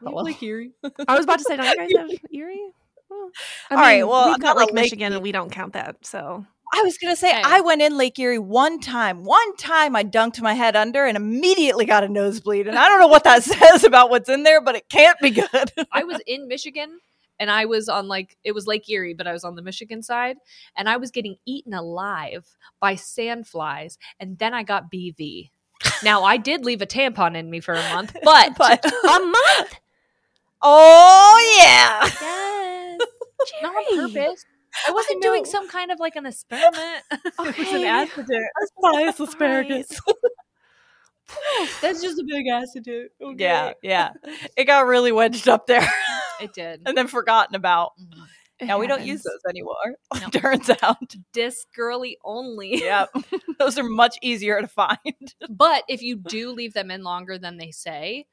Oh, 0.04 0.12
well. 0.14 0.26
Lake 0.26 0.42
Erie. 0.42 0.72
I 1.08 1.16
was 1.16 1.26
about 1.26 1.40
to 1.40 1.44
say, 1.46 1.58
don't 1.58 1.90
you 1.90 1.96
guys 1.98 2.12
have 2.12 2.20
Erie? 2.34 2.72
Well, 3.10 3.30
I 3.70 3.76
All 3.76 3.82
right, 3.82 3.98
mean, 4.00 4.08
well, 4.08 4.30
we've 4.30 4.40
got 4.40 4.56
a 4.56 4.60
Lake 4.60 4.68
lake 4.70 4.76
Michigan, 4.76 5.08
Erie. 5.12 5.16
and 5.18 5.24
we 5.24 5.32
don't 5.32 5.52
count 5.52 5.74
that. 5.74 5.98
So 6.06 6.46
I 6.74 6.82
was 6.82 6.98
gonna 6.98 7.16
say 7.16 7.30
Okay. 7.30 7.42
I 7.44 7.60
went 7.62 7.82
in 7.82 7.98
Lake 7.98 8.18
Erie 8.18 8.40
one 8.40 8.80
time. 8.80 9.24
One 9.24 9.56
time 9.58 9.96
I 9.96 10.04
dunked 10.04 10.42
my 10.42 10.54
head 10.54 10.76
under 10.76 11.06
and 11.06 11.16
immediately 11.18 11.86
got 11.86 12.04
a 12.04 12.10
nosebleed. 12.10 12.68
And 12.68 12.80
I 12.80 12.88
don't 12.88 13.00
know 13.00 13.08
what 13.08 13.26
that 13.26 13.44
says 13.44 13.84
about 13.84 14.10
what's 14.10 14.30
in 14.30 14.44
there, 14.44 14.62
but 14.62 14.76
it 14.76 14.90
can't 14.90 15.20
be 15.20 15.30
good. 15.32 15.72
I 15.92 16.04
was 16.04 16.20
in 16.26 16.48
Michigan 16.48 17.00
and 17.42 17.52
I 17.52 17.66
was 17.66 17.89
on 17.89 18.08
like 18.08 18.38
it 18.46 18.54
was 18.54 18.68
Lake 18.68 18.88
Erie, 18.89 19.16
but 19.16 19.28
I 19.28 19.34
was 19.34 19.44
on 19.44 19.56
the 19.56 19.62
Michigan 19.64 20.02
side, 20.04 20.38
and 20.78 20.88
I 20.88 20.96
was 20.98 21.12
getting 21.12 21.36
eaten 21.46 21.74
alive 21.74 22.46
by 22.80 22.94
sandflies, 22.96 23.98
and 24.20 24.38
then 24.38 24.54
I 24.54 24.64
got 24.64 24.89
BV. 24.92 25.50
Now 26.04 26.24
I 26.24 26.38
did 26.38 26.64
leave 26.64 26.82
a 26.84 26.86
tampon 26.86 27.36
in 27.36 27.50
me 27.50 27.60
for 27.60 27.74
a 27.74 27.82
month, 27.94 28.16
but, 28.24 28.56
but 28.58 28.86
a 28.86 29.20
month. 29.20 29.80
oh 30.62 31.58
yeah, 31.60 32.08
Yes. 32.22 33.00
not 33.64 33.74
on 33.76 33.98
purpose. 34.14 34.46
I 34.88 34.92
wasn't 34.92 35.22
know. 35.24 35.30
doing 35.32 35.46
some 35.46 35.68
kind 35.68 35.92
of 35.92 36.00
like 36.00 36.16
an 36.16 36.26
experiment. 36.28 37.04
it 37.12 37.58
was 37.58 37.68
an 37.70 37.76
Okay. 37.76 37.88
accident. 37.88 38.46
bias 38.82 39.20
asparagus. 39.20 39.89
That's 41.82 42.02
just 42.02 42.20
a 42.20 42.24
big 42.28 42.46
accident. 42.48 43.12
Okay. 43.22 43.44
Yeah, 43.44 43.74
yeah. 43.82 44.12
It 44.58 44.66
got 44.66 44.86
really 44.86 45.12
wedged 45.12 45.48
up 45.50 45.66
there 45.68 45.88
it 46.40 46.54
did. 46.54 46.82
and 46.86 46.98
then 46.98 47.08
forgotten 47.08 47.56
about. 47.56 47.92
Mm-hmm. 48.02 48.24
It 48.60 48.66
Now 48.68 48.78
we 48.78 48.86
don't 48.86 49.02
use 49.04 49.24
those 49.24 49.42
anymore. 49.50 49.96
No. 50.22 50.30
Turns 50.30 50.70
out. 50.84 51.16
Disc 51.34 51.66
girly 51.76 52.18
only. 52.24 52.80
Yep. 52.80 53.10
those 53.60 53.80
are 53.80 53.84
much 53.84 54.18
easier 54.22 54.62
to 54.62 54.68
find. 54.68 55.00
But 55.50 55.84
if 55.90 56.04
you 56.04 56.16
do 56.16 56.52
leave 56.52 56.74
them 56.74 56.92
in 56.92 57.04
longer 57.04 57.40
than 57.40 57.58
they 57.58 57.72
say, 57.72 58.28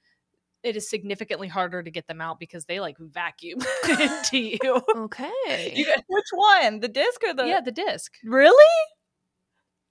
it 0.62 0.76
is 0.76 0.90
significantly 0.90 1.48
harder 1.48 1.82
to 1.82 1.90
get 1.90 2.06
them 2.08 2.20
out 2.20 2.38
because 2.38 2.66
they 2.66 2.78
like 2.78 2.98
vacuum 2.98 3.60
into 3.88 4.38
you. 4.38 4.82
Okay. 4.96 5.72
You 5.74 5.86
which 6.08 6.26
one? 6.32 6.80
The 6.80 6.88
disc 6.88 7.22
or 7.24 7.32
the 7.32 7.46
yeah, 7.46 7.60
the 7.60 7.72
disc. 7.72 8.12
Really? 8.22 8.74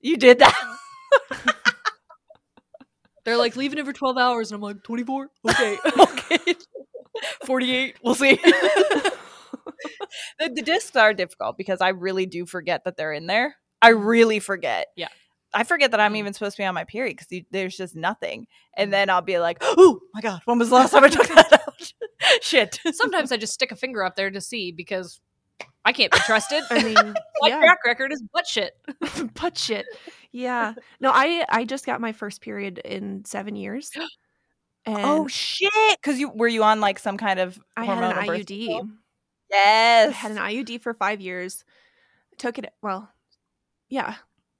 You 0.01 0.17
did 0.17 0.39
that? 0.39 0.77
They're 3.27 3.37
like 3.37 3.57
leaving 3.57 3.77
it 3.77 3.85
for 3.85 3.91
12 3.91 4.17
hours, 4.17 4.51
and 4.51 4.55
I'm 4.55 4.61
like, 4.61 4.83
24? 4.83 5.29
Okay. 5.49 5.77
okay. 5.99 6.55
48. 7.47 7.95
We'll 8.03 8.13
see. 8.13 8.35
the, 10.39 10.49
the 10.53 10.61
discs 10.61 10.95
are 10.95 11.13
difficult 11.13 11.57
because 11.57 11.81
I 11.81 11.89
really 11.89 12.25
do 12.25 12.45
forget 12.45 12.83
that 12.83 12.97
they're 12.97 13.13
in 13.13 13.25
there. 13.25 13.55
I 13.81 13.91
mm-hmm. 13.91 14.05
really 14.05 14.39
forget. 14.39 14.87
Yeah. 14.95 15.07
I 15.53 15.63
forget 15.63 15.91
that 15.91 15.99
I'm 16.01 16.11
mm-hmm. 16.11 16.17
even 16.17 16.33
supposed 16.33 16.57
to 16.57 16.61
be 16.61 16.65
on 16.65 16.75
my 16.75 16.83
period 16.83 17.17
because 17.17 17.45
there's 17.51 17.77
just 17.77 17.95
nothing. 17.95 18.47
And 18.75 18.87
mm-hmm. 18.87 18.91
then 18.91 19.09
I'll 19.09 19.21
be 19.21 19.39
like, 19.39 19.57
oh 19.61 20.01
my 20.13 20.19
God, 20.19 20.41
when 20.43 20.59
was 20.59 20.69
the 20.69 20.75
last 20.75 20.91
time 20.91 21.05
I 21.05 21.07
took 21.07 21.27
that 21.27 21.53
out? 21.53 21.93
Shit. 22.41 22.79
Sometimes 22.91 23.31
I 23.31 23.37
just 23.37 23.53
stick 23.53 23.71
a 23.71 23.77
finger 23.77 24.03
up 24.03 24.17
there 24.17 24.29
to 24.29 24.41
see 24.41 24.73
because 24.73 25.21
I 25.85 25.93
can't 25.93 26.11
be 26.11 26.19
trusted. 26.19 26.63
I 26.69 26.83
mean, 26.83 26.95
My 27.41 27.47
yeah. 27.47 27.59
track 27.59 27.79
record 27.85 28.11
is 28.11 28.21
butt 28.33 28.45
shit. 28.45 28.73
butt 29.35 29.57
shit. 29.57 29.85
Yeah. 30.33 30.73
No, 30.99 31.11
I 31.13 31.45
I 31.47 31.63
just 31.63 31.85
got 31.85 32.01
my 32.01 32.11
first 32.11 32.41
period 32.41 32.79
in 32.79 33.23
seven 33.23 33.55
years. 33.55 33.91
And 34.87 34.97
oh 35.05 35.27
shit. 35.27 35.71
Because 36.01 36.19
you 36.19 36.29
were 36.29 36.47
you 36.47 36.63
on 36.63 36.79
like 36.79 36.97
some 36.99 37.17
kind 37.17 37.39
of 37.39 37.59
I 37.75 37.85
had 37.85 38.01
an 38.03 38.13
IUD. 38.27 38.47
control? 38.47 38.87
Yes. 39.49 40.09
I 40.09 40.11
had 40.17 40.31
an 40.31 40.37
IUD 40.37 40.81
for 40.81 40.93
five 40.93 41.21
years. 41.21 41.63
Took 42.37 42.57
it 42.59 42.65
well, 42.81 43.09
yeah, 43.89 44.15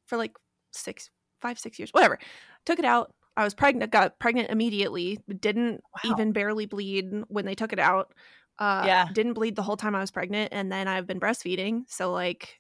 for 0.06 0.18
like 0.18 0.34
six, 0.72 1.10
five, 1.42 1.60
six 1.60 1.78
years, 1.80 1.92
whatever. 1.92 2.18
Took 2.66 2.80
it 2.80 2.86
out. 2.86 3.14
I 3.36 3.44
was 3.44 3.54
pregnant. 3.54 3.92
Got 3.92 4.18
pregnant 4.20 4.50
immediately. 4.50 5.20
Didn't 5.40 5.82
Wow. 6.04 6.12
even 6.12 6.32
barely 6.32 6.66
bleed 6.66 7.06
when 7.28 7.46
they 7.46 7.54
took 7.56 7.72
it 7.72 7.80
out. 7.80 8.14
Uh, 8.58 8.84
Yeah. 8.86 9.08
Didn't 9.14 9.34
bleed 9.34 9.56
the 9.56 9.62
whole 9.62 9.78
time 9.78 9.94
I 9.96 10.00
was 10.02 10.10
pregnant, 10.12 10.54
and 10.54 10.72
then 10.72 10.88
I've 10.88 11.06
been 11.06 11.20
breastfeeding. 11.20 11.84
So 11.88 12.12
like, 12.12 12.60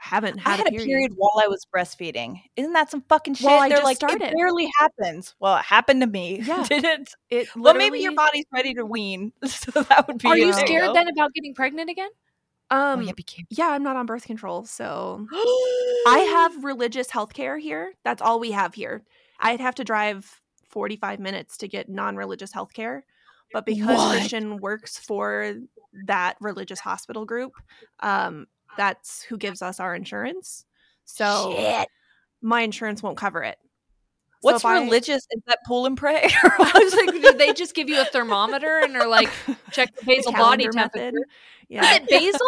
haven't 0.00 0.38
I 0.46 0.50
had, 0.50 0.58
had 0.60 0.68
a 0.68 0.70
period. 0.70 1.12
while 1.16 1.42
I 1.44 1.46
was 1.48 1.66
breastfeeding. 1.74 2.40
Isn't 2.56 2.72
that 2.72 2.90
some 2.90 3.02
fucking 3.02 3.34
shit? 3.34 3.46
Well, 3.46 3.60
I 3.60 3.68
They're 3.68 3.78
just 3.78 3.84
like, 3.84 3.96
started. 3.98 4.22
it 4.22 4.34
barely 4.34 4.70
happens. 4.78 5.34
Well, 5.40 5.56
it 5.58 5.62
happened 5.64 6.00
to 6.00 6.06
me. 6.06 6.40
Yeah. 6.44 6.64
Did 6.66 6.84
it? 6.84 7.14
It 7.28 7.48
Well, 7.54 7.74
maybe 7.74 7.98
your 8.00 8.14
body's 8.14 8.46
ready 8.52 8.72
to 8.74 8.84
wean. 8.86 9.32
So 9.46 9.82
that 9.82 10.06
would 10.08 10.18
be. 10.18 10.28
Are 10.28 10.38
you 10.38 10.52
scared 10.54 10.86
go. 10.86 10.94
then 10.94 11.08
about 11.08 11.32
getting 11.34 11.54
pregnant 11.54 11.90
again? 11.90 12.08
Oh, 12.70 12.92
Um, 12.94 13.02
yeah, 13.02 13.12
yeah, 13.50 13.68
I'm 13.68 13.82
not 13.82 13.96
on 13.96 14.06
birth 14.06 14.24
control, 14.24 14.64
so 14.64 15.26
I 15.32 16.18
have 16.32 16.64
religious 16.64 17.10
health 17.10 17.32
care 17.34 17.58
here. 17.58 17.92
That's 18.04 18.22
all 18.22 18.38
we 18.40 18.52
have 18.52 18.74
here. 18.74 19.02
I'd 19.40 19.60
have 19.60 19.74
to 19.76 19.84
drive 19.84 20.40
45 20.70 21.18
minutes 21.20 21.56
to 21.58 21.68
get 21.68 21.88
non 21.88 22.16
religious 22.16 22.52
health 22.52 22.72
care. 22.72 23.04
But 23.52 23.66
because 23.66 23.98
What? 23.98 24.16
Christian 24.18 24.58
works 24.58 24.96
for 24.98 25.54
that 26.06 26.36
religious 26.40 26.78
hospital 26.78 27.24
group, 27.26 27.52
um, 27.98 28.46
that's 28.76 29.22
who 29.22 29.36
gives 29.36 29.62
us 29.62 29.80
our 29.80 29.94
insurance. 29.94 30.64
So 31.04 31.54
Shit. 31.56 31.88
my 32.40 32.62
insurance 32.62 33.02
won't 33.02 33.16
cover 33.18 33.42
it. 33.42 33.58
So 33.62 34.52
What's 34.52 34.64
I- 34.64 34.80
religious? 34.82 35.26
Is 35.30 35.42
that 35.46 35.58
pull 35.66 35.86
and 35.86 35.96
pray? 35.96 36.22
I 36.42 36.70
was 36.82 36.94
like, 36.94 37.22
did 37.22 37.38
they 37.38 37.52
just 37.52 37.74
give 37.74 37.88
you 37.88 38.00
a 38.00 38.04
thermometer 38.06 38.80
and 38.82 38.96
are 38.96 39.08
like, 39.08 39.28
check 39.72 39.94
the 39.96 40.04
the 40.24 40.32
body 40.32 40.64
temperature? 40.68 40.98
method. 40.98 41.14
Is 41.14 41.24
Yeah. 41.68 41.94
it 41.96 42.08
basil? 42.08 42.40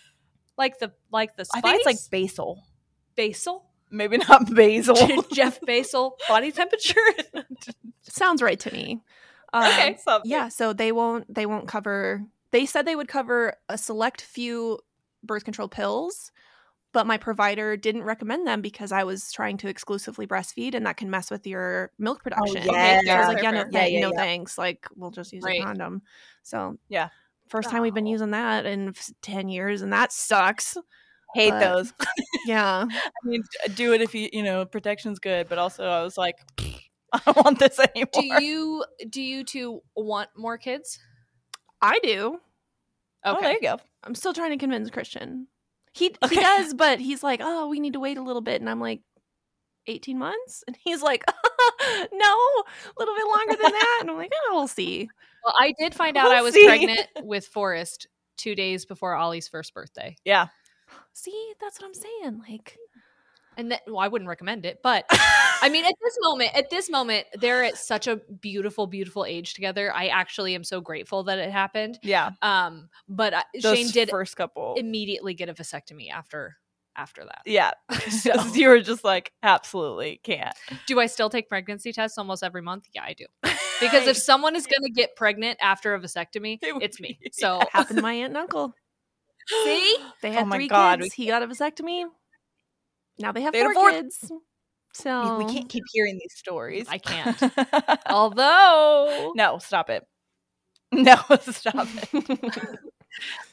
like 0.58 0.78
the 0.78 0.92
like 1.10 1.36
the 1.36 1.46
I 1.54 1.60
think 1.60 1.76
it's 1.76 1.86
like 1.86 2.10
basil. 2.10 2.62
basil. 3.16 3.64
Maybe 3.90 4.16
not 4.18 4.52
basil. 4.54 4.96
Jeff 5.32 5.60
Basil 5.60 6.16
body 6.28 6.50
temperature. 6.52 7.00
Sounds 8.02 8.42
right 8.42 8.58
to 8.60 8.72
me. 8.72 9.02
Um, 9.52 9.64
Okay. 9.64 9.96
Something. 10.02 10.30
yeah 10.30 10.48
so 10.48 10.72
they 10.72 10.92
won't 10.92 11.32
they 11.32 11.44
won't 11.46 11.68
cover 11.68 12.24
they 12.52 12.64
said 12.66 12.86
they 12.86 12.96
would 12.96 13.08
cover 13.08 13.54
a 13.68 13.76
select 13.76 14.22
few 14.22 14.78
birth 15.22 15.44
control 15.44 15.68
pills 15.68 16.32
but 16.92 17.06
my 17.06 17.16
provider 17.16 17.74
didn't 17.76 18.02
recommend 18.02 18.46
them 18.46 18.60
because 18.60 18.92
i 18.92 19.04
was 19.04 19.32
trying 19.32 19.56
to 19.56 19.68
exclusively 19.68 20.26
breastfeed 20.26 20.74
and 20.74 20.84
that 20.86 20.96
can 20.96 21.10
mess 21.10 21.30
with 21.30 21.46
your 21.46 21.90
milk 21.98 22.18
oh, 22.20 22.22
production 22.22 22.62
yeah. 22.72 23.00
So 23.04 23.10
I 23.10 23.18
was 23.18 23.28
like 23.28 23.42
yeah 23.42 23.50
no, 23.50 23.62
Fair, 23.62 23.70
fair. 23.72 23.82
Yeah, 23.82 23.86
yeah, 23.86 24.00
no 24.00 24.12
yeah. 24.12 24.18
thanks 24.18 24.58
like 24.58 24.86
we'll 24.96 25.10
just 25.10 25.32
use 25.32 25.42
Right. 25.44 25.60
a 25.60 25.64
condom 25.64 26.02
so 26.42 26.76
Yeah. 26.88 27.08
first 27.48 27.70
time 27.70 27.82
we've 27.82 27.94
been 27.94 28.06
Oh. 28.06 28.10
using 28.10 28.30
that 28.32 28.66
in 28.66 28.94
10 29.22 29.48
years 29.48 29.82
and 29.82 29.92
that 29.92 30.12
sucks 30.12 30.76
Hate 31.34 31.48
But- 31.50 31.60
those. 31.60 31.94
yeah 32.46 32.84
I 32.90 33.26
mean, 33.26 33.42
do 33.74 33.94
it 33.94 34.02
if 34.02 34.14
you 34.14 34.28
you 34.34 34.42
know 34.42 34.66
protection's 34.66 35.18
good, 35.18 35.48
but 35.48 35.56
also 35.56 35.82
I 35.84 36.02
was 36.02 36.18
like, 36.18 36.36
I 37.12 37.20
don't 37.24 37.36
want 37.42 37.58
this 37.58 37.78
anymore. 37.78 38.08
Do 38.12 38.44
you 38.44 38.84
do 39.08 39.22
you 39.22 39.42
two 39.42 39.80
want 39.96 40.28
more 40.36 40.58
kids? 40.58 40.98
I 41.80 41.98
do. 42.02 42.38
Oh, 43.24 43.40
there 43.40 43.52
you 43.52 43.60
go. 43.60 43.78
I'm 44.04 44.14
still 44.14 44.32
trying 44.32 44.50
to 44.50 44.56
convince 44.56 44.90
Christian. 44.90 45.46
He 45.92 46.14
Okay. 46.22 46.34
he 46.36 46.40
does, 46.40 46.74
but 46.74 46.98
he's 47.00 47.22
like, 47.22 47.40
"Oh, 47.42 47.68
we 47.68 47.78
need 47.80 47.92
to 47.92 48.00
wait 48.00 48.16
a 48.18 48.22
little 48.22 48.40
bit," 48.42 48.60
and 48.60 48.68
I'm 48.70 48.80
like, 48.80 49.00
"18 49.86 50.18
months," 50.18 50.64
and 50.66 50.76
he's 50.82 51.02
like, 51.02 51.24
"No, 52.12 52.34
a 52.34 52.94
little 52.98 53.14
bit 53.14 53.26
longer 53.26 53.56
than 53.62 53.72
that," 53.72 53.98
and 54.00 54.10
I'm 54.10 54.16
like, 54.16 54.32
"Oh, 54.46 54.54
we'll 54.54 54.68
see." 54.68 55.08
Well, 55.44 55.54
I 55.58 55.74
did 55.78 55.94
find 55.94 56.16
out 56.16 56.28
We'll 56.30 56.38
I 56.38 56.42
was 56.42 56.54
see. 56.54 56.66
pregnant 56.66 57.08
with 57.22 57.46
Forrest 57.46 58.06
two 58.38 58.54
days 58.54 58.86
before 58.86 59.14
Ollie's 59.14 59.48
first 59.48 59.74
birthday. 59.74 60.16
Yeah. 60.24 60.46
See, 61.12 61.52
that's 61.60 61.80
what 61.80 61.86
I'm 61.88 61.94
saying. 61.94 62.40
Like, 62.48 62.76
And 63.56 63.70
that 63.72 63.82
well, 63.86 63.98
I 63.98 64.08
wouldn't 64.08 64.28
recommend 64.28 64.64
it, 64.64 64.80
but 64.82 65.04
I 65.10 65.68
mean, 65.70 65.84
at 65.84 65.94
this 66.02 66.16
moment, 66.22 66.50
at 66.54 66.70
this 66.70 66.88
moment, 66.90 67.26
they're 67.34 67.64
at 67.64 67.76
such 67.76 68.06
a 68.06 68.16
beautiful, 68.16 68.86
beautiful 68.86 69.24
age 69.24 69.54
together. 69.54 69.92
I 69.94 70.06
actually 70.08 70.54
am 70.54 70.64
so 70.64 70.80
grateful 70.80 71.24
that 71.24 71.38
it 71.38 71.50
happened. 71.50 71.98
Yeah. 72.02 72.30
Um, 72.40 72.88
but 73.08 73.34
I, 73.34 73.42
Those 73.60 73.76
Shane 73.76 73.90
did 73.90 74.08
first 74.10 74.36
couple. 74.36 74.74
immediately 74.76 75.34
get 75.34 75.48
a 75.48 75.54
vasectomy 75.54 76.10
after 76.10 76.56
after 76.96 77.24
that. 77.24 77.40
yeah. 77.46 77.72
So- 78.10 78.42
you 78.54 78.68
were 78.68 78.80
just 78.80 79.02
like, 79.04 79.32
absolutely 79.42 80.20
can't. 80.22 80.54
Do 80.86 81.00
I 81.00 81.06
still 81.06 81.30
take 81.30 81.48
pregnancy 81.48 81.92
tests 81.92 82.18
almost 82.18 82.42
every 82.42 82.60
month? 82.62 82.86
Yeah, 82.94 83.02
I 83.04 83.14
do. 83.14 83.24
Because 83.80 84.06
if 84.06 84.16
someone 84.16 84.54
is 84.56 84.66
going 84.66 84.82
to 84.84 84.90
get 84.90 85.16
pregnant 85.16 85.58
after 85.60 85.94
a 85.94 86.00
vasectomy, 86.00 86.58
It 86.62 86.74
it's 86.82 87.00
me. 87.00 87.18
be- 87.22 87.30
So 87.32 87.60
happened 87.72 87.96
to 87.96 88.02
my 88.02 88.12
aunt 88.12 88.28
and 88.28 88.36
uncle. 88.36 88.74
see, 89.64 89.96
They 90.22 90.30
had 90.32 90.42
Oh 90.44 90.46
my 90.46 90.56
three 90.56 90.68
God, 90.68 91.00
we 91.00 91.04
kids. 91.06 91.14
He 91.14 91.26
got 91.26 91.42
a 91.42 91.46
vasectomy. 91.46 92.04
Now 93.22 93.32
they 93.32 93.42
have 93.42 93.52
They 93.52 93.60
had 93.60 93.70
a 93.70 93.74
four 93.74 93.90
fourth. 93.90 94.02
kids. 94.02 94.32
So 94.94 95.38
we 95.38 95.46
can't 95.46 95.68
keep 95.70 95.84
hearing 95.92 96.18
these 96.20 96.34
stories. 96.34 96.86
I 96.90 96.98
can't. 96.98 97.40
Although 98.06 99.32
no, 99.34 99.58
stop 99.58 99.88
it. 99.90 100.04
No, 100.92 101.16
stop 101.40 101.88
it. 102.12 102.78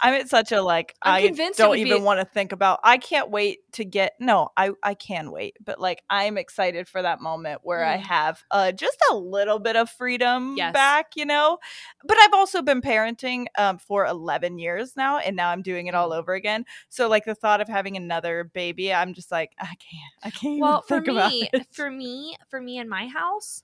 I'm 0.01 0.14
at 0.14 0.30
such 0.30 0.51
a 0.51 0.62
like 0.62 0.95
I'm 1.01 1.14
I 1.16 1.38
don't 1.55 1.70
would 1.70 1.76
be- 1.76 1.82
even 1.82 2.03
want 2.03 2.20
to 2.20 2.26
think 2.26 2.51
about. 2.51 2.80
I 2.84 2.97
can't 2.97 3.30
wait 3.30 3.60
to 3.74 3.86
get 3.86 4.14
no, 4.20 4.49
I 4.55 4.72
I 4.82 4.93
can 4.93 5.32
wait, 5.32 5.57
but 5.64 5.80
like 5.80 6.01
I'm 6.10 6.38
excited 6.38 6.88
for 6.88 7.01
that 7.01 7.20
moment 7.22 7.62
where 7.64 7.84
I 7.84 7.97
Mm. 7.97 8.01
have 8.03 8.43
uh 8.51 8.72
just 8.72 8.97
a 9.12 9.16
little 9.16 9.60
bit 9.60 9.76
of 9.76 9.89
freedom 9.89 10.55
Yes. 10.55 10.74
back, 10.74 11.07
you 11.16 11.26
know. 11.26 11.57
But 12.05 12.18
I've 12.22 12.34
also 12.34 12.62
been 12.62 12.82
parenting 12.82 13.47
um 13.57 13.78
for 13.78 14.05
11 14.05 14.57
years 14.60 14.93
now 14.95 15.18
and 15.18 15.36
now 15.36 15.49
I'm 15.49 15.62
doing 15.62 15.88
it 15.88 15.95
all 15.95 16.10
Mm. 16.12 16.18
over 16.20 16.34
again. 16.34 16.66
So 16.89 17.07
like 17.10 17.26
the 17.26 17.36
thought 17.36 17.62
of 17.62 17.68
having 17.68 17.97
another 17.97 18.45
baby, 18.53 18.93
I'm 18.93 19.14
just 19.14 19.32
like 19.32 19.51
I 19.60 19.66
can't. 19.66 20.14
I 20.24 20.30
can't 20.32 20.60
well, 20.60 20.82
for 20.82 20.97
even 21.01 21.16
me, 21.16 21.49
for 21.72 21.89
me, 21.91 22.36
for 22.49 22.62
me 22.62 22.78
in 22.78 22.88
my 22.89 23.07
house, 23.07 23.64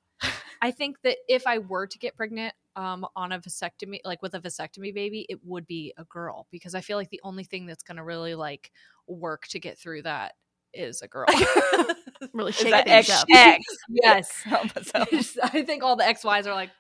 I 0.62 0.72
think 0.72 0.98
that 1.04 1.18
if 1.28 1.48
I 1.48 1.60
were 1.60 1.88
to 1.88 1.98
get 1.98 2.16
pregnant 2.16 2.54
um, 2.76 3.06
on 3.16 3.32
a 3.32 3.40
vasectomy, 3.40 4.00
like 4.04 4.22
with 4.22 4.34
a 4.34 4.40
vasectomy 4.40 4.94
baby, 4.94 5.26
it 5.30 5.40
would 5.44 5.66
be 5.68 5.94
a 5.98 6.04
girl 6.06 6.48
because 6.52 6.76
I 6.76 6.82
feel 6.82 6.98
like 6.98 7.10
the 7.10 7.22
only 7.24 7.44
thing 7.44 7.66
that's 7.66 7.84
going 7.84 7.98
to 7.98 8.04
really 8.04 8.36
like 8.36 8.72
work 9.08 9.48
to 9.50 9.60
get 9.60 9.78
through 9.78 10.04
that 10.04 10.34
is 10.74 11.02
a 11.02 11.08
girl. 11.08 11.26
really 12.34 12.52
shake 12.52 12.72
that 12.72 12.86
things 12.86 13.10
X, 13.10 13.22
up. 13.22 13.28
X. 13.32 13.64
yes. 13.90 14.32
Help 14.44 14.76
us 14.78 14.92
out. 14.94 15.08
I 15.54 15.64
think 15.64 15.84
all 15.84 15.96
the 15.96 16.04
XYs 16.04 16.46
are 16.48 16.54
like, 16.54 16.72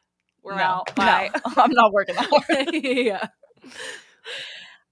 we're 0.44 0.56
No, 0.56 0.62
out. 0.64 0.92
no, 0.98 1.30
I'm 1.58 1.72
not 1.72 1.92
working 1.94 2.16
that 2.16 2.30
hard. 2.30 2.76
yeah. 2.84 3.28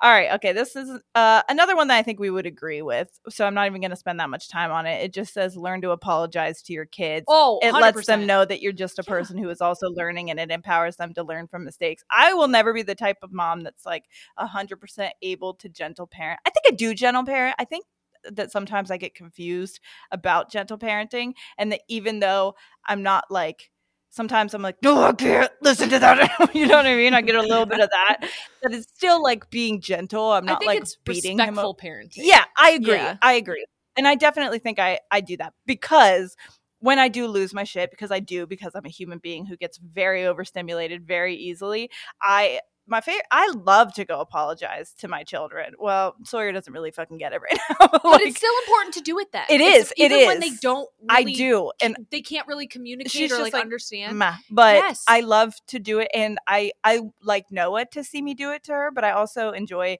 All 0.03 0.11
right. 0.11 0.33
Okay. 0.33 0.51
This 0.51 0.75
is 0.75 0.89
uh, 1.15 1.43
another 1.47 1.77
one 1.77 1.87
that 1.87 1.97
I 1.97 2.03
think 2.03 2.19
we 2.19 2.29
would 2.29 2.45
agree 2.45 2.81
with. 2.81 3.07
So 3.29 3.47
I'm 3.47 3.53
not 3.53 3.67
even 3.67 3.79
going 3.79 3.91
to 3.91 3.95
spend 3.95 4.19
that 4.19 4.29
much 4.29 4.49
time 4.49 4.69
on 4.69 4.85
it. 4.85 5.01
It 5.01 5.13
just 5.13 5.33
says 5.33 5.55
learn 5.55 5.81
to 5.81 5.91
apologize 5.91 6.61
to 6.63 6.73
your 6.73 6.83
kids. 6.83 7.23
Oh, 7.29 7.59
it 7.63 7.73
lets 7.73 8.05
them 8.05 8.27
know 8.27 8.43
that 8.43 8.61
you're 8.61 8.73
just 8.73 8.99
a 8.99 9.03
person 9.03 9.37
who 9.37 9.49
is 9.49 9.61
also 9.61 9.87
learning 9.87 10.29
and 10.29 10.41
it 10.41 10.51
empowers 10.51 10.97
them 10.97 11.13
to 11.13 11.23
learn 11.23 11.47
from 11.47 11.63
mistakes. 11.63 12.03
I 12.11 12.33
will 12.33 12.49
never 12.49 12.73
be 12.73 12.81
the 12.81 12.95
type 12.95 13.19
of 13.23 13.31
mom 13.31 13.61
that's 13.61 13.85
like 13.85 14.03
100% 14.37 15.11
able 15.21 15.53
to 15.53 15.69
gentle 15.69 16.05
parent. 16.05 16.41
I 16.45 16.49
think 16.49 16.65
I 16.67 16.75
do 16.75 16.93
gentle 16.93 17.23
parent. 17.23 17.55
I 17.57 17.63
think 17.63 17.85
that 18.29 18.51
sometimes 18.51 18.91
I 18.91 18.97
get 18.97 19.15
confused 19.15 19.79
about 20.11 20.51
gentle 20.51 20.77
parenting 20.77 21.33
and 21.57 21.71
that 21.71 21.81
even 21.87 22.19
though 22.19 22.55
I'm 22.85 23.03
not 23.03 23.25
like 23.29 23.71
sometimes 24.13 24.53
I'm 24.53 24.61
like, 24.61 24.77
no, 24.83 25.01
I 25.01 25.11
can't 25.13 25.51
listen 25.61 25.89
to 25.89 25.97
that. 25.97 26.49
you 26.53 26.67
know 26.67 26.77
what 26.77 26.85
I 26.85 26.95
mean? 26.95 27.15
I 27.15 27.21
get 27.21 27.35
a 27.35 27.41
little 27.41 27.65
bit 27.65 27.79
of 27.79 27.89
that. 27.89 28.29
But 28.61 28.73
it's 28.73 28.87
still 28.95 29.21
like 29.21 29.49
being 29.49 29.81
gentle. 29.81 30.31
I'm 30.31 30.45
not 30.45 30.65
like 30.65 30.79
it's 30.79 30.95
beating 30.95 31.37
him 31.37 31.59
up. 31.59 31.77
parenting. 31.77 32.19
Yeah, 32.19 32.45
I 32.55 32.69
agree. 32.69 32.93
Yeah. 32.93 33.17
I 33.21 33.33
agree. 33.33 33.65
And 33.97 34.07
I 34.07 34.15
definitely 34.15 34.59
think 34.59 34.79
I 34.79 35.01
I 35.11 35.19
do 35.19 35.35
that 35.35 35.51
because 35.65 36.37
when 36.79 36.97
I 36.97 37.09
do 37.09 37.27
lose 37.27 37.53
my 37.53 37.65
shit 37.65 37.91
because 37.91 38.09
I 38.09 38.21
do 38.21 38.47
because 38.47 38.71
I'm 38.73 38.85
a 38.85 38.89
human 38.89 39.17
being 39.17 39.45
who 39.45 39.57
gets 39.57 39.77
very 39.79 40.25
overstimulated 40.25 41.05
very 41.05 41.35
easily, 41.35 41.89
I 42.21 42.61
my 42.87 42.99
favorite 43.01 43.25
I 43.31 43.49
love 43.51 43.93
to 43.93 44.05
go 44.05 44.19
apologize 44.19 44.93
to 44.99 45.07
my 45.07 45.23
children. 45.23 45.73
Well, 45.79 46.15
Sawyer 46.23 46.51
doesn't 46.51 46.71
really 46.73 46.91
fucking 46.91 47.17
get 47.17 47.33
it 47.33 47.41
right 47.41 47.57
now. 47.79 47.87
But 47.91 48.03
like, 48.03 48.21
it's 48.27 48.37
still 48.37 48.53
important 48.65 48.93
to 48.95 49.01
do 49.01 49.19
it 49.19 49.31
then. 49.31 49.45
It 49.49 49.61
It's- 49.61 49.85
is, 49.85 49.93
it 49.97 50.11
Even 50.11 50.25
when 50.27 50.39
they 50.39 50.51
don't 50.61 50.89
I 51.09 51.23
do. 51.23 51.71
And 51.81 51.95
they 52.11 52.21
can't 52.21 52.47
really 52.47 52.67
communicate 52.67 53.31
or 53.31 53.39
like, 53.39 53.53
like, 53.53 53.61
understand. 53.61 54.21
But 54.51 54.75
Yes. 54.75 55.03
I 55.07 55.21
love 55.21 55.53
to 55.67 55.79
do 55.79 55.99
it, 55.99 56.09
and 56.13 56.37
I 56.47 56.71
I 56.83 57.01
like 57.21 57.45
Noah 57.51 57.85
to 57.93 58.03
see 58.03 58.21
me 58.21 58.33
do 58.33 58.51
it 58.51 58.63
to 58.65 58.73
her, 58.73 58.91
but 58.91 59.03
I 59.03 59.11
also 59.11 59.51
enjoy 59.51 59.97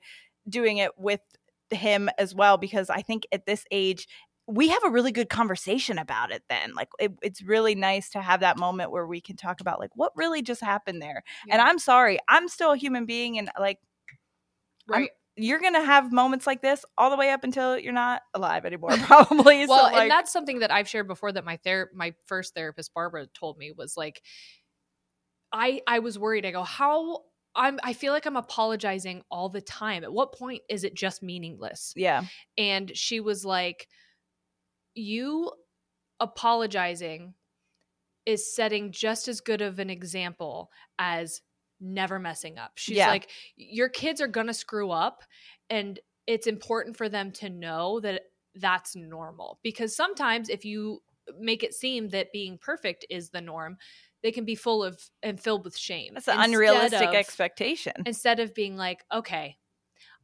doing 0.48 0.78
it 0.78 0.92
with 0.98 1.22
him 1.72 2.10
as 2.18 2.36
well 2.36 2.58
because 2.58 2.90
I 2.90 3.02
think 3.02 3.26
at 3.32 3.46
this 3.46 3.66
age 3.72 4.08
we 4.48 4.68
have 4.70 4.84
a 4.84 4.90
really 4.90 5.12
good 5.12 5.30
conversation 5.30 5.98
about 5.98 6.32
it. 6.32 6.44
Then, 6.50 6.74
like 6.76 6.90
it, 7.00 7.12
it's 7.22 7.42
really 7.42 7.76
nice 7.76 8.10
to 8.10 8.22
have 8.22 8.42
that 8.42 8.58
moment 8.58 8.92
where 8.92 9.08
we 9.08 9.22
can 9.22 9.36
talk 9.38 9.62
about 9.62 9.80
like 9.80 9.92
what 9.96 10.12
really 10.16 10.42
just 10.42 10.62
happened 10.62 11.02
there. 11.02 11.24
And 11.50 11.62
I'm 11.62 11.80
sorry, 11.80 12.20
I'm 12.28 12.48
still 12.48 12.72
a 12.74 12.78
human 12.78 13.06
being, 13.06 13.38
and 13.38 13.50
like 13.60 13.80
I'm- 14.92 15.08
you're 15.36 15.60
gonna 15.60 15.84
have 15.84 16.12
moments 16.12 16.46
like 16.46 16.62
this 16.62 16.86
all 16.96 17.10
the 17.10 17.18
way 17.18 17.32
up 17.32 17.44
until 17.44 17.80
you're 17.80 17.92
not 17.92 18.22
alive 18.36 18.66
anymore, 18.66 18.92
probably. 19.00 19.66
well, 19.66 19.88
so, 19.88 19.92
like, 19.94 20.02
and 20.04 20.12
that's 20.12 20.32
something 20.32 20.60
that 20.60 20.72
I've 20.72 20.88
shared 20.88 21.08
before 21.08 21.32
that 21.32 21.44
my 21.46 21.58
ther- 21.58 21.90
my 21.96 22.14
first 22.28 22.54
therapist 22.54 22.94
Barbara 22.94 23.26
told 23.34 23.58
me 23.58 23.72
was 23.72 23.98
like 23.98 24.22
I 25.52 25.82
I 25.88 26.00
was 26.00 26.18
worried. 26.18 26.46
I 26.46 26.52
go, 26.52 26.64
"How 26.64 27.22
I'm 27.56 27.80
I 27.84 27.94
feel 27.94 28.14
like 28.14 28.26
I'm 28.26 28.36
apologizing 28.36 29.24
all 29.30 29.50
the 29.50 29.62
time. 29.62 30.04
At 30.04 30.12
what 30.12 30.34
point 30.34 30.64
is 30.70 30.84
it 30.84 30.96
just 30.96 31.22
meaningless?" 31.24 31.94
yeah, 31.96 32.24
And 32.58 32.96
she 32.96 33.20
was 33.20 33.46
like, 33.46 33.88
"You 34.96 35.52
apologizing 36.20 37.34
is 38.26 38.54
setting 38.56 38.92
just 38.92 39.28
as 39.28 39.42
good 39.42 39.62
of 39.62 39.80
an 39.80 39.90
example 39.90 40.72
as 40.98 41.42
never 41.80 42.20
messing 42.20 42.58
up." 42.58 42.72
She's 42.76 42.98
Yeah. 42.98 43.10
like, 43.10 43.30
"Your 43.56 43.90
kids 43.90 44.22
are 44.22 44.28
going 44.28 44.48
to 44.48 44.54
screw 44.54 44.92
up 44.92 45.24
and 45.70 46.00
it's 46.26 46.48
important 46.48 46.96
for 46.96 47.10
them 47.10 47.32
to 47.34 47.50
know 47.50 48.00
that 48.00 48.24
that's 48.56 48.96
normal 48.96 49.60
because 49.64 49.96
sometimes 49.96 50.48
if 50.48 50.64
you 50.64 51.04
make 51.40 51.64
it 51.64 51.74
seem 51.74 52.10
that 52.10 52.32
being 52.32 52.58
perfect 52.58 53.06
is 53.10 53.30
the 53.30 53.42
norm, 53.42 53.78
they 54.22 54.32
can 54.32 54.46
be 54.46 54.56
full 54.56 54.84
of 54.84 55.10
and 55.22 55.42
filled 55.42 55.66
with 55.66 55.78
shame. 55.78 56.14
that's 56.14 56.28
an 56.28 56.36
Instead 56.36 56.50
unrealistic 56.50 57.10
of- 57.10 57.16
expectation. 57.16 57.94
Instead 58.06 58.40
of 58.40 58.54
being 58.54 58.78
like, 58.78 59.04
okay, 59.12 59.58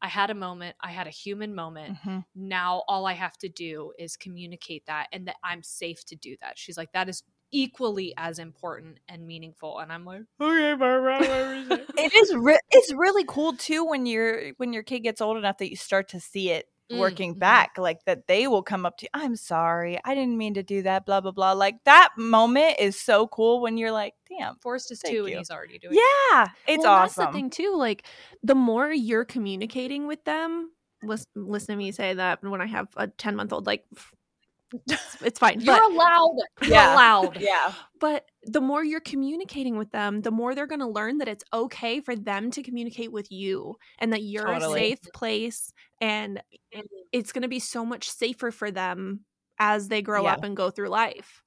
I 0.02 0.08
had 0.08 0.30
a 0.30 0.36
moment, 0.36 0.76
I 0.80 0.91
had 0.91 1.08
a 1.08 1.12
human 1.12 1.54
moment. 1.54 1.97
Mhm. 1.97 2.26
Now 2.36 2.84
all 2.88 3.06
I 3.06 3.14
have 3.14 3.38
to 3.39 3.50
do 3.50 3.91
is 3.97 4.16
communicate 4.16 4.86
that 4.86 5.08
and 5.12 5.28
that 5.28 5.38
I'm 5.43 5.64
safe 5.64 6.06
to 6.06 6.16
do 6.16 6.38
that. 6.41 6.58
She's 6.58 6.78
like, 6.78 6.91
that 6.93 7.10
is 7.10 7.24
equally 7.52 8.14
as 8.18 8.39
important 8.39 9.00
and 9.08 9.26
meaningful. 9.26 9.80
And 9.80 9.91
I'm 9.91 10.06
like, 10.06 10.22
okay, 10.39 10.74
Barbara, 10.76 11.20
it 11.97 12.14
is 12.14 12.36
re- 12.36 12.60
it's 12.72 12.93
really 12.93 13.26
cool 13.28 13.54
too 13.54 13.84
when 13.86 14.06
your 14.06 14.52
when 14.58 14.74
your 14.74 14.84
kid 14.84 15.00
gets 15.00 15.22
old 15.22 15.38
enough 15.38 15.58
that 15.58 15.70
you 15.70 15.76
start 15.76 16.10
to 16.10 16.20
see 16.20 16.52
it 16.52 16.68
working 16.91 17.35
mhm. 17.35 17.39
back 17.39 17.77
like 17.77 18.03
that 18.05 18.25
they 18.27 18.47
will 18.47 18.63
come 18.63 18.85
up 18.85 18.97
to 18.97 19.05
you 19.05 19.09
i'm 19.13 19.35
sorry 19.35 19.99
i 20.05 20.15
didn't 20.15 20.37
mean 20.37 20.55
to 20.55 20.63
do 20.63 20.81
that 20.81 21.05
blah 21.05 21.21
blah 21.21 21.31
blah 21.31 21.51
like 21.51 21.75
that 21.83 22.09
moment 22.17 22.75
is 22.79 22.99
so 22.99 23.27
cool 23.27 23.61
when 23.61 23.78
you're 23.78 23.91
like 23.91 24.13
damn 24.28 24.55
Forrest 24.55 24.91
is 24.91 24.99
two 24.99 25.25
and 25.25 25.37
he's 25.37 25.51
already 25.51 25.78
doing 25.78 25.93
it. 25.95 26.01
yeah 26.32 26.47
it's 26.67 26.83
well, 26.83 26.93
awesome 26.93 27.24
That's 27.24 27.33
the 27.33 27.37
thing 27.37 27.49
too. 27.49 27.75
Like 27.78 28.05
the 28.43 28.55
more 28.55 28.91
you're 28.91 29.25
communicating 29.25 30.07
with 30.07 30.24
them, 30.24 30.71
listen, 31.03 31.28
listen 31.36 31.74
to 31.74 31.78
me 31.78 31.91
say 31.91 32.13
that 32.13 32.43
when 32.43 32.61
I 32.61 32.66
have 32.66 32.87
a 32.97 33.07
ten 33.07 33.36
month 33.36 33.53
old, 33.53 33.66
like 33.66 33.86
it's 35.24 35.39
fine. 35.39 35.59
You're 35.62 35.75
but, 35.75 35.91
allowed. 35.91 36.37
You're 36.62 36.71
Yeah. 36.71 36.93
allowed. 36.93 37.41
yeah 37.41 37.74
but 38.00 38.25
the 38.43 38.62
more 38.62 38.83
you're 38.83 39.00
communicating 39.00 39.78
with 39.78 39.91
them, 39.91 40.21
the 40.21 40.32
more 40.32 40.55
they're 40.55 40.67
going 40.67 40.79
to 40.79 40.87
learn 40.87 41.17
that 41.17 41.28
it's 41.28 41.43
okay 41.54 42.00
for 42.00 42.16
them 42.16 42.51
to 42.51 42.63
communicate 42.63 43.12
with 43.12 43.32
you, 43.32 43.75
and 44.00 44.13
that 44.13 44.24
you're 44.24 44.46
Totally. 44.46 44.79
a 44.79 44.83
safe 44.89 45.00
place, 45.13 45.71
and 46.01 46.41
mm-hmm. 46.74 46.79
it's 47.12 47.32
going 47.32 47.41
to 47.43 47.47
be 47.47 47.59
so 47.59 47.86
much 47.86 48.09
safer 48.09 48.51
for 48.51 48.71
them 48.71 49.21
as 49.59 49.89
they 49.89 50.01
grow 50.01 50.24
Yeah. 50.24 50.33
up 50.33 50.43
and 50.43 50.55
go 50.55 50.70
through 50.70 50.89
life. 50.89 51.43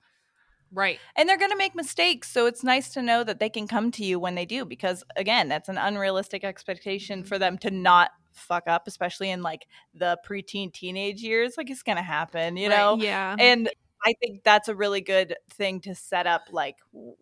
Right. 0.73 0.99
and 1.17 1.29
they're 1.29 1.39
going 1.39 1.51
to 1.51 1.57
make 1.57 1.75
mistakes 1.75 2.31
so 2.31 2.47
it's 2.47 2.65
nice 2.65 2.91
to 2.95 3.03
know 3.03 3.23
that 3.25 3.39
they 3.41 3.51
can 3.51 3.69
come 3.69 3.91
to 3.93 4.05
you 4.05 4.19
when 4.19 4.35
they 4.35 4.47
do 4.47 4.65
because 4.65 5.05
again 5.17 5.49
that's 5.49 5.69
an 5.69 5.79
unrealistic 5.79 6.45
expectation 6.45 7.25
for 7.25 7.39
them 7.39 7.59
to 7.59 7.71
not 7.71 8.11
fuck 8.33 8.65
up 8.67 8.89
especially 8.89 9.31
in 9.31 9.43
like 9.43 9.67
the 9.95 10.19
preteen 10.27 10.73
teenage 10.73 11.21
years 11.23 11.55
like 11.59 11.69
it's 11.71 11.83
going 11.83 11.97
to 11.97 12.03
happen 12.03 12.57
you 12.57 12.69
Right. 12.71 12.77
know 12.77 12.97
Yeah. 12.99 13.37
and 13.39 13.69
I 14.05 14.15
think 14.21 14.43
that's 14.43 14.67
a 14.69 14.75
really 14.75 15.01
good 15.01 15.37
thing 15.51 15.81
to 15.83 15.95
set 15.95 16.27
up, 16.27 16.43
like 16.51 16.75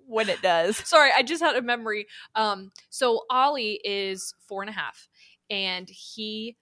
when 0.06 0.30
it 0.30 0.40
does. 0.40 0.78
Sorry, 0.88 1.10
I 1.14 1.22
just 1.22 1.42
had 1.42 1.54
a 1.54 1.60
memory. 1.60 2.06
Um, 2.34 2.70
so 2.88 3.24
Ollie 3.28 3.78
is 3.84 4.32
four 4.48 4.62
and 4.62 4.70
a 4.70 4.72
half, 4.72 5.06
and 5.50 5.86
he 5.90 6.56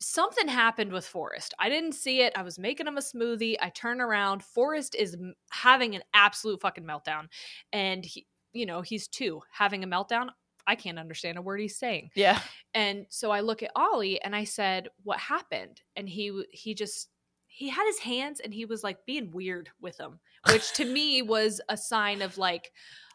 something 0.00 0.48
happened 0.48 0.92
with 0.92 1.06
Forrest. 1.06 1.54
I 1.58 1.68
didn't 1.68 1.92
see 1.92 2.22
it. 2.22 2.32
I 2.36 2.42
was 2.42 2.58
making 2.58 2.86
him 2.86 2.96
a 2.96 3.00
smoothie. 3.02 3.56
I 3.60 3.68
turn 3.70 4.00
around. 4.00 4.42
Forrest 4.42 4.94
is 4.94 5.16
having 5.50 5.94
an 5.94 6.02
absolute 6.14 6.60
fucking 6.60 6.84
meltdown, 6.84 7.28
and 7.72 8.04
he, 8.04 8.26
you 8.52 8.66
know, 8.66 8.80
he's 8.80 9.06
two 9.08 9.40
having 9.52 9.84
a 9.84 9.86
meltdown. 9.86 10.28
I 10.66 10.74
can't 10.74 10.98
understand 10.98 11.38
a 11.38 11.42
word 11.42 11.60
he's 11.60 11.78
saying. 11.78 12.10
Yeah. 12.14 12.38
And 12.74 13.06
so 13.08 13.30
I 13.30 13.40
look 13.40 13.62
at 13.62 13.72
Ollie 13.74 14.20
and 14.22 14.34
I 14.36 14.44
said, 14.44 14.88
"What 15.02 15.18
happened?" 15.18 15.80
And 15.96 16.08
he 16.08 16.44
he 16.52 16.74
just 16.74 17.08
he 17.46 17.68
had 17.68 17.84
his 17.86 17.98
hands 17.98 18.40
and 18.40 18.54
he 18.54 18.64
was 18.64 18.84
like 18.84 19.04
being 19.06 19.30
weird 19.32 19.70
with 19.80 19.96
them, 19.96 20.20
which 20.52 20.72
to 20.74 20.84
me 20.84 21.20
was 21.22 21.60
a 21.68 21.76
sign 21.76 22.22
of 22.22 22.38
like 22.38 22.70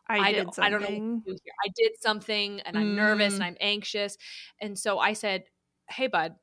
I, 0.10 0.20
I, 0.20 0.32
did 0.34 0.44
don't, 0.44 0.60
I 0.60 0.70
don't 0.70 0.82
know. 0.82 0.88
something. 0.88 1.14
What 1.16 1.26
to 1.26 1.32
do 1.32 1.38
here. 1.44 1.53
I 1.66 1.70
did 1.76 1.91
something 2.02 2.60
and 2.62 2.78
I'm 2.78 2.95
nervous 2.95 3.34
Mm. 3.34 3.36
and 3.38 3.44
I'm 3.44 3.57
anxious. 3.62 4.18
And 4.62 4.78
so 4.78 4.99
I 4.99 5.14
said, 5.14 5.45
Hey, 5.90 6.07
bud, 6.07 6.36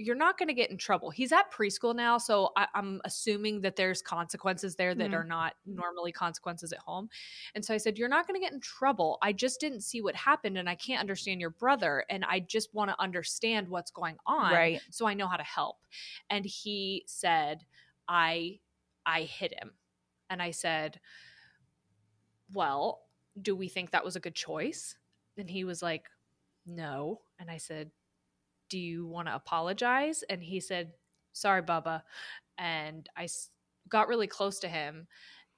you're 0.00 0.14
not 0.14 0.38
going 0.38 0.46
to 0.46 0.54
get 0.54 0.70
in 0.70 0.76
trouble. 0.76 1.10
He's 1.10 1.32
at 1.32 1.52
preschool 1.52 1.94
now. 1.94 2.18
So 2.18 2.50
I, 2.56 2.68
I'm 2.72 3.00
assuming 3.04 3.60
that 3.62 3.74
there's 3.74 4.00
consequences 4.00 4.76
there 4.76 4.94
that 4.94 5.10
Mm. 5.10 5.14
are 5.14 5.24
not 5.24 5.54
normally 5.66 6.12
consequences 6.12 6.72
at 6.72 6.78
home. 6.78 7.08
And 7.56 7.64
so 7.64 7.74
I 7.74 7.78
said, 7.78 7.98
You're 7.98 8.08
not 8.08 8.26
going 8.28 8.40
to 8.40 8.44
get 8.44 8.52
in 8.52 8.60
trouble. 8.60 9.18
I 9.22 9.32
just 9.32 9.58
didn't 9.60 9.80
see 9.80 10.00
what 10.00 10.14
happened 10.14 10.56
and 10.56 10.68
I 10.70 10.76
can't 10.76 11.00
understand 11.00 11.40
your 11.40 11.50
brother. 11.50 12.04
And 12.08 12.24
I 12.24 12.38
just 12.38 12.72
want 12.72 12.90
to 12.90 13.00
understand 13.02 13.68
what's 13.68 13.90
going 13.90 14.16
on 14.24 14.52
Right. 14.52 14.80
so 14.90 15.06
I 15.08 15.14
know 15.14 15.26
how 15.26 15.36
to 15.36 15.42
help. 15.42 15.76
And 16.30 16.44
he 16.46 17.04
said, 17.08 17.64
I 18.06 18.60
I 19.04 19.22
hit 19.22 19.52
him. 19.60 19.72
And 20.30 20.40
I 20.40 20.52
said, 20.52 21.00
Well, 22.52 23.02
do 23.40 23.54
we 23.54 23.68
think 23.68 23.90
that 23.90 24.04
was 24.04 24.16
a 24.16 24.20
good 24.20 24.34
choice? 24.34 24.94
And 25.36 25.48
he 25.50 25.64
was 25.64 25.82
like, 25.82 26.04
No. 26.66 27.20
And 27.38 27.50
I 27.50 27.56
said, 27.56 27.90
Do 28.68 28.78
you 28.78 29.06
want 29.06 29.28
to 29.28 29.34
apologize? 29.34 30.22
And 30.28 30.42
he 30.42 30.60
said, 30.60 30.92
Sorry, 31.32 31.62
Bubba. 31.62 32.02
And 32.56 33.08
I 33.16 33.28
got 33.88 34.08
really 34.08 34.26
close 34.26 34.60
to 34.60 34.68
him. 34.68 35.06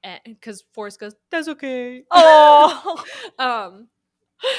And 0.02 0.20
because 0.24 0.64
Forrest 0.72 1.00
goes, 1.00 1.14
That's 1.30 1.48
okay. 1.48 2.04
Oh. 2.10 3.04
um, 3.38 3.88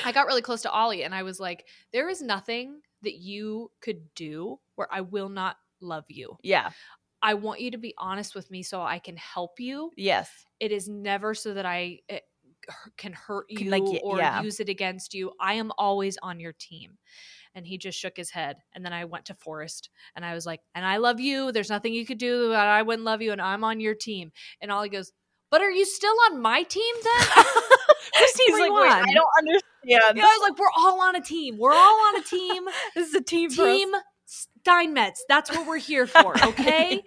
I 0.05 0.11
got 0.11 0.27
really 0.27 0.41
close 0.41 0.61
to 0.63 0.71
Ollie 0.71 1.03
and 1.03 1.15
I 1.15 1.23
was 1.23 1.39
like, 1.39 1.65
There 1.93 2.09
is 2.09 2.21
nothing 2.21 2.81
that 3.03 3.15
you 3.15 3.71
could 3.81 4.13
do 4.15 4.59
where 4.75 4.87
I 4.91 5.01
will 5.01 5.29
not 5.29 5.57
love 5.81 6.05
you. 6.09 6.37
yeah. 6.43 6.71
I 7.23 7.35
want 7.35 7.61
you 7.61 7.71
to 7.71 7.77
be 7.77 7.93
honest 7.99 8.33
with 8.33 8.49
me 8.49 8.63
so 8.63 8.81
I 8.81 8.97
can 8.97 9.15
help 9.15 9.59
you. 9.59 9.91
Yes. 9.95 10.29
It 10.59 10.71
is 10.71 10.87
never 10.89 11.35
so 11.35 11.53
that 11.53 11.65
I 11.67 11.99
eh, 12.09 12.19
can 12.97 13.13
hurt 13.13 13.47
Can, 13.49 13.65
you 13.65 13.71
like, 13.71 13.83
or 14.03 14.17
yeah. 14.17 14.41
use 14.41 14.59
it 14.59 14.69
against 14.69 15.13
you. 15.13 15.31
I 15.39 15.53
am 15.53 15.71
always 15.77 16.17
on 16.21 16.39
your 16.39 16.53
team. 16.53 16.97
And 17.53 17.65
he 17.67 17.77
just 17.77 17.99
shook 17.99 18.15
his 18.15 18.29
head. 18.29 18.57
And 18.73 18.85
then 18.85 18.93
I 18.93 19.05
went 19.05 19.25
to 19.25 19.33
Forrest 19.33 19.89
and 20.15 20.23
I 20.23 20.33
was 20.33 20.45
like, 20.45 20.61
And 20.75 20.85
I 20.85 20.97
love 20.97 21.19
you. 21.19 21.51
There's 21.51 21.69
nothing 21.69 21.93
you 21.93 22.05
could 22.05 22.17
do 22.17 22.49
that 22.49 22.67
I 22.67 22.81
wouldn't 22.81 23.05
love 23.05 23.21
you. 23.21 23.31
And 23.31 23.41
I'm 23.41 23.63
on 23.63 23.79
your 23.79 23.95
team. 23.95 24.31
And 24.61 24.71
Ollie 24.71 24.89
goes, 24.89 25.11
But 25.49 25.61
are 25.61 25.71
you 25.71 25.85
still 25.85 26.15
on 26.29 26.41
my 26.41 26.63
team 26.63 26.95
then? 27.03 27.45
He's 28.47 28.59
like, 28.59 28.71
wait. 28.71 28.91
I 28.91 29.13
don't 29.13 29.27
understand. 29.39 29.63
Yeah, 29.83 29.99
I 30.03 30.13
was 30.13 30.49
like, 30.49 30.59
We're 30.59 30.71
all 30.77 31.01
on 31.01 31.15
a 31.15 31.21
team. 31.21 31.57
We're 31.57 31.73
all 31.73 31.99
on 32.07 32.19
a 32.19 32.23
team. 32.23 32.63
This 32.95 33.09
is 33.09 33.15
a 33.15 33.21
team. 33.21 33.49
team 33.49 33.89
Steinmetz. 34.25 35.23
That's 35.27 35.51
what 35.51 35.67
we're 35.67 35.77
here 35.77 36.07
for, 36.07 36.41
okay? 36.45 37.01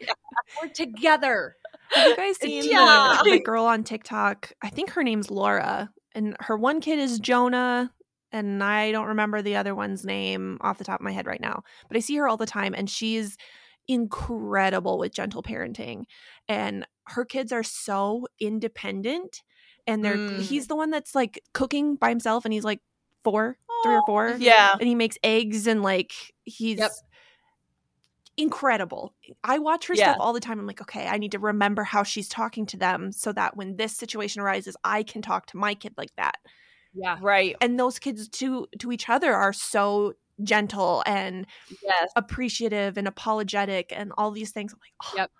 We're 0.62 0.68
together. 0.68 1.56
Have 1.90 2.08
you 2.08 2.16
guys 2.16 2.36
seen 2.38 2.64
Yeah. 2.70 3.16
Uh, 3.18 3.22
the, 3.22 3.30
the 3.32 3.40
girl 3.40 3.64
on 3.64 3.84
TikTok? 3.84 4.52
I 4.62 4.68
think 4.68 4.90
her 4.90 5.02
name's 5.02 5.30
Laura, 5.30 5.90
and 6.14 6.36
her 6.40 6.56
one 6.56 6.80
kid 6.80 6.98
is 6.98 7.18
Jonah, 7.18 7.92
and 8.34 8.62
I 8.62 8.92
don't 8.92 9.06
remember 9.06 9.40
the 9.40 9.56
other 9.56 9.74
one's 9.74 10.04
name 10.04 10.58
off 10.60 10.78
the 10.78 10.84
top 10.84 11.00
of 11.00 11.04
my 11.04 11.12
head 11.12 11.26
right 11.26 11.40
now. 11.40 11.62
But 11.88 11.96
I 11.96 12.00
see 12.00 12.16
her 12.16 12.28
all 12.28 12.36
the 12.36 12.46
time, 12.46 12.74
and 12.74 12.90
she's 12.90 13.36
incredible 13.88 14.98
with 14.98 15.12
gentle 15.14 15.42
parenting, 15.42 16.04
and 16.48 16.86
her 17.06 17.24
kids 17.24 17.52
are 17.52 17.62
so 17.62 18.26
independent, 18.40 19.42
and 19.86 20.04
they're 20.04 20.18
Mm. 20.18 20.40
he's 20.40 20.66
the 20.66 20.76
one 20.76 20.90
that's 20.90 21.14
like 21.14 21.40
cooking 21.54 21.96
by 21.96 22.08
himself, 22.08 22.44
and 22.44 22.52
he's 22.54 22.64
like 22.64 22.80
four, 23.22 23.58
three 23.84 23.94
or 23.94 24.02
four, 24.06 24.36
Yeah. 24.40 24.72
and 24.78 24.88
he 24.88 24.94
makes 24.94 25.16
eggs, 25.22 25.66
and 25.66 25.82
like 25.82 26.12
he's. 26.44 26.78
Yep. 26.78 26.90
Incredible. 28.36 29.14
I 29.44 29.60
watch 29.60 29.86
her 29.86 29.94
Yeah. 29.94 30.10
stuff 30.10 30.16
all 30.18 30.32
the 30.32 30.40
time. 30.40 30.58
I'm 30.58 30.66
like, 30.66 30.80
okay, 30.80 31.06
I 31.06 31.18
need 31.18 31.30
to 31.32 31.38
remember 31.38 31.84
how 31.84 32.02
she's 32.02 32.28
talking 32.28 32.66
to 32.66 32.76
them 32.76 33.12
so 33.12 33.32
that 33.32 33.56
when 33.56 33.76
this 33.76 33.96
situation 33.96 34.42
arises, 34.42 34.76
I 34.82 35.04
can 35.04 35.22
talk 35.22 35.46
to 35.46 35.56
my 35.56 35.74
kid 35.74 35.94
like 35.96 36.10
that. 36.16 36.38
Yeah. 36.94 37.18
Right. 37.20 37.56
And 37.60 37.78
those 37.78 37.98
kids 37.98 38.28
to 38.28 38.66
to 38.78 38.92
each 38.92 39.08
other 39.08 39.34
are 39.34 39.52
so 39.52 40.14
gentle 40.42 41.02
and 41.06 41.46
Yes. 41.82 42.10
appreciative 42.16 42.96
and 42.96 43.06
apologetic 43.08 43.92
and 43.94 44.12
all 44.18 44.30
these 44.30 44.50
things. 44.50 44.72
I'm 44.72 44.80
like, 44.80 44.92
oh, 45.04 45.16
Yep. 45.16 45.30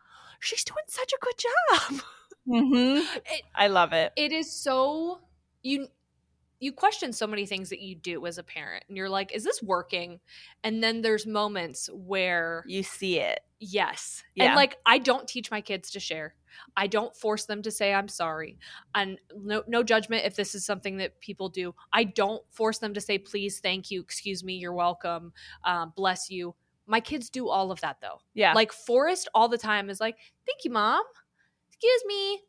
she's 0.41 0.65
doing 0.65 0.85
such 0.89 1.13
a 1.13 1.19
good 1.21 1.35
job. 1.39 2.03
hmm 2.47 3.01
It, 3.33 3.43
I 3.55 3.69
love 3.69 3.93
it. 3.93 4.13
it 4.17 4.33
is 4.33 4.53
so 4.53 5.21
you 5.63 5.89
you 6.61 6.73
question 6.73 7.13
so 7.13 7.27
many 7.27 7.47
things 7.47 7.71
that 7.71 7.81
you 7.81 7.95
do 7.95 8.25
as 8.27 8.39
a 8.39 8.43
parent 8.43 8.85
and 8.89 8.97
you're 8.97 9.09
like 9.09 9.33
is 9.35 9.45
this 9.45 9.63
working 9.63 10.21
and 10.63 10.83
then 10.83 11.03
there's 11.03 11.27
moments 11.27 11.89
where 11.93 12.65
You 12.67 12.83
see 12.83 13.19
it. 13.19 13.41
Yes 13.71 14.23
Yeah. 14.35 14.45
and 14.47 14.57
like 14.57 14.77
i 14.87 14.99
don't 14.99 15.27
teach 15.29 15.51
my 15.51 15.61
kids 15.61 15.91
to 15.93 16.01
share 16.01 16.35
i 16.77 16.87
don't 16.87 17.15
force 17.17 17.47
them 17.47 17.63
to 17.63 17.71
say 17.71 17.95
i'm 17.95 18.09
sorry 18.09 18.59
and 18.95 19.19
no 19.37 19.63
no 19.67 19.83
judgment 19.83 20.25
if 20.27 20.37
this 20.37 20.55
is 20.55 20.65
something 20.67 20.97
that 20.99 21.21
people 21.21 21.49
do 21.49 21.75
i 21.93 22.05
don't 22.05 22.43
force 22.51 22.79
them 22.79 22.95
to 22.95 23.01
say 23.01 23.19
please 23.19 23.61
thank 23.61 23.91
you 23.91 24.01
excuse 24.01 24.45
me 24.45 24.55
you're 24.55 24.73
welcome 24.75 25.33
um, 25.65 25.93
bless 25.97 26.31
you 26.31 26.55
my 26.87 27.01
kids 27.01 27.31
do 27.31 27.49
all 27.49 27.71
of 27.73 27.81
that 27.81 27.97
though 28.03 28.21
Yeah. 28.35 28.53
like 28.55 28.73
Forrest 28.73 29.29
all 29.35 29.49
the 29.49 29.57
time 29.57 29.89
is 29.89 30.01
like, 30.01 30.17
"Thank 30.47 30.65
you, 30.67 30.71
mom." 30.71 31.03
Excuse 31.71 32.03
me. 32.07 32.41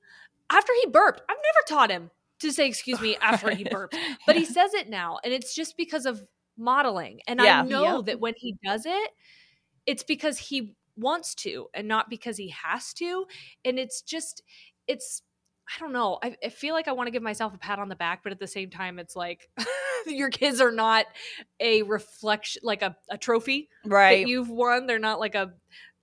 After 0.50 0.74
he 0.82 0.90
burped, 0.90 1.22
I've 1.30 1.38
never 1.38 1.66
taught 1.70 1.90
him 1.90 2.12
to 2.40 2.52
say 2.52 2.68
excuse 2.68 3.00
me 3.00 3.16
after 3.22 3.50
he 3.56 3.64
burped, 3.64 3.98
but 4.28 4.36
he 4.36 4.44
says 4.58 4.74
it 4.74 4.90
now, 4.90 5.20
and 5.24 5.34
it's 5.34 5.56
just 5.56 5.78
because 5.78 6.06
of 6.06 6.22
modeling. 6.58 7.22
And 7.28 7.40
Yeah. 7.40 7.62
I 7.62 7.66
know 7.66 7.98
Yep. 8.00 8.06
that 8.08 8.20
when 8.20 8.34
he 8.36 8.56
does 8.62 8.86
it, 8.86 9.12
it's 9.86 10.04
because 10.04 10.38
he 10.38 10.76
wants 10.98 11.36
to 11.36 11.68
and 11.74 11.88
not 11.88 12.10
because 12.10 12.38
he 12.38 12.50
has 12.50 12.94
to. 12.96 13.26
And 13.64 13.78
it's 13.80 14.02
just 14.02 14.42
it's 14.88 15.22
I 15.68 15.80
don't 15.80 15.94
know. 15.94 16.20
I, 16.22 16.36
I 16.44 16.50
feel 16.50 16.76
like 16.76 16.88
I 16.88 16.92
want 16.92 17.08
to 17.08 17.12
give 17.12 17.24
myself 17.24 17.54
a 17.54 17.58
pat 17.58 17.80
on 17.80 17.90
the 17.90 17.96
back, 17.96 18.22
but 18.24 18.32
at 18.32 18.40
the 18.40 18.46
same 18.48 18.70
time, 18.70 19.00
it's 19.00 19.16
like 19.16 19.50
your 20.06 20.30
kids 20.30 20.62
are 20.62 20.72
not 20.72 21.08
a 21.60 21.82
reflection, 21.84 22.62
like 22.64 22.84
a, 22.84 22.96
a 23.10 23.18
trophy 23.18 23.70
right. 23.84 24.24
that 24.24 24.30
you've 24.30 24.50
won. 24.50 24.86
They're 24.86 25.00
not 25.00 25.20
like 25.20 25.34
a 25.34 25.54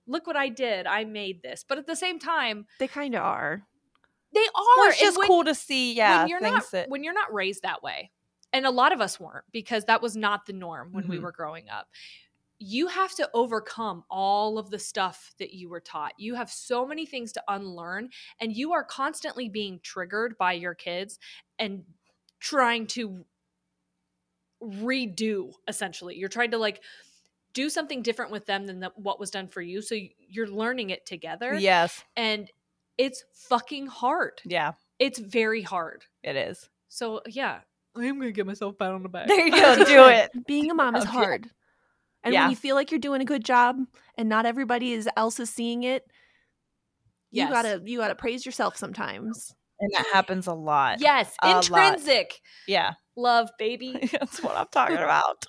look 0.05 0.27
what 0.27 0.35
I 0.35 0.49
did. 0.49 0.85
I 0.85 1.05
made 1.05 1.41
this. 1.41 1.63
But 1.67 1.77
at 1.77 1.87
the 1.87 1.95
same 1.95 2.19
time, 2.19 2.65
they 2.77 2.89
kind 2.89 3.15
of 3.15 3.21
are. 3.21 3.63
they 4.33 4.41
are. 4.41 4.77
well, 4.77 4.89
it's 4.89 4.99
just 4.99 5.17
when- 5.17 5.27
cool 5.27 5.45
to 5.45 5.55
see. 5.55 5.93
Yeah. 5.93 6.23
when 6.23 6.27
you're 6.27 6.41
not 6.41 6.69
that. 6.71 6.89
when 6.89 7.03
you're 7.03 7.13
not 7.13 7.33
raised 7.33 7.63
that 7.63 7.81
way. 7.81 8.11
And 8.51 8.67
a 8.67 8.69
lot 8.71 8.91
of 8.91 9.01
us 9.01 9.17
weren't 9.19 9.45
because 9.51 9.85
that 9.85 10.01
was 10.01 10.15
not 10.15 10.45
the 10.45 10.53
norm 10.53 10.89
when 10.91 11.07
we 11.07 11.17
Mhm. 11.17 11.21
were 11.23 11.31
growing 11.31 11.69
up. 11.69 11.87
You 12.65 12.87
have 12.87 13.13
to 13.15 13.29
overcome 13.33 14.05
all 14.09 14.57
of 14.57 14.69
the 14.69 14.79
stuff 14.79 15.33
that 15.39 15.53
you 15.53 15.67
were 15.69 15.81
taught. 15.81 16.13
You 16.17 16.35
have 16.35 16.49
so 16.49 16.85
many 16.85 17.05
things 17.05 17.33
to 17.33 17.43
unlearn, 17.49 18.09
and 18.39 18.55
you 18.55 18.71
are 18.71 18.83
constantly 18.83 19.49
being 19.49 19.79
triggered 19.83 20.37
by 20.37 20.53
your 20.53 20.73
kids 20.73 21.19
and 21.59 21.83
trying 22.39 22.87
to 22.87 23.25
redo 24.61 25.51
essentially. 25.67 26.15
You're 26.15 26.29
trying 26.29 26.51
to 26.51 26.57
like 26.57 26.81
do 27.53 27.69
something 27.69 28.01
different 28.01 28.31
with 28.31 28.45
them 28.45 28.65
than 28.65 28.79
the, 28.79 28.91
what 28.95 29.19
was 29.19 29.29
done 29.29 29.47
for 29.47 29.61
you. 29.61 29.81
So 29.81 29.95
you're 30.29 30.47
learning 30.47 30.89
it 30.89 31.05
together. 31.05 31.53
yes. 31.55 32.03
And 32.15 32.49
it's 32.97 33.23
fucking 33.49 33.87
hard. 33.87 34.41
Yeah. 34.45 34.73
It's 34.99 35.19
very 35.19 35.61
hard. 35.61 36.05
It 36.23 36.35
is. 36.35 36.69
So 36.89 37.21
yeah, 37.27 37.59
I 37.95 38.05
am 38.05 38.19
gonna 38.19 38.31
give 38.31 38.47
myself 38.47 38.73
a 38.73 38.75
pat 38.77 38.91
on 38.93 39.03
the 39.03 39.09
back. 39.09 39.27
There 39.27 39.45
you 39.45 39.51
go. 39.51 39.83
Do 39.83 40.07
it. 40.07 40.31
Being 40.47 40.71
a 40.71 40.73
mom 40.73 40.95
is 40.95 41.03
Okay. 41.03 41.11
hard. 41.11 41.49
And 42.23 42.33
Yeah. 42.33 42.43
when 42.43 42.51
you 42.51 42.55
feel 42.55 42.75
like 42.75 42.91
you're 42.91 42.99
doing 42.99 43.21
a 43.21 43.25
good 43.25 43.43
job 43.43 43.77
and 44.17 44.29
not 44.29 44.45
everybody 44.45 44.93
is 44.93 45.09
else 45.17 45.39
is 45.39 45.49
seeing 45.49 45.83
it, 45.83 46.03
you 47.31 47.47
gotta 47.49 47.81
you 47.83 47.97
gotta 47.97 48.15
praise 48.15 48.45
yourself 48.45 48.77
sometimes. 48.77 49.53
And 49.79 49.91
that 49.95 50.05
happens 50.13 50.47
a 50.47 50.53
lot. 50.53 51.01
Yes, 51.01 51.35
A 51.41 51.49
lot. 51.49 51.65
intrinsic 51.65 52.39
Yeah. 52.67 52.93
love, 53.17 53.49
baby. 53.59 54.09
That's 54.11 54.41
what 54.41 54.55
I'm 54.55 54.67
talking 54.71 54.97
about. 54.97 55.45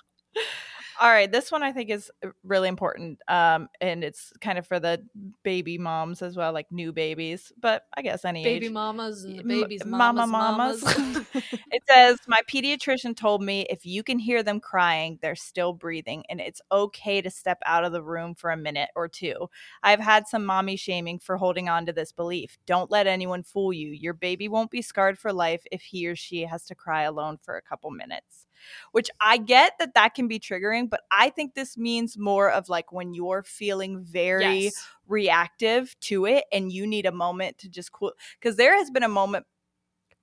All 1.01 1.09
right, 1.09 1.29
this 1.29 1.51
one 1.51 1.61
I 1.61 1.71
think 1.73 1.89
is 1.89 2.09
uh, 2.23 2.29
really 2.43 2.69
important, 2.69 3.19
um, 3.27 3.67
and 3.81 4.03
it's 4.03 4.31
kind 4.39 4.57
of 4.57 4.65
for 4.65 4.79
the 4.79 5.03
baby 5.43 5.77
moms 5.77 6.21
as 6.21 6.37
well, 6.37 6.53
like 6.53 6.71
new 6.71 6.93
babies, 6.93 7.51
but 7.59 7.83
I 7.97 8.01
guess 8.01 8.23
any 8.23 8.43
Baby 8.43 8.67
age. 8.67 8.71
mamas 8.71 9.23
and 9.23 9.37
the 9.37 9.43
babies, 9.43 9.83
mama 9.85 10.25
mamas, 10.25 10.81
mamas. 10.81 10.83
mamas. 10.83 11.25
it 11.71 11.81
says 11.87 12.19
my 12.27 12.39
pediatrician 12.47 13.15
told 13.15 13.43
me 13.43 13.65
if 13.69 13.85
you 13.85 14.03
can 14.03 14.19
hear 14.19 14.43
them 14.43 14.59
crying 14.59 15.17
they're 15.21 15.35
still 15.35 15.73
breathing 15.73 16.23
and 16.29 16.39
it's 16.39 16.61
okay 16.71 17.21
to 17.21 17.29
step 17.29 17.57
out 17.65 17.83
of 17.83 17.91
the 17.91 18.03
room 18.03 18.35
for 18.35 18.51
a 18.51 18.57
minute 18.57 18.89
or 18.95 19.07
two 19.07 19.47
i've 19.83 19.99
had 19.99 20.27
some 20.27 20.45
mommy 20.45 20.75
shaming 20.75 21.19
for 21.19 21.37
holding 21.37 21.69
on 21.69 21.85
to 21.85 21.93
this 21.93 22.11
belief 22.11 22.57
don't 22.65 22.91
let 22.91 23.07
anyone 23.07 23.43
fool 23.43 23.73
you 23.73 23.89
your 23.89 24.13
baby 24.13 24.47
won't 24.47 24.71
be 24.71 24.81
scarred 24.81 25.17
for 25.17 25.33
life 25.33 25.63
if 25.71 25.81
he 25.81 26.07
or 26.07 26.15
she 26.15 26.41
has 26.41 26.65
to 26.65 26.75
cry 26.75 27.03
alone 27.03 27.37
for 27.41 27.57
a 27.57 27.61
couple 27.61 27.89
minutes 27.91 28.45
which 28.91 29.09
i 29.21 29.37
get 29.37 29.73
that 29.79 29.93
that 29.93 30.13
can 30.13 30.27
be 30.27 30.39
triggering 30.39 30.89
but 30.89 31.01
i 31.11 31.29
think 31.29 31.53
this 31.53 31.77
means 31.77 32.17
more 32.17 32.49
of 32.49 32.69
like 32.69 32.91
when 32.91 33.13
you're 33.13 33.43
feeling 33.43 34.03
very 34.03 34.65
Yes. 34.65 34.87
reactive 35.07 35.95
to 35.99 36.25
it 36.25 36.45
and 36.51 36.71
you 36.71 36.87
need 36.87 37.05
a 37.05 37.11
moment 37.11 37.57
to 37.57 37.69
just 37.69 37.91
cool 37.91 38.13
because 38.39 38.55
there 38.55 38.75
has 38.75 38.89
been 38.89 39.03
a 39.03 39.07
moment 39.09 39.45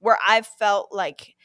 where 0.00 0.18
I've 0.26 0.46
felt 0.46 0.92
like 0.92 1.36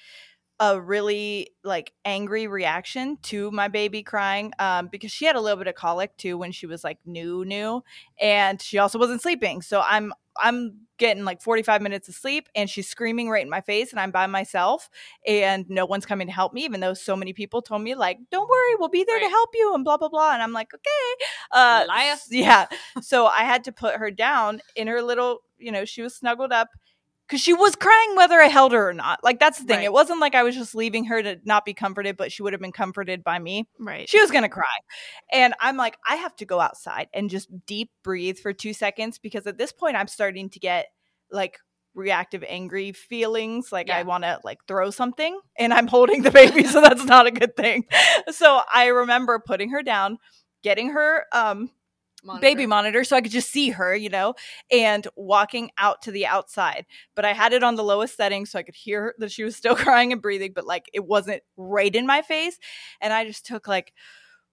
a 0.59 0.81
really 0.81 1.51
like 1.63 1.93
angry 2.03 2.47
reaction 2.47 3.17
to 3.21 3.51
my 3.51 3.67
baby 3.67 4.01
crying 4.01 4.51
um 4.57 4.87
because 4.87 5.11
she 5.11 5.25
had 5.25 5.35
a 5.35 5.39
little 5.39 5.57
bit 5.57 5.67
of 5.67 5.75
colic 5.75 6.17
too 6.17 6.35
when 6.35 6.51
she 6.51 6.65
was 6.65 6.83
like 6.83 6.97
new 7.05 7.45
new 7.45 7.83
and 8.19 8.59
she 8.59 8.79
also 8.79 8.97
wasn't 8.97 9.21
sleeping 9.21 9.61
so 9.61 9.81
i'm 9.85 10.11
i'm 10.41 10.79
getting 10.97 11.23
like 11.23 11.41
45 11.41 11.81
minutes 11.81 12.09
of 12.09 12.15
sleep 12.15 12.49
and 12.55 12.69
she's 12.69 12.87
screaming 12.89 13.29
right 13.29 13.43
in 13.43 13.49
my 13.49 13.61
face 13.61 13.91
and 13.91 13.99
i'm 13.99 14.11
by 14.11 14.25
myself 14.27 14.89
and 15.27 15.69
no 15.69 15.85
one's 15.85 16.05
coming 16.05 16.27
to 16.27 16.33
help 16.33 16.53
me 16.53 16.63
even 16.65 16.79
though 16.79 16.93
so 16.93 17.15
many 17.15 17.33
people 17.33 17.61
told 17.61 17.81
me 17.81 17.95
like 17.95 18.17
don't 18.31 18.49
worry 18.49 18.75
we'll 18.79 18.89
be 18.89 19.03
there 19.03 19.19
to 19.19 19.29
help 19.29 19.49
you 19.53 19.73
and 19.75 19.83
blah 19.83 19.97
blah 19.97 20.09
blah 20.09 20.33
and 20.33 20.41
i'm 20.41 20.53
like 20.53 20.73
okay. 20.73 21.25
Uh 21.51 21.85
Liar. 21.87 22.11
s- 22.13 22.27
yeah. 22.31 22.65
So 23.01 23.27
i 23.27 23.41
had 23.43 23.63
to 23.65 23.71
put 23.71 23.95
her 23.95 24.11
down 24.11 24.61
in 24.75 24.87
her 24.87 25.01
little 25.01 25.39
you 25.57 25.71
know 25.71 25.85
she 25.85 26.01
was 26.01 26.15
snuggled 26.15 26.51
up 26.51 26.69
because 27.27 27.41
she 27.41 27.53
was 27.53 27.75
crying 27.75 28.15
whether 28.15 28.39
I 28.39 28.47
held 28.47 28.71
her 28.71 28.89
or 28.89 28.93
not. 28.93 29.23
Like 29.23 29.39
that's 29.39 29.59
the 29.59 29.65
thing. 29.65 29.77
Right. 29.77 29.85
It 29.85 29.93
wasn't 29.93 30.19
like 30.19 30.35
I 30.35 30.43
was 30.43 30.55
just 30.55 30.73
leaving 30.73 31.05
her 31.05 31.21
to 31.21 31.39
not 31.43 31.65
be 31.65 31.73
comforted, 31.73 32.17
but 32.17 32.31
she 32.31 32.41
would 32.41 32.53
have 32.53 32.61
been 32.61 32.71
comforted 32.71 33.23
by 33.23 33.37
me. 33.39 33.67
Right. 33.79 34.07
She 34.07 34.19
was 34.19 34.31
gonna 34.31 34.49
cry, 34.49 34.65
and 35.31 35.53
I'm 35.59 35.77
like, 35.77 35.97
I 36.07 36.15
have 36.15 36.35
to 36.37 36.45
go 36.45 36.59
outside 36.59 37.07
and 37.13 37.29
just 37.29 37.49
deep 37.65 37.91
breathe 38.03 38.39
for 38.39 38.53
two 38.53 38.73
seconds 38.73 39.19
because 39.19 39.45
at 39.47 39.57
this 39.57 39.71
point 39.71 39.97
I'm 39.97 40.07
starting 40.07 40.49
to 40.51 40.59
get 40.59 40.87
like 41.31 41.59
reactive 41.97 42.43
angry 42.47 42.91
feelings 42.91 43.71
like 43.71 43.89
i 43.89 44.03
want 44.03 44.23
to 44.23 44.39
like 44.43 44.59
throw 44.67 44.91
something 44.91 45.39
and 45.57 45.73
i'm 45.73 45.87
holding 45.87 46.21
the 46.21 46.29
baby 46.29 46.63
so 46.63 46.79
that's 46.79 47.03
not 47.05 47.25
a 47.25 47.31
good 47.31 47.55
thing 47.55 47.85
so 48.29 48.61
i 48.71 48.85
remember 48.85 49.41
putting 49.43 49.71
her 49.71 49.81
down 49.81 50.19
getting 50.61 50.91
her 50.91 51.25
um 51.33 51.71
baby 52.39 52.65
Monitor. 52.65 52.67
monitor 52.67 53.03
so 53.03 53.15
I 53.15 53.21
could 53.21 53.31
just 53.31 53.51
see 53.51 53.69
her, 53.71 53.95
you 53.95 54.09
know, 54.09 54.35
and 54.71 55.07
walking 55.15 55.71
out 55.77 56.01
to 56.03 56.11
the 56.11 56.25
outside. 56.25 56.85
But 57.15 57.25
I 57.25 57.33
had 57.33 57.53
it 57.53 57.63
on 57.63 57.75
the 57.75 57.83
lowest 57.83 58.15
setting 58.17 58.45
so 58.45 58.59
I 58.59 58.63
could 58.63 58.75
hear 58.75 59.15
that 59.19 59.31
she 59.31 59.43
was 59.43 59.55
still 59.55 59.75
crying 59.77 60.11
and 60.11 60.21
breathing, 60.21 60.51
but 60.53 60.65
like 60.65 60.89
it 60.93 61.05
wasn't 61.05 61.43
right 61.55 61.93
in 61.93 62.05
my 62.05 62.21
face. 62.21 62.57
And 63.01 63.13
I 63.13 63.25
just 63.25 63.45
took 63.45 63.67
like 63.67 63.93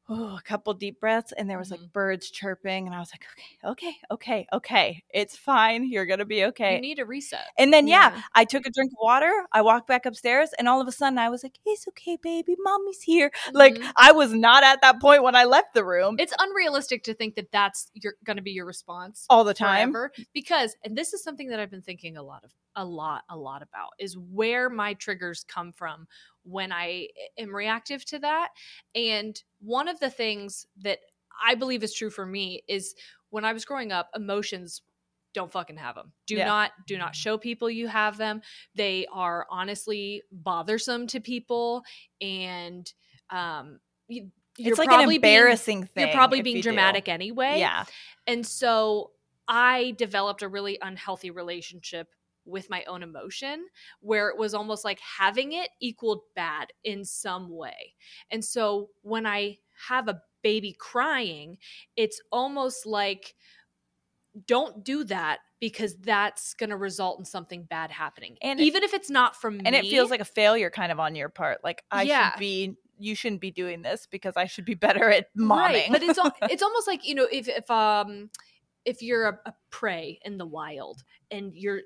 oh, 0.08 0.36
a 0.36 0.42
couple 0.44 0.74
deep 0.74 1.00
breaths 1.00 1.32
and 1.32 1.48
there 1.48 1.58
was 1.58 1.70
like 1.70 1.80
birds 1.92 2.30
chirping 2.30 2.86
and 2.86 2.94
I 2.94 2.98
was 2.98 3.10
like, 3.12 3.24
okay, 3.32 3.70
okay, 3.70 3.96
okay, 4.10 4.46
okay. 4.52 5.02
It's 5.08 5.36
fine. 5.36 5.88
You're 5.90 6.04
going 6.06 6.18
to 6.18 6.24
be 6.26 6.44
okay. 6.46 6.74
You 6.74 6.80
need 6.82 6.98
a 6.98 7.06
reset. 7.06 7.46
And 7.56 7.72
then, 7.72 7.86
yeah. 7.86 8.12
Yeah. 8.14 8.22
I 8.34 8.44
took 8.44 8.66
a 8.66 8.70
drink 8.70 8.90
of 8.92 8.98
water. 9.00 9.32
I 9.52 9.62
walked 9.62 9.86
back 9.88 10.04
upstairs, 10.04 10.50
and 10.58 10.68
all 10.68 10.80
of 10.80 10.88
a 10.88 10.92
sudden, 10.92 11.18
I 11.18 11.30
was 11.30 11.42
like, 11.42 11.58
"It's 11.64 11.88
okay, 11.88 12.18
baby. 12.22 12.54
Mommy's 12.58 13.00
here." 13.02 13.30
Like 13.52 13.76
Mhm. 13.76 13.92
I 13.96 14.12
was 14.12 14.32
not 14.32 14.62
at 14.64 14.80
that 14.82 15.00
point 15.00 15.22
when 15.22 15.34
I 15.36 15.44
left 15.44 15.72
the 15.74 15.84
room 15.84 16.16
It's 16.18 16.34
unrealistic 16.38 17.04
to 17.04 17.14
think 17.14 17.36
that 17.36 17.50
that's 17.52 17.90
your 17.94 18.14
going 18.24 18.36
to 18.36 18.42
be 18.42 18.50
your 18.52 18.66
response 18.66 19.24
all 19.30 19.44
the 19.44 19.54
time. 19.54 19.92
forever 19.92 20.12
because 20.34 20.76
and 20.84 20.96
this 20.98 21.12
is 21.14 21.22
something 21.22 21.48
that 21.48 21.60
I've 21.60 21.70
been 21.70 21.82
thinking 21.82 22.16
a 22.16 22.22
lot 22.22 22.44
of 22.44 22.52
a 22.76 22.84
lot 22.84 23.22
a 23.30 23.36
lot 23.36 23.62
about 23.62 23.90
is 23.98 24.18
where 24.18 24.68
my 24.68 24.94
triggers 24.94 25.44
come 25.46 25.72
from 25.72 26.06
when 26.44 26.72
I 26.72 27.08
am 27.38 27.54
reactive 27.54 28.04
to 28.06 28.18
that 28.20 28.50
and 28.94 29.40
one 29.60 29.88
of 29.88 29.98
the 30.00 30.10
things 30.10 30.66
that 30.82 30.98
I 31.44 31.54
believe 31.56 31.82
is 31.82 31.92
true 31.94 32.10
for 32.10 32.24
me 32.26 32.62
is 32.68 32.94
when 33.30 33.44
I 33.44 33.52
was 33.52 33.64
growing 33.64 33.90
up 33.92 34.10
emotions 34.14 34.82
don't 35.32 35.50
fucking 35.50 35.78
have 35.78 35.96
them. 35.96 36.12
Do 36.28 36.36
Yeah. 36.36 36.46
not 36.46 36.70
do 36.86 36.96
not 36.96 37.16
show 37.16 37.36
people 37.38 37.68
you 37.68 37.88
have 37.88 38.16
them. 38.18 38.40
They 38.76 39.06
are 39.12 39.46
honestly 39.50 40.22
bothersome 40.30 41.08
to 41.08 41.18
people 41.20 41.82
and 42.20 42.92
um 43.30 43.80
you, 44.06 44.30
you're 44.56 44.70
it's 44.74 44.78
like 44.78 44.86
an 44.86 44.94
probably 44.94 45.18
being- 45.18 45.34
embarrassing 45.34 45.84
thing. 45.86 46.06
you're 46.06 46.14
probably 46.14 46.40
being 46.42 46.56
you 46.58 46.62
do. 46.62 46.68
dramatic 46.68 47.08
anyway. 47.08 47.58
Yeah. 47.58 47.84
And 48.28 48.46
so 48.46 49.10
I 49.48 49.94
developed 49.98 50.42
a 50.42 50.48
really 50.48 50.78
unhealthy 50.80 51.30
relationship 51.32 52.08
with 52.44 52.70
my 52.70 52.84
own 52.84 53.02
emotion 53.02 53.66
where 54.00 54.28
it 54.28 54.38
was 54.38 54.54
almost 54.54 54.84
like 54.84 55.00
having 55.00 55.52
it 55.52 55.70
equaled 55.80 56.20
bad 56.34 56.68
in 56.84 57.04
some 57.04 57.48
way. 57.50 57.94
And 58.30 58.44
so 58.44 58.90
when 59.02 59.26
I 59.26 59.58
have 59.88 60.08
a 60.08 60.20
baby 60.42 60.76
crying, 60.78 61.58
it's 61.96 62.20
almost 62.30 62.86
like 62.86 63.34
don't 64.46 64.84
do 64.84 65.04
that 65.04 65.38
because 65.60 65.96
that's 65.96 66.54
going 66.54 66.70
to 66.70 66.76
result 66.76 67.18
in 67.18 67.24
something 67.24 67.64
bad 67.64 67.90
happening. 67.90 68.36
And- 68.42 68.60
even 68.60 68.82
if 68.82 68.92
it's 68.92 69.10
not 69.10 69.36
from 69.40 69.58
me. 69.58 69.62
And 69.64 69.72
me. 69.74 69.78
it 69.80 69.90
feels 69.90 70.10
like 70.10 70.20
a 70.20 70.26
failure 70.26 70.70
kind 70.70 70.92
of 70.92 71.00
on 71.00 71.14
your 71.14 71.28
part. 71.28 71.62
Like 71.64 71.84
I 71.90 72.02
Yeah. 72.02 72.32
should 72.32 72.38
be 72.38 72.76
you 72.98 73.14
shouldn't 73.16 73.40
be 73.40 73.50
doing 73.50 73.82
this 73.82 74.06
because 74.08 74.36
I 74.36 74.46
should 74.46 74.64
be 74.64 74.74
better 74.74 75.10
at 75.10 75.26
momming. 75.36 75.48
Right, 75.48 75.86
but 75.90 76.02
it's 76.02 76.18
it's 76.42 76.62
almost 76.62 76.86
like 76.86 77.06
you 77.06 77.14
know 77.14 77.26
if 77.30 77.48
if 77.48 77.70
um 77.70 78.30
if 78.84 79.02
you're 79.02 79.26
a, 79.28 79.38
a 79.46 79.54
prey 79.70 80.20
in 80.24 80.38
the 80.38 80.46
wild 80.46 81.02
and 81.30 81.52
you're 81.54 81.80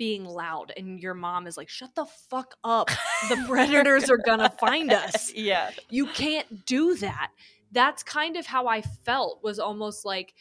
being 0.00 0.24
loud 0.24 0.72
and 0.78 0.98
your 0.98 1.12
mom 1.12 1.46
is 1.46 1.58
like 1.58 1.68
shut 1.68 1.94
the 1.94 2.06
fuck 2.30 2.56
up. 2.64 2.88
The 3.28 3.36
predators 3.46 4.08
are 4.08 4.16
gonna 4.16 4.48
find 4.58 4.90
us. 4.94 5.30
Yeah. 5.34 5.72
you 5.90 6.06
can't 6.06 6.64
do 6.64 6.94
that. 6.96 7.30
That's 7.70 8.02
kind 8.02 8.38
of 8.38 8.46
how 8.46 8.66
i 8.66 8.80
felt 8.80 9.44
was 9.44 9.58
almost 9.58 10.06
like 10.06 10.32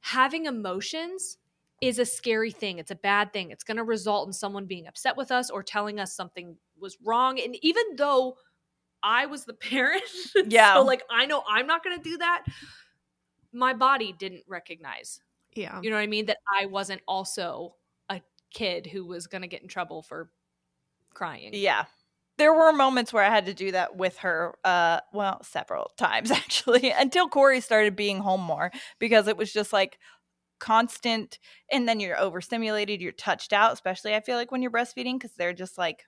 having 0.00 0.46
emotions 0.46 1.36
is 1.82 1.98
a 1.98 2.06
scary 2.06 2.50
thing. 2.50 2.78
It's 2.78 2.90
a 2.90 2.94
bad 2.96 3.34
thing. 3.34 3.50
It's 3.50 3.62
to 3.76 3.84
result 3.84 4.26
in 4.26 4.32
someone 4.32 4.64
being 4.64 4.86
upset 4.86 5.18
with 5.18 5.30
us 5.30 5.50
or 5.50 5.62
telling 5.62 6.00
us 6.00 6.14
something 6.16 6.56
was 6.80 6.96
wrong. 7.04 7.38
And 7.38 7.54
even 7.60 7.84
though 7.96 8.36
i 9.02 9.26
was 9.26 9.44
the 9.44 9.52
parent 9.70 10.02
Yeah. 10.46 10.74
so 10.76 10.82
like 10.82 11.02
i 11.10 11.26
know 11.26 11.42
i'm 11.46 11.66
not 11.66 11.84
to 11.98 12.02
do 12.02 12.16
that 12.18 12.44
my 13.52 13.74
body 13.74 14.14
didn't 14.18 14.44
recognize. 14.48 15.20
Yeah. 15.54 15.78
you 15.82 15.90
know 15.90 15.96
what 15.96 16.02
i 16.02 16.06
mean? 16.06 16.24
That 16.24 16.38
i 16.58 16.64
wasn't 16.64 17.02
also 17.06 17.74
kid 18.52 18.86
who 18.86 19.04
was 19.06 19.26
going 19.26 19.42
to 19.42 19.48
get 19.48 19.62
in 19.62 19.68
trouble 19.68 20.02
for 20.02 20.30
crying 21.14 21.50
Yeah. 21.52 21.84
There 22.38 22.54
were 22.54 22.72
moments 22.72 23.12
where 23.12 23.22
I 23.22 23.28
had 23.28 23.46
to 23.46 23.54
do 23.54 23.72
that 23.72 23.96
with 23.96 24.18
her, 24.18 24.54
uh, 24.64 25.00
well, 25.12 25.42
several 25.44 25.92
times 25.98 26.30
actually, 26.30 26.90
until 26.90 27.28
Corey 27.28 27.60
started 27.60 27.94
being 27.94 28.18
home 28.20 28.40
more 28.40 28.70
because 28.98 29.28
it 29.28 29.36
was 29.36 29.52
just 29.52 29.72
like 29.72 29.98
constant 30.58 31.38
and 31.70 31.88
then 31.88 32.00
you're 32.00 32.18
overstimulated, 32.18 33.00
you're 33.00 33.12
touched 33.12 33.52
out, 33.52 33.72
especially 33.72 34.14
I 34.14 34.20
feel 34.20 34.36
like 34.36 34.50
when 34.50 34.62
you're 34.62 34.70
breastfeeding, 34.70 35.14
because 35.14 35.32
they're 35.36 35.52
just 35.52 35.76
like 35.76 36.04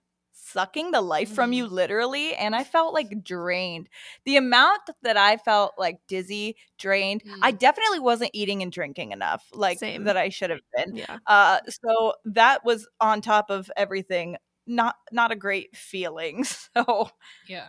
sucking 0.47 0.91
the 0.91 1.01
life 1.01 1.31
from 1.33 1.53
you 1.53 1.67
literally. 1.67 2.35
And 2.35 2.55
I 2.55 2.65
felt 2.65 2.95
like 2.95 3.23
drained. 3.25 3.89
The 4.25 4.37
amount 4.37 4.83
that 5.03 5.17
I 5.17 5.37
felt 5.39 5.73
like 5.79 5.99
dizzy, 6.09 6.57
drained, 6.79 7.23
I 7.43 7.51
definitely 7.51 8.01
wasn't 8.01 8.31
eating 8.35 8.63
and 8.63 8.71
drinking 8.73 9.13
enough, 9.13 9.45
like 9.53 9.79
Same. 9.79 10.05
that 10.05 10.17
I 10.17 10.29
should 10.29 10.51
have 10.51 10.61
been. 10.77 10.97
Yeah. 10.97 11.19
Uh, 11.27 11.59
so 11.85 12.15
that 12.27 12.65
was 12.65 12.87
on 13.01 13.21
top 13.21 13.51
of 13.51 13.71
everything. 13.77 14.37
Not 14.67 14.97
not 15.13 15.31
a 15.33 15.37
great 15.37 15.77
feeling. 15.77 16.45
So 16.77 17.11
yeah 17.49 17.69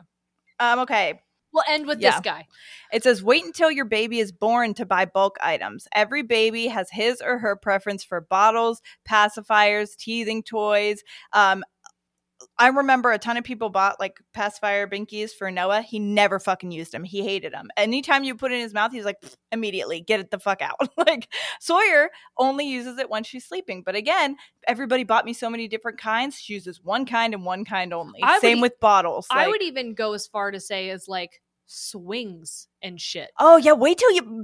um 0.59 0.79
okay. 0.79 1.21
we'll 1.53 1.63
end 1.69 1.87
with 1.87 1.99
Yeah. 2.01 2.11
this 2.11 2.19
guy 2.21 2.47
It 2.91 3.03
says 3.03 3.23
wait 3.23 3.45
until 3.45 3.69
your 3.71 3.85
baby 3.85 4.19
is 4.19 4.31
born 4.31 4.73
to 4.75 4.85
buy 4.85 5.05
bulk 5.05 5.37
items. 5.41 5.87
Every 5.93 6.23
baby 6.23 6.67
has 6.67 6.89
his 6.91 7.21
or 7.21 7.39
her 7.39 7.55
preference 7.55 8.03
for 8.03 8.21
bottles, 8.21 8.81
pacifiers, 9.09 9.95
teething 9.97 10.43
toys. 10.43 11.03
Um 11.33 11.63
I 12.57 12.67
remember 12.67 13.11
a 13.11 13.17
ton 13.17 13.37
of 13.37 13.43
people 13.43 13.69
bought 13.69 13.99
like 13.99 14.19
pacifier 14.33 14.87
binkies 14.87 15.31
for 15.31 15.51
Noah. 15.51 15.81
He 15.81 15.99
never 15.99 16.39
fucking 16.39 16.71
used 16.71 16.91
them. 16.91 17.03
He 17.03 17.21
hated 17.21 17.53
them. 17.53 17.69
Anytime 17.77 18.23
you 18.23 18.35
put 18.35 18.51
it 18.51 18.55
in 18.55 18.61
his 18.61 18.73
mouth, 18.73 18.91
he's 18.91 19.05
like, 19.05 19.17
immediately 19.51 20.01
get 20.01 20.19
it 20.19 20.31
the 20.31 20.39
fuck 20.39 20.61
out. 20.61 20.75
like 20.97 21.27
Sawyer 21.59 22.09
only 22.37 22.67
uses 22.67 22.97
it 22.97 23.09
when 23.09 23.23
she's 23.23 23.45
sleeping. 23.45 23.83
But 23.83 23.95
again, 23.95 24.37
everybody 24.67 25.03
bought 25.03 25.25
me 25.25 25.33
so 25.33 25.49
many 25.49 25.67
different 25.67 25.97
kinds. 25.97 26.39
She 26.39 26.53
uses 26.53 26.83
one 26.83 27.05
kind 27.05 27.33
and 27.33 27.45
one 27.45 27.65
kind 27.65 27.93
only. 27.93 28.21
I 28.23 28.39
Same 28.39 28.61
with 28.61 28.79
bottles. 28.79 29.27
I 29.29 29.43
like- 29.43 29.51
would 29.51 29.63
even 29.63 29.93
go 29.93 30.13
as 30.13 30.27
far 30.27 30.51
to 30.51 30.59
say 30.59 30.89
as 30.89 31.07
like 31.07 31.41
swings 31.65 32.67
and 32.81 32.99
shit. 32.99 33.31
Oh 33.39 33.57
yeah, 33.57 33.73
wait 33.73 33.97
till 33.97 34.11
you 34.11 34.43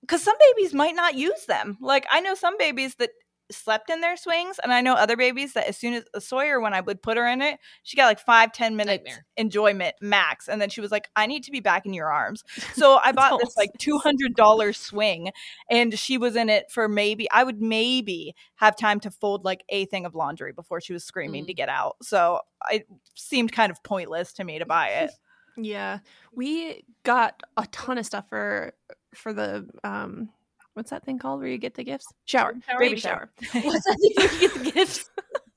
because 0.00 0.22
some 0.22 0.36
babies 0.38 0.72
might 0.72 0.94
not 0.94 1.14
use 1.14 1.46
them. 1.46 1.76
Like 1.80 2.06
I 2.10 2.20
know 2.20 2.34
some 2.34 2.56
babies 2.58 2.94
that 2.96 3.10
slept 3.50 3.90
in 3.90 4.00
their 4.00 4.16
swings, 4.16 4.58
and 4.62 4.72
I 4.72 4.80
know 4.80 4.94
other 4.94 5.16
babies 5.16 5.52
that 5.54 5.66
as 5.68 5.76
soon 5.76 5.94
as 5.94 6.24
Sawyer, 6.24 6.60
when 6.60 6.74
I 6.74 6.80
would 6.80 7.02
put 7.02 7.16
her 7.16 7.26
in 7.26 7.42
it, 7.42 7.58
she 7.82 7.96
got 7.96 8.06
like 8.06 8.18
five 8.20 8.52
ten 8.52 8.76
minutes 8.76 9.04
Nightmare. 9.04 9.26
enjoyment 9.36 9.94
max, 10.00 10.48
and 10.48 10.60
then 10.60 10.68
she 10.68 10.80
was 10.80 10.90
like, 10.90 11.08
"I 11.16 11.26
need 11.26 11.44
to 11.44 11.50
be 11.50 11.60
back 11.60 11.86
in 11.86 11.94
your 11.94 12.10
arms." 12.12 12.42
So 12.76 12.98
I 13.02 13.12
bought 13.12 13.40
this 13.40 13.56
like 13.56 13.70
two 13.78 13.98
hundred 13.98 14.34
dollar 14.34 14.72
swing, 14.72 15.30
and 15.70 15.98
she 15.98 16.18
was 16.18 16.36
in 16.36 16.50
it 16.50 16.70
for 16.70 16.88
maybe 16.88 17.30
I 17.30 17.42
would 17.42 17.62
maybe 17.62 18.34
have 18.56 18.76
time 18.76 19.00
to 19.00 19.10
fold 19.10 19.44
like 19.44 19.64
a 19.70 19.86
thing 19.86 20.04
of 20.04 20.14
laundry 20.14 20.52
before 20.52 20.80
she 20.80 20.92
was 20.92 21.04
screaming 21.04 21.46
to 21.46 21.54
get 21.54 21.68
out. 21.68 21.96
So 22.02 22.40
it 22.70 22.86
seemed 23.14 23.52
kind 23.52 23.70
of 23.70 23.82
pointless 23.82 24.32
to 24.34 24.44
me 24.44 24.58
to 24.58 24.66
buy 24.66 24.88
it. 24.88 25.10
Yeah, 25.58 26.00
we 26.34 26.84
got 27.02 27.40
a 27.56 27.66
ton 27.68 27.96
of 27.96 28.04
stuff 28.04 28.28
for 28.28 28.74
for 29.14 29.32
the 29.32 29.66
um, 29.82 30.28
what's 30.76 30.90
that 30.90 31.04
thing 31.04 31.18
called 31.18 31.40
where 31.40 31.48
you 31.48 31.56
get 31.56 31.74
the 31.74 31.82
gifts? 31.82 32.06
Shower, 32.26 32.54
Shower? 32.68 32.78
baby 32.78 33.00
shower. 33.00 33.30
shower. 33.40 33.62
What's 33.64 33.84
that 33.86 33.96
thing 33.98 34.30
you 34.30 34.48
get 34.48 34.54
the 34.54 34.70
gifts? 34.72 35.10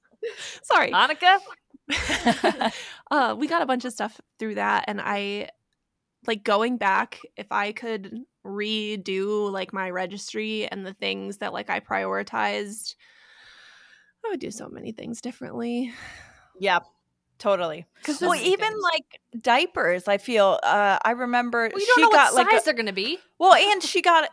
Sorry, 0.64 0.92
Hanukkah. 0.92 1.40
uh, 3.12 3.36
we 3.38 3.48
got 3.48 3.62
a 3.62 3.66
bunch 3.66 3.84
of 3.84 3.92
stuff 3.92 4.20
through 4.38 4.56
that, 4.56 4.86
and 4.88 5.02
I 5.02 5.50
like 6.26 6.44
going 6.46 6.78
back. 6.78 7.20
If 7.36 7.52
I 7.52 7.74
could 7.74 8.22
redo 8.46 9.52
like 9.52 9.74
my 9.74 9.90
registry 9.90 10.66
and 10.68 10.86
the 10.86 10.94
things 10.94 11.40
that 11.40 11.52
like 11.52 11.70
I 11.70 11.82
prioritized, 11.82 12.96
I 14.26 14.30
would 14.30 14.40
do 14.40 14.52
so 14.52 14.70
many 14.70 14.94
things 14.94 15.20
differently. 15.20 15.92
Yep, 16.60 16.84
totally. 17.40 17.86
Because 17.96 18.22
Well, 18.22 18.36
even 18.36 18.74
like 18.82 19.20
diapers, 19.42 20.08
I 20.08 20.18
feel. 20.20 20.60
Uh, 20.62 21.00
I 21.04 21.12
remember 21.12 21.70
Well, 21.74 21.80
she 21.96 22.02
know 22.02 22.10
got 22.12 22.34
what 22.34 22.46
like 22.46 22.52
size 22.52 22.62
a, 22.62 22.66
they're 22.66 22.74
gonna 22.76 22.94
be. 22.94 23.18
well, 23.40 23.54
and 23.54 23.82
she 23.82 24.02
got. 24.02 24.30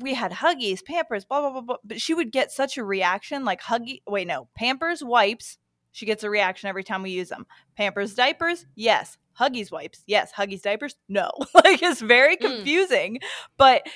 We 0.00 0.14
had 0.14 0.32
Huggies, 0.32 0.84
Pampers, 0.84 1.24
blah 1.24 1.40
blah 1.40 1.50
blah 1.52 1.60
blah. 1.60 1.76
But 1.84 2.00
she 2.00 2.14
would 2.14 2.32
get 2.32 2.50
such 2.50 2.76
a 2.76 2.84
reaction, 2.84 3.44
like 3.44 3.60
Huggy. 3.62 4.02
Wait, 4.08 4.26
no, 4.26 4.48
Pampers 4.56 5.02
wipes. 5.04 5.58
She 5.92 6.04
gets 6.04 6.24
a 6.24 6.30
reaction 6.30 6.68
every 6.68 6.84
time 6.84 7.02
we 7.02 7.10
use 7.10 7.28
them. 7.30 7.46
Pampers 7.76 8.14
diapers, 8.14 8.66
yes. 8.74 9.16
Huggies 9.40 9.70
wipes, 9.70 10.02
yes. 10.06 10.30
Huggies 10.36 10.62
diapers, 10.62 10.96
no. 11.08 11.30
like 11.54 11.82
it's 11.82 12.00
very 12.02 12.36
Mm. 12.36 12.40
confusing, 12.40 13.18
but 13.56 13.86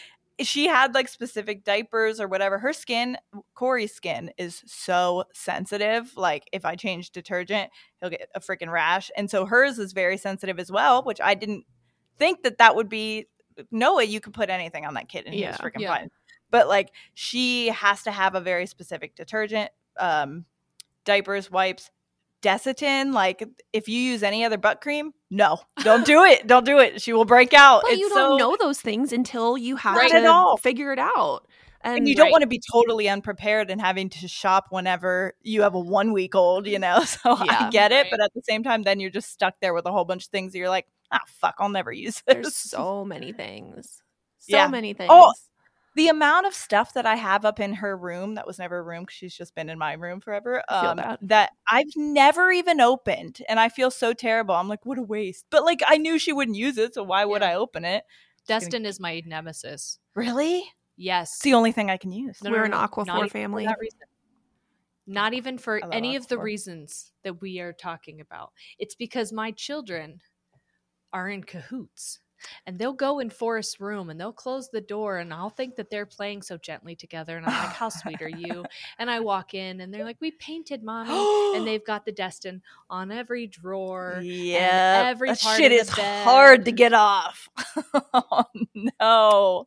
she 0.42 0.66
had 0.66 0.94
like 0.94 1.08
specific 1.08 1.64
diapers 1.64 2.20
or 2.20 2.28
whatever. 2.28 2.58
Her 2.58 2.72
skin, 2.72 3.16
Corey's 3.54 3.92
skin, 3.94 4.30
is 4.38 4.62
so 4.66 5.24
sensitive. 5.32 6.16
Like 6.16 6.44
if 6.52 6.64
I 6.64 6.76
change 6.76 7.10
detergent, 7.10 7.70
he'll 8.00 8.10
get 8.10 8.28
a 8.34 8.40
freaking 8.40 8.70
rash, 8.70 9.10
and 9.16 9.30
so 9.30 9.46
hers 9.46 9.78
is 9.78 9.92
very 9.92 10.16
sensitive 10.16 10.58
as 10.58 10.70
well. 10.70 11.02
Which 11.02 11.20
I 11.20 11.34
didn't 11.34 11.64
think 12.18 12.42
that 12.42 12.58
that 12.58 12.76
would 12.76 12.88
be. 12.88 13.26
Noah, 13.70 14.04
you 14.04 14.20
could 14.20 14.32
put 14.32 14.48
anything 14.48 14.86
on 14.86 14.94
that 14.94 15.08
kid, 15.08 15.26
and 15.26 15.34
he 15.34 15.44
was 15.44 15.56
freaking 15.56 15.80
Yeah. 15.80 15.94
fine. 15.94 16.10
But 16.50 16.68
like 16.68 16.90
she 17.14 17.68
has 17.68 18.02
to 18.04 18.10
have 18.10 18.34
a 18.34 18.40
very 18.40 18.66
specific 18.66 19.14
detergent, 19.14 19.70
um, 19.98 20.46
diapers, 21.04 21.50
wipes. 21.50 21.90
Desitin, 22.42 23.12
like 23.12 23.42
if 23.72 23.88
you 23.88 24.00
use 24.00 24.22
any 24.22 24.44
other 24.44 24.58
butt 24.58 24.80
cream, 24.80 25.12
no, 25.30 25.60
don't 25.82 26.04
do 26.06 26.24
it. 26.24 26.46
Don't 26.46 26.64
do 26.64 26.78
it. 26.78 27.00
She 27.02 27.12
will 27.12 27.24
break 27.24 27.52
out. 27.54 27.82
But 27.82 27.92
It's 27.92 28.00
you 28.00 28.08
so- 28.10 28.14
don't 28.14 28.38
know 28.38 28.56
those 28.58 28.80
things 28.80 29.12
until 29.12 29.56
you 29.58 29.76
have 29.76 29.96
Not 29.96 30.08
to 30.10 30.26
all. 30.26 30.56
figure 30.56 30.92
it 30.92 30.98
out. 30.98 31.46
And, 31.82 31.98
and 31.98 32.08
you 32.08 32.14
don't 32.14 32.30
want 32.30 32.42
to 32.42 32.46
be 32.46 32.60
totally 32.70 33.08
unprepared 33.08 33.70
and 33.70 33.80
having 33.80 34.10
to 34.10 34.28
shop 34.28 34.66
whenever 34.68 35.32
you 35.42 35.62
have 35.62 35.74
a 35.74 35.80
one 35.80 36.12
week 36.12 36.34
old, 36.34 36.66
you 36.66 36.78
know. 36.78 37.02
So 37.06 37.20
I 37.38 37.70
get 37.70 37.90
it, 37.90 37.94
Right. 38.02 38.06
but 38.10 38.20
at 38.22 38.34
the 38.34 38.42
same 38.42 38.62
time, 38.62 38.82
then 38.82 39.00
you're 39.00 39.08
just 39.10 39.30
stuck 39.30 39.54
there 39.60 39.72
with 39.72 39.86
a 39.86 39.90
whole 39.92 40.04
bunch 40.04 40.24
of 40.24 40.30
things 40.30 40.54
you're 40.54 40.68
like, 40.68 40.86
ah, 41.10 41.20
fuck, 41.26 41.54
I'll 41.58 41.70
never 41.70 41.90
use 41.90 42.22
this. 42.26 42.34
There's 42.34 42.54
so 42.56 43.04
many 43.06 43.32
things. 43.32 44.02
So 44.40 44.56
Yeah. 44.58 44.68
many 44.68 44.92
things. 44.92 45.08
Oh, 45.10 45.32
the 46.00 46.08
amount 46.08 46.46
of 46.46 46.54
stuff 46.54 46.94
that 46.94 47.04
I 47.04 47.16
have 47.16 47.44
up 47.44 47.60
in 47.60 47.74
her 47.74 47.94
room 47.94 48.36
that 48.36 48.46
was 48.46 48.58
never 48.58 48.78
a 48.78 48.82
room 48.82 49.02
because 49.02 49.16
she's 49.16 49.36
just 49.36 49.54
been 49.54 49.68
in 49.68 49.78
my 49.78 49.92
room 49.92 50.22
forever. 50.22 50.62
Um, 50.70 50.96
bad. 50.96 51.18
that 51.20 51.50
I've 51.70 51.92
never 51.94 52.50
even 52.50 52.80
opened, 52.80 53.40
and 53.50 53.60
I 53.60 53.68
feel 53.68 53.90
so 53.90 54.14
terrible. 54.14 54.54
I'm 54.54 54.66
like, 54.66 54.86
what 54.86 54.96
a 54.96 55.02
waste. 55.02 55.44
But 55.50 55.64
like, 55.64 55.82
I 55.86 55.98
knew 55.98 56.18
she 56.18 56.32
wouldn't 56.32 56.56
use 56.56 56.78
it, 56.78 56.94
so 56.94 57.02
why 57.02 57.26
would 57.26 57.42
I 57.42 57.52
open 57.52 57.84
it? 57.84 58.04
Desitin 58.48 58.86
is 58.86 58.98
my 58.98 59.22
nemesis. 59.26 59.98
Really? 60.14 60.64
Yes. 60.96 61.34
It's 61.34 61.42
the 61.42 61.52
only 61.52 61.72
thing 61.72 61.90
I 61.90 61.98
can 61.98 62.12
use. 62.12 62.42
No, 62.42 62.50
We're 62.50 62.60
no, 62.60 62.64
an 62.64 62.70
no, 62.70 62.78
Aquaphor 62.78 63.06
not 63.06 63.18
even 63.18 63.28
for 63.28 63.32
family. 63.32 63.68
Not 65.06 65.34
even 65.34 65.58
for 65.58 65.76
I 65.76 65.86
love 65.86 65.92
any 65.92 66.16
of 66.16 66.28
the 66.28 66.38
reasons 66.38 67.12
that 67.24 67.42
we 67.42 67.60
are 67.60 67.74
talking 67.74 68.22
about. 68.22 68.52
It's 68.78 68.94
because 68.94 69.34
my 69.34 69.50
children 69.50 70.20
are 71.12 71.28
in 71.28 71.44
cahoots. 71.44 72.20
And 72.66 72.78
they'll 72.78 72.92
go 72.92 73.18
in 73.18 73.30
Forrest's 73.30 73.80
room 73.80 74.10
and 74.10 74.20
they'll 74.20 74.32
close 74.32 74.68
the 74.70 74.80
door 74.80 75.18
and 75.18 75.32
I'll 75.32 75.50
think 75.50 75.76
that 75.76 75.90
they're 75.90 76.06
playing 76.06 76.42
so 76.42 76.56
gently 76.58 76.94
together 76.96 77.36
and 77.36 77.46
I'm 77.46 77.52
like, 77.52 77.74
How 77.74 77.88
sweet 77.88 78.20
are 78.22 78.28
you? 78.28 78.64
And 78.98 79.10
I 79.10 79.20
walk 79.20 79.54
in 79.54 79.80
and 79.80 79.92
they're 79.92 80.04
like, 80.04 80.18
We 80.20 80.30
painted 80.32 80.82
mommy 80.82 81.56
and 81.56 81.66
they've 81.66 81.84
got 81.84 82.04
the 82.04 82.12
Desitin 82.12 82.60
on 82.88 83.10
every 83.12 83.46
drawer. 83.46 84.20
Yeah, 84.22 85.04
every 85.08 85.28
that 85.30 85.40
part 85.40 85.56
shit 85.58 85.72
of 85.72 85.78
the 85.78 85.82
is 85.82 85.88
hard 86.24 86.64
to 86.66 86.72
get 86.72 86.92
off. 86.92 87.48
oh 88.14 88.44
no, 88.74 89.66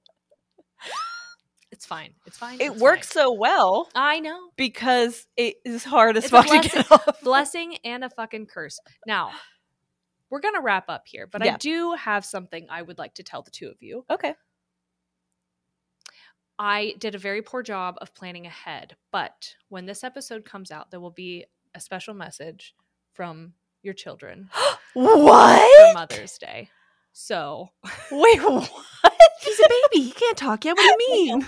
It's 1.71 1.85
fine. 1.85 2.13
It's 2.25 2.37
fine. 2.37 2.61
it 2.61 2.71
it's 2.73 2.81
works 2.81 3.11
fine. 3.11 3.23
so 3.23 3.33
well 3.33 3.89
I 3.95 4.19
know. 4.19 4.49
because 4.55 5.25
it 5.35 5.55
is 5.65 5.83
hard 5.83 6.17
as 6.17 6.29
fuck 6.29 6.45
to 6.45 6.51
blessing. 6.51 6.71
get 6.71 6.91
off. 7.07 7.21
blessing 7.21 7.77
and 7.83 8.03
a 8.03 8.09
fucking 8.09 8.45
curse. 8.45 8.79
Now, 9.07 9.31
we're 10.33 10.39
going 10.39 10.55
to 10.55 10.61
wrap 10.61 10.89
up 10.89 11.03
here, 11.05 11.27
but 11.27 11.45
I 11.45 11.57
do 11.57 11.93
have 11.93 12.25
something 12.25 12.65
I 12.67 12.81
would 12.81 12.97
like 12.97 13.13
to 13.15 13.23
tell 13.23 13.43
the 13.43 13.51
two 13.51 13.67
of 13.67 13.75
you. 13.81 14.03
Okay. 14.09 14.33
I 16.57 16.95
did 16.97 17.13
a 17.13 17.19
very 17.19 17.43
poor 17.43 17.61
job 17.61 17.99
of 18.01 18.15
planning 18.15 18.47
ahead, 18.47 18.95
but 19.11 19.53
when 19.69 19.85
this 19.85 20.03
episode 20.03 20.43
comes 20.43 20.71
out, 20.71 20.89
there 20.89 20.99
will 20.99 21.11
be 21.11 21.45
a 21.75 21.79
special 21.79 22.15
message 22.15 22.73
from 23.13 23.53
your 23.83 23.93
children 23.93 24.49
for 24.93 25.23
What? 25.23 25.93
Mother's 25.93 26.39
Day. 26.39 26.69
So, 27.11 27.69
Wait, 28.11 28.37
what? 28.41 28.71
He's 29.39 29.59
a 29.59 29.69
baby. 29.69 30.05
He 30.05 30.11
can't 30.13 30.35
talk 30.35 30.65
yet. 30.65 30.75
What 30.75 30.97
do 30.97 31.03
you 31.03 31.15
mean? 31.27 31.45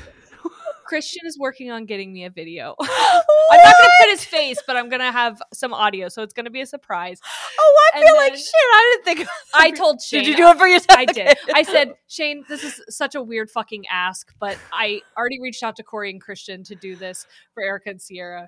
Christian 0.85 1.23
is 1.25 1.37
working 1.39 1.71
on 1.71 1.85
getting 1.85 2.13
me 2.13 2.25
a 2.25 2.29
video. 2.29 2.75
I'm 2.81 2.87
not 2.87 3.75
going 3.77 3.89
to 3.89 3.95
put 4.01 4.09
his 4.11 4.25
face, 4.25 4.57
but 4.65 4.75
I'm 4.77 4.89
going 4.89 5.01
to 5.01 5.11
have 5.11 5.41
some 5.53 5.73
audio, 5.73 6.07
so 6.09 6.21
it's 6.23 6.33
going 6.33 6.45
to 6.45 6.51
be 6.51 6.61
a 6.61 6.65
surprise. 6.65 7.19
Oh, 7.59 7.81
I 7.93 7.97
And 7.99 8.05
feel 8.07 8.15
like 8.15 8.33
shit. 8.35 8.45
I 8.53 8.99
didn't 9.03 9.17
think. 9.17 9.29
I 9.53 9.71
told 9.71 10.01
Shane. 10.01 10.23
Did 10.23 10.29
you 10.29 10.35
do 10.37 10.47
it 10.49 10.57
for 10.57 10.67
yourself? 10.67 10.97
I 10.99 11.05
did. 11.13 11.37
I 11.53 11.63
said, 11.63 11.95
Shane, 12.07 12.43
this 12.47 12.63
is 12.63 12.81
such 12.89 13.15
a 13.15 13.21
weird 13.21 13.49
fucking 13.49 13.85
ask, 13.91 14.33
but 14.39 14.57
I 14.71 15.01
already 15.17 15.41
reached 15.41 15.63
out 15.63 15.75
to 15.77 15.83
Corey 15.83 16.09
and 16.11 16.21
Christian 16.21 16.63
to 16.65 16.75
do 16.75 16.95
this 16.95 17.25
for 17.53 17.63
Erika 17.63 17.89
and 17.89 18.01
Sierra. 18.01 18.47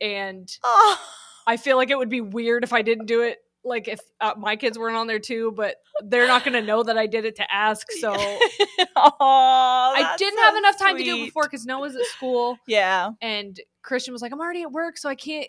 And 0.00 0.48
Oh. 0.64 1.00
I 1.46 1.56
feel 1.56 1.76
like 1.78 1.90
it 1.90 1.96
would 1.96 2.10
be 2.10 2.20
weird 2.20 2.62
if 2.62 2.72
I 2.72 2.82
didn't 2.82 3.06
do 3.06 3.22
it. 3.22 3.38
Like 3.64 3.88
if 3.88 4.00
uh, 4.20 4.34
my 4.36 4.56
kids 4.56 4.78
weren't 4.78 4.96
on 4.96 5.06
there 5.06 5.18
too, 5.18 5.52
but 5.56 5.76
they're 6.04 6.26
not 6.26 6.44
going 6.44 6.54
to 6.54 6.62
know 6.62 6.82
that 6.82 6.96
I 6.96 7.06
did 7.06 7.24
it 7.24 7.36
to 7.36 7.52
ask. 7.52 7.86
So 8.00 8.14
I 8.14 10.14
didn't 10.16 10.38
so 10.38 10.44
have 10.44 10.56
enough 10.56 10.78
time 10.78 10.96
to 10.96 11.04
do 11.04 11.16
it 11.16 11.24
before 11.26 11.44
because 11.44 11.66
Noah's 11.66 11.96
at 11.96 12.04
school. 12.04 12.56
Yeah. 12.66 13.10
And 13.20 13.58
Christian 13.82 14.12
was 14.12 14.22
like, 14.22 14.32
I'm 14.32 14.40
already 14.40 14.62
at 14.62 14.72
work, 14.72 14.98
so 14.98 15.08
I 15.08 15.14
can't. 15.14 15.48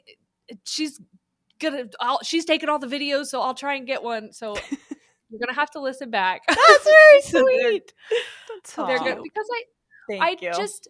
She's 0.64 1.00
gonna, 1.60 1.86
I'll, 2.00 2.20
she's 2.24 2.46
taking 2.46 2.70
all 2.70 2.80
the 2.80 2.88
videos, 2.88 3.28
so 3.28 3.42
I'll 3.42 3.54
try 3.54 3.76
and 3.76 3.86
get 3.86 4.02
one. 4.02 4.34
So 4.34 4.56
you're 5.30 5.40
going 5.40 5.50
to 5.50 5.54
have 5.54 5.70
to 5.72 5.80
listen 5.80 6.10
back. 6.10 6.42
That's 6.48 6.86
very 6.86 7.22
sweet. 7.22 7.94
That's 8.50 8.74
so 8.74 8.88
they're 8.88 9.00
good 9.00 9.22
because 9.24 9.46
I 9.54 9.64
Thank 10.10 10.24
I 10.24 10.30
you. 10.42 10.54
just 10.54 10.88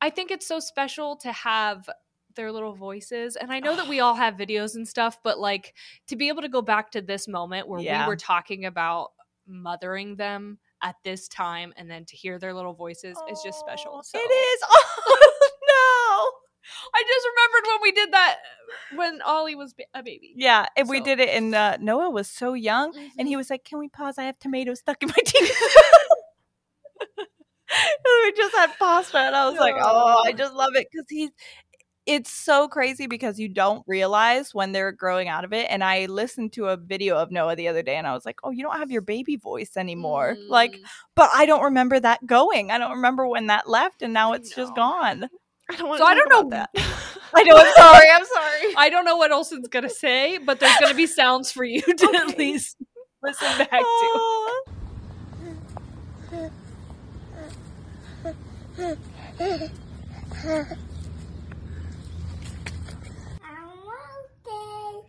I 0.00 0.10
think 0.10 0.30
it's 0.30 0.46
so 0.46 0.58
special 0.58 1.16
to 1.18 1.32
have 1.32 1.88
their 2.36 2.52
little 2.52 2.74
voices. 2.74 3.36
And 3.36 3.52
I 3.52 3.58
know 3.60 3.74
that 3.76 3.88
we 3.88 4.00
all 4.00 4.14
have 4.14 4.34
videos 4.34 4.74
and 4.76 4.86
stuff, 4.86 5.18
but 5.24 5.38
like 5.38 5.74
to 6.08 6.16
be 6.16 6.28
able 6.28 6.42
to 6.42 6.48
go 6.48 6.62
back 6.62 6.92
to 6.92 7.00
this 7.02 7.26
moment 7.26 7.66
where 7.68 7.80
Yeah. 7.80 8.04
we 8.04 8.08
were 8.08 8.16
talking 8.16 8.64
about 8.66 9.12
mothering 9.48 10.16
them 10.16 10.58
at 10.82 10.96
this 11.04 11.26
time 11.28 11.72
and 11.76 11.90
then 11.90 12.04
to 12.04 12.14
hear 12.16 12.38
their 12.38 12.52
little 12.54 12.74
voices 12.74 13.16
is 13.30 13.40
just 13.44 13.58
special. 13.58 14.02
So 14.04 14.18
It 14.18 14.22
is. 14.22 14.60
Oh 15.08 15.48
no. 16.32 16.32
I 16.94 17.02
just 17.06 17.26
remembered 17.26 17.68
when 17.72 17.82
we 17.82 17.92
did 17.92 18.12
that 18.12 18.36
when 18.96 19.22
Ollie 19.22 19.54
was 19.54 19.74
a 19.94 20.02
baby. 20.02 20.32
Yeah, 20.36 20.66
and 20.76 20.88
we 20.88 21.00
did 21.00 21.20
it, 21.20 21.28
and 21.28 21.54
uh, 21.54 21.76
Noah 21.80 22.10
was 22.10 22.28
so 22.28 22.54
young, 22.54 22.92
and 23.18 23.28
he 23.28 23.36
was 23.36 23.50
like, 23.50 23.64
"Can 23.64 23.78
we 23.78 23.88
pause? 23.88 24.18
I 24.18 24.24
have 24.24 24.38
tomatoes 24.40 24.80
stuck 24.80 25.00
in 25.02 25.08
my 25.08 25.22
teeth." 25.24 25.56
we 28.04 28.32
just 28.36 28.54
had 28.56 28.70
pasta, 28.78 29.18
and 29.18 29.34
I 29.36 29.48
was 29.48 29.58
like, 29.58 29.74
"Oh, 29.78 30.22
I 30.26 30.32
just 30.32 30.54
love 30.54 30.74
it 30.74 30.86
because 30.90 31.06
he's." 31.08 31.30
It's 32.06 32.30
so 32.30 32.68
crazy 32.68 33.08
because 33.08 33.38
you 33.40 33.48
don't 33.48 33.82
realize 33.88 34.54
when 34.54 34.70
they're 34.70 34.92
growing 34.92 35.26
out 35.28 35.44
of 35.44 35.52
it. 35.52 35.66
And 35.68 35.82
I 35.82 36.06
listened 36.06 36.52
to 36.52 36.66
a 36.68 36.76
video 36.76 37.16
of 37.16 37.32
Noah 37.32 37.56
the 37.56 37.66
other 37.66 37.82
day, 37.82 37.96
and 37.96 38.06
I 38.06 38.12
was 38.14 38.24
like, 38.24 38.38
"Oh, 38.44 38.50
you 38.52 38.62
don't 38.62 38.78
have 38.78 38.92
your 38.92 39.02
baby 39.02 39.34
voice 39.36 39.76
anymore." 39.76 40.36
Like, 40.48 40.72
Mm. 40.76 40.84
but 41.16 41.30
I 41.34 41.46
don't 41.46 41.64
remember 41.64 41.98
that 41.98 42.24
going. 42.24 42.70
I 42.70 42.78
don't 42.78 42.92
remember 42.92 43.26
when 43.26 43.48
that 43.48 43.68
left, 43.68 44.02
and 44.02 44.12
now 44.14 44.34
it's 44.34 44.54
just 44.54 44.72
gone. 44.76 45.28
I 45.68 45.74
don't 45.74 45.88
want 45.88 45.98
So 45.98 46.04
to 46.04 46.10
I 46.10 46.14
don't 46.14 46.28
talk 46.30 46.44
know- 46.44 46.50
that. 46.50 46.70
I 47.34 47.42
know. 47.44 47.56
I'm 47.56 47.72
sorry. 47.74 48.06
I'm 48.14 48.24
sorry. 48.24 48.74
I 48.76 48.88
don't 48.88 49.04
know 49.04 49.16
what 49.16 49.32
Olson's 49.32 49.66
gonna 49.66 49.90
say, 49.90 50.38
but 50.38 50.60
there's 50.60 50.76
gonna 50.78 50.94
be 50.94 51.08
sounds 51.08 51.50
for 51.50 51.64
you 51.64 51.82
to 51.82 52.14
at 52.16 52.38
least 52.38 52.76
listen 53.20 53.58
back 53.58 53.80
to. 53.80 54.62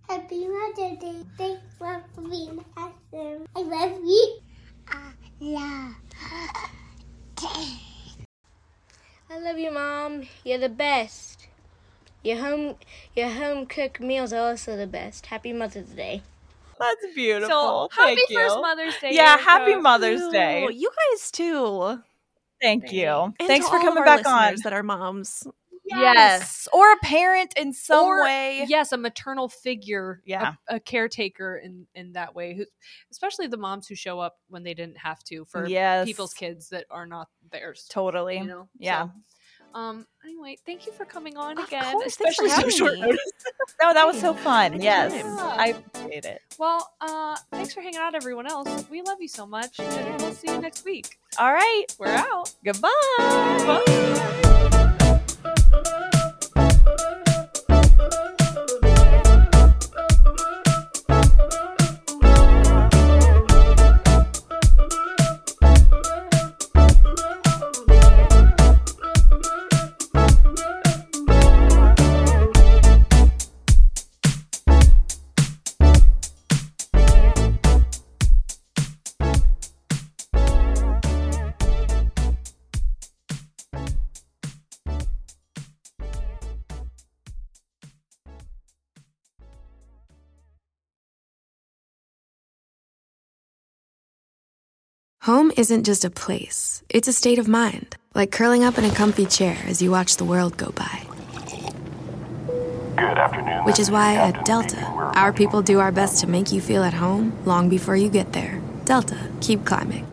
Happy 0.10 0.48
Mother's 0.48 1.00
Day. 1.00 1.16
Thanks 1.38 1.62
for 1.78 2.04
being 2.30 2.64
awesome. 2.78 3.46
I 3.56 3.60
love 3.60 4.00
you. 4.04 4.40
I 4.88 5.12
love. 5.40 5.96
I 9.30 9.40
love 9.40 9.58
you, 9.58 9.72
Mom. 9.72 10.24
You're 10.46 10.60
the 10.60 10.70
best. 10.70 11.48
Your 12.24 12.38
home, 12.38 12.76
your 13.16 13.30
home 13.30 13.66
cooked 13.66 14.00
meals 14.00 14.32
are 14.34 14.50
also 14.50 14.76
the 14.78 14.88
best. 14.88 15.28
Happy 15.28 15.52
Mother's 15.54 15.90
Day. 15.90 16.22
That's 16.80 17.14
beautiful. 17.16 17.90
So 17.92 18.02
happy 18.02 18.16
Thank 18.16 18.32
first 18.32 18.56
you. 18.56 18.62
Mother's 18.62 18.98
Day. 19.00 19.10
Yeah, 19.14 19.32
Erika. 19.34 19.44
happy 19.44 19.76
Mother's 19.76 20.28
Day. 20.30 20.68
You 20.72 20.90
guys 21.12 21.32
too. 21.32 22.00
Thank 22.62 22.92
you. 22.92 23.08
And 23.08 23.48
Thanks 23.48 23.66
to 23.68 23.72
for 23.72 23.78
all 23.78 23.82
of 23.82 23.96
coming 23.96 24.00
our 24.00 24.06
back 24.06 24.28
on. 24.28 24.42
listeners 24.44 24.62
That 24.62 24.74
are 24.74 24.84
moms. 24.84 25.46
Yes. 25.90 26.68
Or 26.74 26.92
a 26.92 26.98
parent 26.98 27.54
in 27.58 27.74
some 27.74 28.06
Or, 28.06 28.24
way. 28.24 28.66
Yes, 28.68 28.92
a 28.92 28.98
maternal 28.98 29.50
figure. 29.50 30.22
Yeah. 30.26 30.54
A, 30.70 30.76
a 30.76 30.80
caretaker 30.80 31.58
in 31.58 31.88
in 31.96 32.14
that 32.14 32.36
way. 32.36 32.56
Who, 32.56 32.66
especially 33.12 33.48
the 33.48 33.58
moms 33.58 33.88
who 33.88 33.96
show 33.96 34.20
up 34.20 34.38
when 34.50 34.64
they 34.64 34.74
didn't 34.74 34.98
have 34.98 35.24
to 35.26 35.46
for 35.46 35.68
Yes. 35.68 36.06
people's 36.06 36.34
kids 36.34 36.70
that 36.70 36.86
are 36.92 37.06
not 37.06 37.30
theirs. 37.52 37.88
Totally. 37.90 38.38
You 38.38 38.46
know. 38.46 38.70
Yeah. 38.78 39.08
So, 39.74 39.80
um. 39.80 40.08
Anyway, 40.26 40.58
thank 40.66 40.86
you 40.86 40.92
for 40.92 41.06
coming 41.06 41.38
on 41.38 41.58
Of 41.58 41.68
again, 41.68 41.90
course, 41.94 42.08
especially 42.08 42.50
so 42.50 42.68
short 42.70 43.00
notice. 43.00 43.20
No, 43.82 43.94
that 43.94 44.06
was 44.08 44.20
so 44.20 44.34
fun. 44.34 44.82
Yes. 44.82 45.14
I 45.24 45.68
appreciate 45.68 46.26
it. 46.26 46.42
Well, 46.58 46.90
uh, 47.00 47.38
thanks 47.52 47.74
for 47.74 47.82
hanging 47.82 48.00
out, 48.00 48.16
everyone 48.16 48.48
else. 48.48 48.90
We 48.90 49.02
love 49.04 49.18
you 49.22 49.28
so 49.28 49.46
much, 49.46 49.80
and 49.80 50.22
we'll 50.22 50.34
see 50.34 50.50
you 50.52 50.60
next 50.60 50.84
week. 50.84 51.18
All 51.38 51.54
right. 51.54 51.86
We're 52.00 52.08
out. 52.08 52.54
Goodbye. 52.66 54.34
Home 95.28 95.52
isn't 95.58 95.84
just 95.84 96.06
a 96.06 96.10
place, 96.10 96.82
it's 96.90 97.10
a 97.10 97.12
state 97.12 97.38
of 97.38 97.50
mind, 97.50 97.98
like 98.16 98.32
curling 98.32 98.64
up 98.64 98.78
in 98.78 98.86
a 98.86 98.90
comfy 98.90 99.26
chair 99.26 99.58
as 99.68 99.82
you 99.82 99.92
watch 99.92 100.16
the 100.16 100.24
world 100.24 100.56
go 100.56 100.72
by. 100.72 101.06
Good 102.96 103.18
afternoon. 103.18 103.66
Which 103.66 103.78
is 103.78 103.92
why 103.92 104.14
Captain 104.14 104.40
at 104.40 104.46
Delta, 104.46 104.86
our 105.20 105.34
people 105.34 105.62
do 105.62 105.82
our 105.82 105.92
best 105.92 106.22
to 106.22 106.28
make 106.28 106.54
you 106.54 106.62
feel 106.62 106.82
at 106.82 106.94
home 106.94 107.38
long 107.44 107.68
before 107.68 107.98
you 107.98 108.10
get 108.10 108.32
there. 108.32 108.62
Delta, 108.86 109.20
keep 109.42 109.66
climbing. 109.66 110.08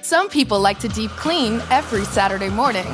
Some 0.00 0.30
people 0.30 0.58
like 0.58 0.78
to 0.78 0.88
deep 0.88 1.10
clean 1.10 1.60
every 1.70 2.06
Saturday 2.06 2.48
morning. 2.48 2.86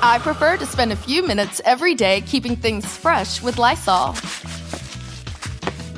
I 0.00 0.18
prefer 0.22 0.56
to 0.56 0.64
spend 0.64 0.90
a 0.90 0.96
few 0.96 1.22
minutes 1.22 1.60
every 1.66 1.94
day 1.94 2.22
keeping 2.22 2.56
things 2.56 2.96
fresh 2.96 3.42
with 3.42 3.58
Lysol. 3.58 4.14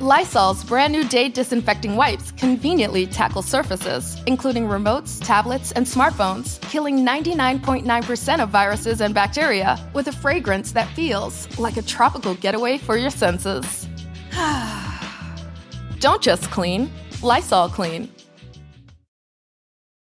Lysol's 0.01 0.63
brand 0.63 0.93
new 0.93 1.03
day 1.03 1.29
disinfecting 1.29 1.97
wipes 1.97 2.31
conveniently 2.31 3.05
tackle 3.05 3.43
surfaces, 3.43 4.17
including 4.27 4.69
remotes, 4.69 5.21
tablets, 5.25 5.73
and 5.73 5.85
smartphones, 5.85 6.61
killing 6.71 7.05
99.9% 7.05 8.41
of 8.41 8.49
viruses 8.49 9.01
and 9.01 9.13
bacteria 9.13 9.77
with 9.95 10.07
a 10.07 10.13
fragrance 10.13 10.71
that 10.71 10.89
feels 10.91 11.49
like 11.59 11.77
a 11.79 11.83
tropical 11.83 12.35
getaway 12.35 12.79
for 12.79 12.97
your 12.97 13.11
senses. 13.11 13.89
Don't 15.99 16.23
just 16.23 16.49
clean, 16.53 16.89
Lysol 17.21 17.69
clean. 17.69 18.09